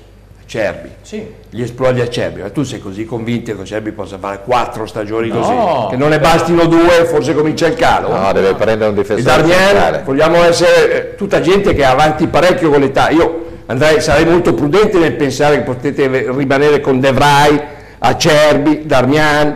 Cerbi, 0.48 0.90
Sì. 1.02 1.26
gli 1.50 1.62
esplodi 1.64 2.02
a 2.02 2.08
Cerbi, 2.08 2.42
ma 2.42 2.50
tu 2.52 2.62
sei 2.64 2.80
così 2.80 3.04
convinto 3.06 3.56
che 3.58 3.66
Cerbi 3.66 3.92
possa 3.92 4.18
fare 4.20 4.42
quattro 4.44 4.86
stagioni 4.86 5.30
No, 5.30 5.40
così, 5.40 5.54
che 5.90 5.96
non 5.98 6.10
ne 6.10 6.20
bastino 6.20 6.66
due, 6.68 7.06
forse 7.06 7.34
comincia 7.34 7.66
il 7.66 7.74
calo? 7.74 8.16
No, 8.16 8.32
deve 8.32 8.54
prendere 8.54 8.90
un 8.92 8.96
difensore 8.96 9.42
Darmian, 9.42 10.04
vogliamo 10.04 10.36
essere 10.44 10.92
eh, 11.14 11.16
tutta 11.16 11.42
gente 11.42 11.74
che 11.74 11.82
è 11.82 11.86
avanti 11.86 12.28
parecchio 12.28 12.70
con 12.70 12.80
l'età. 12.80 13.10
Io 13.10 13.46
andrei, 13.66 14.00
sarei 14.02 14.26
molto 14.26 14.54
prudente 14.54 15.00
nel 15.00 15.14
pensare 15.14 15.58
che 15.58 15.64
potete 15.64 16.08
rimanere 16.32 16.80
con 16.80 17.00
De 17.00 17.12
Vrij, 17.12 17.62
Acerbi, 17.98 18.86
Darmian. 18.86 19.56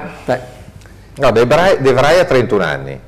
No, 1.17 1.31
De 1.31 1.45
Vrij, 1.45 1.77
De 1.81 1.93
Vrij 1.93 2.19
ha 2.19 2.25
31 2.25 2.63
anni. 2.63 2.99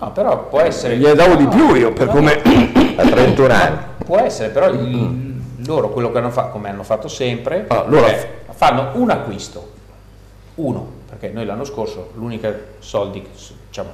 No, 0.00 0.10
però 0.10 0.48
può 0.48 0.58
essere... 0.60 0.96
gliene 0.96 1.14
davo 1.14 1.36
di 1.36 1.44
no, 1.44 1.50
più 1.50 1.74
io 1.76 1.92
per 1.92 2.06
no, 2.08 2.12
come. 2.14 2.40
Ha 2.96 3.02
31 3.04 3.52
anni. 3.52 3.76
Può 4.04 4.18
essere, 4.18 4.48
però 4.48 4.68
il- 4.70 5.30
loro 5.66 5.90
quello 5.90 6.10
che 6.12 6.18
hanno 6.18 6.30
fatto, 6.30 6.50
come 6.52 6.68
hanno 6.70 6.82
fatto 6.82 7.08
sempre, 7.08 7.64
Ah, 7.68 7.84
loro- 7.86 8.06
è 8.06 8.28
fanno 8.50 8.90
un 8.94 9.10
acquisto, 9.10 9.70
uno, 10.56 10.86
perché 11.08 11.28
noi 11.28 11.44
l'anno 11.44 11.64
scorso 11.64 12.10
l'unica 12.14 12.54
soldi, 12.78 13.26
diciamo, 13.68 13.90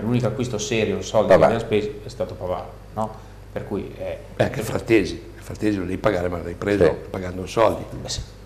l'unico 0.00 0.26
acquisto 0.26 0.58
serio, 0.58 1.02
soldi 1.02 1.28
Pavard. 1.28 1.50
che 1.50 1.56
abbiamo 1.64 1.80
speso 1.80 1.98
è 2.04 2.08
stato 2.08 2.34
Pavard, 2.34 2.66
no? 2.94 3.26
Per 3.52 3.66
cui 3.66 3.92
è, 3.98 4.18
Beh, 4.36 4.44
anche 4.44 4.62
Frattesi. 4.62 5.26
Frattesi 5.36 5.78
lo 5.78 5.84
devi 5.84 5.96
pagare, 5.98 6.28
ma 6.28 6.38
l'hai 6.42 6.54
preso 6.54 6.84
Sì. 6.84 6.90
pagando 7.10 7.46
soldi. 7.46 7.82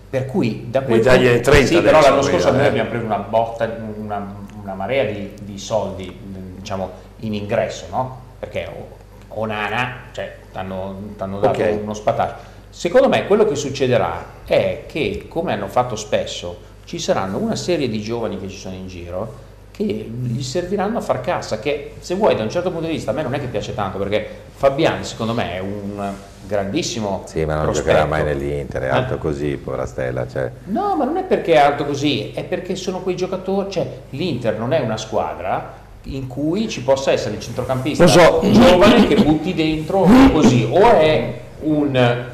Per 0.09 0.25
cui 0.27 0.67
da 0.69 0.81
quel 0.83 1.01
dargliene 1.01 1.39
30 1.41 1.65
sì, 1.67 1.81
però 1.81 1.99
l'anno 1.99 2.21
scorso 2.21 2.47
noi 2.49 2.57
dire. 2.57 2.67
abbiamo 2.69 2.89
preso 2.89 3.05
una 3.05 3.17
botta, 3.17 3.69
una, 3.97 4.35
una 4.61 4.73
marea 4.73 5.05
di, 5.05 5.33
di 5.41 5.57
soldi, 5.57 6.15
diciamo, 6.57 6.91
in 7.21 7.33
ingresso, 7.33 7.85
no? 7.89 8.21
Perché 8.39 8.67
o- 8.71 9.01
Onana, 9.39 9.95
cioè, 10.11 10.35
t'hanno 10.51 10.95
t'hanno 11.17 11.39
dato 11.39 11.59
Ok. 11.61 11.79
uno 11.81 11.93
spataggio. 11.95 12.35
Secondo 12.75 13.07
me 13.07 13.27
quello 13.27 13.45
che 13.45 13.53
succederà 13.53 14.25
è 14.45 14.85
che, 14.87 15.25
come 15.29 15.53
hanno 15.53 15.67
fatto 15.67 15.95
spesso, 15.95 16.57
ci 16.85 16.97
saranno 16.97 17.37
una 17.37 17.55
serie 17.55 17.87
di 17.87 18.01
giovani 18.01 18.39
che 18.39 18.49
ci 18.49 18.57
sono 18.57 18.73
in 18.73 18.87
giro 18.87 19.51
che 19.69 19.83
gli 19.83 20.41
serviranno 20.41 20.97
a 20.97 21.01
far 21.01 21.21
cassa, 21.21 21.59
che 21.59 21.93
se 21.99 22.15
vuoi 22.15 22.35
da 22.35 22.41
un 22.41 22.49
certo 22.49 22.71
punto 22.71 22.87
di 22.87 22.93
vista 22.93 23.11
a 23.11 23.13
me 23.13 23.21
non 23.21 23.35
è 23.35 23.39
che 23.39 23.45
piace 23.45 23.75
tanto, 23.75 23.99
perché 23.99 24.27
Fabiani 24.55 25.03
secondo 25.03 25.33
me 25.33 25.53
è 25.53 25.59
un 25.59 26.11
grandissimo 26.47 27.21
Sì, 27.25 27.45
ma 27.45 27.55
non 27.55 27.65
prospetto. 27.65 27.89
giocherà 27.89 28.07
mai 28.07 28.23
nell'Inter, 28.23 28.81
è 28.83 28.89
alto 28.89 29.13
Eh? 29.13 29.17
così, 29.19 29.55
povera 29.57 29.85
Stella. 29.85 30.27
Cioè. 30.27 30.51
No, 30.65 30.95
ma 30.95 31.05
non 31.05 31.17
è 31.17 31.23
perché 31.23 31.53
è 31.53 31.57
alto 31.57 31.85
così, 31.85 32.31
è 32.33 32.43
perché 32.43 32.75
sono 32.75 33.01
quei 33.01 33.15
giocatori, 33.15 33.69
cioè 33.71 33.87
l'Inter 34.09 34.57
non 34.57 34.73
è 34.73 34.79
una 34.79 34.97
squadra 34.97 35.73
in 36.05 36.25
cui 36.27 36.67
ci 36.69 36.81
possa 36.81 37.11
essere 37.11 37.35
il 37.35 37.39
centrocampista 37.41 38.03
Lo 38.03 38.09
so. 38.09 38.39
giovane 38.51 39.07
che 39.07 39.15
butti 39.15 39.53
dentro 39.53 40.07
così, 40.31 40.67
o 40.69 40.79
è 40.99 41.39
un 41.61 42.31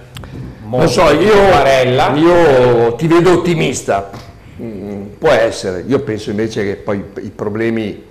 Non 0.78 0.88
so, 0.88 1.10
io, 1.12 1.34
Barella, 1.34 2.14
io 2.14 2.96
ti 2.96 3.08
vedo 3.08 3.32
ottimista, 3.32 4.10
Mm, 4.62 5.04
può 5.18 5.30
essere, 5.30 5.86
io 5.88 6.02
penso 6.02 6.32
invece 6.32 6.66
che 6.66 6.76
poi 6.76 7.02
i 7.22 7.30
problemi, 7.30 8.04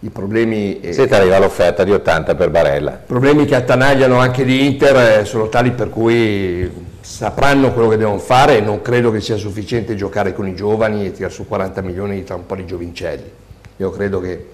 i 0.00 0.10
problemi, 0.10 0.80
eh, 0.80 0.92
Se 0.92 1.06
ti 1.06 1.14
arriva 1.14 1.38
l'offerta 1.38 1.82
di 1.82 1.92
80 1.92 2.34
per 2.34 2.50
Barella. 2.50 2.92
i 2.92 3.06
problemi 3.06 3.46
che 3.46 3.54
attanagliano 3.54 4.18
anche 4.18 4.42
l'Inter 4.42 5.20
eh, 5.20 5.24
sono 5.24 5.48
tali 5.48 5.70
per 5.70 5.88
cui 5.88 6.70
sapranno 7.00 7.72
quello 7.72 7.88
che 7.88 7.96
devono 7.96 8.18
fare 8.18 8.58
e 8.58 8.60
non 8.60 8.82
credo 8.82 9.10
che 9.10 9.22
sia 9.22 9.36
sufficiente 9.36 9.94
giocare 9.94 10.34
con 10.34 10.46
i 10.46 10.54
giovani 10.54 11.06
e 11.06 11.12
tirare 11.12 11.32
su 11.32 11.48
40 11.48 11.80
milioni 11.80 12.22
tra 12.22 12.34
un 12.34 12.44
po' 12.44 12.56
di 12.56 12.66
giovincelli. 12.66 13.32
Io 13.78 13.90
credo 13.90 14.20
che 14.20 14.46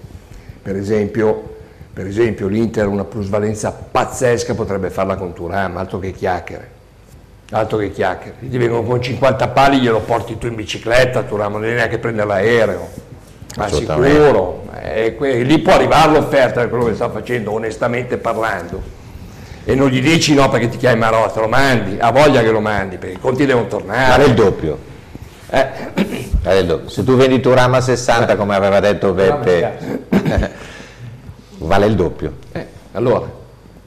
per 0.61 0.77
esempio, 0.77 1.55
per 1.91 2.07
esempio 2.07 2.47
l'Inter 2.47 2.87
una 2.87 3.03
plusvalenza 3.03 3.71
pazzesca 3.73 4.55
potrebbe 4.55 4.89
farla 4.89 5.17
con 5.17 5.33
Turam, 5.33 5.75
altro 5.75 5.99
che 5.99 6.11
chiacchiere. 6.11 6.74
Altro 7.51 7.77
che 7.77 7.91
chiacchiere, 7.91 8.37
ti 8.39 8.57
vengono 8.57 8.81
con 8.83 9.01
50 9.01 9.47
pali, 9.49 9.79
glielo 9.79 9.99
porti 9.99 10.37
tu 10.37 10.47
in 10.47 10.55
bicicletta, 10.55 11.21
Turam, 11.23 11.51
non 11.51 11.61
devi 11.61 11.75
neanche 11.75 11.99
prendere 11.99 12.27
l'aereo, 12.27 12.89
ma 13.57 13.67
sicuro, 13.69 14.63
Eh, 14.87 15.15
que- 15.15 15.41
lì 15.43 15.59
può 15.59 15.73
arrivare 15.73 16.11
l'offerta 16.11 16.63
di 16.63 16.69
quello 16.69 16.85
che 16.85 16.93
sta 16.95 17.09
facendo, 17.09 17.51
onestamente 17.53 18.17
parlando. 18.17 18.81
E 19.63 19.73
non 19.73 19.89
gli 19.89 19.99
dici 20.01 20.33
no 20.35 20.47
perché 20.49 20.69
ti 20.69 20.77
chiami 20.77 20.99
Marotta, 20.99 21.39
lo 21.39 21.47
mandi, 21.47 21.97
ha 21.99 22.11
voglia 22.11 22.41
che 22.41 22.51
lo 22.51 22.59
mandi, 22.59 22.97
perché 22.97 23.15
i 23.15 23.19
conti 23.19 23.45
devono 23.45 23.65
tornare. 23.67 24.09
Vale 24.09 24.23
il 24.25 24.33
doppio. 24.35 24.77
Eh, 25.49 25.67
Vale 26.43 26.59
il 26.59 26.65
doppio. 26.67 26.89
Se 26.89 27.03
tu 27.03 27.15
vendi 27.15 27.39
Turam 27.39 27.73
a 27.73 27.81
60, 27.81 28.35
come 28.35 28.53
aveva 28.55 28.79
detto 28.79 29.13
Beppe, 29.13 29.77
vale 31.59 31.85
il 31.87 31.95
doppio. 31.95 32.33
eh, 32.51 32.67
allora, 32.93 33.25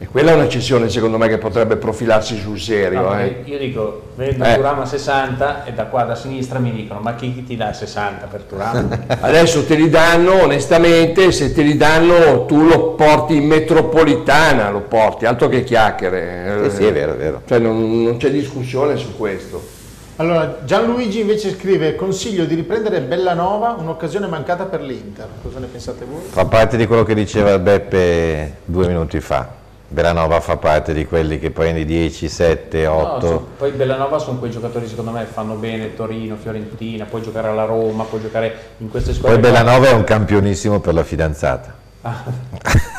e 0.01 0.07
quella 0.07 0.31
è 0.31 0.35
una 0.35 0.47
cessione 0.47 0.89
secondo 0.89 1.19
me 1.19 1.27
che 1.27 1.39
potrebbe 1.39 1.77
profilarsi 1.77 2.39
sul 2.39 2.61
serio. 2.61 3.01
No, 3.01 3.19
eh. 3.19 3.43
io 3.45 3.59
dico, 3.59 4.03
vendo 4.15 4.45
Eh. 4.45 4.55
Turam 4.55 4.79
a 4.79 4.87
60 4.87 5.65
e 5.65 5.73
da 5.73 5.87
qua 5.87 6.05
da 6.05 6.15
sinistra 6.15 6.61
mi 6.61 6.71
dicono 6.71 7.01
ma 7.01 7.17
chi 7.17 7.43
ti 7.43 7.57
dà 7.57 7.73
60 7.73 8.27
per 8.27 8.43
Turam? 8.43 9.07
Adesso 9.21 9.67
te 9.67 9.75
li 9.75 9.91
danno, 9.91 10.45
onestamente, 10.45 11.33
se 11.33 11.53
te 11.53 11.63
li 11.63 11.77
danno 11.77 12.45
tu 12.45 12.63
lo 12.63 12.91
porti 12.91 13.37
in 13.37 13.47
metropolitana, 13.47 14.71
lo 14.71 14.83
porti, 14.83 15.27
altro 15.27 15.49
che 15.49 15.65
chiacchiere. 15.65 16.71
Sì, 16.71 16.77
sì, 16.77 16.85
è 16.85 16.93
vero, 16.93 17.15
è 17.15 17.17
vero. 17.17 17.43
Cioè 17.45 17.59
non, 17.59 18.05
non 18.05 18.17
c'è 18.19 18.31
discussione 18.31 18.97
su 18.97 19.17
questo. 19.17 19.77
Allora, 20.17 20.61
Gianluigi 20.65 21.21
invece 21.21 21.51
scrive: 21.51 21.97
Consiglio 21.97 22.45
di 22.45 22.55
riprendere 22.55 23.01
Bellanova, 23.01 23.75
un'occasione 23.77 24.29
mancata 24.29 24.67
per 24.67 24.81
l'Inter. 24.81 25.27
Cosa 25.43 25.59
ne 25.59 25.67
pensate 25.67 26.05
voi? 26.05 26.23
Fa 26.29 26.45
parte 26.45 26.77
di 26.77 26.87
quello 26.87 27.03
che 27.03 27.15
diceva 27.15 27.59
Beppe 27.59 28.59
due 28.65 28.87
minuti 28.87 29.19
fa. 29.21 29.59
Bellanova 29.91 30.39
fa 30.41 30.59
parte 30.59 30.93
di 30.93 31.07
quelli 31.07 31.39
che 31.39 31.51
prendi 31.51 31.87
10, 31.87 32.29
7, 32.29 32.85
No, 32.85 33.15
8. 33.15 33.27
so- 33.27 33.47
poi 33.57 33.71
Bellanova 33.71 34.19
sono 34.19 34.39
quei 34.39 34.51
giocatori 34.51 34.87
secondo 34.87 35.13
me 35.13 35.21
che 35.21 35.31
fanno 35.33 35.55
bene 35.55 35.95
Torino, 35.95 36.37
Fiorentina, 36.37 37.07
puoi 37.07 37.23
giocare 37.23 37.49
alla 37.49 37.65
Roma, 37.65 38.05
puoi 38.05 38.21
giocare 38.21 38.55
in 38.79 38.91
queste 38.91 39.15
squadre. 39.15 39.41
Poi 39.41 39.51
qua. 39.51 39.61
Bellanova 39.63 39.89
è 39.89 39.93
un 39.95 40.05
campionissimo 40.05 40.81
per 40.81 40.93
la 40.93 41.05
fidanzata. 41.05 41.75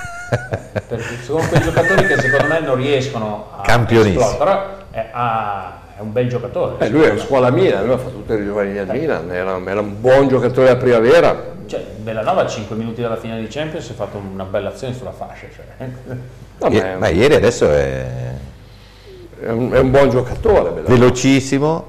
Perché 0.88 1.18
sono 1.24 1.46
quei 1.48 1.62
giocatori 1.62 2.06
che 2.08 2.20
secondo 2.20 2.48
me 2.48 2.60
non 2.60 2.76
riescono 2.76 3.50
a 3.58 3.62
Campionissimo. 3.62 4.38
però 4.38 4.78
è, 4.90 5.10
ha- 5.12 5.80
è 5.98 6.02
un 6.02 6.12
bel 6.12 6.28
giocatore. 6.28 6.86
Eh, 6.86 6.90
lui 6.90 7.04
è 7.04 7.10
una 7.12 7.20
scuola 7.20 7.52
Milan, 7.52 7.86
lui 7.86 7.94
ha 7.94 7.98
fatto 7.98 8.12
tutte 8.12 8.36
le 8.38 8.46
giovanili 8.46 8.80
al 8.80 8.88
Milan, 8.88 9.32
era, 9.32 9.60
era 9.64 9.80
un 9.80 10.00
buon 10.02 10.28
giocatore 10.28 10.70
a 10.72 10.76
primavera. 10.76 11.58
Cioè, 11.70 11.80
Bellanova 11.98 12.42
a 12.42 12.48
5 12.48 12.76
minuti 12.76 13.02
dalla 13.02 13.16
fine 13.18 13.40
di 13.40 13.48
Champions 13.48 13.90
ha 13.90 13.94
fatto 13.94 14.18
una 14.18 14.44
bella 14.44 14.70
azione 14.70 14.94
sulla 14.96 15.12
fascia. 15.12 15.46
Cioè. 15.56 15.88
Vabbè, 16.58 16.94
I- 16.96 16.98
ma 16.98 17.08
ieri 17.10 17.36
adesso 17.36 17.70
è 17.72 18.06
è, 19.42 19.50
un, 19.52 19.72
è 19.72 19.80
un 19.80 19.92
buon 19.92 20.10
giocatore, 20.10 20.72
Bellanova. 20.72 20.88
velocissimo, 20.94 21.86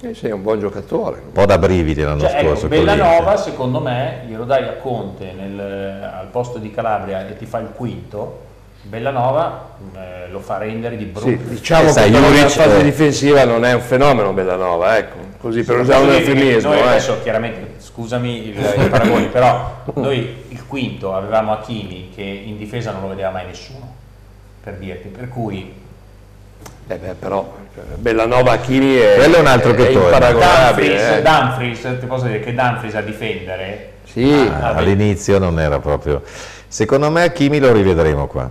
Eh 0.00 0.14
sì, 0.14 0.26
è 0.28 0.32
un 0.32 0.42
buon 0.42 0.58
giocatore. 0.58 1.20
un 1.26 1.32
po' 1.32 1.44
da 1.46 1.58
brividi 1.58 2.02
l'anno 2.02 2.20
Cioè, 2.22 2.30
ecco, 2.38 2.46
scorso. 2.48 2.60
con 2.68 2.70
Bellanova 2.70 3.36
secondo 3.36 3.80
me 3.80 4.22
glielo 4.26 4.44
dai 4.44 4.64
a 4.64 4.72
Conte 4.72 5.32
nel- 5.32 5.60
al 5.60 6.26
posto 6.32 6.58
di 6.58 6.70
Calabria 6.72 7.28
e 7.28 7.36
ti 7.36 7.44
fa 7.46 7.58
il 7.58 7.68
quinto, 7.74 8.46
Bellanova 8.82 9.66
eh, 9.94 10.30
lo 10.30 10.40
fa 10.40 10.56
rendere 10.58 10.96
di 10.96 11.04
brutto. 11.04 11.28
Sì, 11.28 11.36
diciamo 11.48 11.82
Eh, 11.82 11.86
che 11.86 11.92
sai, 11.92 12.10
Juric, 12.10 12.48
fase 12.48 12.78
eh. 12.80 12.82
difensiva 12.82 13.44
non 13.44 13.64
è 13.64 13.74
un 13.74 13.80
fenomeno 13.80 14.32
Bellanova, 14.32 14.96
ecco, 14.98 15.16
così 15.40 15.62
per 15.62 15.78
usare 15.80 16.02
un 16.04 16.10
eufemismo. 16.10 16.70
Noi 16.70 16.80
eh. 16.80 16.86
adesso 16.88 17.18
chiaramente, 17.22 17.74
scusami 17.78 18.48
il, 18.48 18.58
i 18.58 18.88
paragoni, 18.88 19.26
però 19.32 19.82
noi 19.94 20.44
il 20.48 20.66
quinto 20.66 21.14
avevamo 21.14 21.52
Hakimi 21.52 22.10
che 22.14 22.22
in 22.22 22.56
difesa 22.58 22.92
non 22.92 23.02
lo 23.02 23.08
vedeva 23.08 23.30
mai 23.30 23.46
nessuno, 23.46 23.92
per 24.62 24.74
dirti, 24.74 25.08
per 25.08 25.28
cui 25.28 25.72
Eh 26.88 26.96
beh, 26.96 27.14
però 27.18 27.54
cioè, 27.74 27.84
Bellanova 27.96 28.56
Chini 28.58 28.96
è, 28.96 29.14
Quello 29.16 29.36
è 29.36 29.40
un 29.40 29.46
altro 29.46 29.72
è 29.72 29.74
che 29.74 29.92
torna. 29.92 30.04
imparagonabile. 30.16 30.88
Dumfries, 30.96 31.02
eh. 31.18 31.22
Dumfries, 31.22 32.00
ti 32.00 32.06
posso 32.06 32.24
dire 32.26 32.40
che 32.40 32.54
Dumfries 32.54 32.94
a 32.94 33.00
difendere 33.02 33.92
Sì, 34.04 34.32
Ah, 34.32 34.58
vabbè. 34.60 34.78
all'inizio 34.80 35.38
non 35.38 35.60
era 35.60 35.78
proprio. 35.78 36.22
Secondo 36.66 37.10
me 37.10 37.30
Kimi 37.32 37.58
lo 37.60 37.72
rivedremo 37.72 38.26
qua. 38.26 38.50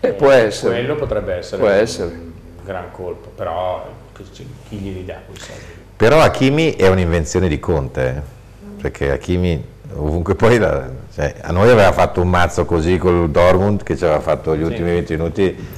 eh, 0.00 0.08
può 0.12 0.30
essere, 0.30 0.74
quello 0.80 0.94
potrebbe 0.96 1.34
essere 1.34 1.58
può 1.62 1.70
un 1.70 1.74
essere. 1.78 2.20
gran 2.64 2.90
colpo, 2.90 3.28
però 3.36 3.86
chi 4.32 4.46
chi 4.68 4.76
glieli 4.76 5.04
dà 5.04 5.16
quei 5.26 5.38
soldi? 5.38 5.62
Però 5.96 6.20
Hakimi 6.20 6.74
è 6.76 6.88
un'invenzione 6.88 7.48
di 7.48 7.58
Conte, 7.60 8.08
eh. 8.08 8.20
perché 8.80 9.10
Hakimi 9.12 9.62
ovunque 9.96 10.34
poi 10.34 10.58
la- 10.58 10.88
cioè, 11.12 11.34
a 11.40 11.52
noi 11.52 11.68
aveva 11.70 11.92
fatto 11.92 12.20
un 12.20 12.28
mazzo 12.28 12.64
così 12.64 12.96
col 12.96 13.30
Dortmund 13.30 13.82
che 13.82 13.96
ci 13.96 14.04
aveva 14.04 14.20
fatto 14.20 14.56
gli 14.56 14.62
ultimi 14.62 14.90
20 14.92 15.12
minuti, 15.16 15.68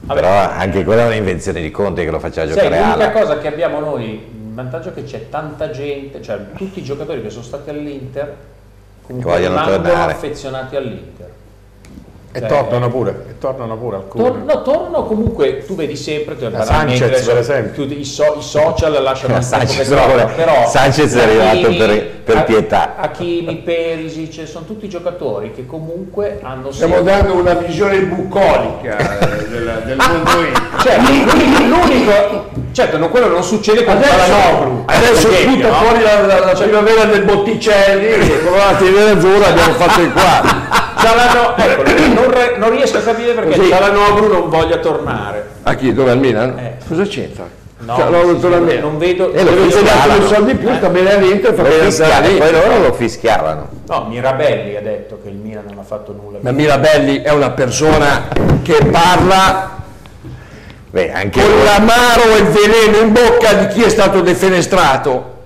Vabbè. 0.00 0.20
però 0.20 0.32
anche 0.50 0.84
quella 0.84 1.02
è 1.02 1.06
un'invenzione 1.06 1.60
di 1.60 1.70
Conte 1.70 2.04
che 2.04 2.10
lo 2.10 2.20
faceva 2.20 2.46
giocare 2.46 2.68
l'unica 2.78 2.92
alla. 2.94 3.10
cosa 3.12 3.38
che 3.38 3.48
abbiamo 3.48 3.80
noi, 3.80 4.04
il 4.12 4.54
vantaggio 4.54 4.90
è 4.90 4.94
che 4.94 5.04
c'è 5.04 5.28
tanta 5.28 5.70
gente, 5.70 6.22
cioè 6.22 6.52
tutti 6.56 6.78
i 6.78 6.82
giocatori 6.84 7.20
che 7.20 7.30
sono 7.30 7.42
stati 7.44 7.70
all'Inter 7.70 8.36
comunque 9.02 9.38
rimangono 9.38 9.92
affezionati 10.04 10.76
all'Inter. 10.76 11.30
E 12.38 12.40
Cioè, 12.40 12.48
tornano 12.48 12.88
pure, 12.88 13.24
e 13.30 13.38
tornano 13.38 13.76
pure 13.76 13.96
alcuni. 13.96 14.22
Tor- 14.24 14.36
no, 14.44 14.62
tornano 14.62 15.04
comunque, 15.06 15.64
tu 15.66 15.74
vedi 15.74 15.96
sempre, 15.96 16.36
tu, 16.36 16.48
Sanchez, 16.62 17.24
per 17.26 17.38
esempio. 17.38 17.82
tutti 17.82 17.98
i, 17.98 18.04
so- 18.04 18.36
i 18.38 18.42
social 18.42 19.02
lasciano 19.02 19.34
un 19.36 19.42
Sanchez, 19.42 19.88
no, 19.88 20.30
però 20.36 20.68
Sanchez 20.68 21.14
è 21.16 21.22
arrivato 21.22 21.76
per- 21.76 22.06
per 22.22 22.44
pietà. 22.44 22.94
Hakimi, 22.98 23.56
Perisic, 23.56 24.46
sono 24.46 24.66
tutti 24.66 24.88
giocatori 24.88 25.52
che 25.52 25.66
comunque 25.66 26.38
hanno 26.42 26.70
Stiamo 26.70 26.94
sempre- 26.96 27.12
dando 27.12 27.34
una 27.34 27.54
visione 27.54 27.98
bucolica 28.02 28.96
eh, 29.18 29.48
del, 29.48 29.82
del 29.84 29.96
mondo. 29.96 30.66
Cioè, 30.78 30.96
l'unico, 31.66 32.46
certo, 32.72 32.98
no, 32.98 33.08
quello 33.08 33.26
non 33.28 33.42
succede 33.42 33.82
con 33.84 33.98
Palanoglu. 33.98 34.84
Adesso 34.86 35.28
butta 35.46 35.68
no? 35.68 35.74
fuori 35.74 36.02
la, 36.02 36.20
la- 36.26 36.44
la 36.44 36.52
primavera 36.52 37.04
del 37.04 37.22
Botticelli, 37.24 38.06
e 38.06 38.44
con 38.44 38.56
la 38.56 38.74
TV 38.76 39.16
azzurra 39.16 39.46
abbiamo 39.48 39.72
fatto 39.72 40.00
il 40.00 40.12
quadro. 40.12 40.77
Cialano- 41.16 41.56
ecco, 41.56 41.82
non, 42.20 42.30
re- 42.30 42.54
non 42.58 42.70
riesco 42.70 42.98
a 42.98 43.00
capire 43.00 43.32
perché 43.32 43.56
Così. 43.56 43.68
Cialanoglu 43.70 44.26
non 44.32 44.48
voglia 44.50 44.76
tornare. 44.78 45.46
A 45.62 45.74
chi? 45.74 45.92
Dove 45.94 46.10
al 46.10 46.18
Milan? 46.18 46.58
Eh. 46.58 46.76
Cosa 46.86 47.02
c'entra? 47.04 47.44
No, 47.80 47.94
Cioè, 47.96 48.06
sì, 48.06 48.10
no, 48.10 48.68
sì, 48.68 48.78
non 48.80 48.98
vedo. 48.98 49.32
E 49.32 49.44
lo 49.44 49.50
non 49.50 49.58
vedo- 49.66 49.70
Se 49.76 49.82
dato 49.84 49.96
fischiavano. 49.96 50.22
un 50.22 50.28
soldi 50.28 50.54
più, 50.56 50.74
sta 50.74 50.88
bene 50.88 51.14
all'Inter, 51.14 51.54
fa 51.54 51.62
Lo 51.62 51.68
bene 51.68 51.84
fischiavano, 51.84 52.36
poi 52.36 52.50
loro 52.52 52.78
lo 52.82 52.92
fischiavano. 52.92 53.68
No, 53.86 54.04
Mirabelli 54.08 54.76
ha 54.76 54.80
detto 54.82 55.20
che 55.22 55.28
il 55.28 55.36
Milan 55.36 55.64
non 55.68 55.78
ha 55.78 55.84
fatto 55.84 56.12
nulla. 56.12 56.38
Ma 56.40 56.50
Mirabelli 56.50 57.22
è 57.22 57.30
una 57.30 57.50
persona 57.50 58.28
che 58.62 58.78
parla 58.90 59.76
Beh, 60.90 61.12
anche 61.12 61.40
con 61.40 61.50
lui- 61.50 61.64
l'amaro 61.64 62.22
e 62.34 62.38
il 62.38 62.46
veleno 62.46 62.96
in 62.98 63.12
bocca 63.12 63.52
di 63.52 63.66
chi 63.68 63.82
è 63.84 63.88
stato 63.90 64.22
defenestrato, 64.22 65.36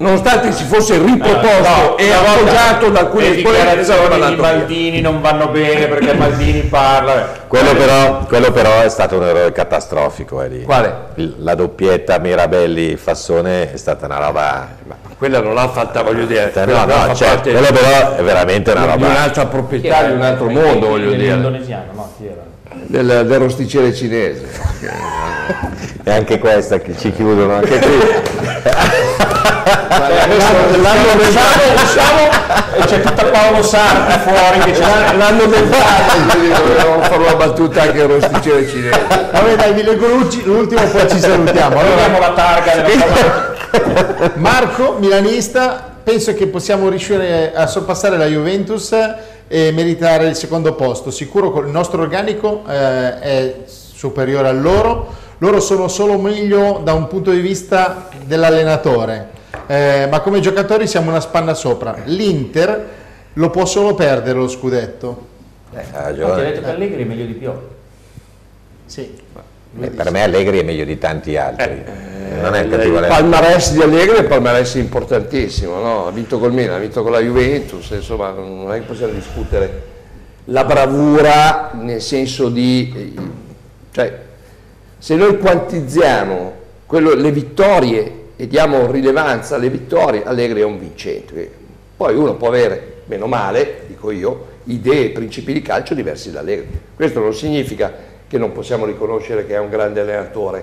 nonostante 0.00 0.50
si 0.52 0.64
fosse 0.64 0.98
riproposto 0.98 1.68
No, 1.68 1.96
e 1.98 2.10
appoggiato 2.12 2.88
da 2.88 3.00
alcuni 3.00 3.22
le 3.28 3.36
esponenti 3.36 3.42
che 3.42 3.76
dichiarazioni 3.76 3.98
avevano 4.06 4.34
di. 4.34 4.40
Maldini 4.40 5.00
non 5.02 5.20
vanno 5.20 5.48
bene 5.48 5.86
perché 5.86 6.14
Maldini 6.14 6.60
parla. 6.62 7.28
quello, 7.46 7.74
però, 7.74 8.18
quello 8.26 8.50
però 8.50 8.80
è 8.80 8.88
stato 8.88 9.16
un 9.16 9.24
errore 9.24 9.52
catastrofico. 9.52 10.42
eh, 10.42 10.48
lì. 10.48 10.62
Quale? 10.62 10.94
Il- 11.16 11.34
La 11.38 11.54
doppietta 11.54 12.18
Mirabelli-Fassone 12.18 13.72
è 13.72 13.76
stata 13.76 14.06
una 14.06 14.18
roba... 14.18 14.68
Quella 15.18 15.40
non 15.40 15.52
l'ha 15.52 15.68
fatta, 15.68 16.02
voglio 16.02 16.24
dire, 16.24 16.50
No, 16.54 16.62
quella 16.64 16.84
no, 16.86 16.92
fa 16.92 17.14
certo, 17.14 17.34
parte 17.34 17.52
quello 17.52 17.66
però 17.72 18.14
è 18.16 18.22
veramente 18.22 18.70
una 18.70 18.80
di 18.80 18.86
roba... 18.86 19.06
un'altra 19.06 19.46
proprietà, 19.46 20.02
di 20.04 20.12
un 20.12 20.22
altro 20.22 20.48
mondo, 20.48 20.86
voglio 20.88 21.10
dire, 21.12 21.34
Indonesiano, 21.34 21.84
no, 21.92 22.12
chi 22.16 22.24
era? 22.26 22.48
del, 22.86 23.26
del 23.26 23.38
rosticere 23.38 23.94
cinese. 23.94 24.48
E 26.02 26.10
anche 26.10 26.38
questa 26.38 26.78
che 26.78 26.96
ci 26.96 27.12
chiudono 27.12 27.52
anche 27.56 27.78
qui. 27.78 27.98
L'anno 29.40 30.82
l'anno 30.82 31.14
del 31.16 31.34
E 32.76 32.84
c'è 32.86 33.00
tutta 33.00 33.24
Paolo 33.26 33.62
Sarti 33.62 34.18
fuori 34.20 34.58
che 34.60 34.72
c'è. 34.72 35.16
l'anno 35.16 35.44
del 35.46 35.62
pane, 35.64 36.30
quindi 36.30 36.48
dovevamo 36.52 37.02
fare 37.02 37.16
una 37.22 37.34
battuta 37.34 37.82
anche 37.82 38.00
al 38.00 38.08
rosticere 38.08 38.68
cinese. 38.68 39.00
Vabbè 39.32 39.56
dai, 39.56 39.72
vi 39.74 39.82
leggo 39.82 40.06
l'ulti- 40.06 40.42
l'ultimo 40.44 40.80
poi 40.82 41.08
ci 41.08 41.18
salutiamo. 41.18 41.78
Abbiamo 41.80 42.16
Allora, 42.16 42.18
la 42.18 42.32
targa 42.32 42.72
Marco, 44.34 44.96
milanista, 44.98 45.84
penso 46.02 46.34
che 46.34 46.46
possiamo 46.46 46.88
riuscire 46.88 47.52
a 47.54 47.66
sorpassare 47.66 48.16
la 48.16 48.26
Juventus 48.26 48.92
e 49.48 49.72
meritare 49.72 50.26
il 50.28 50.36
secondo 50.36 50.74
posto. 50.74 51.10
Sicuro 51.10 51.52
che 51.52 51.60
il 51.60 51.66
nostro 51.66 52.02
organico 52.02 52.62
eh, 52.68 53.18
è 53.18 53.54
superiore 53.66 54.48
al 54.48 54.60
loro. 54.60 55.28
Loro 55.42 55.60
sono 55.60 55.88
solo 55.88 56.18
meglio 56.18 56.80
da 56.84 56.92
un 56.92 57.06
punto 57.06 57.30
di 57.30 57.40
vista 57.40 58.08
dell'allenatore, 58.24 59.28
eh, 59.66 60.06
ma 60.10 60.20
come 60.20 60.40
giocatori 60.40 60.86
siamo 60.86 61.08
una 61.10 61.20
spanna 61.20 61.54
sopra. 61.54 61.96
L'Inter 62.04 62.88
lo 63.32 63.48
può 63.48 63.64
solo 63.64 63.94
perdere 63.94 64.38
lo 64.38 64.48
scudetto. 64.48 65.26
Eh, 65.72 65.78
ha 65.78 65.82
Ti 65.82 65.94
ha 65.96 66.02
ragione. 66.02 66.42
detto 66.42 66.60
che 66.60 66.68
Allegri 66.70 67.02
è 67.02 67.06
meglio 67.06 67.24
di 67.24 67.32
Pioli. 67.32 67.58
Sì. 68.84 69.16
Eh, 69.80 69.86
per 69.90 70.10
me 70.10 70.22
Allegri 70.24 70.58
è 70.58 70.62
meglio 70.62 70.84
di 70.84 70.98
tanti 70.98 71.36
altri. 71.38 71.84
non 72.42 72.54
è 72.54 72.60
Il 72.62 72.70
cattivo 72.70 72.98
il 72.98 73.04
allenatore. 73.04 73.08
palmarès 73.08 73.72
di 73.72 73.80
Allegri 73.82 74.16
è 74.16 74.20
un 74.20 74.26
palmarès 74.26 74.74
importantissimo, 74.74 75.78
no? 75.80 76.06
ha 76.06 76.10
vinto 76.10 76.38
col 76.38 76.52
Milan, 76.52 76.74
ha 76.74 76.78
vinto 76.78 77.02
con 77.02 77.12
la 77.12 77.20
Juventus, 77.20 77.88
insomma 77.90 78.30
non 78.30 78.70
è 78.72 78.80
che 78.80 78.84
possiamo 78.84 79.12
discutere 79.14 79.82
la 80.46 80.64
bravura 80.64 81.70
nel 81.74 82.02
senso 82.02 82.48
di... 82.50 83.14
eh, 83.16 83.22
cioè, 83.92 84.28
se 85.00 85.16
noi 85.16 85.38
quantizziamo 85.38 86.52
quello- 86.84 87.14
le 87.14 87.32
vittorie 87.32 88.18
e 88.36 88.46
diamo 88.46 88.90
rilevanza 88.90 89.54
alle 89.54 89.70
vittorie, 89.70 90.24
Allegri 90.24 90.60
è 90.60 90.64
un 90.64 90.78
vincente. 90.78 91.50
Poi 91.96 92.14
uno 92.14 92.34
può 92.34 92.48
avere, 92.48 93.02
meno 93.06 93.26
male, 93.26 93.84
dico 93.86 94.10
io, 94.10 94.46
idee 94.64 95.06
e 95.06 95.10
principi 95.10 95.54
di 95.54 95.62
calcio 95.62 95.94
diversi 95.94 96.30
da 96.30 96.40
Allegri. 96.40 96.68
Questo 96.94 97.18
non 97.20 97.32
significa 97.32 97.90
che 98.28 98.36
non 98.36 98.52
possiamo 98.52 98.84
riconoscere 98.84 99.46
che 99.46 99.54
è 99.54 99.58
un 99.58 99.70
grande 99.70 100.00
allenatore, 100.00 100.62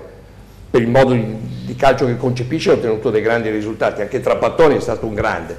per 0.70 0.82
il 0.82 0.88
modo 0.88 1.14
di, 1.14 1.64
di 1.66 1.74
calcio 1.74 2.06
che 2.06 2.16
concepisce 2.16 2.70
ha 2.70 2.74
ottenuto 2.74 3.10
dei 3.10 3.22
grandi 3.22 3.50
risultati, 3.50 4.02
anche 4.02 4.20
Trapattoni 4.20 4.76
è 4.76 4.80
stato 4.80 5.04
un 5.04 5.14
grande. 5.14 5.56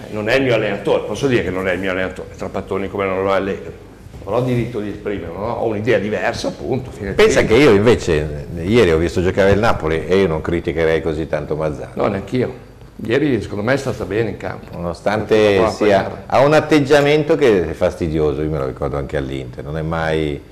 Eh, 0.00 0.12
non 0.12 0.28
è 0.28 0.34
il 0.34 0.42
mio 0.42 0.54
allenatore, 0.54 1.04
posso 1.04 1.28
dire 1.28 1.44
che 1.44 1.50
non 1.50 1.68
è 1.68 1.72
il 1.72 1.78
mio 1.78 1.92
allenatore, 1.92 2.30
Trapattoni 2.36 2.88
come 2.88 3.04
non 3.04 3.22
lo 3.22 3.30
è 3.30 3.36
Allegri. 3.36 3.85
Non 4.26 4.34
ho 4.34 4.40
diritto 4.42 4.80
di 4.80 4.88
esprimerlo, 4.90 5.38
no? 5.38 5.52
ho 5.52 5.66
un'idea 5.66 5.98
diversa, 5.98 6.48
appunto. 6.48 6.90
fine 6.90 7.12
Pensa 7.12 7.44
che 7.44 7.54
io 7.54 7.70
invece 7.70 8.48
ieri 8.60 8.90
ho 8.90 8.98
visto 8.98 9.22
giocare 9.22 9.52
il 9.52 9.60
Napoli 9.60 10.04
e 10.04 10.16
io 10.16 10.26
non 10.26 10.40
criticherei 10.40 11.00
così 11.00 11.28
tanto 11.28 11.54
Mazzano. 11.54 11.92
No, 11.94 12.06
neanch'io. 12.08 12.64
Ieri 13.04 13.40
secondo 13.40 13.62
me 13.62 13.74
è 13.74 13.76
stata 13.76 14.04
bene 14.04 14.30
in 14.30 14.36
campo. 14.36 14.76
Nonostante 14.76 15.68
sia, 15.70 16.24
ha 16.26 16.40
un 16.40 16.54
atteggiamento 16.54 17.36
che 17.36 17.70
è 17.70 17.72
fastidioso, 17.72 18.42
io 18.42 18.50
me 18.50 18.58
lo 18.58 18.66
ricordo 18.66 18.96
anche 18.96 19.16
all'Inter, 19.16 19.62
non 19.62 19.76
è 19.78 19.82
mai 19.82 20.42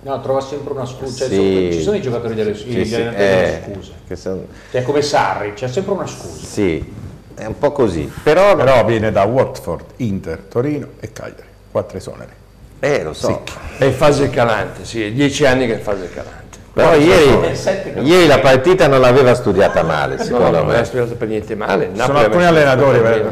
No, 0.00 0.20
trova 0.22 0.40
sempre 0.40 0.72
una 0.72 0.86
scusa. 0.86 1.26
Sì. 1.26 1.34
sono- 1.34 1.72
ci 1.72 1.80
sono 1.82 1.96
i 1.96 2.00
giocatori 2.00 2.34
delle 2.34 2.54
Sì, 2.54 2.64
gli 2.68 2.84
sì, 2.86 2.94
eh, 2.94 3.04
delle 3.10 3.62
scuse. 3.74 3.92
che 4.06 4.16
son- 4.16 4.46
Cioè, 4.70 4.82
come 4.82 5.02
Sarri, 5.02 5.52
c'è 5.54 5.66
sempre 5.68 5.92
una 5.92 6.06
scusa. 6.06 6.44
sì, 6.46 6.92
è 7.34 7.44
un 7.44 7.58
po' 7.58 7.72
così. 7.72 8.10
Però, 8.22 8.54
Però 8.56 8.82
viene 8.86 9.10
da 9.12 9.24
Watford, 9.24 9.84
Inter, 9.96 10.38
Torino 10.48 10.88
e 11.00 11.12
Cagliari. 11.12 11.48
Quattro 11.70 11.96
esoneri. 11.98 12.32
Eh, 12.84 13.02
lo 13.02 13.12
so. 13.12 13.42
È 13.78 13.84
in 13.84 13.92
fase 13.92 14.30
calante, 14.30 14.84
sì, 14.84 15.04
è 15.04 15.10
dieci 15.10 15.44
anni 15.44 15.66
che 15.66 15.74
è 15.74 15.76
in 15.76 15.82
fase 15.82 16.10
calante. 16.12 16.42
Però 16.74 16.94
ieri, 16.96 17.56
ieri 18.02 18.26
la 18.26 18.40
partita 18.40 18.88
non 18.88 19.00
l'aveva 19.00 19.34
studiata 19.34 19.84
male, 19.84 20.16
No, 20.16 20.22
secondo 20.24 20.50
no, 20.50 20.56
non 20.58 20.66
me. 20.66 20.80
è 20.80 20.84
spiegato 20.84 21.14
per 21.14 21.28
niente 21.28 21.54
male. 21.54 21.90
Sono 21.94 21.98
Napoli 21.98 22.18
ha 22.18 22.24
alcuni 22.24 22.44
allenatori, 22.44 22.98
eh, 22.98 23.22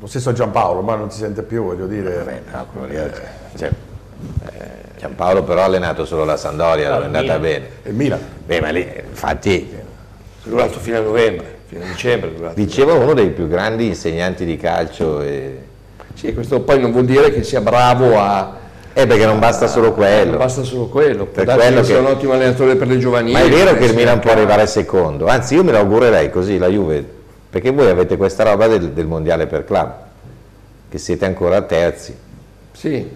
lo 0.00 0.06
stesso 0.06 0.32
Giampaolo, 0.32 0.82
ma 0.82 0.96
non 0.96 1.10
si 1.10 1.18
sente 1.18 1.42
più, 1.42 1.62
voglio 1.62 1.86
dire. 1.86 2.42
No, 2.52 2.66
quello 2.72 2.86
lì, 2.88 3.10
cioè, 3.56 3.68
eh, 3.68 4.98
Giampaolo 4.98 5.44
però 5.44 5.60
ha 5.60 5.64
allenato 5.64 6.04
solo 6.04 6.24
la 6.24 6.36
Sandoria, 6.36 6.90
non 6.90 7.02
è 7.02 7.04
andata 7.04 7.38
bene. 7.38 7.66
E 7.84 7.90
il 7.90 7.94
Milan. 7.94 8.18
Beh, 8.44 8.60
ma 8.60 8.70
lì, 8.70 8.84
infatti, 9.08 9.70
è 9.70 10.48
durato 10.48 10.80
fino 10.80 10.98
a 10.98 11.00
novembre, 11.02 11.58
fino 11.66 11.84
a 11.84 11.86
dicembre. 11.86 12.52
diceva 12.54 12.94
uno 12.94 13.14
dei 13.14 13.30
più 13.30 13.46
grandi 13.46 13.86
insegnanti 13.86 14.44
di 14.44 14.56
calcio 14.56 15.20
e... 15.20 15.58
Sì, 16.14 16.34
questo 16.34 16.60
poi 16.60 16.80
non 16.80 16.90
vuol 16.90 17.04
dire 17.04 17.32
che 17.32 17.44
sia 17.44 17.60
bravo 17.60 18.18
a... 18.20 18.58
Eh, 18.94 19.06
perché 19.06 19.24
non 19.24 19.38
basta 19.38 19.66
solo 19.68 19.86
Non 19.86 19.94
quello. 19.94 20.36
basta 20.36 20.62
solo 20.62 20.86
quello, 20.86 21.24
può 21.26 21.42
Per 21.44 21.54
quello 21.54 21.80
che 21.80 21.84
sia 21.84 21.94
che- 21.94 22.00
un 22.00 22.06
ottimo 22.06 22.32
allenatore 22.32 22.76
per 22.76 22.86
le 22.88 22.98
giovanili. 22.98 23.32
Ma 23.32 23.40
è 23.42 23.48
vero 23.48 23.74
che 23.76 23.86
il 23.86 23.94
Milan 23.94 24.18
può 24.20 24.30
arrivare 24.32 24.66
secondo, 24.66 25.26
anzi 25.26 25.54
io 25.54 25.64
me 25.64 25.72
lo 25.72 25.78
augurerei 25.78 26.30
così, 26.30 26.58
la 26.58 26.68
Juve, 26.68 27.04
perché 27.48 27.70
voi 27.70 27.88
avete 27.88 28.16
questa 28.16 28.44
roba 28.44 28.66
del, 28.66 28.90
del 28.90 29.06
mondiale 29.06 29.46
per 29.46 29.64
club, 29.64 29.92
che 30.90 30.98
siete 30.98 31.24
ancora 31.24 31.62
terzi. 31.62 32.14
Sì, 32.72 32.88
il 32.96 33.08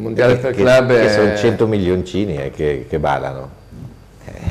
mondiale 0.00 0.36
per 0.36 0.52
che, 0.52 0.62
club 0.62 0.88
che 0.88 1.06
è... 1.06 1.12
sono 1.12 1.36
100 1.36 1.66
milioncini 1.66 2.36
eh, 2.36 2.50
che, 2.50 2.86
che 2.88 2.98
ballano. 3.00 3.62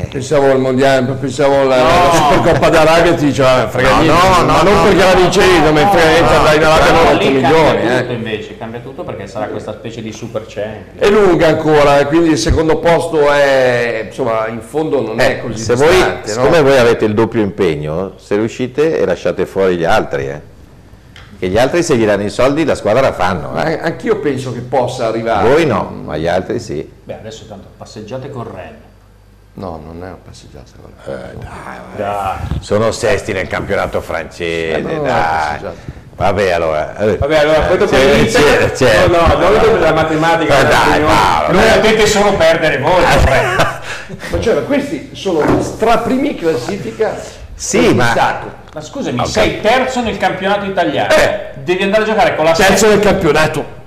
Pensavo 0.09 0.51
al 0.51 0.59
mondiale, 0.59 1.11
pensavo 1.13 1.61
alla, 1.61 1.75
alla 1.75 2.11
Supercoppa 2.13 2.69
d'Arabia 2.69 3.13
ti 3.15 3.25
diceva, 3.25 3.67
frega 3.67 3.89
No, 3.89 4.01
niente, 4.01 4.13
no, 4.13 4.29
ma 4.45 4.61
no, 4.61 4.61
non 4.69 4.73
no, 4.75 4.83
perché 4.83 5.03
la 5.03 5.13
vincevi, 5.15 5.59
non 5.59 5.73
mi 5.73 5.79
frega 5.91 6.07
niente, 6.09 6.33
andrai 6.35 6.55
in 6.57 6.63
Arabia 6.63 6.85
Però 6.85 6.97
con 7.03 7.07
8 7.15 7.17
lì 7.23 7.29
milioni. 7.31 7.53
cambia 7.53 7.99
tutto 7.99 8.11
eh. 8.11 8.13
invece, 8.13 8.57
cambia 8.57 8.79
tutto 8.81 9.03
perché 9.03 9.27
sarà 9.27 9.45
questa 9.47 9.71
specie 9.73 10.01
di 10.03 10.11
super 10.11 10.45
champion. 10.47 10.83
È 10.97 11.09
lunga 11.09 11.47
ancora, 11.47 11.97
e 11.99 12.05
quindi 12.05 12.29
il 12.29 12.37
secondo 12.37 12.77
posto 12.77 13.31
è, 13.31 14.03
insomma, 14.05 14.47
in 14.49 14.61
fondo 14.61 15.01
non 15.01 15.19
è 15.19 15.29
Eh, 15.29 15.41
così 15.41 15.63
se 15.63 15.73
voi, 15.75 15.87
distante, 15.89 16.27
no? 16.27 16.41
siccome 16.43 16.61
voi 16.61 16.77
avete 16.77 17.05
il 17.05 17.13
doppio 17.15 17.41
impegno, 17.41 18.13
se 18.17 18.35
riuscite 18.35 18.99
e 18.99 19.05
lasciate 19.05 19.47
fuori 19.47 19.77
gli 19.77 19.83
altri, 19.85 20.27
eh. 20.27 20.41
che 21.39 21.47
gli 21.47 21.57
altri 21.57 21.81
se 21.81 21.95
gli 21.97 22.05
danno 22.05 22.23
i 22.23 22.29
soldi 22.29 22.63
la 22.65 22.75
squadra 22.75 23.01
la 23.01 23.13
fanno, 23.13 23.49
Ma 23.51 23.65
eh. 23.65 23.79
anch'io 23.81 24.17
penso 24.17 24.53
che 24.53 24.59
possa 24.59 25.07
arrivare. 25.07 25.49
voi 25.49 25.65
no, 25.65 25.91
ma 26.05 26.17
gli 26.17 26.27
altri 26.27 26.59
sì. 26.59 26.87
Beh, 27.03 27.15
adesso 27.15 27.45
tanto 27.47 27.67
passeggiate 27.75 28.29
con 28.29 28.43
Ren. 28.43 28.91
No, 29.55 29.79
non 29.83 29.97
è 30.01 30.07
una 30.07 30.17
passeggiata. 30.25 30.71
guarda. 30.79 31.81
Dai. 31.95 32.37
Sono 32.59 32.91
sesti 32.91 33.33
nel 33.33 33.47
campionato 33.47 34.01
francese, 34.01 34.77
Eh, 34.77 34.81
no, 34.81 35.01
dai. 35.03 35.59
Vabbè 36.15 36.51
allora. 36.51 36.95
eh. 36.97 37.17
Vabbè, 37.17 37.37
allora 37.37 37.59
poi 37.61 37.77
dopo 37.77 37.91
C'è- 37.91 38.25
c'è- 38.25 38.71
c'è- 38.71 39.07
No, 39.07 39.25
no, 39.27 39.37
noi 39.37 39.59
dopo 39.59 39.77
la 39.77 39.93
matematica. 39.93 40.55
Ma 40.55 40.63
dai, 40.63 41.01
Paolo, 41.01 41.53
noi 41.53 41.63
dai. 41.67 41.79
potete 41.79 42.07
solo 42.07 42.33
perdere 42.33 42.77
voi. 42.79 43.03
Ma 44.31 44.39
cioè, 44.39 44.63
questi 44.65 45.09
sono 45.13 45.61
straprimi 45.61 46.31
in 46.31 46.37
classifica 46.37 47.15
Sì, 47.55 47.93
ma- 47.93 48.09
Stato. 48.11 48.51
Ma 48.73 48.81
scusami, 48.81 49.25
sei 49.27 49.61
terzo 49.61 50.01
nel 50.01 50.17
campionato 50.17 50.65
italiano. 50.65 51.13
Eh. 51.13 51.49
Devi 51.63 51.83
andare 51.83 52.03
a 52.03 52.05
giocare 52.05 52.35
con 52.35 52.45
la 52.45 52.51
Terzo 52.53 52.71
sesta- 52.71 52.87
del 52.87 52.99
campionato. 52.99 53.81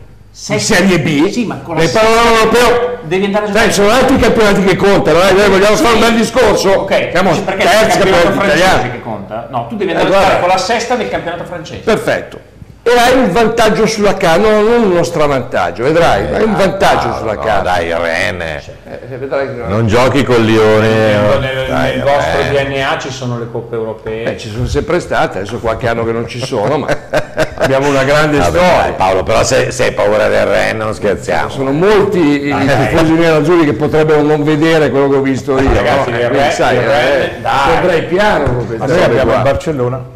In 0.49 0.61
Serie 0.61 1.01
B. 1.01 1.31
Sì, 1.31 1.45
ma 1.47 1.57
con 1.57 1.77
la 1.77 1.81
sesta- 1.81 2.01
parlo 2.01 2.35
europeo. 2.37 2.99
Devi 3.05 3.25
andare 3.25 3.45
a 3.45 3.49
giocare. 3.49 3.65
Sai, 3.71 3.75
sono 3.75 3.91
altri 3.91 4.17
campionati 4.19 4.65
che 4.65 4.77
contano, 4.77 5.23
eh, 5.23 5.33
noi 5.33 5.49
vogliamo 5.49 5.77
Sì. 5.77 5.83
fare 5.83 5.95
un 5.95 6.01
bel 6.01 6.15
discorso. 6.15 6.71
Ok, 6.71 7.09
Siamo 7.13 7.31
perché 7.41 7.65
terzi 7.65 7.99
campionato 7.99 8.31
francese 8.33 8.57
italiani. 8.65 8.91
che 8.91 9.01
conta? 9.03 9.47
No, 9.51 9.67
tu 9.69 9.77
devi 9.77 9.91
Eh, 9.91 9.95
andare 9.95 10.15
a 10.15 10.21
giocare 10.21 10.41
con 10.41 10.49
la 10.49 10.59
sesta 10.59 10.95
del 10.97 11.09
campionato 11.09 11.45
francese. 11.45 11.81
Perfetto. 11.81 12.41
E 12.89 12.97
hai 12.97 13.19
un 13.19 13.33
vantaggio 13.33 13.85
sulla 13.85 14.15
carta, 14.15 14.49
no, 14.49 14.61
non 14.63 14.83
uno 14.93 15.03
stravantaggio, 15.03 15.83
vedrai, 15.83 16.33
hai 16.33 16.45
un 16.45 16.55
vantaggio 16.55 17.09
No, 17.09 17.17
sulla 17.17 17.33
no, 17.33 17.41
carta. 17.41 17.63
dai, 17.63 17.93
Ren. 17.93 18.41
Eh, 18.41 19.17
vedrai 19.19 19.47
che 19.49 19.55
non- 19.55 19.69
Non 19.71 19.87
giochi 19.89 20.23
col 20.23 20.45
Lione. 20.45 20.87
Nel, 20.87 21.33
eh. 21.35 21.39
nel- 21.41 21.67
Dai, 21.69 21.97
nel 21.97 22.03
vostro 22.05 22.41
Ren. 22.53 22.69
DNA 22.71 22.99
ci 22.99 23.11
sono 23.11 23.39
le 23.41 23.49
coppe 23.51 23.75
europee. 23.75 24.25
Eh, 24.35 24.39
ci 24.39 24.49
sono 24.49 24.67
sempre 24.67 25.01
state, 25.01 25.39
adesso 25.39 25.59
qualche 25.59 25.89
anno 25.89 26.05
che 26.05 26.13
non 26.13 26.29
ci 26.29 26.39
sono, 26.39 26.79
ma 26.79 26.87
abbiamo 27.59 27.89
una 27.89 28.05
grande 28.05 28.39
Vabbè, 28.39 28.51
storia. 28.51 28.81
dai, 28.83 28.93
Paolo, 28.93 29.23
però 29.25 29.43
se, 29.43 29.73
se 29.73 29.83
hai 29.87 29.93
paura 29.93 30.29
del 30.29 30.47
Ren 30.47 30.77
non 30.77 30.95
scherziamo. 30.95 31.49
Sono 31.49 31.73
molti 31.73 32.47
i 32.47 32.55
tifosi 32.89 33.13
nerazzurri 33.15 33.65
che 33.65 33.73
potrebbero 33.73 34.23
non 34.23 34.45
vedere 34.45 34.91
quello 34.91 35.09
che 35.09 35.17
ho 35.17 35.23
visto 35.23 35.59
io. 35.59 35.73
ragazzi, 35.75 36.11
no? 36.13 36.19
il 36.19 36.27
Quindi, 36.29 36.39
Re- 36.45 36.51
sai, 36.53 36.77
il 36.77 36.83
Re- 36.83 37.37
eh, 37.37 37.41
dai. 37.41 37.77
andrei 37.79 38.03
piano 38.05 38.65
noi 38.79 39.03
abbiamo 39.03 39.31
qua. 39.33 39.37
il 39.39 39.43
Barcellona. 39.43 40.15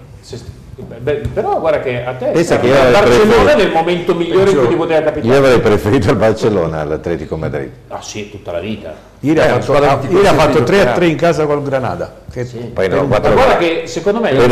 Beh, 1.03 1.23
però 1.33 1.59
guarda 1.61 1.81
che 1.81 2.05
a 2.05 2.13
te 2.13 2.27
Pensa 2.27 2.59
che 2.59 2.67
il 2.67 2.73
io 2.73 2.79
avrei 2.79 2.93
Barcellona 2.93 3.33
preferito- 3.35 3.57
nel 3.63 3.73
momento 3.73 4.15
migliore 4.15 4.51
in 4.51 4.59
cui 4.59 4.69
ti 4.69 4.75
poteva 4.75 5.01
capitare. 5.03 5.33
Io 5.33 5.39
avrei 5.39 5.61
preferito 5.61 6.11
il 6.11 6.17
Barcellona 6.17 6.81
all'Atletico 6.81 7.37
Madrid. 7.37 7.71
Ah 7.89 8.03
sì, 8.03 8.31
tutta 8.31 8.53
la 8.53 8.61
vita. 8.61 9.09
Ieri 9.23 9.39
Eh, 9.39 9.43
ha 9.43 9.61
fatto, 9.61 9.73
fatto 9.83 10.07
di 10.07 10.15
3 10.15 10.29
a 10.29 10.51
giocare. 10.51 10.93
3 10.95 11.07
in 11.07 11.17
casa 11.17 11.47
col 11.47 11.63
Granada. 11.63 12.15
Che 12.31 12.45
Poi 12.73 12.89
no, 12.89 13.05
Ma 13.05 13.19
guarda 13.19 13.57
che 13.57 13.83
secondo 13.87 14.21
me 14.21 14.35
con, 14.35 14.49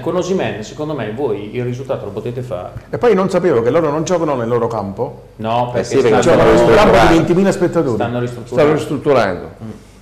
con 0.00 0.16
Osimhen, 0.16 0.62
secondo 0.62 0.94
me 0.94 1.12
voi 1.14 1.54
il 1.54 1.64
risultato 1.64 2.04
lo 2.04 2.10
potete 2.12 2.42
fare. 2.42 2.70
E 2.90 2.98
poi 2.98 3.14
non 3.14 3.28
sapevo 3.28 3.62
che 3.62 3.70
loro 3.70 3.90
non 3.90 4.04
giocano 4.04 4.34
nel 4.34 4.48
loro 4.48 4.66
campo, 4.66 5.22
No, 5.36 5.70
perché 5.72 5.86
sì, 5.88 5.94
perché 5.96 6.22
stanno, 6.22 6.36
giocano 6.38 6.50
in 6.50 6.56
un 6.56 6.74
campo 6.74 6.92
ristrutturare. 6.92 7.24
di 7.24 7.34
20.000 7.34 7.50
spettatori. 7.50 7.94
stanno 7.94 7.96
Stanno 7.96 8.20
ristrutturando. 8.20 8.72
ristrutturando. 8.72 9.48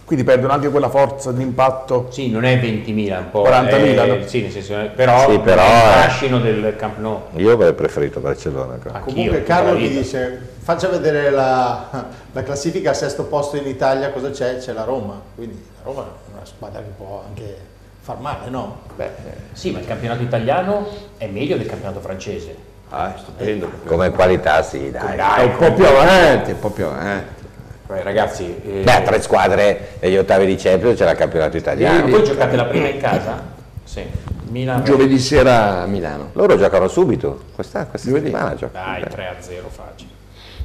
Quindi 0.05 0.22
perdono 0.24 0.52
anche 0.52 0.68
quella 0.68 0.90
forza 0.90 1.32
di 1.32 1.43
impatto. 1.43 2.09
Sì, 2.10 2.28
non 2.31 2.44
è 2.44 2.59
20.000 2.59 3.18
un 3.18 3.31
po'. 3.31 3.43
40.000, 3.43 4.02
è- 4.02 4.06
no? 4.06 4.26
Sì, 4.26 4.43
nel 4.43 4.51
senso, 4.51 4.78
eh, 4.78 4.85
però, 4.86 5.31
Sì, 5.31 5.39
però, 5.39 5.62
è 5.62 5.64
il 5.64 5.70
eh. 5.70 6.09
fascino 6.09 6.39
del 6.40 6.74
Camp 6.76 6.98
Nou. 6.98 7.20
Io 7.36 7.52
avrei 7.52 7.72
preferito 7.72 8.20
Barcellona. 8.20 8.76
Comunque 9.02 9.43
Carlo 9.44 9.78
mi 9.78 9.89
dice, 9.89 10.51
faccia 10.59 10.89
vedere 10.89 11.31
la, 11.31 12.06
la 12.32 12.43
classifica 12.43 12.90
a 12.90 12.94
sesto 12.94 13.24
posto 13.24 13.56
in 13.56 13.66
Italia, 13.66 14.10
cosa 14.10 14.31
c'è? 14.31 14.59
C'è 14.59 14.72
la 14.72 14.85
Roma, 14.85 15.20
quindi 15.35 15.55
la 15.78 15.82
Roma 15.85 16.02
è 16.02 16.32
una 16.36 16.44
squadra 16.44 16.81
che 16.81 16.90
può 16.97 17.22
anche 17.26 17.56
far 18.02 18.18
male, 18.20 18.51
no? 18.51 18.81
Beh, 18.97 19.09
Sì, 19.52 19.70
ma 19.70 19.78
il 19.78 19.86
campionato 19.86 20.22
italiano 20.22 20.86
è 21.16 21.26
meglio 21.28 21.56
del 21.56 21.66
campionato 21.66 22.01
francese. 22.01 22.55
ah, 22.90 23.14
stupendo. 23.16 23.70
Come 23.86 24.10
qualità 24.10 24.62
sì, 24.62 24.90
dai. 24.90 25.16
È 25.16 25.43
un 25.44 25.56
po' 25.56 25.72
più 25.72 25.86
avanti, 25.86 26.51
un 26.51 26.59
po' 26.59 26.68
più 26.70 26.85
avanti. 26.85 27.43
Poi, 27.86 28.02
ragazzi, 28.02 28.61
eh, 28.65 28.81
Beh, 28.82 29.02
tre 29.02 29.20
squadre 29.20 29.97
negli 30.01 30.16
ottavi 30.16 30.47
di 30.47 30.56
Champions 30.56 30.97
c'era 30.97 31.11
il 31.11 31.19
campionato 31.19 31.56
italiano. 31.59 32.01
ma 32.05 32.11
voi 32.11 32.24
giocate 32.24 32.56
la 32.56 32.65
prima 32.65 32.89
in 32.89 32.98
casa? 32.98 33.43
Sì. 33.85 34.02
Milan 34.48 34.85
Giovedì 34.85 35.19
sera 35.19 35.82
a 35.82 35.86
Milano. 35.86 36.31
Loro 36.32 36.56
giocano 36.56 36.89
subito, 36.89 37.43
questa, 37.55 37.85
questa 37.86 38.09
Giovedì. 38.09 38.27
settimana 38.31 38.55
giocano. 38.55 38.85
Dai, 38.85 39.05
3 39.11 39.27
a 39.27 39.35
0 39.39 39.69
facile. 39.69 40.11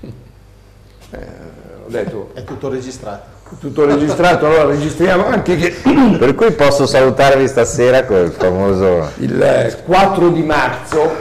Ho 1.86 1.90
detto, 1.90 2.30
È 2.36 2.44
tutto 2.44 2.70
registrato. 2.70 3.38
tutto 3.60 3.86
registrato, 3.86 4.46
allora 4.46 4.66
registriamo 4.66 5.26
anche 5.26 5.56
che 5.58 5.72
Per 6.18 6.36
cui 6.36 6.52
posso 6.52 6.86
salutarvi 6.86 7.48
stasera 7.48 8.06
con 8.06 8.18
il 8.18 8.32
famoso... 8.32 9.10
il 9.18 9.42
eh, 9.42 9.76
4 9.84 10.30
di 10.30 10.44
marzo, 10.44 11.16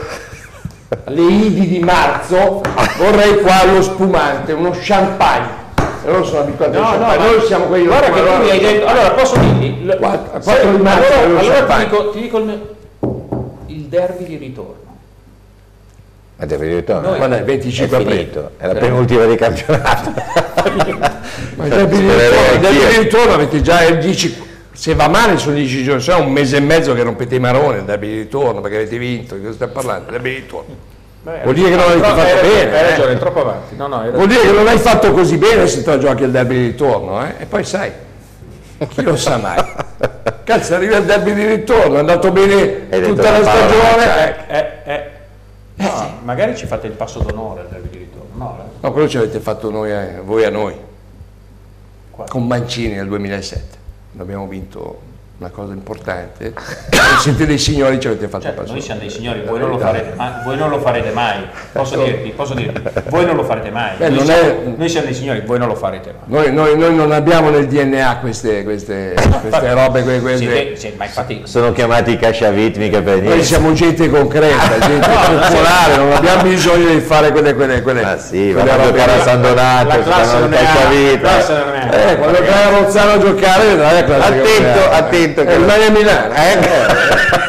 le 1.05 1.21
Idi 1.21 1.67
di 1.67 1.79
marzo, 1.79 2.61
vorrei 2.99 3.41
qua 3.41 3.65
lo 3.65 3.81
spumante, 3.81 4.53
uno 4.53 4.71
champagne. 4.79 5.67
Loro 6.05 6.23
sono 6.23 6.39
abituati 6.41 6.71
No, 6.77 6.81
no, 6.81 6.89
champagne, 6.89 7.17
ma- 7.17 7.25
noi 7.31 7.41
siamo 7.45 7.65
quelli 7.65 7.85
Guarda 7.85 8.11
che 8.11 8.23
tu 8.23 8.43
mi 8.43 8.49
hai 8.49 8.59
detto. 8.59 8.85
Allora, 8.85 9.11
posso 9.11 9.37
dirti? 9.39 9.85
L- 9.85 9.97
Quattro- 9.97 10.41
se- 10.41 10.51
quattro 10.51 10.71
di 10.71 10.81
marzo 10.81 11.13
allora, 11.13 11.27
lo 11.29 11.39
allora 11.39 11.65
ti, 11.65 11.83
dico, 11.83 12.09
ti 12.11 12.21
dico 12.21 12.37
il 12.37 12.43
mio. 12.45 12.75
Il 13.67 13.81
derby 13.85 14.23
di 14.25 14.37
ritorno. 14.37 14.75
Ma 16.37 16.45
devi 16.45 16.73
ritorno. 16.73 17.09
Noi- 17.09 17.17
Quando 17.17 17.35
è? 17.35 17.39
È 17.39 17.43
25 17.43 17.97
aprile. 17.97 18.15
finito, 18.15 18.51
è 18.57 18.67
la 18.67 18.73
penultima 18.75 19.25
di 19.25 19.35
campionato. 19.35 20.13
Ma 21.55 21.65
il 21.65 21.69
derby 21.69 21.97
il 21.97 22.59
di 22.59 22.97
ritorno 22.99 23.33
avete 23.33 23.61
già 23.61 23.83
il 23.83 23.97
10, 23.99 24.43
se 24.71 24.95
va 24.95 25.09
male 25.09 25.37
sono 25.37 25.55
10 25.55 25.83
giorni, 25.83 26.01
se 26.01 26.11
no 26.13 26.21
un 26.23 26.31
mese 26.31 26.57
e 26.57 26.59
mezzo 26.61 26.93
che 26.93 27.03
rompete 27.03 27.35
i 27.35 27.39
maroni 27.39 27.79
il 27.79 27.83
derby 27.83 28.07
di 28.07 28.17
ritorno 28.19 28.61
perché 28.61 28.77
avete 28.77 28.97
vinto, 28.97 29.35
di 29.35 29.41
cosa 29.41 29.53
stiamo 29.53 29.73
parlando? 29.73 30.05
Il 30.05 30.11
derby 30.13 30.29
di 30.29 30.35
ritorno. 30.35 30.75
Beh, 31.21 31.41
Vuol 31.43 31.53
dire 31.53 31.69
che 31.69 31.75
non 31.75 31.85
però- 31.85 31.99
fatto 31.99 32.21
hai 32.21 32.33
ragione, 32.33 32.49
bene, 32.49 32.77
Hai 32.77 32.85
eh. 32.85 32.89
ragione, 32.89 33.11
è 33.11 33.17
troppo 33.17 33.41
avanti. 33.41 33.75
No, 33.75 33.87
no, 33.87 33.95
hai 33.97 34.11
Vuol 34.11 34.27
dire 34.27 34.41
che 34.41 34.51
non 34.51 34.67
hai 34.67 34.77
fatto 34.77 35.11
così 35.11 35.37
bene 35.37 35.67
se 35.67 35.83
te 35.83 35.89
la 35.89 35.97
giochi 35.97 36.23
il 36.23 36.31
derby 36.31 36.55
di 36.55 36.65
ritorno, 36.67 37.25
eh? 37.25 37.33
E 37.39 37.45
poi 37.45 37.63
sai, 37.65 37.91
chi 38.87 39.01
lo 39.01 39.17
sa 39.17 39.37
mai? 39.37 39.61
Cazzo, 40.45 40.75
arriva 40.75 40.97
il 40.97 41.05
derby 41.05 41.33
di 41.33 41.45
ritorno, 41.45 41.95
è 41.97 41.99
andato 41.99 42.31
bene 42.31 42.87
Hai 42.89 43.01
tutta 43.01 43.31
la 43.37 43.41
stagione. 43.43 44.47
Eh, 44.47 44.57
eh, 44.57 44.93
eh. 44.93 45.09
No, 45.75 46.19
magari 46.23 46.55
ci 46.55 46.65
fate 46.65 46.87
il 46.87 46.93
passo 46.93 47.19
d'onore 47.19 47.61
al 47.61 47.67
derby 47.67 47.89
di 47.89 47.97
ritorno. 47.97 48.27
No, 48.33 48.57
eh. 48.59 48.69
No, 48.79 48.91
quello 48.93 49.07
ci 49.09 49.17
avete 49.17 49.39
fatto 49.39 49.69
noi 49.69 49.91
voi 50.23 50.45
a 50.45 50.49
noi, 50.49 50.75
con 52.29 52.47
Mancini 52.47 52.95
nel 52.95 53.07
2007, 53.07 53.63
quando 54.07 54.23
abbiamo 54.23 54.47
vinto 54.47 55.01
una 55.39 55.49
cosa 55.51 55.71
importante, 55.71 56.53
siete 57.21 57.45
dei 57.45 57.57
signori 57.57 57.97
ci 57.97 58.07
avete 58.07 58.27
fatto 58.27 58.43
Certo, 58.43 58.57
passare. 58.59 58.77
noi 58.77 58.85
siamo 58.85 58.99
dei 58.99 59.09
signori, 59.09 59.41
voi 59.47 59.59
non 59.59 59.69
lo 59.69 59.77
farete, 59.77 60.11
ma 60.17 60.41
voi 60.43 60.57
non 60.57 60.69
lo 60.69 60.79
farete 60.81 61.11
mai. 61.11 61.47
Posso 61.71 61.95
dirti, 62.03 62.29
posso 62.35 62.53
dirti, 62.53 62.81
voi 63.07 63.25
non 63.25 63.37
lo 63.37 63.45
farete 63.45 63.71
mai. 63.71 63.91
Beh, 63.95 64.09
noi, 64.09 64.25
siamo, 64.25 64.41
è- 64.41 64.57
noi 64.75 64.89
siamo 64.89 65.05
dei 65.05 65.15
signori, 65.15 65.41
voi 65.45 65.57
non 65.57 65.69
lo 65.69 65.75
farete 65.75 66.13
mai. 66.27 66.43
Noi, 66.43 66.53
noi- 66.53 66.77
noi 66.77 66.93
non 66.93 67.13
abbiamo 67.13 67.49
nel 67.51 67.67
DNA 67.67 68.17
queste, 68.17 68.63
queste, 68.63 69.13
queste 69.39 69.73
robe, 69.73 70.03
que- 70.03 70.19
queste- 70.19 70.45
Siete- 70.45 70.75
sì, 70.75 70.93
ma 70.97 71.05
infatti 71.05 71.41
Sono 71.45 71.71
chiamati 71.71 72.17
casciavit 72.17 72.75
mica 72.75 73.01
per 73.01 73.15
noi 73.15 73.23
niente. 73.27 73.43
siamo 73.45 73.71
gente 73.71 74.09
concreta, 74.09 74.77
gente 74.85 75.07
popolare, 75.07 75.95
non 75.95 76.11
abbiamo 76.11 76.41
bisogno 76.43 76.89
di 76.89 76.99
fare 76.99 77.31
quelle, 77.31 77.53
quelle, 77.55 77.81
quelle, 77.81 78.03
Ah 78.03 78.17
sì, 78.17 78.51
quelle 78.53 78.75
robe 78.75 78.83
giocare 78.91 79.11
a. 79.13 79.23
San 79.23 79.41
Donato, 79.41 79.87
la 79.87 79.99
classe 80.03 80.37
non 80.39 80.53
è 80.53 80.61
la 80.61 80.67
casciavite. 80.67 81.19
classe 81.21 81.53
non 81.53 81.73
è 81.75 82.11
Eh, 82.11 82.17
quando 82.17 82.39
vai 82.39 82.63
a 82.63 82.69
Rozzano 82.77 83.11
a 83.13 83.17
giocare 83.19 83.67
vedrai 83.67 83.93
la 83.93 84.03
classe 84.03 84.27
Attento, 84.39 84.89
attento, 84.91 85.27
Eh, 85.41 85.45
che- 85.45 85.57
rimani 85.57 85.83
a 85.85 85.91
Milano. 85.91 86.33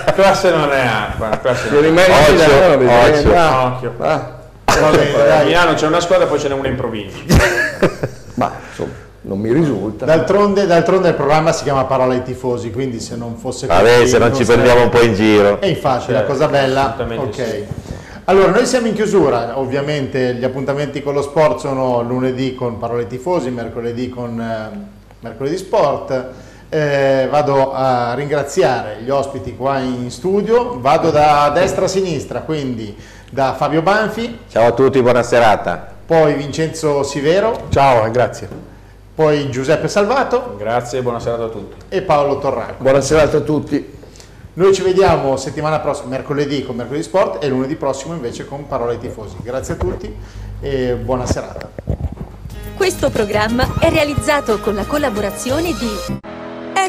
la 0.07 0.13
classe 0.13 0.51
non 0.51 0.73
è 0.73 0.81
acqua, 0.87 1.29
la 1.29 1.39
classe 1.41 1.69
Se 1.69 1.75
non 1.75 1.83
è 1.85 1.87
rimani 1.87 2.13
a 2.13 2.19
Occhio, 2.19 2.79
Milano, 3.25 3.67
occhio. 3.75 3.95
Ah, 3.99 4.15
ah. 4.15 4.39
A. 4.67 5.43
Milano 5.45 5.75
c'è 5.75 5.87
una 5.87 6.01
squadra, 6.01 6.27
poi 6.27 6.39
ce 6.39 6.49
n'è 6.49 6.55
una 6.55 6.69
in 6.69 6.77
provincia. 6.77 7.19
Ma 8.35 8.53
insomma, 8.69 8.93
non 9.23 9.39
mi 9.39 9.53
risulta. 9.53 10.05
D'altronde, 10.05 10.67
d'altronde 10.67 11.09
il 11.09 11.15
programma 11.15 11.53
si 11.53 11.65
chiama 11.65 11.85
Parola 11.85 12.15
ai 12.15 12.23
tifosi, 12.23 12.71
quindi 12.71 13.01
se 13.01 13.17
non 13.17 13.37
fosse 13.37 13.67
Vabbè, 13.67 14.07
se 14.07 14.19
non 14.19 14.35
ci 14.35 14.45
sarebbe- 14.45 14.63
prendiamo 14.69 14.83
un 14.85 14.89
po' 14.89 15.01
in 15.05 15.15
giro. 15.15 15.61
E 15.61 15.69
infatti, 15.71 16.13
la 16.13 16.19
Certo, 16.19 16.33
cosa 16.33 16.49
bella, 16.49 16.95
assolutamente 16.95 17.43
ok. 17.43 17.49
sì. 17.49 17.65
Allora, 18.25 18.51
noi 18.53 18.65
siamo 18.65 18.87
in 18.87 18.95
chiusura, 18.95 19.59
ovviamente 19.59 20.35
gli 20.35 20.45
appuntamenti 20.45 21.03
con 21.03 21.15
lo 21.15 21.23
sport 21.23 21.59
sono 21.59 22.01
lunedì 22.03 22.55
con 22.55 22.79
Parole 22.79 23.03
ai 23.03 23.09
Tifosi, 23.09 23.51
mercoledì 23.51 24.09
con 24.09 24.41
eh, 24.41 24.99
Mercoledì 25.21 25.57
Sport. 25.59 26.27
Eh, 26.73 27.27
vado 27.29 27.73
a 27.73 28.15
ringraziare 28.15 28.99
gli 29.03 29.11
ospiti 29.11 29.57
qua 29.57 29.81
in 29.81 30.09
studio, 30.09 30.79
vado 30.79 31.11
da 31.11 31.51
destra 31.53 31.87
a 31.87 31.89
sinistra, 31.89 32.43
quindi 32.43 32.97
da 33.29 33.55
Fabio 33.55 33.83
Banfi, 33.83 34.39
Ciao 34.49 34.69
a 34.69 34.73
tutti, 34.73 35.03
buona 35.03 35.25
serata. 35.25 35.95
poi 36.07 36.35
Vincenzo 36.35 37.03
Sivero, 37.03 37.67
Ciao 37.71 38.07
e 38.07 38.11
grazie. 38.13 38.49
poi 39.17 39.51
Giuseppe 39.51 39.89
Salvato 39.89 40.55
Grazie 40.59 41.03
buona 41.03 41.19
serata 41.19 41.45
a 41.45 41.49
tutti. 41.49 41.75
e 41.89 42.03
Paolo 42.03 42.39
Torraco. 42.39 42.75
Buona 42.79 43.01
serata 43.01 43.39
a 43.39 43.41
tutti. 43.41 43.99
Noi 44.53 44.73
ci 44.73 44.83
vediamo 44.83 45.37
settimana 45.37 45.81
prossima, 45.81 46.11
mercoledì 46.11 46.65
con 46.65 46.77
Mercoledì 46.77 47.03
Sport 47.03 47.43
e 47.43 47.49
lunedì 47.49 47.75
prossimo 47.75 48.15
invece 48.15 48.47
con 48.47 48.69
Parole 48.69 48.93
ai 48.93 48.99
Tifosi. 49.01 49.37
Grazie 49.43 49.75
a 49.75 49.77
tutti 49.77 50.15
e 50.61 50.95
buona 50.95 51.27
serata. 51.27 51.69
Questo 52.77 53.11
programma 53.11 53.75
è 53.81 53.91
realizzato 53.91 54.59
con 54.61 54.75
la 54.77 54.85
collaborazione 54.85 55.73
di 55.73 56.30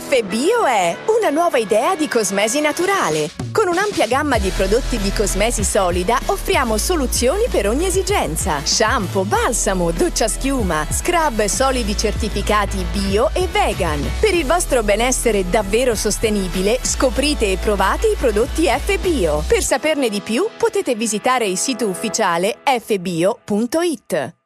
FBio 0.01 0.65
è 0.65 0.97
una 1.05 1.29
nuova 1.29 1.57
idea 1.57 1.95
di 1.95 2.07
cosmesi 2.07 2.59
naturale. 2.59 3.29
Con 3.51 3.67
un'ampia 3.67 4.07
gamma 4.07 4.39
di 4.39 4.49
prodotti 4.49 4.97
di 4.97 5.13
cosmesi 5.13 5.63
solida 5.63 6.19
offriamo 6.25 6.77
soluzioni 6.77 7.45
per 7.49 7.67
ogni 7.69 7.85
esigenza. 7.85 8.65
Shampoo, 8.65 9.23
balsamo, 9.23 9.91
doccia 9.91 10.27
schiuma, 10.27 10.85
scrub 10.89 11.45
solidi 11.45 11.95
certificati 11.95 12.83
bio 12.91 13.29
e 13.33 13.47
vegan. 13.47 14.01
Per 14.19 14.33
il 14.33 14.45
vostro 14.45 14.83
benessere 14.83 15.49
davvero 15.49 15.95
sostenibile, 15.95 16.79
scoprite 16.81 17.51
e 17.51 17.57
provate 17.57 18.07
i 18.07 18.15
prodotti 18.15 18.65
FBio. 18.67 19.43
Per 19.47 19.63
saperne 19.63 20.09
di 20.09 20.19
più 20.19 20.47
potete 20.57 20.95
visitare 20.95 21.45
il 21.45 21.57
sito 21.57 21.87
ufficiale 21.87 22.57
fbio.it. 22.63 24.40